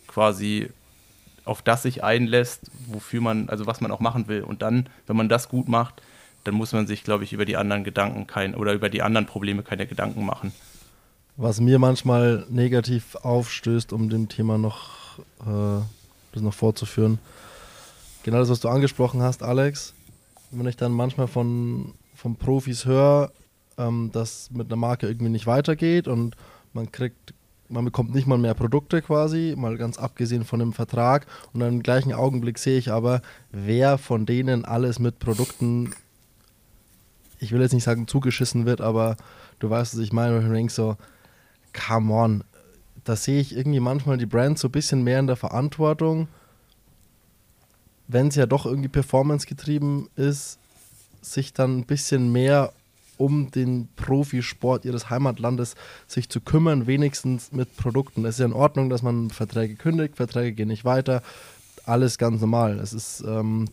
quasi 0.07 0.71
auf 1.45 1.63
das 1.63 1.83
sich 1.83 2.05
einlässt, 2.05 2.71
wofür 2.87 3.21
man, 3.21 3.49
also 3.49 3.67
was 3.67 3.81
man 3.81 3.91
auch 3.91 4.01
machen 4.01 4.29
will. 4.29 4.43
Und 4.43 4.63
dann, 4.63 4.89
wenn 5.07 5.17
man 5.17 5.29
das 5.29 5.49
gut 5.49 5.69
macht, 5.69 6.03
dann 6.45 6.55
muss 6.55 6.73
man 6.73 6.87
sich, 6.87 7.05
glaube 7.05 7.25
ich, 7.25 7.33
über 7.33 7.45
die 7.45 7.57
anderen 7.57 7.85
Gedanken 7.85 8.27
kein 8.27 8.55
oder 8.55 8.73
über 8.73 8.89
die 8.89 9.03
anderen 9.03 9.27
Probleme 9.27 9.63
keine 9.63 9.87
Gedanken 9.87 10.25
machen. 10.25 10.53
Was 11.37 11.61
mir 11.61 11.79
manchmal 11.79 12.47
negativ 12.51 13.15
aufstößt, 13.17 13.93
um 13.93 14.09
dem 14.09 14.29
Thema 14.29 14.59
noch 14.59 15.19
äh, 15.41 15.83
das 16.33 16.43
noch 16.43 16.55
fortzuführen, 16.55 17.19
genau 18.23 18.39
das, 18.39 18.51
was 18.51 18.61
du 18.61 18.69
angesprochen 18.69 19.23
hast, 19.23 19.43
Alex, 19.43 19.95
wenn 20.51 20.67
ich 20.67 20.77
dann 20.77 20.93
manchmal 20.93 21.29
von, 21.29 21.95
von 22.15 22.37
Profis 22.37 22.85
höre, 22.85 23.33
ähm, 23.79 24.11
dass 24.13 24.51
mit 24.51 24.67
einer 24.67 24.77
Marke 24.77 25.07
irgendwie 25.09 25.31
nicht 25.31 25.47
weitergeht 25.47 26.09
und 26.09 26.37
man 26.73 26.93
kriegt 26.93 27.35
man 27.73 27.85
bekommt 27.85 28.15
nicht 28.15 28.27
mal 28.27 28.39
mehr 28.39 28.55
Produkte 28.55 29.03
quasi, 29.03 29.55
mal 29.57 29.77
ganz 29.77 29.99
abgesehen 29.99 30.45
von 30.45 30.61
dem 30.61 30.73
Vertrag. 30.73 31.27
Und 31.53 31.61
dann 31.61 31.75
im 31.75 31.83
gleichen 31.83 32.13
Augenblick 32.13 32.59
sehe 32.59 32.79
ich 32.79 32.91
aber, 32.91 33.23
wer 33.51 33.99
von 33.99 34.27
denen 34.27 34.65
alles 34.65 34.99
mit 34.99 35.19
Produkten, 35.19 35.93
ich 37.39 37.53
will 37.53 37.61
jetzt 37.61 37.73
nicht 37.73 37.85
sagen 37.85 38.07
zugeschissen 38.07 38.67
wird, 38.67 38.81
aber 38.81 39.17
du 39.59 39.71
weißt, 39.71 39.95
was 39.95 40.01
ich 40.01 40.13
meine, 40.13 40.37
und 40.37 40.47
ich 40.47 40.53
denke 40.53 40.73
so, 40.73 40.97
come 41.73 42.13
on. 42.13 42.45
Da 43.05 43.17
sehe 43.17 43.41
ich 43.41 43.57
irgendwie 43.57 43.81
manchmal 43.81 44.19
die 44.19 44.27
Brand 44.27 44.59
so 44.59 44.69
ein 44.69 44.73
bisschen 44.73 45.03
mehr 45.03 45.19
in 45.19 45.27
der 45.27 45.37
Verantwortung, 45.37 46.29
wenn 48.07 48.29
es 48.29 48.37
ja 48.37 48.47
doch 48.47 48.67
irgendwie 48.67 48.89
performance 48.89 49.47
getrieben 49.47 50.09
ist, 50.15 50.59
sich 51.21 51.53
dann 51.53 51.79
ein 51.79 51.87
bisschen 51.87 52.31
mehr 52.31 52.73
um 53.19 53.51
den 53.51 53.89
Profisport 53.97 54.85
ihres 54.85 55.11
Heimatlandes 55.11 55.75
sich 56.07 56.29
zu 56.29 56.41
kümmern, 56.41 56.87
wenigstens 56.87 57.53
mit 57.53 57.77
Produkten. 57.77 58.25
Es 58.25 58.37
ist 58.37 58.41
ja 58.41 58.47
in 58.47 58.53
Ordnung, 58.53 58.91
dass 58.91 59.03
man 59.03 59.31
Verträge 59.31 59.77
kündigt, 59.77 60.17
Verträge 60.17 60.53
gehen 60.53 60.69
nicht 60.69 60.85
weiter, 60.85 61.23
alles 61.85 62.19
ganz 62.19 62.41
normal. 62.41 62.79
Es 62.79 62.93
ist, 62.93 63.23
ähm, 63.27 63.67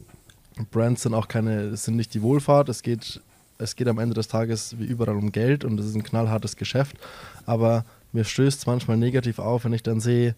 Brands 0.71 1.03
sind 1.03 1.13
auch 1.13 1.27
keine, 1.27 1.61
es 1.61 1.85
sind 1.85 1.95
nicht 1.95 2.13
die 2.13 2.21
Wohlfahrt, 2.21 2.69
es 2.69 2.81
geht, 2.81 3.21
es 3.57 3.75
geht 3.75 3.87
am 3.87 3.99
Ende 3.99 4.13
des 4.13 4.27
Tages 4.27 4.77
wie 4.77 4.85
überall 4.85 5.15
um 5.15 5.31
Geld 5.31 5.63
und 5.63 5.79
es 5.79 5.85
ist 5.87 5.95
ein 5.95 6.03
knallhartes 6.03 6.55
Geschäft, 6.55 6.97
aber 7.45 7.85
mir 8.11 8.23
stößt 8.23 8.59
es 8.59 8.65
manchmal 8.65 8.97
negativ 8.97 9.39
auf, 9.39 9.65
wenn 9.65 9.73
ich 9.73 9.83
dann 9.83 9.99
sehe, 9.99 10.35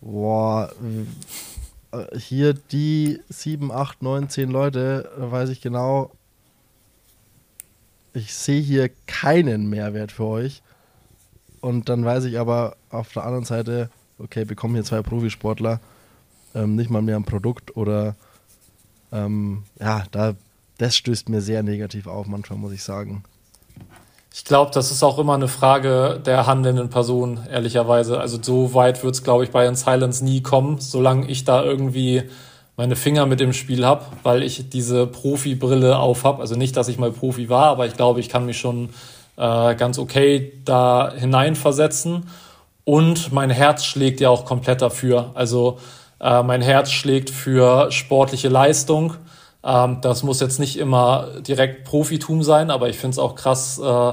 boah, 0.00 0.72
äh, 1.92 2.18
hier 2.18 2.54
die 2.54 3.20
7, 3.28 3.72
8, 3.72 4.02
9, 4.02 4.28
10 4.28 4.50
Leute, 4.50 5.10
weiß 5.16 5.50
ich 5.50 5.60
genau, 5.60 6.12
ich 8.16 8.34
sehe 8.34 8.62
hier 8.62 8.90
keinen 9.06 9.68
Mehrwert 9.68 10.10
für 10.10 10.24
euch. 10.24 10.62
Und 11.60 11.90
dann 11.90 12.04
weiß 12.04 12.24
ich 12.24 12.38
aber 12.38 12.76
auf 12.90 13.12
der 13.12 13.24
anderen 13.24 13.44
Seite, 13.44 13.90
okay, 14.18 14.44
bekommen 14.46 14.74
hier 14.74 14.84
zwei 14.84 15.02
Profisportler 15.02 15.80
ähm, 16.54 16.76
nicht 16.76 16.88
mal 16.88 17.02
mehr 17.02 17.16
ein 17.16 17.24
Produkt 17.24 17.76
oder 17.76 18.16
ähm, 19.12 19.64
ja, 19.78 20.04
da, 20.10 20.34
das 20.78 20.96
stößt 20.96 21.28
mir 21.28 21.42
sehr 21.42 21.62
negativ 21.62 22.06
auf, 22.06 22.26
manchmal 22.26 22.58
muss 22.58 22.72
ich 22.72 22.82
sagen. 22.82 23.22
Ich 24.32 24.44
glaube, 24.44 24.70
das 24.72 24.90
ist 24.90 25.02
auch 25.02 25.18
immer 25.18 25.34
eine 25.34 25.48
Frage 25.48 26.20
der 26.24 26.46
handelnden 26.46 26.88
Person, 26.88 27.40
ehrlicherweise. 27.50 28.18
Also 28.18 28.42
so 28.42 28.72
weit 28.72 29.02
wird 29.04 29.14
es, 29.14 29.24
glaube 29.24 29.44
ich, 29.44 29.50
bei 29.50 29.66
In 29.66 29.76
Silence 29.76 30.24
nie 30.24 30.42
kommen, 30.42 30.78
solange 30.78 31.26
ich 31.26 31.44
da 31.44 31.62
irgendwie 31.62 32.22
meine 32.76 32.96
Finger 32.96 33.26
mit 33.26 33.40
im 33.40 33.52
Spiel 33.52 33.84
habe, 33.86 34.04
weil 34.22 34.42
ich 34.42 34.68
diese 34.68 35.06
Profi-Brille 35.06 35.98
auf 35.98 36.24
habe. 36.24 36.42
Also 36.42 36.56
nicht, 36.56 36.76
dass 36.76 36.88
ich 36.88 36.98
mal 36.98 37.10
Profi 37.10 37.48
war, 37.48 37.66
aber 37.66 37.86
ich 37.86 37.96
glaube, 37.96 38.20
ich 38.20 38.28
kann 38.28 38.44
mich 38.44 38.58
schon 38.58 38.90
äh, 39.36 39.74
ganz 39.74 39.98
okay 39.98 40.52
da 40.64 41.12
hineinversetzen. 41.16 42.28
Und 42.84 43.32
mein 43.32 43.50
Herz 43.50 43.84
schlägt 43.84 44.20
ja 44.20 44.28
auch 44.30 44.44
komplett 44.44 44.82
dafür. 44.82 45.32
Also 45.34 45.78
äh, 46.20 46.42
mein 46.42 46.62
Herz 46.62 46.90
schlägt 46.90 47.30
für 47.30 47.90
sportliche 47.90 48.48
Leistung. 48.48 49.14
Ähm, 49.64 49.98
das 50.02 50.22
muss 50.22 50.40
jetzt 50.40 50.60
nicht 50.60 50.78
immer 50.78 51.28
direkt 51.40 51.84
Profitum 51.84 52.42
sein, 52.42 52.70
aber 52.70 52.88
ich 52.88 52.98
finde 52.98 53.14
es 53.14 53.18
auch 53.18 53.34
krass, 53.34 53.80
äh, 53.82 54.12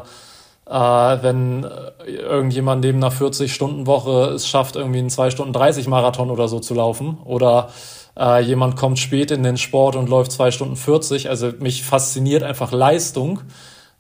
äh, 0.66 1.24
wenn 1.24 1.68
irgendjemand 2.08 2.84
neben 2.84 3.04
einer 3.04 3.14
40-Stunden-Woche 3.14 4.32
es 4.32 4.48
schafft, 4.48 4.78
irgendwie 4.78 5.00
einen 5.00 5.10
2 5.10 5.30
Stunden 5.30 5.54
30 5.54 5.88
Marathon 5.88 6.32
oder 6.32 6.48
so 6.48 6.60
zu 6.60 6.74
laufen. 6.74 7.18
Oder 7.26 7.70
äh, 8.18 8.42
jemand 8.42 8.76
kommt 8.76 9.00
spät 9.00 9.32
in 9.32 9.44
den 9.44 9.58
Sport 9.58 9.96
und 9.96 10.10
läuft 10.10 10.32
2 10.32 10.52
Stunden 10.52 10.76
40. 10.76 11.30
Also 11.30 11.52
mich 11.60 11.84
fasziniert 11.84 12.44
einfach 12.44 12.72
Leistung. 12.72 13.42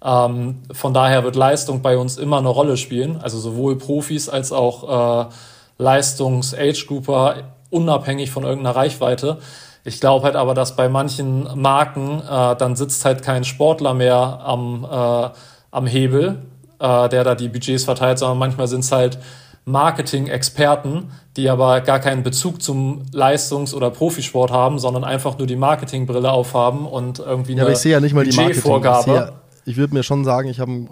Ähm, 0.03 0.59
von 0.71 0.93
daher 0.93 1.23
wird 1.23 1.35
Leistung 1.35 1.81
bei 1.81 1.97
uns 1.97 2.17
immer 2.17 2.37
eine 2.37 2.49
Rolle 2.49 2.77
spielen. 2.77 3.19
Also 3.21 3.39
sowohl 3.39 3.77
Profis 3.77 4.29
als 4.29 4.51
auch 4.51 5.27
äh, 5.27 5.29
Leistungs-Age-Grouper, 5.77 7.35
unabhängig 7.69 8.29
von 8.31 8.43
irgendeiner 8.43 8.75
Reichweite. 8.75 9.39
Ich 9.85 9.99
glaube 9.99 10.25
halt 10.25 10.35
aber, 10.35 10.53
dass 10.53 10.75
bei 10.75 10.87
manchen 10.87 11.59
Marken 11.59 12.21
äh, 12.21 12.55
dann 12.55 12.75
sitzt 12.75 13.03
halt 13.03 13.23
kein 13.23 13.43
Sportler 13.43 13.93
mehr 13.93 14.39
am, 14.43 14.85
äh, 14.89 15.29
am 15.71 15.87
Hebel, 15.87 16.43
äh, 16.79 17.09
der 17.09 17.23
da 17.23 17.35
die 17.35 17.49
Budgets 17.49 17.83
verteilt, 17.83 18.19
sondern 18.19 18.37
manchmal 18.37 18.67
sind 18.67 18.81
es 18.81 18.91
halt 18.91 19.17
Marketing-Experten, 19.65 21.11
die 21.37 21.49
aber 21.49 21.81
gar 21.81 21.99
keinen 21.99 22.23
Bezug 22.23 22.61
zum 22.61 23.03
Leistungs- 23.11 23.73
oder 23.73 23.89
Profisport 23.89 24.51
haben, 24.51 24.77
sondern 24.79 25.03
einfach 25.03 25.37
nur 25.37 25.47
die 25.47 25.55
Marketingbrille 25.55 26.31
aufhaben 26.31 26.85
und 26.85 27.19
irgendwie 27.19 27.53
eine 27.53 27.59
ja, 27.59 27.63
aber 27.63 27.73
ich 27.73 27.79
sehe 27.79 27.93
ja 27.93 27.99
nicht 27.99 28.13
mal 28.13 28.25
die 28.25 28.35
Budgetvorgabe 28.35 29.33
ich 29.65 29.77
würde 29.77 29.93
mir 29.93 30.03
schon 30.03 30.23
sagen, 30.23 30.49
ich 30.49 30.59
habe 30.59 30.87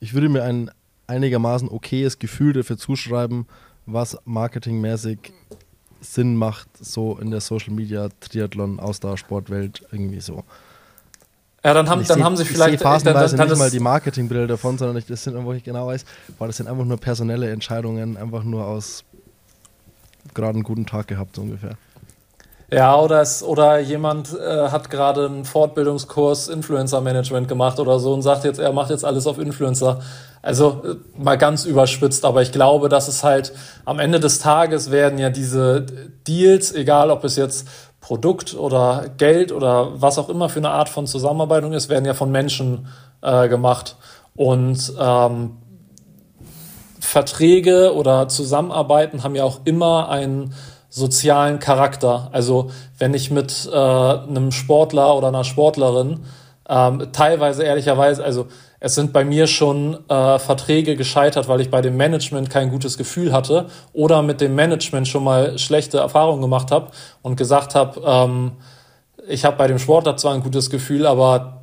ich 0.00 0.14
würde 0.14 0.28
mir 0.28 0.42
ein 0.42 0.70
einigermaßen 1.06 1.68
okayes 1.68 2.18
Gefühl 2.18 2.52
dafür 2.52 2.76
zuschreiben, 2.76 3.46
was 3.86 4.18
marketingmäßig 4.24 5.32
Sinn 6.00 6.36
macht, 6.36 6.68
so 6.78 7.18
in 7.18 7.30
der 7.30 7.40
Social 7.40 7.72
Media 7.72 8.08
Triathlon 8.20 8.78
Ausdauersportwelt 8.80 9.86
irgendwie 9.90 10.20
so. 10.20 10.44
Ja, 11.66 11.74
dann 11.74 11.90
haben, 11.90 12.06
dann 12.06 12.18
seh, 12.18 12.22
haben 12.22 12.36
sie 12.36 12.44
vielleicht 12.44 12.74
ich 12.74 12.80
phasenweise 12.80 13.36
dann, 13.36 13.48
dann 13.48 13.48
nicht 13.48 13.58
mal 13.58 13.70
die 13.72 13.80
Marketingbrille 13.80 14.46
davon, 14.46 14.78
sondern 14.78 14.98
ich, 14.98 15.06
das 15.06 15.24
sind, 15.24 15.44
wo 15.44 15.52
ich 15.52 15.64
genau 15.64 15.88
weiß, 15.88 16.04
boah, 16.38 16.46
das 16.46 16.58
sind 16.58 16.68
einfach 16.68 16.84
nur 16.84 16.96
personelle 16.96 17.50
Entscheidungen, 17.50 18.16
einfach 18.16 18.44
nur 18.44 18.64
aus 18.64 19.02
gerade 20.32 20.54
einen 20.54 20.62
guten 20.62 20.86
Tag 20.86 21.08
gehabt, 21.08 21.34
so 21.34 21.42
ungefähr. 21.42 21.72
Ja, 22.70 22.96
oder, 22.96 23.20
es, 23.20 23.42
oder 23.42 23.80
jemand 23.80 24.32
äh, 24.38 24.68
hat 24.68 24.90
gerade 24.90 25.26
einen 25.26 25.44
Fortbildungskurs 25.44 26.46
Influencer 26.46 27.00
Management 27.00 27.48
gemacht 27.48 27.80
oder 27.80 27.98
so 27.98 28.14
und 28.14 28.22
sagt 28.22 28.44
jetzt, 28.44 28.60
er 28.60 28.72
macht 28.72 28.90
jetzt 28.90 29.04
alles 29.04 29.26
auf 29.26 29.40
Influencer. 29.40 29.98
Also 30.42 30.82
äh, 30.84 31.20
mal 31.20 31.36
ganz 31.36 31.64
überspitzt, 31.64 32.24
aber 32.24 32.42
ich 32.42 32.52
glaube, 32.52 32.88
dass 32.88 33.08
es 33.08 33.24
halt 33.24 33.52
am 33.84 33.98
Ende 33.98 34.20
des 34.20 34.38
Tages 34.38 34.92
werden 34.92 35.18
ja 35.18 35.30
diese 35.30 35.84
Deals, 36.28 36.72
egal 36.72 37.10
ob 37.10 37.24
es 37.24 37.34
jetzt 37.34 37.66
Produkt 38.06 38.54
oder 38.54 39.06
Geld 39.18 39.50
oder 39.50 40.00
was 40.00 40.16
auch 40.16 40.28
immer 40.28 40.48
für 40.48 40.60
eine 40.60 40.70
Art 40.70 40.88
von 40.88 41.08
Zusammenarbeit 41.08 41.64
ist, 41.64 41.88
werden 41.88 42.04
ja 42.04 42.14
von 42.14 42.30
Menschen 42.30 42.86
äh, 43.20 43.48
gemacht. 43.48 43.96
Und 44.36 44.92
ähm, 44.96 45.56
Verträge 47.00 47.92
oder 47.96 48.28
Zusammenarbeiten 48.28 49.24
haben 49.24 49.34
ja 49.34 49.42
auch 49.42 49.58
immer 49.64 50.08
einen 50.08 50.54
sozialen 50.88 51.58
Charakter. 51.58 52.28
Also 52.30 52.70
wenn 52.96 53.12
ich 53.12 53.32
mit 53.32 53.68
äh, 53.72 53.76
einem 53.76 54.52
Sportler 54.52 55.16
oder 55.16 55.26
einer 55.26 55.42
Sportlerin 55.42 56.20
ähm, 56.68 57.08
teilweise 57.10 57.64
ehrlicherweise, 57.64 58.22
also 58.22 58.46
es 58.80 58.94
sind 58.94 59.12
bei 59.12 59.24
mir 59.24 59.46
schon 59.46 59.98
äh, 60.08 60.38
Verträge 60.38 60.96
gescheitert, 60.96 61.48
weil 61.48 61.60
ich 61.60 61.70
bei 61.70 61.80
dem 61.80 61.96
Management 61.96 62.50
kein 62.50 62.70
gutes 62.70 62.98
Gefühl 62.98 63.32
hatte 63.32 63.66
oder 63.92 64.22
mit 64.22 64.40
dem 64.40 64.54
Management 64.54 65.08
schon 65.08 65.24
mal 65.24 65.58
schlechte 65.58 65.98
Erfahrungen 65.98 66.42
gemacht 66.42 66.70
habe 66.70 66.90
und 67.22 67.36
gesagt 67.36 67.74
habe, 67.74 68.00
ähm, 68.04 68.52
ich 69.28 69.44
habe 69.44 69.56
bei 69.56 69.66
dem 69.66 69.78
Sportler 69.78 70.16
zwar 70.16 70.34
ein 70.34 70.42
gutes 70.42 70.70
Gefühl, 70.70 71.06
aber 71.06 71.62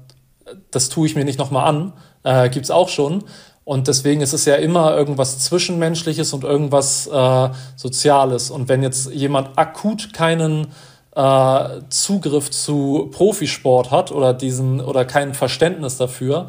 das 0.72 0.90
tue 0.90 1.08
ich 1.08 1.16
mir 1.16 1.26
nicht 1.26 1.40
nochmal 1.40 1.68
an. 1.68 1.94
Äh, 2.24 2.50
gibt's 2.50 2.72
auch 2.72 2.90
schon. 2.90 3.24
Und 3.66 3.88
deswegen 3.88 4.22
ist 4.22 4.34
es 4.34 4.46
ja 4.46 4.56
immer 4.56 4.96
irgendwas 4.96 5.40
Zwischenmenschliches 5.40 6.34
und 6.34 6.44
irgendwas 6.44 7.08
äh, 7.08 7.50
Soziales. 7.78 8.52
Und 8.52 8.68
wenn 8.68 8.84
jetzt 8.84 9.12
jemand 9.12 9.58
akut 9.58 10.12
keinen 10.12 10.68
äh, 11.16 11.82
Zugriff 11.90 12.52
zu 12.52 13.10
Profisport 13.12 13.92
hat 13.92 14.12
oder 14.12 14.34
diesen 14.34 14.82
oder 14.82 15.06
kein 15.06 15.34
Verständnis 15.34 15.98
dafür, 15.98 16.48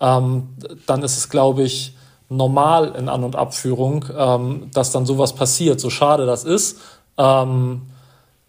ähm, 0.00 0.48
dann 0.86 1.02
ist 1.02 1.16
es, 1.16 1.28
glaube 1.28 1.62
ich, 1.62 1.94
normal 2.28 2.94
in 2.98 3.08
An- 3.08 3.24
und 3.24 3.36
Abführung, 3.36 4.04
ähm, 4.16 4.70
dass 4.72 4.90
dann 4.92 5.06
sowas 5.06 5.34
passiert. 5.34 5.80
So 5.80 5.90
schade 5.90 6.26
das 6.26 6.44
ist. 6.44 6.78
Ähm, 7.18 7.82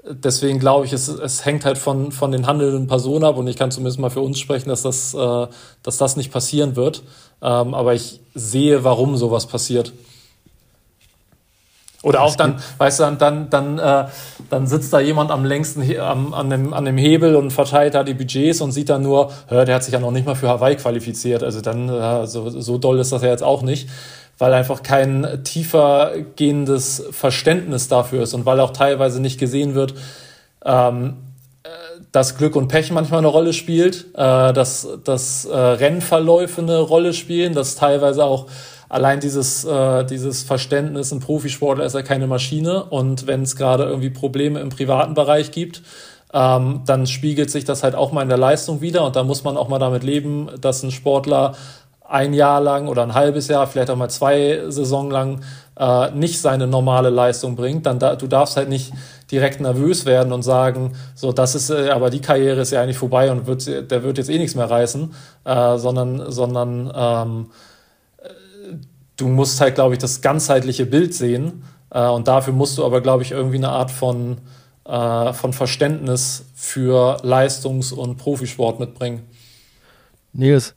deswegen 0.10 0.60
glaube 0.60 0.86
ich, 0.86 0.94
es, 0.94 1.08
es 1.08 1.46
hängt 1.46 1.66
halt 1.66 1.78
von, 1.78 2.12
von 2.12 2.32
den 2.32 2.48
handelnden 2.48 2.88
Personen 2.88 3.24
ab 3.24 3.38
und 3.38 3.48
ich 3.48 3.56
kann 3.56 3.72
zumindest 3.72 4.00
mal 4.00 4.10
für 4.10 4.22
uns 4.22 4.40
sprechen, 4.40 4.70
dass 4.70 4.82
das, 4.82 5.14
äh, 5.14 5.48
dass 5.84 5.98
das 5.98 6.18
nicht 6.18 6.32
passieren 6.32 6.76
wird. 6.76 7.04
Ähm, 7.42 7.74
aber 7.74 7.94
ich 7.94 8.20
sehe, 8.34 8.84
warum 8.84 9.18
sowas 9.18 9.46
passiert. 9.46 9.94
Oder 12.04 12.22
auch 12.22 12.36
dann, 12.36 12.62
weißt 12.78 13.00
du, 13.00 13.04
dann, 13.04 13.18
dann, 13.18 13.50
dann, 13.50 13.80
äh, 13.80 14.06
dann 14.50 14.68
sitzt 14.68 14.94
da 14.94 15.00
jemand 15.00 15.32
am 15.32 15.44
längsten 15.44 15.84
am, 16.00 16.34
an, 16.34 16.50
dem, 16.50 16.74
an 16.74 16.86
dem 16.86 16.98
Hebel 16.98 17.36
und 17.36 17.52
verteilt 17.52 17.96
da 17.96 18.04
die 18.04 18.14
Budgets 18.14 18.62
und 18.62 18.72
sieht 18.72 18.90
dann 18.90 19.02
nur, 19.02 19.32
hör, 19.48 19.66
der 19.66 19.76
hat 19.76 19.84
sich 19.84 19.94
ja 19.94 20.00
noch 20.00 20.12
nicht 20.12 20.26
mal 20.26 20.36
für 20.36 20.48
Hawaii 20.48 20.76
qualifiziert. 20.76 21.44
Also 21.44 21.62
dann, 21.62 21.90
äh, 21.90 22.28
so, 22.28 22.50
so 22.50 22.78
doll 22.78 23.00
ist 23.00 23.12
das 23.12 23.24
ja 23.24 23.30
jetzt 23.30 23.44
auch 23.44 23.64
nicht, 23.64 23.90
weil 24.38 24.54
einfach 24.54 24.84
kein 24.84 25.44
tiefer 25.44 26.12
gehendes 26.36 27.04
Verständnis 27.12 27.88
dafür 27.88 28.24
ist 28.24 28.36
und 28.36 28.46
weil 28.46 28.60
auch 28.60 28.72
teilweise 28.72 29.20
nicht 29.20 29.40
gesehen 29.40 29.74
wird, 29.74 29.96
ähm, 30.64 31.16
dass 32.12 32.38
Glück 32.38 32.56
und 32.56 32.68
Pech 32.68 32.92
manchmal 32.92 33.20
eine 33.20 33.28
Rolle 33.28 33.54
spielt, 33.54 34.06
äh, 34.14 34.54
dass, 34.54 34.88
dass 35.04 35.46
äh, 35.46 35.58
Rennverläufe 35.58 36.62
eine 36.62 36.80
Rolle 36.80 37.14
spielen, 37.14 37.54
dass 37.54 37.76
teilweise 37.76 38.24
auch 38.24 38.46
allein 38.90 39.20
dieses, 39.20 39.66
äh, 39.66 40.06
dieses 40.06 40.44
Verständnis, 40.44 41.12
ein 41.12 41.20
Profisportler 41.20 41.86
ist 41.86 41.96
ja 41.96 42.02
keine 42.02 42.28
Maschine. 42.28 42.84
Und 42.86 43.28
wenn 43.28 43.44
es 43.44 43.56
gerade 43.56 43.84
irgendwie 43.84 44.10
Probleme 44.10 44.60
im 44.60 44.70
privaten 44.70 45.14
Bereich 45.14 45.52
gibt, 45.52 45.82
ähm, 46.34 46.82
dann 46.86 47.08
spiegelt 47.08 47.50
sich 47.50 47.66
das 47.66 47.84
halt 47.84 47.96
auch 47.96 48.12
mal 48.12 48.22
in 48.22 48.30
der 48.30 48.38
Leistung 48.38 48.82
wieder. 48.82 49.06
Und 49.06 49.16
da 49.16 49.24
muss 49.24 49.44
man 49.44 49.58
auch 49.58 49.70
mal 49.70 49.80
damit 49.80 50.04
leben, 50.04 50.50
dass 50.60 50.84
ein 50.84 50.92
Sportler 50.92 51.56
ein 52.10 52.34
Jahr 52.34 52.62
lang 52.62 52.88
oder 52.88 53.04
ein 53.04 53.14
halbes 53.14 53.48
Jahr, 53.48 53.68
vielleicht 53.68 53.90
auch 53.90 53.96
mal 53.98 54.10
zwei 54.10 54.64
Saisonen 54.70 55.12
lang 55.12 55.42
äh, 55.78 56.12
nicht 56.12 56.40
seine 56.40 56.68
normale 56.68 57.10
Leistung 57.10 57.56
bringt, 57.56 57.86
dann 57.86 58.00
da, 58.00 58.16
du 58.16 58.28
darfst 58.28 58.58
halt 58.58 58.70
nicht 58.70 58.94
direkt 59.30 59.60
nervös 59.60 60.06
werden 60.06 60.32
und 60.32 60.42
sagen, 60.42 60.94
so, 61.16 61.34
das 61.34 61.56
ist, 61.56 61.70
äh, 61.70 61.90
aber 61.90 62.10
die 62.10 62.22
Karriere 62.22 62.62
ist 62.62 62.72
ja 62.72 62.82
eigentlich 62.82 62.98
vorbei 62.98 63.30
und 63.32 63.46
wird, 63.46 63.68
der 63.68 64.04
wird 64.04 64.18
jetzt 64.18 64.30
eh 64.30 64.38
nichts 64.38 64.56
mehr 64.56 64.70
reißen, 64.70 65.14
äh, 65.44 65.78
sondern, 65.78 66.32
sondern 66.32 66.92
ähm, 66.96 67.46
du 69.18 69.28
musst 69.28 69.60
halt, 69.60 69.76
glaube 69.76 69.96
ich, 69.96 70.00
das 70.00 70.22
ganzheitliche 70.22 70.86
Bild 70.86 71.14
sehen 71.14 71.64
äh, 71.90 72.08
und 72.08 72.28
dafür 72.28 72.54
musst 72.54 72.78
du 72.78 72.86
aber, 72.86 73.02
glaube 73.02 73.24
ich, 73.24 73.32
irgendwie 73.32 73.58
eine 73.58 73.70
Art 73.70 73.92
von, 73.92 74.38
äh, 74.86 75.34
von 75.34 75.54
Verständnis 75.54 76.46
für 76.56 77.18
Leistungs- 77.24 77.92
und 77.92 78.18
Profisport 78.18 78.80
mitbringen. 78.80 79.24
Nils, 80.34 80.76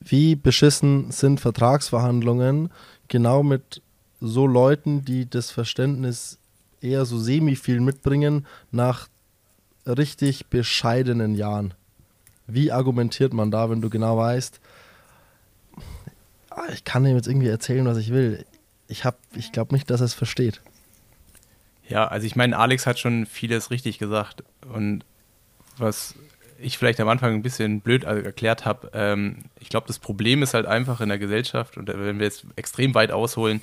wie 0.00 0.36
beschissen 0.36 1.10
sind 1.10 1.40
Vertragsverhandlungen 1.40 2.70
genau 3.08 3.42
mit 3.42 3.82
so 4.20 4.46
Leuten, 4.46 5.04
die 5.04 5.28
das 5.28 5.50
Verständnis 5.50 6.38
eher 6.80 7.04
so 7.06 7.18
semi 7.18 7.56
viel 7.56 7.80
mitbringen 7.80 8.46
nach 8.70 9.08
richtig 9.86 10.46
bescheidenen 10.46 11.34
Jahren. 11.34 11.74
Wie 12.46 12.70
argumentiert 12.70 13.32
man 13.32 13.50
da, 13.50 13.70
wenn 13.70 13.80
du 13.80 13.90
genau 13.90 14.16
weißt, 14.16 14.60
ich 16.72 16.84
kann 16.84 17.04
ihm 17.04 17.16
jetzt 17.16 17.28
irgendwie 17.28 17.48
erzählen, 17.48 17.84
was 17.86 17.98
ich 17.98 18.10
will. 18.10 18.44
Ich, 18.88 19.04
ich 19.34 19.52
glaube 19.52 19.74
nicht, 19.74 19.90
dass 19.90 20.00
er 20.00 20.06
es 20.06 20.14
versteht. 20.14 20.60
Ja, 21.88 22.06
also 22.06 22.26
ich 22.26 22.36
meine, 22.36 22.58
Alex 22.58 22.86
hat 22.86 22.98
schon 22.98 23.26
vieles 23.26 23.70
richtig 23.70 23.98
gesagt. 23.98 24.42
Und 24.72 25.04
was 25.76 26.14
ich 26.58 26.78
vielleicht 26.78 27.00
am 27.00 27.08
Anfang 27.08 27.34
ein 27.34 27.42
bisschen 27.42 27.80
blöd 27.80 28.04
erklärt 28.04 28.64
habe, 28.64 28.90
ähm, 28.94 29.44
ich 29.60 29.68
glaube, 29.68 29.86
das 29.86 29.98
Problem 29.98 30.42
ist 30.42 30.54
halt 30.54 30.66
einfach 30.66 31.00
in 31.00 31.08
der 31.08 31.18
Gesellschaft, 31.18 31.76
und 31.76 31.88
wenn 31.88 32.18
wir 32.18 32.26
jetzt 32.26 32.46
extrem 32.56 32.94
weit 32.94 33.12
ausholen, 33.12 33.62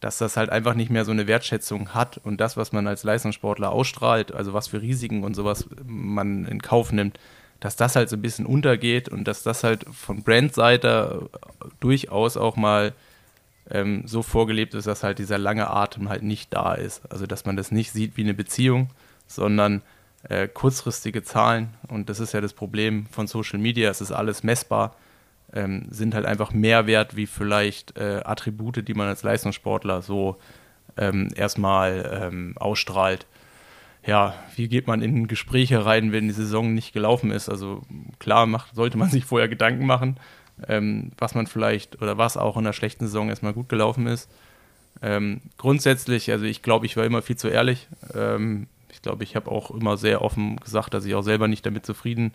dass 0.00 0.18
das 0.18 0.36
halt 0.36 0.50
einfach 0.50 0.74
nicht 0.74 0.90
mehr 0.90 1.04
so 1.04 1.12
eine 1.12 1.28
Wertschätzung 1.28 1.94
hat 1.94 2.18
und 2.18 2.40
das, 2.40 2.56
was 2.56 2.72
man 2.72 2.86
als 2.86 3.04
Leistungssportler 3.04 3.70
ausstrahlt, 3.70 4.32
also 4.32 4.52
was 4.52 4.68
für 4.68 4.82
Risiken 4.82 5.22
und 5.22 5.34
sowas 5.34 5.68
man 5.84 6.44
in 6.44 6.60
Kauf 6.60 6.90
nimmt, 6.92 7.18
dass 7.64 7.76
das 7.76 7.96
halt 7.96 8.08
so 8.08 8.16
ein 8.16 8.22
bisschen 8.22 8.46
untergeht 8.46 9.08
und 9.08 9.24
dass 9.24 9.42
das 9.42 9.64
halt 9.64 9.84
von 9.92 10.22
Brandseite 10.22 11.28
durchaus 11.80 12.36
auch 12.36 12.56
mal 12.56 12.92
ähm, 13.70 14.02
so 14.06 14.22
vorgelebt 14.22 14.74
ist, 14.74 14.86
dass 14.86 15.02
halt 15.02 15.18
dieser 15.18 15.38
lange 15.38 15.70
Atem 15.70 16.08
halt 16.08 16.22
nicht 16.22 16.52
da 16.52 16.74
ist. 16.74 17.02
Also 17.10 17.26
dass 17.26 17.44
man 17.44 17.56
das 17.56 17.70
nicht 17.70 17.92
sieht 17.92 18.16
wie 18.16 18.22
eine 18.22 18.34
Beziehung, 18.34 18.90
sondern 19.26 19.82
äh, 20.28 20.48
kurzfristige 20.48 21.22
Zahlen 21.22 21.70
und 21.88 22.08
das 22.08 22.20
ist 22.20 22.32
ja 22.32 22.40
das 22.40 22.52
Problem 22.52 23.06
von 23.10 23.26
Social 23.26 23.58
Media, 23.58 23.90
es 23.90 24.00
ist 24.00 24.12
alles 24.12 24.42
messbar 24.42 24.94
ähm, 25.52 25.86
sind 25.90 26.14
halt 26.14 26.26
einfach 26.26 26.52
mehr 26.52 26.86
wert 26.86 27.16
wie 27.16 27.26
vielleicht 27.26 27.96
äh, 27.96 28.20
Attribute, 28.24 28.86
die 28.86 28.94
man 28.94 29.08
als 29.08 29.22
Leistungssportler 29.22 30.02
so 30.02 30.36
ähm, 30.96 31.28
erstmal 31.34 32.20
ähm, 32.22 32.54
ausstrahlt. 32.56 33.26
Ja, 34.04 34.34
wie 34.56 34.68
geht 34.68 34.86
man 34.86 35.00
in 35.00 35.28
Gespräche 35.28 35.84
rein, 35.84 36.12
wenn 36.12 36.26
die 36.26 36.34
Saison 36.34 36.74
nicht 36.74 36.92
gelaufen 36.92 37.30
ist? 37.30 37.48
Also 37.48 37.82
klar 38.18 38.46
macht, 38.46 38.74
sollte 38.74 38.98
man 38.98 39.10
sich 39.10 39.24
vorher 39.24 39.48
Gedanken 39.48 39.86
machen, 39.86 40.16
ähm, 40.66 41.12
was 41.18 41.34
man 41.34 41.46
vielleicht 41.46 42.02
oder 42.02 42.18
was 42.18 42.36
auch 42.36 42.56
in 42.56 42.64
einer 42.64 42.72
schlechten 42.72 43.06
Saison 43.06 43.28
erstmal 43.28 43.52
gut 43.52 43.68
gelaufen 43.68 44.06
ist. 44.06 44.30
Ähm, 45.00 45.40
grundsätzlich, 45.56 46.30
also 46.30 46.44
ich 46.44 46.62
glaube, 46.62 46.86
ich 46.86 46.96
war 46.96 47.04
immer 47.04 47.22
viel 47.22 47.36
zu 47.36 47.48
ehrlich. 47.48 47.88
Ähm, 48.14 48.66
ich 48.92 49.02
glaube, 49.02 49.24
ich 49.24 49.36
habe 49.36 49.50
auch 49.50 49.70
immer 49.70 49.96
sehr 49.96 50.22
offen 50.22 50.56
gesagt, 50.56 50.94
dass 50.94 51.04
ich 51.04 51.14
auch 51.14 51.22
selber 51.22 51.48
nicht 51.48 51.64
damit 51.64 51.86
zufrieden 51.86 52.34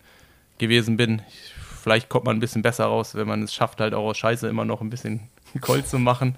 gewesen 0.58 0.96
bin. 0.96 1.22
Ich, 1.28 1.54
vielleicht 1.82 2.08
kommt 2.08 2.24
man 2.24 2.36
ein 2.36 2.40
bisschen 2.40 2.62
besser 2.62 2.86
raus, 2.86 3.14
wenn 3.14 3.28
man 3.28 3.42
es 3.42 3.54
schafft, 3.54 3.80
halt 3.80 3.94
auch 3.94 4.04
aus 4.04 4.18
Scheiße 4.18 4.48
immer 4.48 4.64
noch 4.64 4.80
ein 4.80 4.90
bisschen 4.90 5.20
Gold 5.60 5.86
zu 5.86 5.98
machen. 5.98 6.36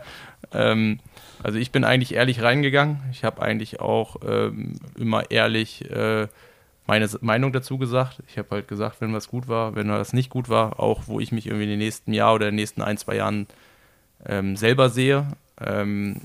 Ähm, 0.52 1.00
also 1.42 1.58
ich 1.58 1.70
bin 1.70 1.84
eigentlich 1.84 2.14
ehrlich 2.14 2.42
reingegangen. 2.42 3.00
Ich 3.12 3.24
habe 3.24 3.42
eigentlich 3.42 3.80
auch 3.80 4.16
ähm, 4.26 4.74
immer 4.98 5.30
ehrlich 5.30 5.90
äh, 5.90 6.28
meine 6.86 7.08
Meinung 7.20 7.52
dazu 7.52 7.78
gesagt. 7.78 8.22
Ich 8.28 8.36
habe 8.36 8.48
halt 8.50 8.68
gesagt, 8.68 9.00
wenn 9.00 9.14
was 9.14 9.28
gut 9.28 9.48
war, 9.48 9.74
wenn 9.74 9.88
was 9.88 10.12
nicht 10.12 10.30
gut 10.30 10.48
war, 10.48 10.80
auch 10.80 11.02
wo 11.06 11.20
ich 11.20 11.32
mich 11.32 11.46
irgendwie 11.46 11.64
in 11.64 11.70
den 11.70 11.78
nächsten 11.78 12.12
Jahr 12.12 12.34
oder 12.34 12.48
in 12.48 12.52
den 12.52 12.60
nächsten 12.60 12.82
ein, 12.82 12.98
zwei 12.98 13.16
Jahren 13.16 13.46
ähm, 14.26 14.56
selber 14.56 14.90
sehe. 14.90 15.26
Ähm, 15.60 16.20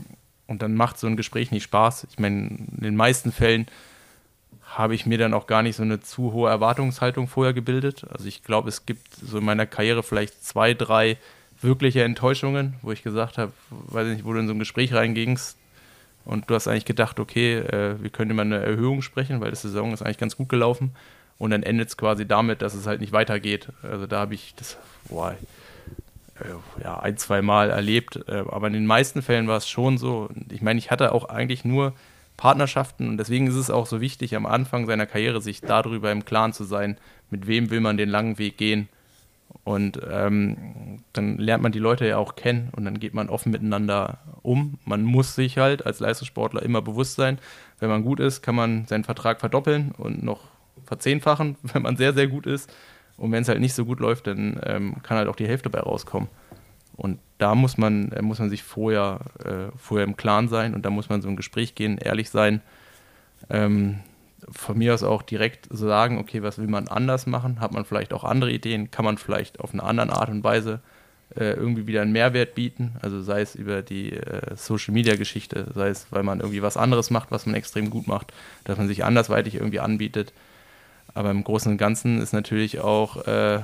und 0.47 0.61
dann 0.61 0.75
macht 0.75 0.97
so 0.97 1.07
ein 1.07 1.17
Gespräch 1.17 1.51
nicht 1.51 1.63
Spaß. 1.63 2.07
Ich 2.09 2.19
meine, 2.19 2.47
in 2.47 2.81
den 2.81 2.95
meisten 2.95 3.31
Fällen 3.31 3.67
habe 4.63 4.95
ich 4.95 5.05
mir 5.05 5.17
dann 5.17 5.33
auch 5.33 5.47
gar 5.47 5.61
nicht 5.61 5.75
so 5.75 5.83
eine 5.83 6.01
zu 6.01 6.33
hohe 6.33 6.49
Erwartungshaltung 6.49 7.27
vorher 7.27 7.53
gebildet. 7.53 8.05
Also 8.11 8.25
ich 8.27 8.43
glaube, 8.43 8.69
es 8.69 8.85
gibt 8.85 9.15
so 9.15 9.37
in 9.37 9.45
meiner 9.45 9.65
Karriere 9.65 10.03
vielleicht 10.03 10.43
zwei, 10.43 10.73
drei 10.73 11.17
wirkliche 11.61 12.03
Enttäuschungen, 12.03 12.76
wo 12.82 12.91
ich 12.91 13.03
gesagt 13.03 13.38
habe, 13.38 13.52
weiß 13.69 14.07
ich 14.07 14.14
nicht, 14.15 14.26
wo 14.26 14.34
du 14.34 14.40
in 14.40 14.48
so 14.48 14.53
ein 14.53 14.60
Gespräch 14.60 14.94
reingingst 14.94 15.57
und 16.26 16.49
du 16.49 16.56
hast 16.56 16.68
eigentlich 16.68 16.86
gedacht, 16.86 17.19
okay, 17.19 17.57
äh, 17.57 18.02
wir 18.02 18.10
können 18.10 18.32
über 18.32 18.41
eine 18.41 18.57
Erhöhung 18.57 19.02
sprechen, 19.02 19.41
weil 19.41 19.52
die 19.52 19.57
Saison 19.57 19.94
ist 19.94 20.02
eigentlich 20.02 20.18
ganz 20.18 20.36
gut 20.36 20.49
gelaufen 20.49 20.91
und 21.38 21.52
dann 21.52 21.64
endet 21.64 21.90
es 21.90 21.98
quasi 21.98 22.27
damit, 22.27 22.61
dass 22.61 22.73
es 22.73 22.88
halt 22.88 23.02
nicht 23.02 23.14
weitergeht. 23.14 23.69
Also 23.84 24.07
da 24.07 24.19
habe 24.19 24.34
ich 24.34 24.53
das, 24.56 24.77
boah, 25.10 25.36
äh, 26.40 26.84
ja, 26.84 26.99
ein, 26.99 27.18
zwei 27.18 27.41
Mal 27.41 27.69
erlebt, 27.69 28.19
äh, 28.27 28.44
aber 28.49 28.68
in 28.68 28.73
den 28.73 28.86
meisten 28.86 29.22
Fällen 29.22 29.48
war 29.48 29.57
es 29.57 29.69
schon 29.69 29.98
so. 29.98 30.30
Ich 30.52 30.61
meine, 30.61 30.80
ich 30.80 30.91
hatte 30.91 31.11
auch 31.14 31.30
eigentlich 31.30 31.64
nur 31.64 31.94
Partnerschaften 32.38 33.07
und 33.07 33.18
deswegen 33.18 33.48
ist 33.48 33.56
es 33.56 33.69
auch 33.69 33.86
so 33.86 34.02
wichtig, 34.02 34.36
am 34.36 34.45
Anfang 34.45 34.88
seiner 34.88 35.06
Karriere 35.06 35.41
sich 35.41 35.61
darüber 35.61 36.11
im 36.11 36.26
Klaren 36.26 36.53
zu 36.53 36.65
sein, 36.65 36.98
mit 37.30 37.48
wem 37.48 37.69
will 37.69 37.80
man 37.80 37.98
den 37.98 38.10
langen 38.10 38.38
Weg 38.38 38.57
gehen. 38.57 38.90
Und 39.63 39.99
ähm, 40.11 40.99
dann 41.13 41.38
lernt 41.38 41.63
man 41.63 41.72
die 41.72 41.80
Leute 41.80 42.07
ja 42.07 42.17
auch 42.17 42.35
kennen 42.35 42.69
und 42.76 42.85
dann 42.85 42.99
geht 42.99 43.15
man 43.15 43.30
offen 43.30 43.51
miteinander 43.51 44.19
um. 44.43 44.77
Man 44.85 45.03
muss 45.03 45.34
sich 45.34 45.57
halt 45.57 45.85
als 45.85 45.99
Leistungssportler 45.99 46.61
immer 46.61 46.84
bewusst 46.84 47.15
sein, 47.15 47.39
wenn 47.80 47.89
man 47.89 48.03
gut 48.03 48.19
ist, 48.19 48.43
kann 48.43 48.53
man 48.53 48.85
seinen 48.85 49.03
Vertrag 49.03 49.39
verdoppeln 49.39 49.91
und 49.97 50.23
noch 50.23 50.41
verzehnfachen, 50.85 51.57
wenn 51.63 51.81
man 51.81 51.97
sehr, 51.97 52.13
sehr 52.13 52.27
gut 52.27 52.45
ist. 52.45 52.72
Und 53.17 53.31
wenn 53.31 53.41
es 53.41 53.49
halt 53.49 53.59
nicht 53.59 53.73
so 53.73 53.85
gut 53.85 53.99
läuft, 53.99 54.27
dann 54.27 54.59
ähm, 54.63 55.01
kann 55.01 55.17
halt 55.17 55.30
auch 55.30 55.35
die 55.35 55.47
Hälfte 55.47 55.69
bei 55.69 55.80
rauskommen. 55.80 56.30
Und 56.95 57.19
da 57.38 57.55
muss 57.55 57.77
man, 57.77 58.11
äh, 58.11 58.22
muss 58.22 58.39
man 58.39 58.49
sich 58.49 58.63
vorher, 58.63 59.19
äh, 59.43 59.76
vorher 59.77 60.05
im 60.05 60.15
Klaren 60.15 60.47
sein 60.47 60.73
und 60.73 60.85
da 60.85 60.89
muss 60.89 61.09
man 61.09 61.22
so 61.22 61.27
ein 61.27 61.35
Gespräch 61.35 61.76
gehen, 61.76 61.97
ehrlich 61.97 62.30
sein. 62.30 62.61
Ähm, 63.49 63.99
von 64.49 64.77
mir 64.77 64.93
aus 64.93 65.03
auch 65.03 65.21
direkt 65.21 65.67
sagen, 65.71 66.17
okay, 66.17 66.43
was 66.43 66.57
will 66.57 66.67
man 66.67 66.87
anders 66.87 67.25
machen? 67.25 67.59
Hat 67.59 67.73
man 67.73 67.85
vielleicht 67.85 68.13
auch 68.13 68.23
andere 68.23 68.51
Ideen? 68.51 68.91
Kann 68.91 69.05
man 69.05 69.17
vielleicht 69.17 69.59
auf 69.59 69.73
eine 69.73 69.83
andere 69.83 70.13
Art 70.13 70.29
und 70.29 70.43
Weise 70.43 70.81
äh, 71.35 71.53
irgendwie 71.53 71.87
wieder 71.87 72.01
einen 72.01 72.11
Mehrwert 72.11 72.55
bieten? 72.55 72.95
Also 73.01 73.21
sei 73.21 73.41
es 73.41 73.55
über 73.55 73.81
die 73.81 74.13
äh, 74.13 74.55
Social-Media-Geschichte, 74.55 75.71
sei 75.73 75.89
es, 75.89 76.07
weil 76.11 76.23
man 76.23 76.39
irgendwie 76.39 76.61
was 76.61 76.77
anderes 76.77 77.09
macht, 77.09 77.31
was 77.31 77.45
man 77.45 77.55
extrem 77.55 77.89
gut 77.89 78.07
macht, 78.07 78.33
dass 78.65 78.77
man 78.77 78.87
sich 78.87 79.03
andersweitig 79.03 79.55
irgendwie 79.55 79.79
anbietet. 79.79 80.33
Aber 81.13 81.31
im 81.31 81.43
Großen 81.43 81.71
und 81.71 81.77
Ganzen 81.77 82.21
ist 82.21 82.33
natürlich 82.33 82.81
auch 82.81 83.25
äh, 83.25 83.61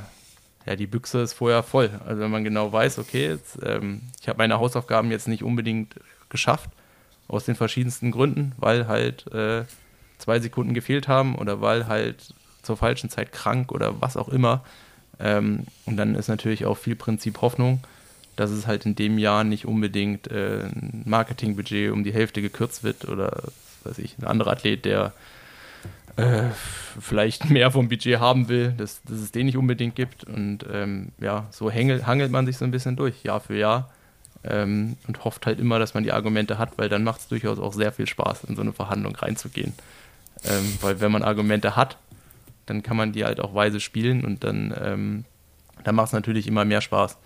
ja, 0.66 0.76
die 0.76 0.88
Büchse 0.88 1.22
ist 1.22 1.34
vorher 1.34 1.64
voll. 1.64 1.90
Also 2.06 2.22
wenn 2.22 2.32
man 2.32 2.44
genau 2.44 2.72
weiß, 2.72 3.00
okay, 3.00 3.30
jetzt, 3.30 3.60
ähm, 3.64 4.02
ich 4.22 4.28
habe 4.28 4.38
meine 4.38 4.60
Hausaufgaben 4.60 5.12
jetzt 5.12 5.28
nicht 5.28 5.44
unbedingt 5.44 5.96
geschafft, 6.30 6.70
aus 7.28 7.46
den 7.46 7.56
verschiedensten 7.56 8.12
Gründen, 8.12 8.54
weil 8.58 8.88
halt 8.88 9.32
äh, 9.34 9.64
zwei 10.22 10.40
Sekunden 10.40 10.74
gefehlt 10.74 11.08
haben 11.08 11.36
oder 11.36 11.62
weil 11.62 11.88
halt 11.88 12.34
zur 12.62 12.78
falschen 12.78 13.10
Zeit 13.10 13.32
krank 13.32 13.72
oder 13.72 14.02
was 14.02 14.18
auch 14.18 14.30
immer. 14.30 14.64
Ähm, 15.20 15.66
und 15.86 15.98
dann 15.98 16.16
ist 16.16 16.28
natürlich 16.28 16.66
auch 16.66 16.78
viel 16.78 16.96
Prinzip 16.96 17.42
Hoffnung, 17.42 17.80
dass 18.36 18.52
es 18.52 18.68
halt 18.68 18.86
in 18.86 18.96
dem 18.96 19.18
Jahr 19.18 19.44
nicht 19.44 19.66
unbedingt 19.66 20.30
äh, 20.32 20.64
ein 20.64 21.04
Marketingbudget 21.06 21.92
um 21.92 22.04
die 22.04 22.14
Hälfte 22.14 22.42
gekürzt 22.42 22.84
wird 22.84 23.08
oder 23.08 23.44
weiß 23.84 24.00
ich, 24.00 24.18
ein 24.18 24.26
anderer 24.26 24.52
Athlet, 24.52 24.86
der 24.86 25.14
äh, 26.18 26.50
vielleicht 27.00 27.50
mehr 27.50 27.72
vom 27.72 27.90
Budget 27.90 28.20
haben 28.20 28.50
will, 28.50 28.74
dass, 28.78 29.02
dass 29.04 29.20
es 29.20 29.32
den 29.32 29.46
nicht 29.46 29.58
unbedingt 29.58 29.96
gibt. 29.96 30.24
Und 30.24 30.66
ähm, 30.72 31.10
ja, 31.20 31.48
so 31.52 31.70
hängel, 31.72 32.06
hangelt 32.06 32.32
man 32.32 32.46
sich 32.46 32.58
so 32.58 32.66
ein 32.66 32.72
bisschen 32.72 32.96
durch, 32.96 33.24
Jahr 33.24 33.40
für 33.40 33.58
Jahr. 33.58 33.90
Ähm, 34.44 34.98
und 35.08 35.24
hofft 35.24 35.46
halt 35.46 35.60
immer, 35.60 35.78
dass 35.78 35.94
man 35.94 36.04
die 36.04 36.12
Argumente 36.12 36.58
hat, 36.58 36.78
weil 36.78 36.90
dann 36.90 37.04
macht 37.04 37.22
es 37.22 37.28
durchaus 37.28 37.60
auch 37.60 37.74
sehr 37.74 37.92
viel 37.92 38.08
Spaß, 38.08 38.46
in 38.46 38.56
so 38.56 38.64
eine 38.64 38.74
Verhandlung 38.74 39.16
reinzugehen. 39.16 39.74
Ähm, 40.44 40.78
weil 40.82 41.00
wenn 41.00 41.12
man 41.12 41.24
Argumente 41.24 41.76
hat, 41.76 41.98
dann 42.66 42.84
kann 42.84 42.98
man 42.98 43.12
die 43.12 43.26
halt 43.26 43.40
auch 43.40 43.54
weise 43.54 43.80
spielen 43.80 44.26
und 44.26 44.44
dann, 44.44 44.74
ähm, 44.82 45.26
dann 45.84 45.96
macht 45.96 46.08
es 46.08 46.14
natürlich 46.14 46.48
immer 46.48 46.66
mehr 46.66 46.82
Spaß. 46.82 47.18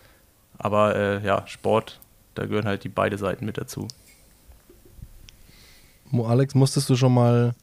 Aber 0.58 0.96
äh, 0.96 1.26
ja, 1.26 1.46
Sport, 1.48 2.00
da 2.34 2.46
gehören 2.46 2.66
halt 2.66 2.84
die 2.84 2.90
beide 2.90 3.18
Seiten 3.18 3.46
mit 3.46 3.58
dazu. 3.58 3.88
Mo 6.12 6.28
Alex, 6.28 6.56
musstest 6.56 6.90
du 6.90 6.96
schon 6.96 7.14
mal 7.14 7.54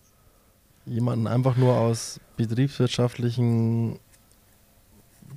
jemanden 0.84 1.26
einfach 1.26 1.56
nur 1.56 1.76
aus 1.76 2.20
betriebswirtschaftlichen 2.36 3.98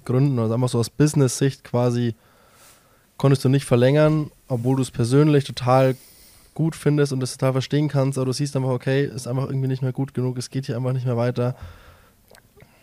Gründen 0.03 0.39
oder 0.39 0.53
einfach 0.53 0.69
so 0.69 0.79
aus 0.79 0.89
Business-Sicht 0.89 1.63
quasi 1.63 2.15
konntest 3.17 3.45
du 3.45 3.49
nicht 3.49 3.65
verlängern, 3.65 4.31
obwohl 4.47 4.75
du 4.75 4.81
es 4.81 4.91
persönlich 4.91 5.45
total 5.45 5.95
gut 6.55 6.75
findest 6.75 7.13
und 7.13 7.21
es 7.21 7.33
total 7.33 7.51
verstehen 7.51 7.87
kannst, 7.89 8.17
aber 8.17 8.25
du 8.25 8.31
siehst 8.31 8.55
einfach, 8.55 8.69
okay, 8.69 9.05
ist 9.05 9.27
einfach 9.27 9.45
irgendwie 9.45 9.67
nicht 9.67 9.83
mehr 9.83 9.93
gut 9.93 10.15
genug, 10.15 10.37
es 10.39 10.49
geht 10.49 10.65
hier 10.65 10.75
einfach 10.75 10.93
nicht 10.93 11.05
mehr 11.05 11.17
weiter. 11.17 11.55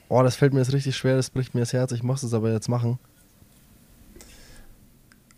Oh, 0.09 0.23
das 0.23 0.37
fällt 0.37 0.53
mir 0.53 0.61
jetzt 0.61 0.73
richtig 0.73 0.95
schwer, 0.95 1.17
das 1.17 1.31
bricht 1.31 1.55
mir 1.55 1.61
das 1.61 1.73
Herz, 1.73 1.91
ich 1.91 2.03
muss 2.03 2.23
es 2.23 2.35
aber 2.35 2.53
jetzt 2.53 2.69
machen. 2.69 2.99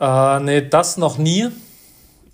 Äh, 0.01 0.40
nee, 0.40 0.69
das 0.69 0.97
noch 0.97 1.16
nie. 1.16 1.48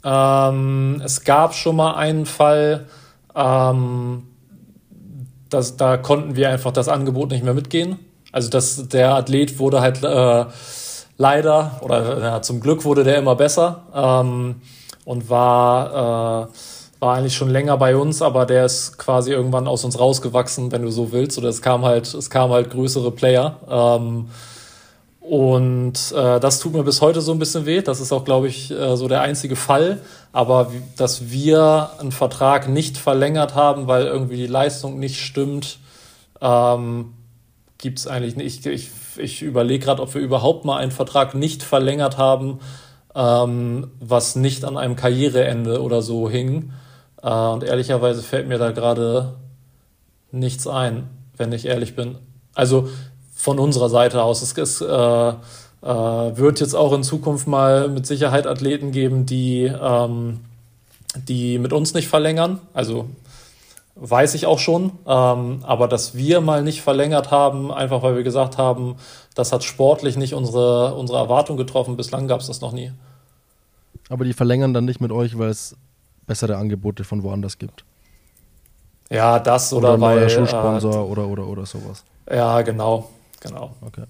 Ähm, 0.03 1.03
es 1.05 1.23
gab 1.25 1.55
schon 1.55 1.77
mal 1.77 1.95
einen 1.95 2.25
Fall, 2.25 2.87
ähm, 3.35 4.23
das, 5.51 5.77
da 5.77 5.99
konnten 5.99 6.35
wir 6.35 6.49
einfach 6.49 6.73
das 6.73 6.89
Angebot 6.89 7.31
nicht 7.31 7.45
mehr 7.45 7.55
mitgehen. 7.55 7.99
Also 8.33 8.49
das, 8.49 8.89
der 8.89 9.15
Athlet 9.15 9.59
wurde 9.59 9.83
halt 9.83 10.03
äh, 10.03 10.47
leider 11.19 11.81
oder 11.83 12.21
ja, 12.23 12.43
zum 12.43 12.61
Glück 12.61 12.85
wurde 12.85 13.05
der 13.05 13.19
immer 13.19 13.37
besser 13.37 13.83
ähm, 13.95 14.63
und 15.11 15.29
war, 15.29 16.47
äh, 16.47 17.01
war 17.01 17.17
eigentlich 17.17 17.35
schon 17.35 17.51
länger 17.51 17.77
bei 17.77 17.97
uns, 17.97 18.23
aber 18.23 18.47
der 18.47 18.65
ist 18.65 18.97
quasi 18.97 19.33
irgendwann 19.33 19.67
aus 19.67 19.83
uns 19.83 19.99
rausgewachsen, 19.99 20.71
wenn 20.71 20.83
du 20.83 20.93
so 20.93 21.11
willst. 21.11 21.37
Oder 21.37 21.49
es 21.49 21.63
kam 21.63 21.85
halt, 21.85 22.15
es 22.15 22.31
kamen 22.31 22.53
halt 22.53 22.71
größere 22.71 23.11
Player. 23.11 23.57
Ähm, 23.69 24.29
und 25.19 26.13
äh, 26.13 26.39
das 26.39 26.61
tut 26.61 26.75
mir 26.75 26.85
bis 26.85 27.01
heute 27.01 27.23
so 27.23 27.33
ein 27.33 27.41
bisschen 27.41 27.67
weh. 27.67 27.83
Das 27.83 28.01
ist 28.01 28.13
auch, 28.13 28.25
glaube 28.25 28.47
ich, 28.47 28.71
äh, 28.71 28.97
so 28.97 29.09
der 29.09 29.23
einzige 29.23 29.57
Fall. 29.57 29.99
Aber 30.31 30.71
dass 30.97 31.29
wir 31.29 31.91
einen 31.99 32.13
Vertrag 32.13 32.69
nicht 32.69 32.97
verlängert 32.97 33.57
haben, 33.57 33.89
weil 33.89 34.07
irgendwie 34.07 34.37
die 34.37 34.47
Leistung 34.47 35.01
nicht 35.01 35.21
stimmt, 35.21 35.81
ähm, 36.41 37.15
gibt 37.79 37.99
es 37.99 38.07
eigentlich 38.07 38.37
nicht. 38.37 38.65
Ich, 38.65 38.91
ich, 39.17 39.19
ich 39.19 39.43
überlege 39.43 39.87
gerade, 39.87 40.03
ob 40.03 40.15
wir 40.15 40.21
überhaupt 40.21 40.65
mal 40.65 40.77
einen 40.77 40.93
Vertrag 40.93 41.35
nicht 41.35 41.65
verlängert 41.65 42.17
haben, 42.17 42.61
ähm, 43.15 43.91
was 44.01 44.37
nicht 44.37 44.65
an 44.65 44.77
einem 44.77 44.97
Karriereende 44.97 45.83
oder 45.83 46.03
so 46.03 46.29
hing. 46.29 46.73
Äh, 47.23 47.31
und 47.31 47.65
ehrlicherweise 47.65 48.23
fällt 48.23 48.49
mir 48.49 48.59
da 48.59 48.71
gerade 48.71 49.35
nichts 50.33 50.67
ein, 50.67 51.09
wenn 51.37 51.53
ich 51.53 51.67
ehrlich 51.67 51.97
bin. 51.97 52.19
Also 52.55 52.89
von 53.35 53.59
unserer 53.59 53.89
Seite 53.89 54.23
aus. 54.23 54.43
Es, 54.43 54.57
es 54.57 54.81
äh, 54.81 54.87
äh, 54.89 55.37
wird 55.83 56.61
jetzt 56.61 56.75
auch 56.75 56.93
in 56.93 57.03
Zukunft 57.03 57.47
mal 57.47 57.89
mit 57.89 58.07
Sicherheit 58.07 58.47
Athleten 58.47 58.93
geben, 58.93 59.27
die, 59.27 59.65
ähm, 59.65 60.41
die 61.17 61.59
mit 61.59 61.73
uns 61.73 61.95
nicht 61.95 62.09
verlängern. 62.09 62.61
Also 62.75 63.07
weiß 63.97 64.35
ich 64.35 64.47
auch 64.47 64.59
schon. 64.59 64.93
Ähm, 65.07 65.61
aber 65.63 65.89
dass 65.89 66.15
wir 66.15 66.41
mal 66.41 66.63
nicht 66.63 66.83
verlängert 66.83 67.31
haben, 67.31 67.73
einfach 67.73 68.03
weil 68.03 68.17
wir 68.17 68.23
gesagt 68.23 68.59
haben, 68.59 68.97
das 69.41 69.53
hat 69.53 69.65
sportlich 69.65 70.17
nicht 70.17 70.35
unsere, 70.35 70.95
unsere 70.95 71.19
Erwartung 71.19 71.57
getroffen. 71.57 71.97
Bislang 71.97 72.29
gab 72.29 72.41
es 72.41 72.47
das 72.47 72.61
noch 72.61 72.73
nie. 72.73 72.93
Aber 74.09 74.25
die 74.25 74.35
verlängern 74.35 74.75
dann 74.75 74.85
nicht 74.85 75.01
mit 75.01 75.11
euch, 75.11 75.39
weil 75.39 75.49
es 75.49 75.77
bessere 76.27 76.57
Angebote 76.57 77.05
von 77.05 77.23
woanders 77.23 77.59
gibt. 77.59 77.85
Ja, 79.09 79.39
das 79.39 79.73
oder, 79.73 79.95
oder 79.95 80.01
weil. 80.01 80.31
Schuhsponsor 80.31 80.95
äh, 80.95 80.99
oder, 80.99 81.27
oder, 81.27 81.47
oder 81.47 81.67
sowas. 81.67 82.05
Ja, 82.31 82.61
genau. 82.63 83.11
Genau. 83.41 83.75
Okay. 83.81 84.05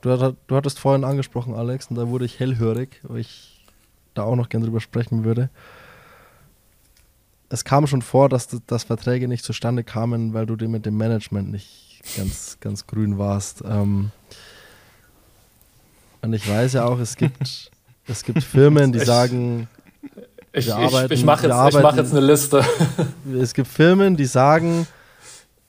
du, 0.00 0.34
du 0.46 0.56
hattest 0.56 0.78
vorhin 0.78 1.04
angesprochen, 1.04 1.54
Alex, 1.54 1.88
und 1.88 1.96
da 1.96 2.08
wurde 2.08 2.24
ich 2.24 2.40
hellhörig, 2.40 3.00
weil 3.02 3.18
ich 3.18 3.62
da 4.14 4.22
auch 4.22 4.36
noch 4.36 4.48
gerne 4.48 4.64
drüber 4.64 4.80
sprechen 4.80 5.24
würde. 5.24 5.50
Es 7.50 7.64
kam 7.64 7.86
schon 7.86 8.00
vor, 8.00 8.30
dass, 8.30 8.48
dass 8.66 8.84
Verträge 8.84 9.28
nicht 9.28 9.44
zustande 9.44 9.84
kamen, 9.84 10.32
weil 10.32 10.46
du 10.46 10.56
dir 10.56 10.68
mit 10.68 10.86
dem 10.86 10.96
Management 10.96 11.50
nicht 11.50 11.93
ganz, 12.16 12.58
ganz 12.60 12.86
grün 12.86 13.18
warst. 13.18 13.62
Ähm, 13.66 14.10
und 16.22 16.32
ich 16.32 16.48
weiß 16.48 16.74
ja 16.74 16.86
auch, 16.86 16.98
es 16.98 17.16
gibt, 17.16 17.70
es 18.06 18.24
gibt 18.24 18.42
Firmen, 18.42 18.92
die 18.92 19.00
sagen, 19.00 19.68
ich, 20.52 20.72
arbeiten, 20.72 21.12
ich, 21.12 21.20
ich 21.20 21.26
mache 21.26 21.48
jetzt, 21.48 21.82
mach 21.82 21.96
jetzt 21.96 22.12
eine 22.12 22.24
Liste. 22.24 22.64
Es 23.40 23.54
gibt 23.54 23.68
Firmen, 23.68 24.16
die 24.16 24.24
sagen, 24.24 24.86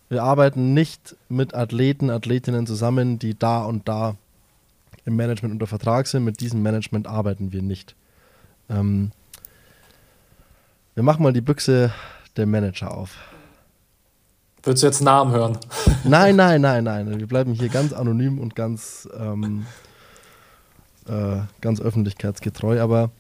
wir 0.09 0.23
arbeiten 0.23 0.73
nicht 0.73 1.15
mit 1.29 1.55
Athleten, 1.55 2.09
Athletinnen 2.09 2.67
zusammen, 2.67 3.17
die 3.17 3.37
da 3.37 3.63
und 3.63 3.87
da 3.87 4.15
im 5.05 5.15
Management 5.15 5.53
unter 5.53 5.67
Vertrag 5.67 6.07
sind. 6.07 6.23
Mit 6.23 6.39
diesem 6.39 6.61
Management 6.61 7.07
arbeiten 7.07 7.51
wir 7.51 7.61
nicht. 7.61 7.95
Ähm, 8.69 9.11
wir 10.93 11.03
machen 11.03 11.23
mal 11.23 11.33
die 11.33 11.41
Büchse 11.41 11.91
der 12.37 12.45
Manager 12.45 12.95
auf. 12.95 13.17
Willst 14.65 14.81
du 14.81 14.87
jetzt 14.87 15.01
Namen 15.01 15.31
hören? 15.31 15.59
Nein, 16.03 16.35
nein, 16.35 16.59
nein, 16.61 16.83
nein. 16.83 17.19
Wir 17.19 17.27
bleiben 17.27 17.53
hier 17.53 17.69
ganz 17.69 17.93
anonym 17.93 18.39
und 18.39 18.55
ganz, 18.55 19.07
ähm, 19.15 19.67
äh, 21.07 21.37
ganz 21.61 21.79
öffentlichkeitsgetreu. 21.79 22.81
Aber 22.81 23.11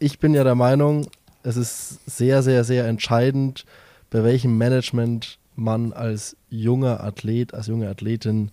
ich 0.00 0.18
bin 0.18 0.34
ja 0.34 0.42
der 0.42 0.56
Meinung, 0.56 1.06
es 1.44 1.56
ist 1.56 2.00
sehr, 2.06 2.42
sehr, 2.42 2.64
sehr 2.64 2.86
entscheidend, 2.88 3.66
bei 4.10 4.24
welchem 4.24 4.58
Management 4.58 5.38
man 5.54 5.92
als 5.92 6.36
junger 6.50 7.04
Athlet, 7.04 7.54
als 7.54 7.68
junge 7.68 7.88
Athletin 7.88 8.50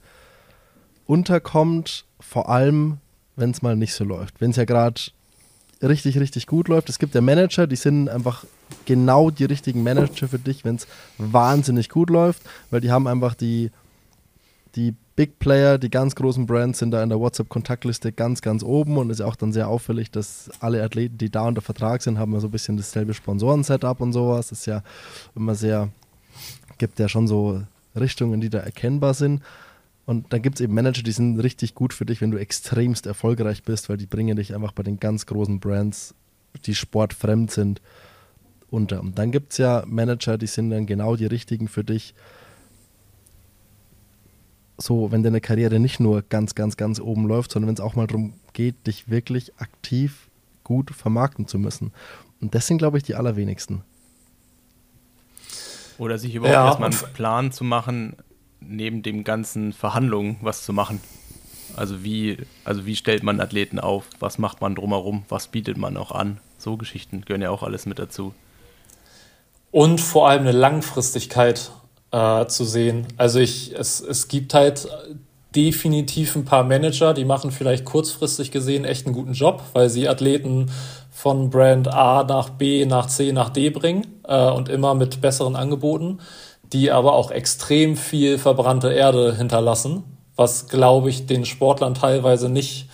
unterkommt, 1.08 2.06
vor 2.20 2.50
allem, 2.50 2.98
wenn 3.36 3.50
es 3.50 3.64
mal 3.64 3.76
nicht 3.76 3.94
so 3.94 4.04
läuft. 4.04 4.42
Wenn 4.42 4.52
es 4.52 4.58
ja 4.58 4.66
gerade 4.66 5.02
richtig, 5.82 6.20
richtig 6.20 6.46
gut 6.46 6.68
läuft. 6.68 6.90
Es 6.90 7.00
gibt 7.00 7.16
ja 7.16 7.22
Manager, 7.22 7.66
die 7.66 7.76
sind 7.76 8.10
einfach 8.10 8.46
genau 8.86 9.30
die 9.30 9.46
richtigen 9.46 9.84
Manager 9.84 10.28
für 10.28 10.40
dich, 10.40 10.66
wenn 10.66 10.76
es 10.76 10.88
wahnsinnig 11.18 11.90
gut 11.90 12.10
läuft, 12.10 12.44
weil 12.70 12.82
die 12.82 12.92
haben 12.92 13.08
einfach 13.08 13.36
die, 13.36 13.72
die 14.76 14.94
Big 15.16 15.40
Player, 15.40 15.78
die 15.78 15.90
ganz 15.90 16.16
großen 16.16 16.46
Brands 16.46 16.80
sind 16.80 16.92
da 16.92 17.02
in 17.02 17.10
der 17.10 17.20
WhatsApp-Kontaktliste 17.20 18.12
ganz, 18.12 18.42
ganz 18.42 18.64
oben 18.64 18.98
und 18.98 19.10
ist 19.10 19.22
auch 19.22 19.38
dann 19.38 19.54
sehr 19.54 19.70
auffällig, 19.70 20.12
dass 20.12 20.50
alle 20.60 20.84
Athleten, 20.84 21.18
die 21.18 21.30
da 21.30 21.48
unter 21.48 21.62
Vertrag 21.62 22.02
sind, 22.02 22.20
haben 22.20 22.34
ja 22.34 22.42
so 22.42 22.48
ein 22.48 22.52
bisschen 22.52 22.76
dasselbe 22.76 23.14
Sponsoren-Setup 23.14 24.02
und 24.02 24.12
sowas. 24.12 24.50
Das 24.50 24.60
ist 24.60 24.66
ja 24.66 24.84
immer 25.34 25.56
sehr, 25.56 25.90
gibt 26.78 27.00
ja 27.00 27.08
schon 27.08 27.28
so 27.28 27.62
Richtungen, 27.96 28.42
die 28.42 28.50
da 28.50 28.60
erkennbar 28.60 29.14
sind. 29.14 29.42
Und 30.06 30.34
dann 30.34 30.42
gibt 30.42 30.56
es 30.56 30.62
eben 30.62 30.74
Manager, 30.74 31.02
die 31.02 31.14
sind 31.14 31.40
richtig 31.40 31.76
gut 31.76 31.94
für 31.94 32.06
dich, 32.06 32.20
wenn 32.20 32.32
du 32.32 32.38
extremst 32.38 33.08
erfolgreich 33.08 33.64
bist, 33.64 33.90
weil 33.90 33.98
die 33.98 34.06
bringen 34.06 34.36
dich 34.36 34.54
einfach 34.54 34.74
bei 34.74 34.84
den 34.84 35.00
ganz 35.00 35.26
großen 35.26 35.62
Brands, 35.62 36.14
die 36.66 36.76
sportfremd 36.76 37.52
sind, 37.52 37.82
unter. 38.70 39.02
Und 39.02 39.18
dann 39.18 39.32
gibt 39.32 39.52
es 39.52 39.58
ja 39.58 39.84
Manager, 39.88 40.38
die 40.38 40.48
sind 40.48 40.70
dann 40.70 40.86
genau 40.86 41.16
die 41.16 41.26
richtigen 41.26 41.68
für 41.68 41.84
dich, 41.84 42.14
so, 44.78 45.12
wenn 45.12 45.24
deine 45.24 45.42
Karriere 45.42 45.80
nicht 45.80 46.00
nur 46.00 46.22
ganz, 46.22 46.56
ganz, 46.56 46.76
ganz 46.76 47.00
oben 47.00 47.28
läuft, 47.28 47.52
sondern 47.52 47.70
wenn 47.70 47.76
es 47.76 47.80
auch 47.80 47.96
mal 47.96 48.08
darum 48.08 48.34
geht, 48.54 48.88
dich 48.88 49.10
wirklich 49.10 49.54
aktiv 49.58 50.30
gut 50.64 50.92
vermarkten 50.92 51.48
zu 51.48 51.58
müssen. 51.58 51.94
Und 52.42 52.56
das 52.56 52.68
sind, 52.68 52.78
glaube 52.80 52.98
ich, 52.98 53.04
die 53.04 53.16
allerwenigsten. 53.16 53.84
Oder 55.98 56.18
sich 56.18 56.36
überhaupt 56.36 56.54
ja. 56.54 56.68
erstmal 56.68 56.92
einen 56.92 57.14
Plan 57.14 57.52
zu 57.54 57.64
machen, 57.64 58.18
neben 58.60 59.02
dem 59.02 59.24
ganzen 59.24 59.72
Verhandlungen 59.72 60.38
was 60.42 60.66
zu 60.66 60.74
machen. 60.74 61.00
Also 61.78 62.04
wie, 62.04 62.38
also 62.64 62.86
wie 62.86 62.96
stellt 62.96 63.24
man 63.24 63.40
Athleten 63.40 63.80
auf, 63.80 64.08
was 64.20 64.38
macht 64.38 64.62
man 64.62 64.76
drumherum, 64.76 65.24
was 65.30 65.48
bietet 65.48 65.78
man 65.78 65.96
auch 65.96 66.12
an. 66.12 66.40
So 66.58 66.78
Geschichten 66.78 67.22
gehören 67.22 67.42
ja 67.42 67.50
auch 67.50 67.64
alles 67.64 67.86
mit 67.86 68.00
dazu. 68.00 68.34
Und 69.76 70.00
vor 70.00 70.30
allem 70.30 70.44
eine 70.44 70.54
Langfristigkeit 70.54 71.70
äh, 72.12 72.46
zu 72.46 72.64
sehen. 72.64 73.08
Also 73.18 73.40
ich, 73.40 73.74
es, 73.78 74.00
es 74.00 74.30
gibt 74.30 74.54
halt 74.54 74.88
definitiv 75.54 76.38
ein 76.38 76.46
paar 76.46 76.64
Manager, 76.64 77.14
die 77.14 77.26
machen 77.26 77.52
vielleicht 77.52 77.84
kurzfristig 77.84 78.52
gesehen 78.52 78.86
echt 78.86 79.06
einen 79.06 79.14
guten 79.14 79.34
Job, 79.34 79.62
weil 79.74 79.90
sie 79.90 80.08
Athleten 80.08 80.72
von 81.12 81.50
Brand 81.50 81.90
A 81.90 82.24
nach 82.24 82.52
B, 82.52 82.86
nach 82.86 83.08
C, 83.08 83.34
nach 83.34 83.50
D 83.50 83.70
bringen 83.70 84.22
äh, 84.26 84.50
und 84.50 84.70
immer 84.70 84.96
mit 84.96 85.20
besseren 85.20 85.58
Angeboten, 85.58 86.20
die 86.72 86.90
aber 86.90 87.12
auch 87.12 87.30
extrem 87.30 87.98
viel 87.98 88.38
verbrannte 88.38 88.94
Erde 88.94 89.36
hinterlassen, 89.36 90.06
was, 90.38 90.70
glaube 90.70 91.10
ich, 91.10 91.26
den 91.26 91.44
Sportlern 91.44 91.96
teilweise 91.96 92.48
nicht, 92.48 92.88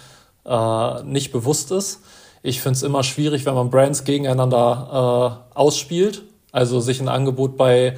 äh, 0.45 1.03
nicht 1.03 1.31
bewusst 1.31 1.69
ist. 1.69 2.01
Ich 2.41 2.59
finde 2.59 2.77
es 2.77 2.81
immer 2.81 3.03
schwierig, 3.03 3.45
wenn 3.45 3.53
man 3.53 3.69
Brands 3.69 4.03
gegeneinander 4.03 5.43
äh, 5.53 5.55
ausspielt, 5.55 6.23
also 6.51 6.79
sich 6.79 7.01
ein 7.01 7.09
Angebot 7.09 7.57
bei 7.57 7.95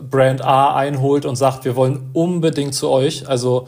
Brand 0.00 0.42
A 0.42 0.74
einholt 0.74 1.26
und 1.26 1.36
sagt, 1.36 1.64
wir 1.64 1.76
wollen 1.76 2.10
unbedingt 2.12 2.74
zu 2.74 2.88
euch. 2.88 3.28
Also 3.28 3.66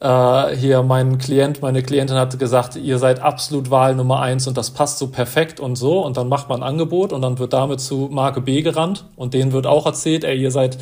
äh, 0.00 0.56
hier 0.56 0.82
mein 0.82 1.18
Klient, 1.18 1.62
meine 1.62 1.82
Klientin 1.82 2.16
hat 2.16 2.38
gesagt, 2.38 2.76
ihr 2.76 2.98
seid 2.98 3.20
absolut 3.20 3.70
Wahl 3.70 3.94
Nummer 3.94 4.20
eins 4.20 4.46
und 4.46 4.56
das 4.56 4.70
passt 4.70 4.98
so 4.98 5.08
perfekt 5.08 5.60
und 5.60 5.76
so. 5.76 6.04
Und 6.04 6.16
dann 6.16 6.28
macht 6.28 6.48
man 6.48 6.62
ein 6.62 6.68
Angebot 6.68 7.12
und 7.12 7.22
dann 7.22 7.38
wird 7.38 7.52
damit 7.52 7.80
zu 7.80 8.08
Marke 8.10 8.40
B 8.40 8.62
gerannt 8.62 9.06
und 9.16 9.34
denen 9.34 9.52
wird 9.52 9.66
auch 9.66 9.86
erzählt, 9.86 10.24
ey, 10.24 10.36
ihr 10.36 10.50
seid 10.50 10.78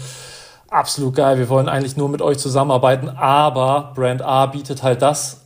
absolut 0.69 1.15
geil, 1.15 1.39
wir 1.39 1.49
wollen 1.49 1.69
eigentlich 1.69 1.97
nur 1.97 2.09
mit 2.09 2.23
euch 2.23 2.39
zusammenarbeiten, 2.39 3.11
aber 3.11 3.93
Brand 3.95 4.23
A 4.23 4.47
bietet 4.47 4.83
halt 4.83 5.03
das. 5.03 5.45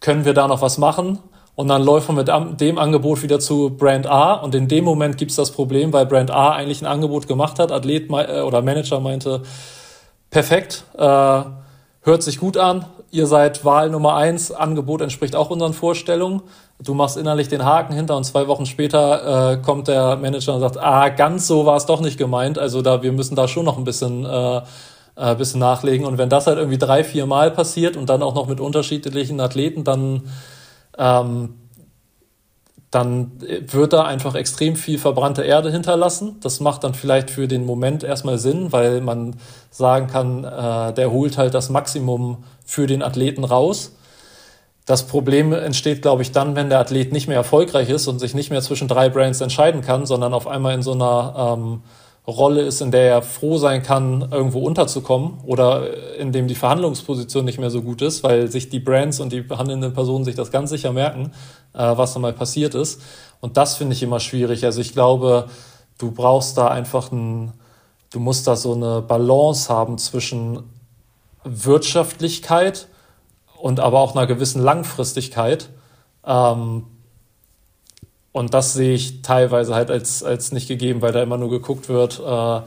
Können 0.00 0.24
wir 0.24 0.34
da 0.34 0.46
noch 0.46 0.60
was 0.60 0.76
machen? 0.76 1.18
Und 1.56 1.68
dann 1.68 1.82
läuft 1.82 2.08
man 2.08 2.16
mit 2.16 2.60
dem 2.60 2.78
Angebot 2.78 3.22
wieder 3.22 3.38
zu 3.38 3.70
Brand 3.70 4.06
A 4.06 4.34
und 4.34 4.54
in 4.54 4.66
dem 4.66 4.84
Moment 4.84 5.18
gibt's 5.18 5.36
das 5.36 5.52
Problem, 5.52 5.92
weil 5.92 6.04
Brand 6.06 6.30
A 6.32 6.50
eigentlich 6.50 6.82
ein 6.82 6.86
Angebot 6.86 7.28
gemacht 7.28 7.58
hat, 7.60 7.70
Athlet 7.70 8.10
äh, 8.10 8.40
oder 8.40 8.60
Manager 8.60 8.98
meinte, 8.98 9.42
perfekt, 10.30 10.84
äh, 10.98 11.42
hört 12.02 12.22
sich 12.22 12.40
gut 12.40 12.56
an, 12.56 12.86
ihr 13.12 13.28
seid 13.28 13.64
Wahl 13.64 13.88
Nummer 13.88 14.16
eins, 14.16 14.50
Angebot 14.50 15.00
entspricht 15.00 15.36
auch 15.36 15.50
unseren 15.50 15.74
Vorstellungen. 15.74 16.42
Du 16.82 16.92
machst 16.92 17.16
innerlich 17.16 17.46
den 17.46 17.64
Haken 17.64 17.94
hinter 17.94 18.16
und 18.16 18.24
zwei 18.24 18.48
Wochen 18.48 18.66
später 18.66 19.52
äh, 19.52 19.56
kommt 19.58 19.86
der 19.86 20.16
Manager 20.16 20.54
und 20.54 20.60
sagt, 20.60 20.76
ah, 20.78 21.08
ganz 21.10 21.46
so 21.46 21.66
war 21.66 21.76
es 21.76 21.86
doch 21.86 22.00
nicht 22.00 22.18
gemeint. 22.18 22.58
Also 22.58 22.82
da, 22.82 23.04
wir 23.04 23.12
müssen 23.12 23.36
da 23.36 23.46
schon 23.46 23.64
noch 23.64 23.78
ein 23.78 23.84
bisschen, 23.84 24.26
äh, 24.26 24.60
äh, 25.14 25.36
bisschen 25.36 25.60
nachlegen. 25.60 26.04
Und 26.04 26.18
wenn 26.18 26.28
das 26.28 26.48
halt 26.48 26.58
irgendwie 26.58 26.78
drei, 26.78 27.04
vier 27.04 27.26
Mal 27.26 27.52
passiert 27.52 27.96
und 27.96 28.10
dann 28.10 28.24
auch 28.24 28.34
noch 28.34 28.48
mit 28.48 28.58
unterschiedlichen 28.58 29.40
Athleten, 29.40 29.84
dann 29.84 30.22
ähm, 30.98 31.54
dann 32.94 33.32
wird 33.40 33.92
da 33.92 34.04
einfach 34.04 34.36
extrem 34.36 34.76
viel 34.76 34.98
verbrannte 34.98 35.42
Erde 35.42 35.72
hinterlassen. 35.72 36.36
Das 36.40 36.60
macht 36.60 36.84
dann 36.84 36.94
vielleicht 36.94 37.28
für 37.28 37.48
den 37.48 37.66
Moment 37.66 38.04
erstmal 38.04 38.38
Sinn, 38.38 38.70
weil 38.70 39.00
man 39.00 39.34
sagen 39.70 40.06
kann, 40.06 40.44
äh, 40.44 40.92
der 40.94 41.10
holt 41.10 41.36
halt 41.36 41.54
das 41.54 41.70
Maximum 41.70 42.44
für 42.64 42.86
den 42.86 43.02
Athleten 43.02 43.42
raus. 43.42 43.96
Das 44.86 45.04
Problem 45.08 45.52
entsteht, 45.52 46.02
glaube 46.02 46.22
ich, 46.22 46.30
dann, 46.30 46.54
wenn 46.54 46.68
der 46.68 46.78
Athlet 46.78 47.12
nicht 47.12 47.26
mehr 47.26 47.38
erfolgreich 47.38 47.88
ist 47.88 48.06
und 48.06 48.20
sich 48.20 48.34
nicht 48.34 48.50
mehr 48.50 48.60
zwischen 48.60 48.86
drei 48.86 49.08
Brands 49.08 49.40
entscheiden 49.40 49.80
kann, 49.80 50.06
sondern 50.06 50.32
auf 50.32 50.46
einmal 50.46 50.74
in 50.74 50.82
so 50.82 50.92
einer 50.92 51.56
ähm, 51.58 51.82
Rolle 52.26 52.62
ist, 52.62 52.80
in 52.80 52.90
der 52.90 53.10
er 53.10 53.22
froh 53.22 53.58
sein 53.58 53.82
kann, 53.82 54.28
irgendwo 54.30 54.60
unterzukommen 54.60 55.40
oder 55.44 56.16
in 56.16 56.32
dem 56.32 56.48
die 56.48 56.54
Verhandlungsposition 56.54 57.44
nicht 57.44 57.58
mehr 57.58 57.70
so 57.70 57.82
gut 57.82 58.00
ist, 58.00 58.22
weil 58.22 58.50
sich 58.50 58.70
die 58.70 58.80
Brands 58.80 59.20
und 59.20 59.30
die 59.30 59.42
behandelnden 59.42 59.92
Personen 59.92 60.24
sich 60.24 60.34
das 60.34 60.50
ganz 60.50 60.70
sicher 60.70 60.92
merken, 60.92 61.32
äh, 61.74 61.96
was 61.96 62.14
da 62.14 62.20
mal 62.20 62.32
passiert 62.32 62.74
ist. 62.74 63.02
Und 63.40 63.58
das 63.58 63.76
finde 63.76 63.94
ich 63.94 64.02
immer 64.02 64.20
schwierig. 64.20 64.64
Also 64.64 64.80
ich 64.80 64.94
glaube, 64.94 65.48
du 65.98 66.12
brauchst 66.12 66.56
da 66.56 66.68
einfach 66.68 67.12
ein, 67.12 67.52
du 68.10 68.20
musst 68.20 68.46
da 68.46 68.56
so 68.56 68.72
eine 68.72 69.02
Balance 69.02 69.72
haben 69.72 69.98
zwischen 69.98 70.62
Wirtschaftlichkeit 71.44 72.88
und 73.60 73.80
aber 73.80 74.00
auch 74.00 74.16
einer 74.16 74.26
gewissen 74.26 74.62
Langfristigkeit. 74.62 75.68
Ähm, 76.26 76.84
und 78.34 78.52
das 78.52 78.74
sehe 78.74 78.94
ich 78.94 79.22
teilweise 79.22 79.76
halt 79.76 79.92
als, 79.92 80.24
als 80.24 80.50
nicht 80.50 80.66
gegeben, 80.66 81.02
weil 81.02 81.12
da 81.12 81.22
immer 81.22 81.38
nur 81.38 81.50
geguckt 81.50 81.88
wird, 81.88 82.18
äh, 82.18 82.60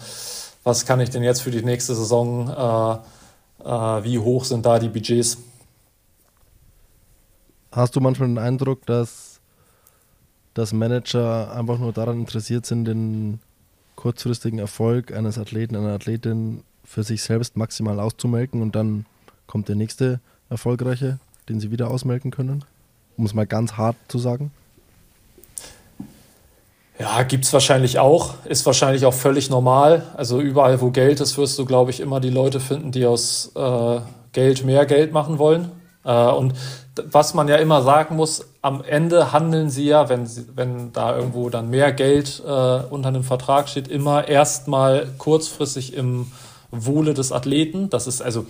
was 0.63 0.85
kann 0.85 1.01
ich 1.01 1.09
denn 1.09 1.23
jetzt 1.23 1.41
für 1.41 1.51
die 1.51 1.61
nächste 1.61 1.93
Saison, 1.93 2.47
äh, 2.47 3.65
äh, 3.65 4.03
wie 4.05 4.17
hoch 4.17 4.45
sind 4.45 4.65
da 4.65 4.79
die 4.79 4.87
Budgets. 4.87 5.39
Hast 7.73 7.97
du 7.97 7.99
manchmal 7.99 8.29
den 8.29 8.37
Eindruck, 8.37 8.85
dass, 8.85 9.41
dass 10.53 10.71
Manager 10.71 11.53
einfach 11.53 11.79
nur 11.79 11.91
daran 11.91 12.21
interessiert 12.21 12.65
sind, 12.65 12.85
den 12.85 13.41
kurzfristigen 13.97 14.59
Erfolg 14.59 15.11
eines 15.11 15.37
Athleten, 15.37 15.75
einer 15.75 15.91
Athletin 15.91 16.63
für 16.85 17.03
sich 17.03 17.23
selbst 17.23 17.57
maximal 17.57 17.99
auszumelken 17.99 18.61
und 18.61 18.73
dann 18.73 19.05
kommt 19.47 19.67
der 19.67 19.75
nächste 19.75 20.21
Erfolgreiche, 20.49 21.19
den 21.49 21.59
sie 21.59 21.71
wieder 21.71 21.91
ausmelken 21.91 22.31
können? 22.31 22.63
Um 23.17 23.25
es 23.25 23.33
mal 23.33 23.45
ganz 23.45 23.73
hart 23.73 23.97
zu 24.07 24.17
sagen. 24.17 24.51
Ja, 26.99 27.21
gibt's 27.23 27.53
wahrscheinlich 27.53 27.99
auch. 27.99 28.33
Ist 28.45 28.65
wahrscheinlich 28.65 29.05
auch 29.05 29.13
völlig 29.13 29.49
normal. 29.49 30.03
Also 30.15 30.41
überall, 30.41 30.81
wo 30.81 30.89
Geld 30.89 31.19
ist, 31.19 31.37
wirst 31.37 31.59
du, 31.59 31.65
glaube 31.65 31.91
ich, 31.91 31.99
immer 31.99 32.19
die 32.19 32.31
Leute 32.31 32.59
finden, 32.59 32.91
die 32.91 33.05
aus 33.05 33.51
äh, 33.55 33.99
Geld 34.31 34.65
mehr 34.65 34.85
Geld 34.87 35.13
machen 35.13 35.37
wollen. 35.37 35.71
Äh, 36.03 36.29
und 36.29 36.53
was 37.11 37.35
man 37.35 37.47
ja 37.47 37.57
immer 37.57 37.83
sagen 37.83 38.15
muss, 38.15 38.45
am 38.63 38.83
Ende 38.83 39.31
handeln 39.31 39.69
sie 39.69 39.85
ja, 39.85 40.09
wenn, 40.09 40.25
sie, 40.25 40.45
wenn 40.55 40.91
da 40.91 41.15
irgendwo 41.15 41.49
dann 41.51 41.69
mehr 41.69 41.91
Geld 41.91 42.41
äh, 42.43 42.49
unter 42.49 43.09
einem 43.09 43.23
Vertrag 43.23 43.69
steht, 43.69 43.87
immer 43.87 44.27
erstmal 44.27 45.07
kurzfristig 45.19 45.93
im 45.95 46.31
Wohle 46.71 47.13
des 47.13 47.31
Athleten. 47.31 47.91
Das 47.91 48.07
ist 48.07 48.21
also 48.21 48.47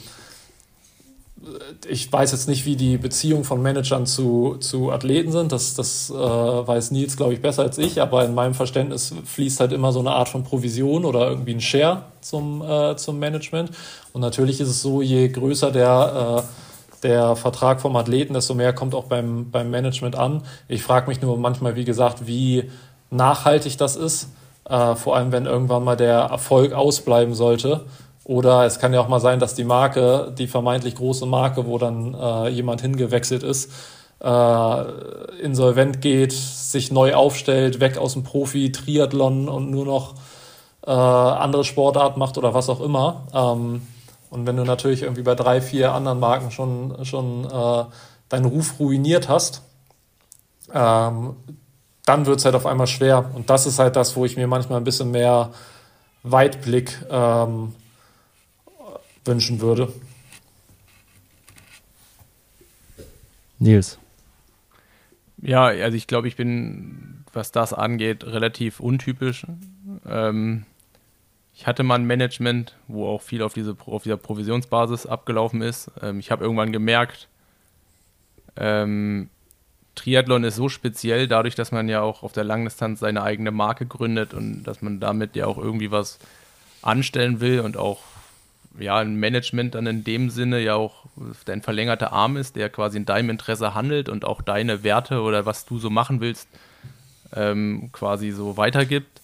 ich 1.88 2.12
weiß 2.12 2.32
jetzt 2.32 2.48
nicht, 2.48 2.66
wie 2.66 2.76
die 2.76 2.98
Beziehungen 2.98 3.44
von 3.44 3.62
Managern 3.62 4.06
zu, 4.06 4.58
zu 4.60 4.92
Athleten 4.92 5.32
sind. 5.32 5.52
Das, 5.52 5.76
das 5.76 6.10
äh, 6.10 6.14
weiß 6.14 6.92
Nils, 6.92 7.18
glaube 7.18 7.34
ich, 7.34 7.42
besser 7.42 7.64
als 7.64 7.78
ich. 7.78 8.02
Aber 8.02 8.26
in 8.26 8.34
meinem 8.34 8.54
Verständnis 8.54 9.14
fließt 9.26 9.60
halt 9.60 9.72
immer 9.72 9.92
so 9.92 10.00
eine 10.00 10.12
Art 10.12 10.30
von 10.30 10.44
Provision 10.44 11.06
oder 11.06 11.30
irgendwie 11.30 11.54
ein 11.54 11.62
Share 11.62 12.04
zum, 12.22 12.62
äh, 12.62 12.96
zum 12.96 13.20
Management. 13.20 13.72
Und 14.14 14.22
natürlich 14.22 14.60
ist 14.60 14.70
es 14.70 14.82
so, 14.82 15.02
je 15.02 15.28
größer 15.30 15.72
der, 15.72 16.44
äh, 16.44 17.04
der 17.04 17.36
Vertrag 17.36 17.82
vom 17.82 17.96
Athleten, 17.96 18.34
desto 18.34 18.54
mehr 18.54 18.74
kommt 18.74 18.96
auch 18.96 19.06
beim, 19.06 19.52
beim 19.52 19.70
Management 19.70 20.16
an. 20.16 20.44
Ich 20.68 20.84
frage 20.84 21.08
mich 21.08 21.22
nur 21.22 21.38
manchmal, 21.38 21.76
wie 21.76 21.86
gesagt, 21.86 22.28
wie 22.28 22.70
nachhaltig 23.10 23.78
das 23.78 23.96
ist. 23.96 24.30
Äh, 24.70 24.96
vor 24.96 25.16
allem, 25.16 25.32
wenn 25.32 25.46
irgendwann 25.46 25.84
mal 25.84 25.96
der 25.96 26.20
Erfolg 26.20 26.74
ausbleiben 26.74 27.34
sollte 27.34 27.86
oder 28.28 28.66
es 28.66 28.78
kann 28.78 28.94
ja 28.94 29.00
auch 29.00 29.08
mal 29.08 29.22
sein, 29.22 29.40
dass 29.40 29.56
die 29.56 29.64
Marke, 29.64 30.34
die 30.38 30.48
vermeintlich 30.48 30.96
große 30.96 31.26
Marke, 31.26 31.66
wo 31.66 31.78
dann 31.78 32.14
äh, 32.14 32.50
jemand 32.50 32.82
hingewechselt 32.82 33.42
ist, 33.42 33.72
äh, 34.22 34.84
insolvent 35.42 36.02
geht, 36.02 36.34
sich 36.34 36.92
neu 36.92 37.14
aufstellt, 37.16 37.80
weg 37.80 37.98
aus 37.98 38.14
dem 38.14 38.24
Profi, 38.24 38.74
Triathlon 38.74 39.48
und 39.48 39.72
nur 39.72 39.86
noch 39.86 40.16
äh, 40.86 40.92
andere 40.92 41.64
Sportart 41.64 42.18
macht 42.18 42.38
oder 42.38 42.54
was 42.54 42.68
auch 42.68 42.82
immer. 42.82 43.28
Ähm, 43.34 43.88
und 44.30 44.46
wenn 44.46 44.58
du 44.58 44.66
natürlich 44.66 45.04
irgendwie 45.04 45.24
bei 45.24 45.36
drei, 45.36 45.62
vier 45.62 45.94
anderen 45.94 46.20
Marken 46.20 46.52
schon, 46.52 47.06
schon 47.06 47.46
äh, 47.46 47.86
deinen 48.28 48.46
Ruf 48.46 48.78
ruiniert 48.78 49.30
hast, 49.30 49.62
ähm, 50.74 51.38
dann 52.06 52.26
wird 52.26 52.40
es 52.40 52.46
halt 52.46 52.56
auf 52.56 52.66
einmal 52.66 52.88
schwer. 52.88 53.32
Und 53.34 53.50
das 53.50 53.66
ist 53.68 53.80
halt 53.80 53.96
das, 53.96 54.18
wo 54.18 54.26
ich 54.26 54.36
mir 54.36 54.48
manchmal 54.48 54.82
ein 54.82 54.84
bisschen 54.84 55.12
mehr 55.12 55.52
Weitblick 56.24 56.92
ähm, 57.10 57.74
wünschen 59.28 59.62
würde. 59.62 59.94
Nils. 63.60 63.98
Ja, 65.42 65.66
also 65.66 65.96
ich 65.96 66.08
glaube, 66.08 66.28
ich 66.28 66.36
bin, 66.36 67.24
was 67.34 67.52
das 67.52 67.74
angeht, 67.74 68.24
relativ 68.24 68.80
untypisch. 68.80 69.46
Ähm, 70.08 70.66
ich 71.54 71.66
hatte 71.66 71.84
mal 71.84 71.96
ein 71.96 72.06
Management, 72.06 72.76
wo 72.88 73.08
auch 73.08 73.22
viel 73.22 73.42
auf, 73.42 73.54
diese, 73.54 73.76
auf 73.86 74.04
dieser 74.04 74.18
Provisionsbasis 74.18 75.06
abgelaufen 75.06 75.62
ist. 75.62 75.92
Ähm, 76.02 76.20
ich 76.20 76.32
habe 76.32 76.44
irgendwann 76.44 76.72
gemerkt, 76.72 77.28
ähm, 78.56 79.30
Triathlon 79.96 80.44
ist 80.44 80.56
so 80.56 80.70
speziell, 80.70 81.28
dadurch, 81.28 81.56
dass 81.56 81.72
man 81.72 81.90
ja 81.90 82.02
auch 82.02 82.22
auf 82.22 82.32
der 82.32 82.44
Langdistanz 82.44 83.00
seine 83.00 83.24
eigene 83.24 83.52
Marke 83.52 83.86
gründet 83.86 84.34
und 84.34 84.64
dass 84.64 84.82
man 84.82 85.00
damit 85.00 85.36
ja 85.36 85.48
auch 85.48 85.58
irgendwie 85.58 85.90
was 85.90 86.20
anstellen 86.84 87.40
will 87.40 87.62
und 87.62 87.78
auch 87.78 88.02
ja, 88.80 88.98
ein 88.98 89.16
Management 89.16 89.76
dann 89.76 89.88
in 89.88 90.04
dem 90.04 90.30
Sinne 90.30 90.60
ja 90.60 90.76
auch 90.76 91.06
dein 91.46 91.62
verlängerter 91.62 92.14
Arm 92.14 92.38
ist, 92.38 92.56
der 92.56 92.70
quasi 92.70 92.98
in 92.98 93.06
deinem 93.06 93.30
Interesse 93.30 93.74
handelt 93.74 94.10
und 94.10 94.26
auch 94.26 94.42
deine 94.42 94.84
Werte 94.84 95.22
oder 95.22 95.46
was 95.46 95.66
du 95.66 95.80
so 95.80 95.90
machen 95.90 96.22
willst, 96.22 96.48
ähm, 97.36 97.90
quasi 97.92 98.32
so 98.32 98.58
weitergibt. 98.58 99.22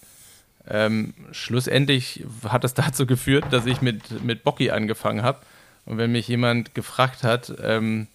Ähm, 0.68 1.14
schlussendlich 1.32 2.24
hat 2.48 2.64
es 2.64 2.74
dazu 2.74 3.06
geführt, 3.06 3.46
dass 3.50 3.66
ich 3.66 3.82
mit, 3.82 4.24
mit 4.24 4.44
Bocky 4.44 4.70
angefangen 4.70 5.22
habe. 5.22 5.38
Und 5.86 5.98
wenn 5.98 6.12
mich 6.12 6.28
jemand 6.28 6.74
gefragt 6.74 7.22
hat, 7.22 7.52
ähm, 7.62 8.06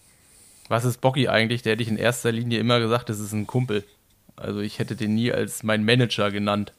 was 0.67 0.85
ist 0.85 1.01
Bocky 1.01 1.27
eigentlich, 1.27 1.61
der 1.61 1.73
hätte 1.73 1.83
ich 1.83 1.89
in 1.89 1.97
erster 1.97 2.31
Linie 2.31 2.59
immer 2.59 2.79
gesagt, 2.79 3.09
das 3.09 3.19
ist 3.19 3.33
ein 3.33 3.47
Kumpel. 3.47 3.83
Also 4.35 4.59
ich 4.59 4.79
hätte 4.79 4.95
den 4.95 5.15
nie 5.15 5.31
als 5.31 5.63
mein 5.63 5.83
Manager 5.83 6.31
genannt. 6.31 6.73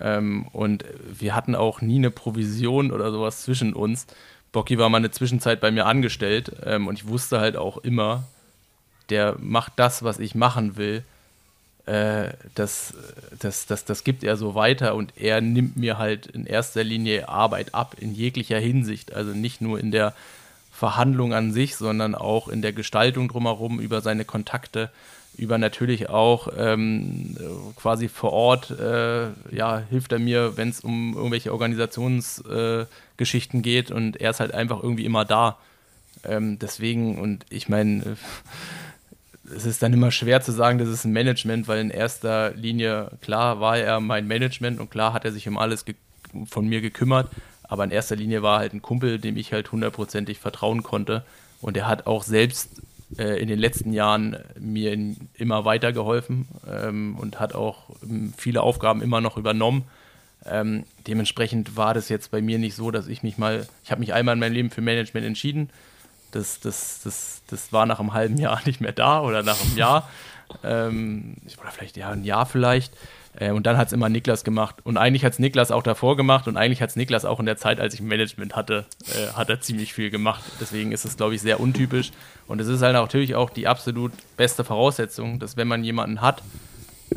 Ähm, 0.00 0.46
und 0.52 0.84
wir 1.18 1.34
hatten 1.34 1.54
auch 1.54 1.80
nie 1.80 1.96
eine 1.96 2.10
Provision 2.10 2.90
oder 2.90 3.10
sowas 3.10 3.42
zwischen 3.42 3.72
uns. 3.72 4.06
Bocky 4.52 4.78
war 4.78 4.88
mal 4.88 4.98
eine 4.98 5.10
Zwischenzeit 5.10 5.60
bei 5.60 5.70
mir 5.70 5.86
angestellt 5.86 6.52
ähm, 6.64 6.86
und 6.86 6.98
ich 6.98 7.08
wusste 7.08 7.40
halt 7.40 7.56
auch 7.56 7.78
immer, 7.78 8.24
der 9.10 9.36
macht 9.38 9.74
das, 9.76 10.02
was 10.02 10.18
ich 10.18 10.34
machen 10.34 10.76
will. 10.76 11.02
Äh, 11.86 12.30
das, 12.54 12.94
das, 13.38 13.66
das, 13.66 13.84
das 13.84 14.04
gibt 14.04 14.24
er 14.24 14.36
so 14.36 14.54
weiter 14.54 14.94
und 14.94 15.12
er 15.16 15.40
nimmt 15.40 15.76
mir 15.76 15.98
halt 15.98 16.26
in 16.26 16.46
erster 16.46 16.82
Linie 16.82 17.28
Arbeit 17.28 17.74
ab, 17.74 17.96
in 17.98 18.14
jeglicher 18.14 18.58
Hinsicht. 18.58 19.12
Also 19.12 19.32
nicht 19.32 19.60
nur 19.60 19.78
in 19.78 19.90
der 19.90 20.14
Verhandlung 20.72 21.34
an 21.34 21.52
sich, 21.52 21.76
sondern 21.76 22.14
auch 22.14 22.48
in 22.48 22.62
der 22.62 22.72
Gestaltung 22.72 23.28
drumherum, 23.28 23.80
über 23.80 24.00
seine 24.00 24.24
Kontakte 24.24 24.90
über 25.36 25.58
natürlich 25.58 26.08
auch 26.08 26.48
ähm, 26.56 27.36
quasi 27.76 28.08
vor 28.08 28.32
Ort, 28.32 28.70
äh, 28.70 29.26
ja, 29.54 29.82
hilft 29.90 30.12
er 30.12 30.18
mir, 30.18 30.56
wenn 30.56 30.68
es 30.68 30.80
um 30.80 31.14
irgendwelche 31.14 31.52
Organisationsgeschichten 31.52 33.60
äh, 33.60 33.62
geht 33.62 33.90
und 33.90 34.20
er 34.20 34.30
ist 34.30 34.40
halt 34.40 34.54
einfach 34.54 34.82
irgendwie 34.82 35.04
immer 35.04 35.24
da. 35.24 35.58
Ähm, 36.24 36.58
deswegen, 36.58 37.18
und 37.18 37.44
ich 37.50 37.68
meine, 37.68 38.02
äh, 38.02 38.16
es 39.54 39.66
ist 39.66 39.82
dann 39.82 39.92
immer 39.92 40.10
schwer 40.10 40.40
zu 40.40 40.52
sagen, 40.52 40.78
das 40.78 40.88
ist 40.88 41.04
ein 41.04 41.12
Management, 41.12 41.68
weil 41.68 41.80
in 41.80 41.90
erster 41.90 42.52
Linie, 42.52 43.10
klar 43.20 43.60
war 43.60 43.76
er 43.76 44.00
mein 44.00 44.26
Management 44.26 44.80
und 44.80 44.90
klar 44.90 45.12
hat 45.12 45.24
er 45.24 45.32
sich 45.32 45.46
um 45.48 45.58
alles 45.58 45.84
von 46.46 46.66
mir 46.66 46.80
gekümmert, 46.80 47.30
aber 47.64 47.84
in 47.84 47.90
erster 47.90 48.16
Linie 48.16 48.42
war 48.42 48.56
er 48.56 48.60
halt 48.60 48.72
ein 48.72 48.82
Kumpel, 48.82 49.18
dem 49.18 49.36
ich 49.36 49.52
halt 49.52 49.72
hundertprozentig 49.72 50.38
vertrauen 50.38 50.82
konnte 50.82 51.24
und 51.60 51.76
er 51.76 51.86
hat 51.86 52.06
auch 52.06 52.22
selbst 52.22 52.70
äh, 53.18 53.40
in 53.40 53.48
den 53.48 53.58
letzten 53.58 53.92
Jahren 53.92 54.38
mir 54.58 54.96
immer 55.34 55.64
weitergeholfen 55.64 56.48
ähm, 56.68 57.16
und 57.18 57.40
hat 57.40 57.54
auch 57.54 57.90
ähm, 58.02 58.32
viele 58.36 58.62
Aufgaben 58.62 59.02
immer 59.02 59.20
noch 59.20 59.36
übernommen. 59.36 59.84
Ähm, 60.46 60.84
dementsprechend 61.06 61.76
war 61.76 61.94
das 61.94 62.08
jetzt 62.08 62.30
bei 62.30 62.42
mir 62.42 62.58
nicht 62.58 62.74
so, 62.74 62.90
dass 62.90 63.06
ich 63.06 63.22
mich 63.22 63.38
mal, 63.38 63.66
ich 63.82 63.90
habe 63.90 64.00
mich 64.00 64.12
einmal 64.12 64.34
in 64.34 64.40
meinem 64.40 64.52
Leben 64.52 64.70
für 64.70 64.82
Management 64.82 65.26
entschieden. 65.26 65.70
Das, 66.32 66.60
das, 66.60 67.00
das, 67.04 67.42
das 67.46 67.72
war 67.72 67.86
nach 67.86 68.00
einem 68.00 68.12
halben 68.12 68.36
Jahr 68.36 68.60
nicht 68.66 68.80
mehr 68.80 68.92
da 68.92 69.22
oder 69.22 69.42
nach 69.42 69.62
einem 69.62 69.76
Jahr. 69.76 70.10
Ähm, 70.62 71.36
oder 71.60 71.70
vielleicht 71.70 71.96
ja, 71.96 72.10
ein 72.10 72.24
Jahr 72.24 72.46
vielleicht. 72.46 72.92
Äh, 73.36 73.50
und 73.50 73.66
dann 73.66 73.76
hat 73.76 73.88
es 73.88 73.92
immer 73.92 74.08
Niklas 74.08 74.44
gemacht. 74.44 74.76
Und 74.84 74.96
eigentlich 74.96 75.24
hat 75.24 75.32
es 75.32 75.38
Niklas 75.38 75.70
auch 75.70 75.82
davor 75.82 76.16
gemacht 76.16 76.48
und 76.48 76.56
eigentlich 76.56 76.82
hat 76.82 76.90
es 76.90 76.96
Niklas 76.96 77.24
auch 77.24 77.40
in 77.40 77.46
der 77.46 77.56
Zeit, 77.56 77.80
als 77.80 77.94
ich 77.94 78.00
Management 78.00 78.56
hatte, 78.56 78.86
äh, 79.06 79.32
hat 79.34 79.50
er 79.50 79.60
ziemlich 79.60 79.92
viel 79.92 80.10
gemacht. 80.10 80.42
Deswegen 80.60 80.92
ist 80.92 81.04
es, 81.04 81.16
glaube 81.16 81.34
ich, 81.34 81.42
sehr 81.42 81.60
untypisch. 81.60 82.12
Und 82.46 82.60
es 82.60 82.68
ist 82.68 82.82
halt 82.82 82.94
natürlich 82.94 83.34
auch 83.34 83.50
die 83.50 83.66
absolut 83.66 84.12
beste 84.36 84.64
Voraussetzung, 84.64 85.38
dass 85.38 85.56
wenn 85.56 85.68
man 85.68 85.84
jemanden 85.84 86.20
hat, 86.20 86.42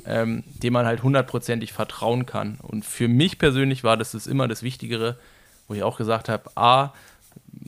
ähm, 0.05 0.43
dem 0.63 0.73
man 0.73 0.85
halt 0.85 1.03
hundertprozentig 1.03 1.73
vertrauen 1.73 2.25
kann. 2.25 2.57
Und 2.61 2.85
für 2.85 3.07
mich 3.07 3.39
persönlich 3.39 3.83
war 3.83 3.97
das, 3.97 4.11
das 4.11 4.27
immer 4.27 4.47
das 4.47 4.63
Wichtigere, 4.63 5.17
wo 5.67 5.73
ich 5.73 5.83
auch 5.83 5.97
gesagt 5.97 6.29
habe, 6.29 6.49
A, 6.55 6.93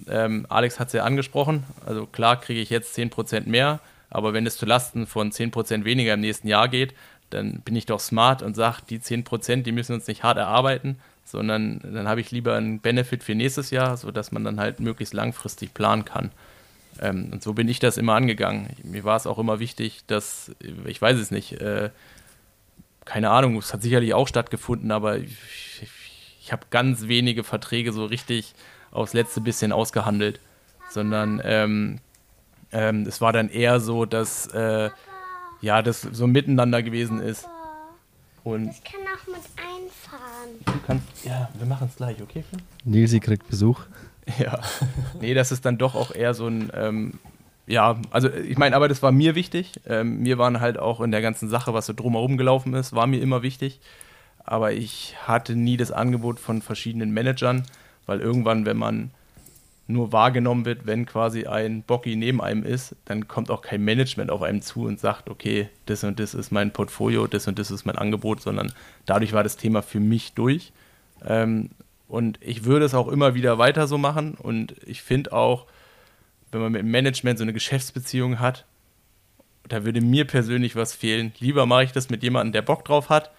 ähm, 0.08 0.46
Alex 0.50 0.80
hat 0.80 0.88
es 0.88 0.94
ja 0.94 1.04
angesprochen, 1.04 1.64
also 1.86 2.06
klar 2.06 2.40
kriege 2.40 2.62
ich 2.62 2.70
jetzt 2.70 2.98
10% 2.98 3.48
mehr, 3.48 3.80
aber 4.10 4.34
wenn 4.34 4.46
es 4.48 4.58
zu 4.58 4.66
Lasten 4.66 5.06
von 5.06 5.32
10% 5.32 5.84
weniger 5.84 6.14
im 6.14 6.22
nächsten 6.22 6.48
Jahr 6.48 6.68
geht, 6.68 6.94
dann 7.30 7.62
bin 7.62 7.76
ich 7.76 7.86
doch 7.86 8.00
smart 8.00 8.42
und 8.42 8.56
sage, 8.56 8.82
die 8.90 9.00
10%, 9.00 9.64
die 9.64 9.72
müssen 9.72 9.94
uns 9.94 10.08
nicht 10.08 10.24
hart 10.24 10.38
erarbeiten, 10.38 10.98
sondern 11.24 11.80
dann 11.80 12.08
habe 12.08 12.22
ich 12.22 12.32
lieber 12.32 12.56
einen 12.56 12.80
Benefit 12.80 13.24
für 13.24 13.36
nächstes 13.36 13.70
Jahr, 13.72 13.98
sodass 13.98 14.32
man 14.32 14.44
dann 14.44 14.60
halt 14.60 14.80
möglichst 14.80 15.14
langfristig 15.14 15.74
planen 15.74 16.06
kann. 16.06 16.32
Ähm, 17.00 17.30
und 17.32 17.44
so 17.44 17.54
bin 17.54 17.68
ich 17.68 17.80
das 17.80 17.98
immer 17.98 18.16
angegangen. 18.16 18.70
Mir 18.84 19.04
war 19.04 19.16
es 19.16 19.28
auch 19.28 19.38
immer 19.38 19.60
wichtig, 19.60 20.04
dass, 20.08 20.52
ich 20.86 21.02
weiß 21.02 21.18
es 21.18 21.32
nicht, 21.32 21.54
äh, 21.62 21.92
keine 23.06 23.30
Ahnung, 23.30 23.58
es 23.58 23.74
hat 23.74 23.82
sicherlich 23.82 24.14
auch 24.14 24.28
stattgefunden, 24.28 24.92
aber 24.92 25.18
ich, 25.18 25.34
ich, 25.82 25.90
ich 26.42 26.52
habe 26.52 26.68
ganz 26.70 27.08
wenige 27.08 27.44
Verträge 27.44 27.92
so 27.92 28.06
richtig 28.06 28.54
aufs 28.92 29.14
letzte 29.14 29.42
bisschen 29.42 29.72
ausgehandelt, 29.72 30.40
sondern 30.90 31.42
ähm, 31.44 32.00
ähm, 32.72 33.04
es 33.08 33.22
war 33.22 33.34
dann 33.34 33.50
eher 33.50 33.80
so, 33.80 34.06
dass 34.06 34.48
äh, 34.48 34.90
ja, 35.62 35.82
das 35.82 36.02
so 36.02 36.28
miteinander 36.28 36.84
gewesen 36.84 37.22
ist. 37.22 37.48
Und 38.44 38.70
ich 38.70 38.84
kann 38.84 39.02
auch 39.02 39.28
mit 39.28 39.44
einfahren. 39.58 40.50
Du 40.66 40.86
kannst, 40.86 41.26
ja, 41.26 41.50
wir 41.58 41.68
machen 41.68 41.88
es 41.90 41.98
gleich, 41.98 42.22
okay, 42.22 42.44
Finn? 42.50 42.62
Nilsi 42.86 43.20
kriegt 43.20 43.48
Besuch. 43.50 43.82
Ja, 44.38 44.60
nee, 45.20 45.34
das 45.34 45.52
ist 45.52 45.66
dann 45.66 45.80
doch 45.80 45.96
auch 45.96 46.14
eher 46.14 46.36
so 46.36 46.46
ein, 46.46 46.70
ähm, 46.76 47.14
ja, 47.66 48.00
also 48.12 48.30
ich 48.30 48.60
meine, 48.60 48.76
aber 48.76 48.88
das 48.88 49.02
war 49.02 49.12
mir 49.12 49.34
wichtig. 49.34 49.80
Ähm, 49.88 50.22
mir 50.22 50.38
waren 50.38 50.60
halt 50.60 50.78
auch 50.78 51.02
in 51.02 51.10
der 51.10 51.22
ganzen 51.24 51.50
Sache, 51.50 51.74
was 51.74 51.88
so 51.88 51.94
drumherum 51.94 52.38
gelaufen 52.38 52.76
ist, 52.76 52.94
war 52.94 53.08
mir 53.08 53.22
immer 53.24 53.42
wichtig. 53.42 53.80
Aber 54.44 54.72
ich 54.72 55.16
hatte 55.26 55.56
nie 55.56 55.78
das 55.78 55.92
Angebot 55.92 56.40
von 56.40 56.62
verschiedenen 56.62 57.12
Managern, 57.12 57.64
weil 58.06 58.22
irgendwann, 58.22 58.66
wenn 58.68 58.78
man 58.78 59.10
nur 59.90 60.12
wahrgenommen 60.14 60.66
wird, 60.66 60.86
wenn 60.86 61.08
quasi 61.08 61.48
ein 61.48 61.82
Bocky 61.82 62.16
neben 62.16 62.42
einem 62.42 62.64
ist, 62.64 62.96
dann 63.06 63.28
kommt 63.28 63.50
auch 63.50 63.64
kein 63.64 63.84
Management 63.84 64.30
auf 64.30 64.44
einem 64.44 64.62
zu 64.62 64.86
und 64.86 65.00
sagt, 65.00 65.30
okay, 65.30 65.68
das 65.88 66.04
und 66.04 66.20
das 66.20 66.36
ist 66.36 66.52
mein 66.52 66.72
Portfolio, 66.72 67.26
das 67.26 67.48
und 67.48 67.58
das 67.58 67.72
ist 67.72 67.86
mein 67.86 67.98
Angebot, 67.98 68.42
sondern 68.42 68.72
dadurch 69.08 69.34
war 69.34 69.42
das 69.42 69.58
Thema 69.58 69.82
für 69.82 70.00
mich 70.00 70.34
durch. 70.34 70.72
Ähm, 71.26 71.72
und 72.08 72.38
ich 72.42 72.66
würde 72.66 72.86
es 72.86 72.94
auch 72.94 73.08
immer 73.08 73.34
wieder 73.34 73.58
weiter 73.58 73.88
so 73.88 73.98
machen 73.98 74.36
und 74.36 74.76
ich 74.86 75.02
finde 75.02 75.34
auch, 75.34 75.66
wenn 76.52 76.62
man 76.62 76.72
mit 76.72 76.82
dem 76.82 76.92
Management 76.92 77.40
so 77.40 77.44
eine 77.44 77.54
Geschäftsbeziehung 77.54 78.40
hat, 78.40 78.66
da 79.68 79.86
würde 79.86 80.02
mir 80.02 80.26
persönlich 80.26 80.76
was 80.76 80.94
fehlen. 80.94 81.34
Lieber 81.40 81.66
mache 81.66 81.86
ich 81.86 81.92
das 81.92 82.10
mit 82.10 82.22
jemandem, 82.22 82.54
der 82.54 82.62
Bock 82.62 82.86
drauf 82.86 83.10
hat 83.10 83.32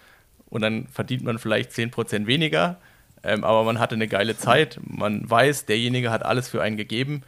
und 0.48 0.62
dann 0.62 0.89
verdient 0.89 1.22
man 1.22 1.39
vielleicht 1.39 1.70
10% 1.70 2.27
weniger, 2.27 2.81
ähm, 3.22 3.44
aber 3.44 3.64
man 3.64 3.78
hatte 3.78 3.94
eine 3.94 4.09
geile 4.09 4.36
Zeit. 4.36 4.80
Man 4.84 5.28
weiß, 5.28 5.66
derjenige 5.66 6.10
hat 6.10 6.24
alles 6.24 6.48
für 6.48 6.62
einen 6.62 6.76
gegeben. 6.76 7.22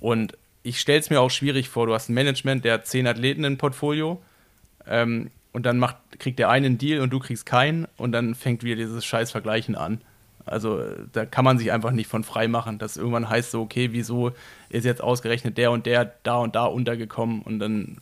Und 0.00 0.36
ich 0.62 0.80
stelle 0.80 0.98
es 0.98 1.10
mir 1.10 1.20
auch 1.20 1.30
schwierig 1.30 1.68
vor. 1.68 1.86
Du 1.86 1.94
hast 1.94 2.08
ein 2.08 2.14
Management, 2.14 2.64
der 2.64 2.74
hat 2.74 2.86
zehn 2.86 3.06
Athleten 3.06 3.44
im 3.44 3.58
Portfolio. 3.58 4.20
Ähm, 4.86 5.30
und 5.52 5.64
dann 5.64 5.78
macht, 5.78 5.96
kriegt 6.18 6.38
der 6.38 6.50
eine 6.50 6.66
einen 6.66 6.78
Deal 6.78 7.00
und 7.00 7.10
du 7.10 7.18
kriegst 7.18 7.46
keinen. 7.46 7.86
Und 7.96 8.12
dann 8.12 8.34
fängt 8.34 8.62
wieder 8.62 8.76
dieses 8.76 9.04
scheiß 9.04 9.30
Vergleichen 9.30 9.74
an. 9.74 10.00
Also 10.44 10.80
da 11.12 11.26
kann 11.26 11.44
man 11.44 11.58
sich 11.58 11.72
einfach 11.72 11.90
nicht 11.90 12.08
von 12.08 12.22
frei 12.22 12.46
machen, 12.46 12.78
dass 12.78 12.96
irgendwann 12.96 13.28
heißt 13.28 13.50
so, 13.50 13.62
okay, 13.62 13.88
wieso 13.92 14.32
ist 14.68 14.84
jetzt 14.84 15.02
ausgerechnet 15.02 15.58
der 15.58 15.72
und 15.72 15.86
der 15.86 16.12
da 16.22 16.36
und 16.36 16.54
da 16.54 16.66
untergekommen 16.66 17.42
und 17.42 17.58
dann, 17.58 17.98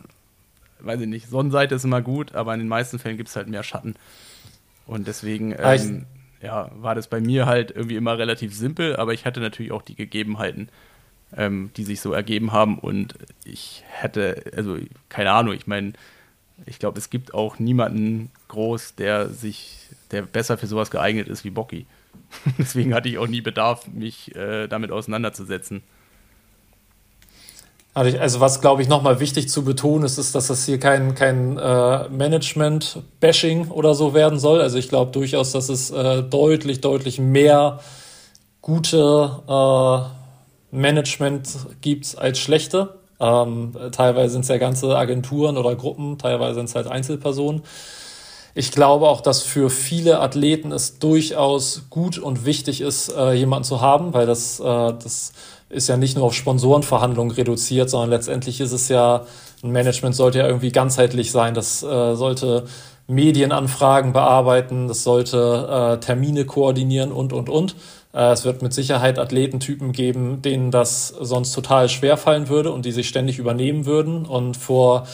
weiß 0.80 1.00
ich 1.00 1.06
nicht, 1.06 1.28
Sonnenseite 1.28 1.74
ist 1.74 1.84
immer 1.84 2.02
gut, 2.02 2.34
aber 2.34 2.52
in 2.52 2.60
den 2.60 2.68
meisten 2.68 2.98
Fällen 2.98 3.16
gibt 3.16 3.30
es 3.30 3.36
halt 3.36 3.48
mehr 3.48 3.62
Schatten. 3.62 3.94
Und 4.86 5.08
deswegen 5.08 5.54
ähm, 5.58 6.04
ja, 6.44 6.70
war 6.74 6.94
das 6.94 7.08
bei 7.08 7.20
mir 7.20 7.46
halt 7.46 7.70
irgendwie 7.70 7.96
immer 7.96 8.18
relativ 8.18 8.54
simpel, 8.54 8.96
aber 8.96 9.14
ich 9.14 9.24
hatte 9.24 9.40
natürlich 9.40 9.72
auch 9.72 9.82
die 9.82 9.94
Gegebenheiten, 9.94 10.68
ähm, 11.34 11.70
die 11.76 11.84
sich 11.84 12.00
so 12.00 12.12
ergeben 12.12 12.52
haben 12.52 12.78
und 12.78 13.14
ich 13.44 13.82
hätte, 13.88 14.44
also 14.54 14.76
keine 15.08 15.32
Ahnung, 15.32 15.54
ich 15.54 15.66
meine, 15.66 15.94
ich 16.66 16.78
glaube, 16.78 16.98
es 16.98 17.08
gibt 17.08 17.32
auch 17.32 17.58
niemanden 17.58 18.30
groß, 18.48 18.94
der 18.94 19.30
sich, 19.30 19.88
der 20.10 20.22
besser 20.22 20.58
für 20.58 20.66
sowas 20.66 20.90
geeignet 20.90 21.28
ist 21.28 21.44
wie 21.44 21.50
Bocky. 21.50 21.86
Deswegen 22.58 22.94
hatte 22.94 23.08
ich 23.08 23.18
auch 23.18 23.26
nie 23.26 23.40
Bedarf, 23.40 23.88
mich 23.88 24.36
äh, 24.36 24.68
damit 24.68 24.90
auseinanderzusetzen. 24.92 25.82
Also, 27.94 28.40
was, 28.40 28.60
glaube 28.60 28.82
ich, 28.82 28.88
nochmal 28.88 29.20
wichtig 29.20 29.48
zu 29.48 29.62
betonen 29.62 30.04
ist, 30.04 30.18
ist, 30.18 30.34
dass 30.34 30.48
das 30.48 30.66
hier 30.66 30.80
kein, 30.80 31.14
kein 31.14 31.56
äh, 31.56 32.08
Management-Bashing 32.08 33.70
oder 33.70 33.94
so 33.94 34.14
werden 34.14 34.40
soll. 34.40 34.60
Also 34.60 34.78
ich 34.78 34.88
glaube 34.88 35.12
durchaus, 35.12 35.52
dass 35.52 35.68
es 35.68 35.92
äh, 35.92 36.24
deutlich, 36.24 36.80
deutlich 36.80 37.20
mehr 37.20 37.78
gute 38.62 39.30
äh, 39.48 40.76
Management 40.76 41.48
gibt 41.82 42.18
als 42.18 42.40
schlechte. 42.40 42.98
Ähm, 43.20 43.76
teilweise 43.92 44.32
sind 44.32 44.40
es 44.40 44.48
ja 44.48 44.58
ganze 44.58 44.96
Agenturen 44.96 45.56
oder 45.56 45.76
Gruppen, 45.76 46.18
teilweise 46.18 46.54
sind 46.56 46.70
es 46.70 46.74
halt 46.74 46.88
Einzelpersonen. 46.88 47.62
Ich 48.56 48.72
glaube 48.72 49.08
auch, 49.08 49.20
dass 49.20 49.42
für 49.42 49.68
viele 49.70 50.20
Athleten 50.20 50.72
es 50.72 50.98
durchaus 50.98 51.86
gut 51.90 52.18
und 52.18 52.44
wichtig 52.44 52.80
ist, 52.80 53.08
äh, 53.08 53.32
jemanden 53.32 53.64
zu 53.64 53.80
haben, 53.80 54.14
weil 54.14 54.26
das, 54.26 54.60
äh, 54.60 54.62
das 54.64 55.32
ist 55.74 55.88
ja 55.88 55.96
nicht 55.96 56.16
nur 56.16 56.24
auf 56.24 56.34
Sponsorenverhandlungen 56.34 57.34
reduziert, 57.34 57.90
sondern 57.90 58.10
letztendlich 58.10 58.60
ist 58.60 58.72
es 58.72 58.88
ja, 58.88 59.26
ein 59.62 59.70
Management 59.70 60.14
sollte 60.14 60.38
ja 60.38 60.46
irgendwie 60.46 60.72
ganzheitlich 60.72 61.30
sein. 61.30 61.54
Das 61.54 61.82
äh, 61.82 62.14
sollte 62.14 62.64
Medienanfragen 63.06 64.12
bearbeiten, 64.12 64.88
das 64.88 65.04
sollte 65.04 65.96
äh, 65.96 66.00
Termine 66.00 66.44
koordinieren 66.46 67.12
und, 67.12 67.32
und, 67.32 67.48
und. 67.48 67.76
Äh, 68.14 68.32
es 68.32 68.44
wird 68.44 68.62
mit 68.62 68.72
Sicherheit 68.72 69.18
Athletentypen 69.18 69.92
geben, 69.92 70.40
denen 70.40 70.70
das 70.70 71.08
sonst 71.08 71.52
total 71.52 71.88
schwer 71.88 72.16
fallen 72.16 72.48
würde 72.48 72.70
und 72.70 72.84
die 72.84 72.92
sich 72.92 73.08
ständig 73.08 73.38
übernehmen 73.38 73.84
würden 73.84 74.24
und 74.24 74.56
vor 74.56 75.06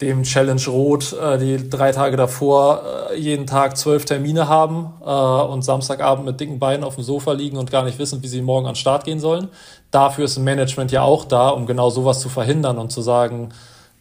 dem 0.00 0.22
Challenge 0.22 0.62
Rot 0.66 1.12
äh, 1.12 1.38
die 1.38 1.68
drei 1.68 1.92
Tage 1.92 2.16
davor 2.16 2.82
äh, 3.10 3.18
jeden 3.18 3.46
Tag 3.46 3.76
zwölf 3.76 4.04
Termine 4.04 4.48
haben 4.48 4.94
äh, 5.04 5.10
und 5.10 5.62
Samstagabend 5.62 6.24
mit 6.24 6.40
dicken 6.40 6.58
Beinen 6.58 6.84
auf 6.84 6.94
dem 6.94 7.04
Sofa 7.04 7.32
liegen 7.32 7.58
und 7.58 7.70
gar 7.70 7.84
nicht 7.84 7.98
wissen, 7.98 8.22
wie 8.22 8.28
sie 8.28 8.40
morgen 8.40 8.66
an 8.66 8.72
den 8.72 8.78
Start 8.78 9.04
gehen 9.04 9.20
sollen. 9.20 9.48
Dafür 9.90 10.24
ist 10.24 10.36
ein 10.38 10.44
Management 10.44 10.90
ja 10.92 11.02
auch 11.02 11.24
da, 11.24 11.50
um 11.50 11.66
genau 11.66 11.90
sowas 11.90 12.20
zu 12.20 12.28
verhindern 12.28 12.78
und 12.78 12.90
zu 12.90 13.02
sagen, 13.02 13.50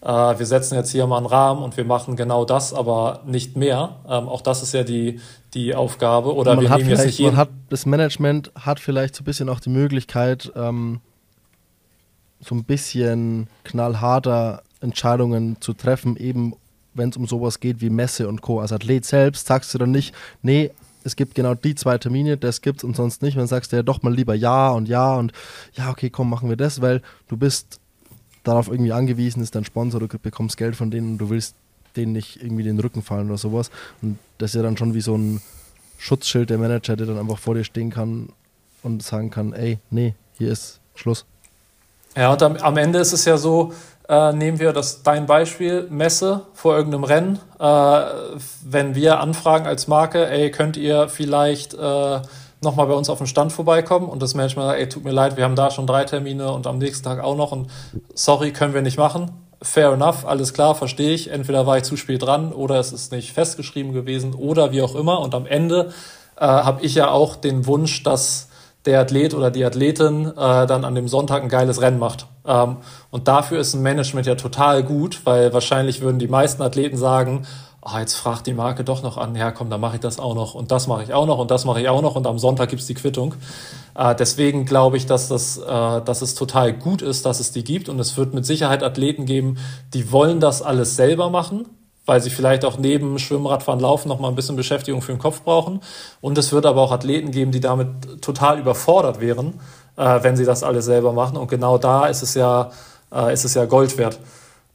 äh, 0.01 0.07
wir 0.07 0.45
setzen 0.45 0.75
jetzt 0.75 0.91
hier 0.91 1.05
mal 1.05 1.17
einen 1.17 1.25
Rahmen 1.25 1.63
und 1.63 1.75
wir 1.75 1.83
machen 1.83 2.15
genau 2.15 2.45
das, 2.45 2.73
aber 2.73 3.21
nicht 3.25 3.57
mehr. 3.57 3.97
Ähm, 4.07 4.29
auch 4.29 4.41
das 4.41 4.63
ist 4.63 4.73
ja 4.73 4.83
die, 4.83 5.19
die 5.53 5.75
Aufgabe. 5.75 6.33
Oder 6.33 6.55
man 6.55 6.63
wir 6.63 6.69
hat 6.69 6.77
nehmen 6.77 6.91
jetzt 6.91 7.05
nicht 7.05 7.19
man 7.19 7.35
hat, 7.35 7.49
Das 7.69 7.85
Management 7.85 8.51
hat 8.55 8.79
vielleicht 8.79 9.15
so 9.15 9.23
ein 9.23 9.25
bisschen 9.25 9.49
auch 9.49 9.59
die 9.59 9.69
Möglichkeit, 9.69 10.51
ähm, 10.55 11.01
so 12.39 12.55
ein 12.55 12.63
bisschen 12.63 13.49
knallharter 13.65 14.61
Entscheidungen 14.81 15.57
zu 15.59 15.73
treffen, 15.73 16.17
eben 16.17 16.53
wenn 16.93 17.09
es 17.09 17.17
um 17.17 17.27
sowas 17.27 17.59
geht 17.59 17.81
wie 17.81 17.89
Messe 17.89 18.27
und 18.27 18.41
Co. 18.41 18.59
Als 18.59 18.71
Athlet 18.71 19.05
selbst 19.05 19.47
sagst 19.47 19.73
du 19.73 19.77
dann 19.77 19.91
nicht, 19.91 20.13
nee, 20.41 20.71
es 21.03 21.15
gibt 21.15 21.35
genau 21.35 21.53
die 21.55 21.75
zwei 21.75 21.97
Termine, 21.97 22.37
das 22.37 22.61
gibt's 22.61 22.83
und 22.83 22.95
sonst 22.95 23.21
nicht. 23.21 23.37
Dann 23.37 23.47
sagst 23.47 23.71
du 23.71 23.77
ja 23.77 23.83
doch 23.83 24.01
mal 24.01 24.13
lieber 24.13 24.35
ja 24.35 24.69
und 24.69 24.89
ja 24.89 25.15
und 25.15 25.31
ja, 25.73 25.89
okay, 25.89 26.09
komm, 26.09 26.29
machen 26.29 26.49
wir 26.49 26.57
das, 26.57 26.81
weil 26.81 27.01
du 27.27 27.37
bist 27.37 27.79
darauf 28.43 28.67
irgendwie 28.67 28.91
angewiesen, 28.91 29.41
ist 29.41 29.55
dein 29.55 29.65
Sponsor, 29.65 29.99
du 29.99 30.07
bekommst 30.07 30.57
Geld 30.57 30.75
von 30.75 30.91
denen 30.91 31.13
und 31.13 31.17
du 31.19 31.29
willst 31.29 31.55
denen 31.95 32.13
nicht 32.13 32.41
irgendwie 32.41 32.63
den 32.63 32.79
Rücken 32.79 33.01
fallen 33.01 33.27
oder 33.27 33.37
sowas. 33.37 33.71
Und 34.01 34.17
das 34.37 34.51
ist 34.51 34.55
ja 34.55 34.63
dann 34.63 34.77
schon 34.77 34.93
wie 34.93 35.01
so 35.01 35.15
ein 35.15 35.41
Schutzschild 35.97 36.49
der 36.49 36.57
Manager, 36.57 36.95
der 36.95 37.07
dann 37.07 37.17
einfach 37.17 37.39
vor 37.39 37.55
dir 37.55 37.63
stehen 37.63 37.89
kann 37.89 38.29
und 38.83 39.03
sagen 39.03 39.29
kann, 39.29 39.53
ey, 39.53 39.79
nee, 39.89 40.15
hier 40.37 40.51
ist 40.51 40.79
Schluss. 40.95 41.25
Ja, 42.15 42.31
und 42.31 42.41
am, 42.41 42.55
am 42.57 42.77
Ende 42.77 42.99
ist 42.99 43.13
es 43.13 43.25
ja 43.25 43.37
so, 43.37 43.73
äh, 44.09 44.33
nehmen 44.33 44.59
wir 44.59 44.73
das 44.73 45.03
dein 45.03 45.27
Beispiel, 45.27 45.87
Messe 45.89 46.41
vor 46.53 46.75
irgendeinem 46.75 47.03
Rennen. 47.03 47.39
Äh, 47.59 48.01
wenn 48.65 48.95
wir 48.95 49.19
anfragen 49.19 49.67
als 49.67 49.87
Marke, 49.87 50.27
ey, 50.27 50.49
könnt 50.49 50.77
ihr 50.77 51.07
vielleicht 51.09 51.75
äh, 51.75 52.21
nochmal 52.61 52.87
bei 52.87 52.93
uns 52.93 53.09
auf 53.09 53.19
dem 53.19 53.27
Stand 53.27 53.53
vorbeikommen 53.53 54.09
und 54.09 54.21
das 54.21 54.33
Management 54.33 54.67
sagt, 54.69 54.79
ey, 54.79 54.89
tut 54.89 55.03
mir 55.03 55.11
leid, 55.11 55.37
wir 55.37 55.43
haben 55.43 55.55
da 55.55 55.69
schon 55.69 55.85
drei 55.85 56.05
Termine 56.05 56.51
und 56.51 56.65
am 56.65 56.79
nächsten 56.79 57.03
Tag 57.03 57.23
auch 57.23 57.37
noch 57.37 57.51
und 57.51 57.69
sorry, 58.15 58.51
können 58.51 58.73
wir 58.73 58.81
nicht 58.81 58.97
machen. 58.97 59.31
Fair 59.61 59.91
enough, 59.91 60.25
alles 60.25 60.53
klar, 60.53 60.73
verstehe 60.73 61.13
ich. 61.13 61.29
Entweder 61.29 61.67
war 61.67 61.77
ich 61.77 61.83
zu 61.83 61.95
spät 61.95 62.23
dran 62.23 62.51
oder 62.51 62.79
es 62.79 62.91
ist 62.91 63.11
nicht 63.11 63.33
festgeschrieben 63.33 63.93
gewesen 63.93 64.33
oder 64.33 64.71
wie 64.71 64.81
auch 64.81 64.95
immer. 64.95 65.19
Und 65.19 65.35
am 65.35 65.45
Ende 65.45 65.91
äh, 66.37 66.45
habe 66.45 66.81
ich 66.81 66.95
ja 66.95 67.11
auch 67.11 67.35
den 67.35 67.67
Wunsch, 67.67 68.01
dass 68.03 68.48
der 68.85 69.01
Athlet 69.01 69.33
oder 69.33 69.51
die 69.51 69.65
Athletin 69.65 70.27
äh, 70.27 70.65
dann 70.65 70.85
an 70.85 70.95
dem 70.95 71.07
Sonntag 71.07 71.43
ein 71.43 71.49
geiles 71.49 71.81
Rennen 71.81 71.99
macht. 71.99 72.27
Ähm, 72.45 72.77
und 73.11 73.27
dafür 73.27 73.59
ist 73.59 73.73
ein 73.73 73.81
Management 73.81 74.25
ja 74.25 74.35
total 74.35 74.83
gut, 74.83 75.21
weil 75.25 75.53
wahrscheinlich 75.53 76.01
würden 76.01 76.19
die 76.19 76.27
meisten 76.27 76.61
Athleten 76.61 76.97
sagen, 76.97 77.45
oh, 77.81 77.97
jetzt 77.97 78.15
fragt 78.15 78.47
die 78.47 78.53
Marke 78.53 78.83
doch 78.83 79.03
noch 79.03 79.17
an, 79.17 79.35
ja 79.35 79.51
komm, 79.51 79.69
dann 79.69 79.81
mache 79.81 79.95
ich 79.95 80.01
das 80.01 80.19
auch 80.19 80.35
noch 80.35 80.55
und 80.55 80.71
das 80.71 80.87
mache 80.87 81.03
ich 81.03 81.13
auch 81.13 81.25
noch 81.25 81.39
und 81.39 81.51
das 81.51 81.65
mache 81.65 81.81
ich 81.81 81.89
auch 81.89 82.01
noch 82.01 82.15
und 82.15 82.27
am 82.27 82.39
Sonntag 82.39 82.69
gibt's 82.69 82.87
die 82.87 82.93
Quittung. 82.93 83.35
Äh, 83.95 84.15
deswegen 84.15 84.65
glaube 84.65 84.97
ich, 84.97 85.05
dass, 85.05 85.27
das, 85.27 85.57
äh, 85.57 86.01
dass 86.01 86.21
es 86.21 86.35
total 86.35 86.73
gut 86.73 87.01
ist, 87.01 87.25
dass 87.25 87.39
es 87.39 87.51
die 87.51 87.63
gibt 87.63 87.89
und 87.89 87.99
es 87.99 88.17
wird 88.17 88.33
mit 88.33 88.45
Sicherheit 88.45 88.83
Athleten 88.83 89.25
geben, 89.25 89.57
die 89.93 90.11
wollen 90.11 90.39
das 90.39 90.61
alles 90.61 90.95
selber 90.95 91.29
machen, 91.29 91.65
weil 92.09 92.21
sie 92.21 92.31
vielleicht 92.31 92.65
auch 92.65 92.79
neben 92.79 93.19
Schwimmradfahren, 93.19 93.79
Laufen 93.79 94.09
noch 94.09 94.19
mal 94.19 94.29
ein 94.29 94.35
bisschen 94.35 94.55
Beschäftigung 94.55 95.03
für 95.03 95.11
den 95.11 95.19
Kopf 95.19 95.43
brauchen. 95.43 95.79
Und 96.21 96.39
es 96.39 96.51
wird 96.51 96.65
aber 96.65 96.81
auch 96.81 96.91
Athleten 96.91 97.29
geben, 97.29 97.51
die 97.51 97.59
damit 97.59 98.19
total 98.23 98.59
überfordert 98.59 99.21
wären, 99.21 99.59
äh, 99.95 100.23
wenn 100.23 100.35
sie 100.35 100.43
das 100.43 100.63
alles 100.63 100.85
selber 100.85 101.13
machen. 101.13 101.37
Und 101.37 101.49
genau 101.49 101.77
da 101.77 102.07
ist 102.07 102.23
es 102.23 102.33
ja, 102.33 102.71
äh, 103.13 103.31
ist 103.31 103.45
es 103.45 103.53
ja 103.53 103.65
Gold 103.65 103.99
wert. 103.99 104.19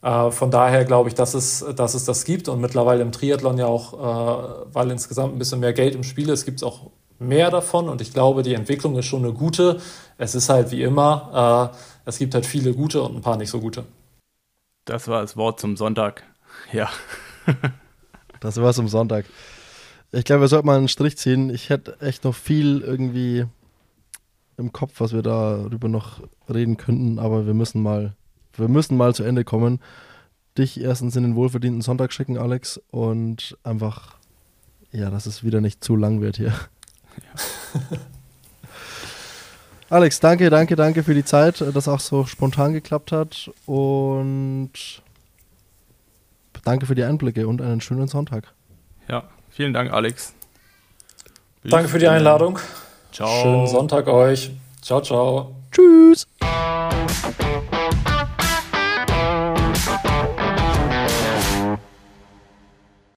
Äh, 0.01 0.31
von 0.31 0.49
daher 0.49 0.85
glaube 0.85 1.09
ich, 1.09 1.15
dass 1.15 1.33
es, 1.33 1.65
dass 1.75 1.93
es 1.93 2.05
das 2.05 2.23
gibt 2.23 2.47
und 2.47 2.61
mittlerweile 2.61 3.01
im 3.01 3.11
Triathlon 3.11 3.57
ja 3.57 3.65
auch, 3.65 3.93
äh, 3.93 4.65
weil 4.71 4.89
insgesamt 4.91 5.35
ein 5.35 5.37
bisschen 5.37 5.59
mehr 5.59 5.73
Geld 5.73 5.93
im 5.93 6.03
Spiel 6.03 6.29
ist, 6.29 6.45
gibt 6.45 6.59
es 6.59 6.63
auch 6.63 6.91
mehr 7.19 7.51
davon 7.51 7.89
und 7.89 7.99
ich 7.99 8.13
glaube, 8.13 8.43
die 8.43 8.53
Entwicklung 8.53 8.97
ist 8.97 9.07
schon 9.07 9.25
eine 9.25 9.33
gute. 9.33 9.81
Es 10.17 10.35
ist 10.35 10.47
halt 10.47 10.71
wie 10.71 10.83
immer, 10.83 11.71
äh, 11.73 11.77
es 12.05 12.17
gibt 12.17 12.33
halt 12.33 12.45
viele 12.45 12.73
gute 12.73 13.01
und 13.01 13.13
ein 13.13 13.21
paar 13.21 13.35
nicht 13.35 13.49
so 13.49 13.59
gute. 13.59 13.83
Das 14.85 15.09
war 15.09 15.19
das 15.19 15.35
Wort 15.35 15.59
zum 15.59 15.75
Sonntag. 15.75 16.23
Ja. 16.71 16.89
Das 18.39 18.57
war's 18.57 18.79
am 18.79 18.87
Sonntag. 18.87 19.25
Ich 20.11 20.23
glaube, 20.23 20.41
wir 20.41 20.47
sollten 20.47 20.67
mal 20.67 20.77
einen 20.77 20.87
Strich 20.87 21.17
ziehen. 21.17 21.49
Ich 21.49 21.69
hätte 21.69 21.99
echt 21.99 22.23
noch 22.23 22.35
viel 22.35 22.81
irgendwie 22.81 23.45
im 24.57 24.71
Kopf, 24.71 24.99
was 24.99 25.13
wir 25.13 25.21
darüber 25.21 25.89
noch 25.89 26.21
reden 26.49 26.77
könnten, 26.77 27.19
aber 27.19 27.45
wir 27.45 27.53
müssen 27.53 27.81
mal, 27.81 28.13
wir 28.53 28.67
müssen 28.67 28.97
mal 28.97 29.13
zu 29.13 29.23
Ende 29.23 29.43
kommen. 29.43 29.79
Dich 30.57 30.79
erstens 30.79 31.15
in 31.17 31.23
den 31.23 31.35
wohlverdienten 31.35 31.81
Sonntag 31.81 32.13
schicken, 32.13 32.37
Alex, 32.37 32.79
und 32.91 33.57
einfach, 33.63 34.15
ja, 34.91 35.09
dass 35.09 35.25
es 35.25 35.43
wieder 35.43 35.59
nicht 35.59 35.83
zu 35.83 35.97
lang 35.97 36.21
wird 36.21 36.37
hier. 36.37 36.53
Ja. 37.17 37.97
Alex, 39.89 40.19
danke, 40.19 40.49
danke, 40.49 40.75
danke 40.75 41.03
für 41.03 41.13
die 41.13 41.25
Zeit, 41.25 41.61
dass 41.73 41.87
auch 41.87 41.99
so 41.99 42.25
spontan 42.25 42.73
geklappt 42.73 43.11
hat 43.11 43.51
und 43.65 44.71
Danke 46.65 46.87
für 46.87 46.95
die 46.95 47.03
Einblicke 47.03 47.47
und 47.47 47.61
einen 47.61 47.79
schönen 47.79 48.07
Sonntag. 48.07 48.51
Ja, 49.07 49.23
vielen 49.49 49.71
Dank, 49.71 49.93
Alex. 49.93 50.33
Bis 51.61 51.71
Danke 51.71 51.87
für 51.89 51.99
die 51.99 52.07
Einladung. 52.07 52.59
Ciao. 53.11 53.29
Schönen 53.41 53.67
Sonntag 53.67 54.07
euch. 54.07 54.51
Ciao, 54.81 54.99
ciao. 55.01 55.55
Tschüss. 55.71 56.27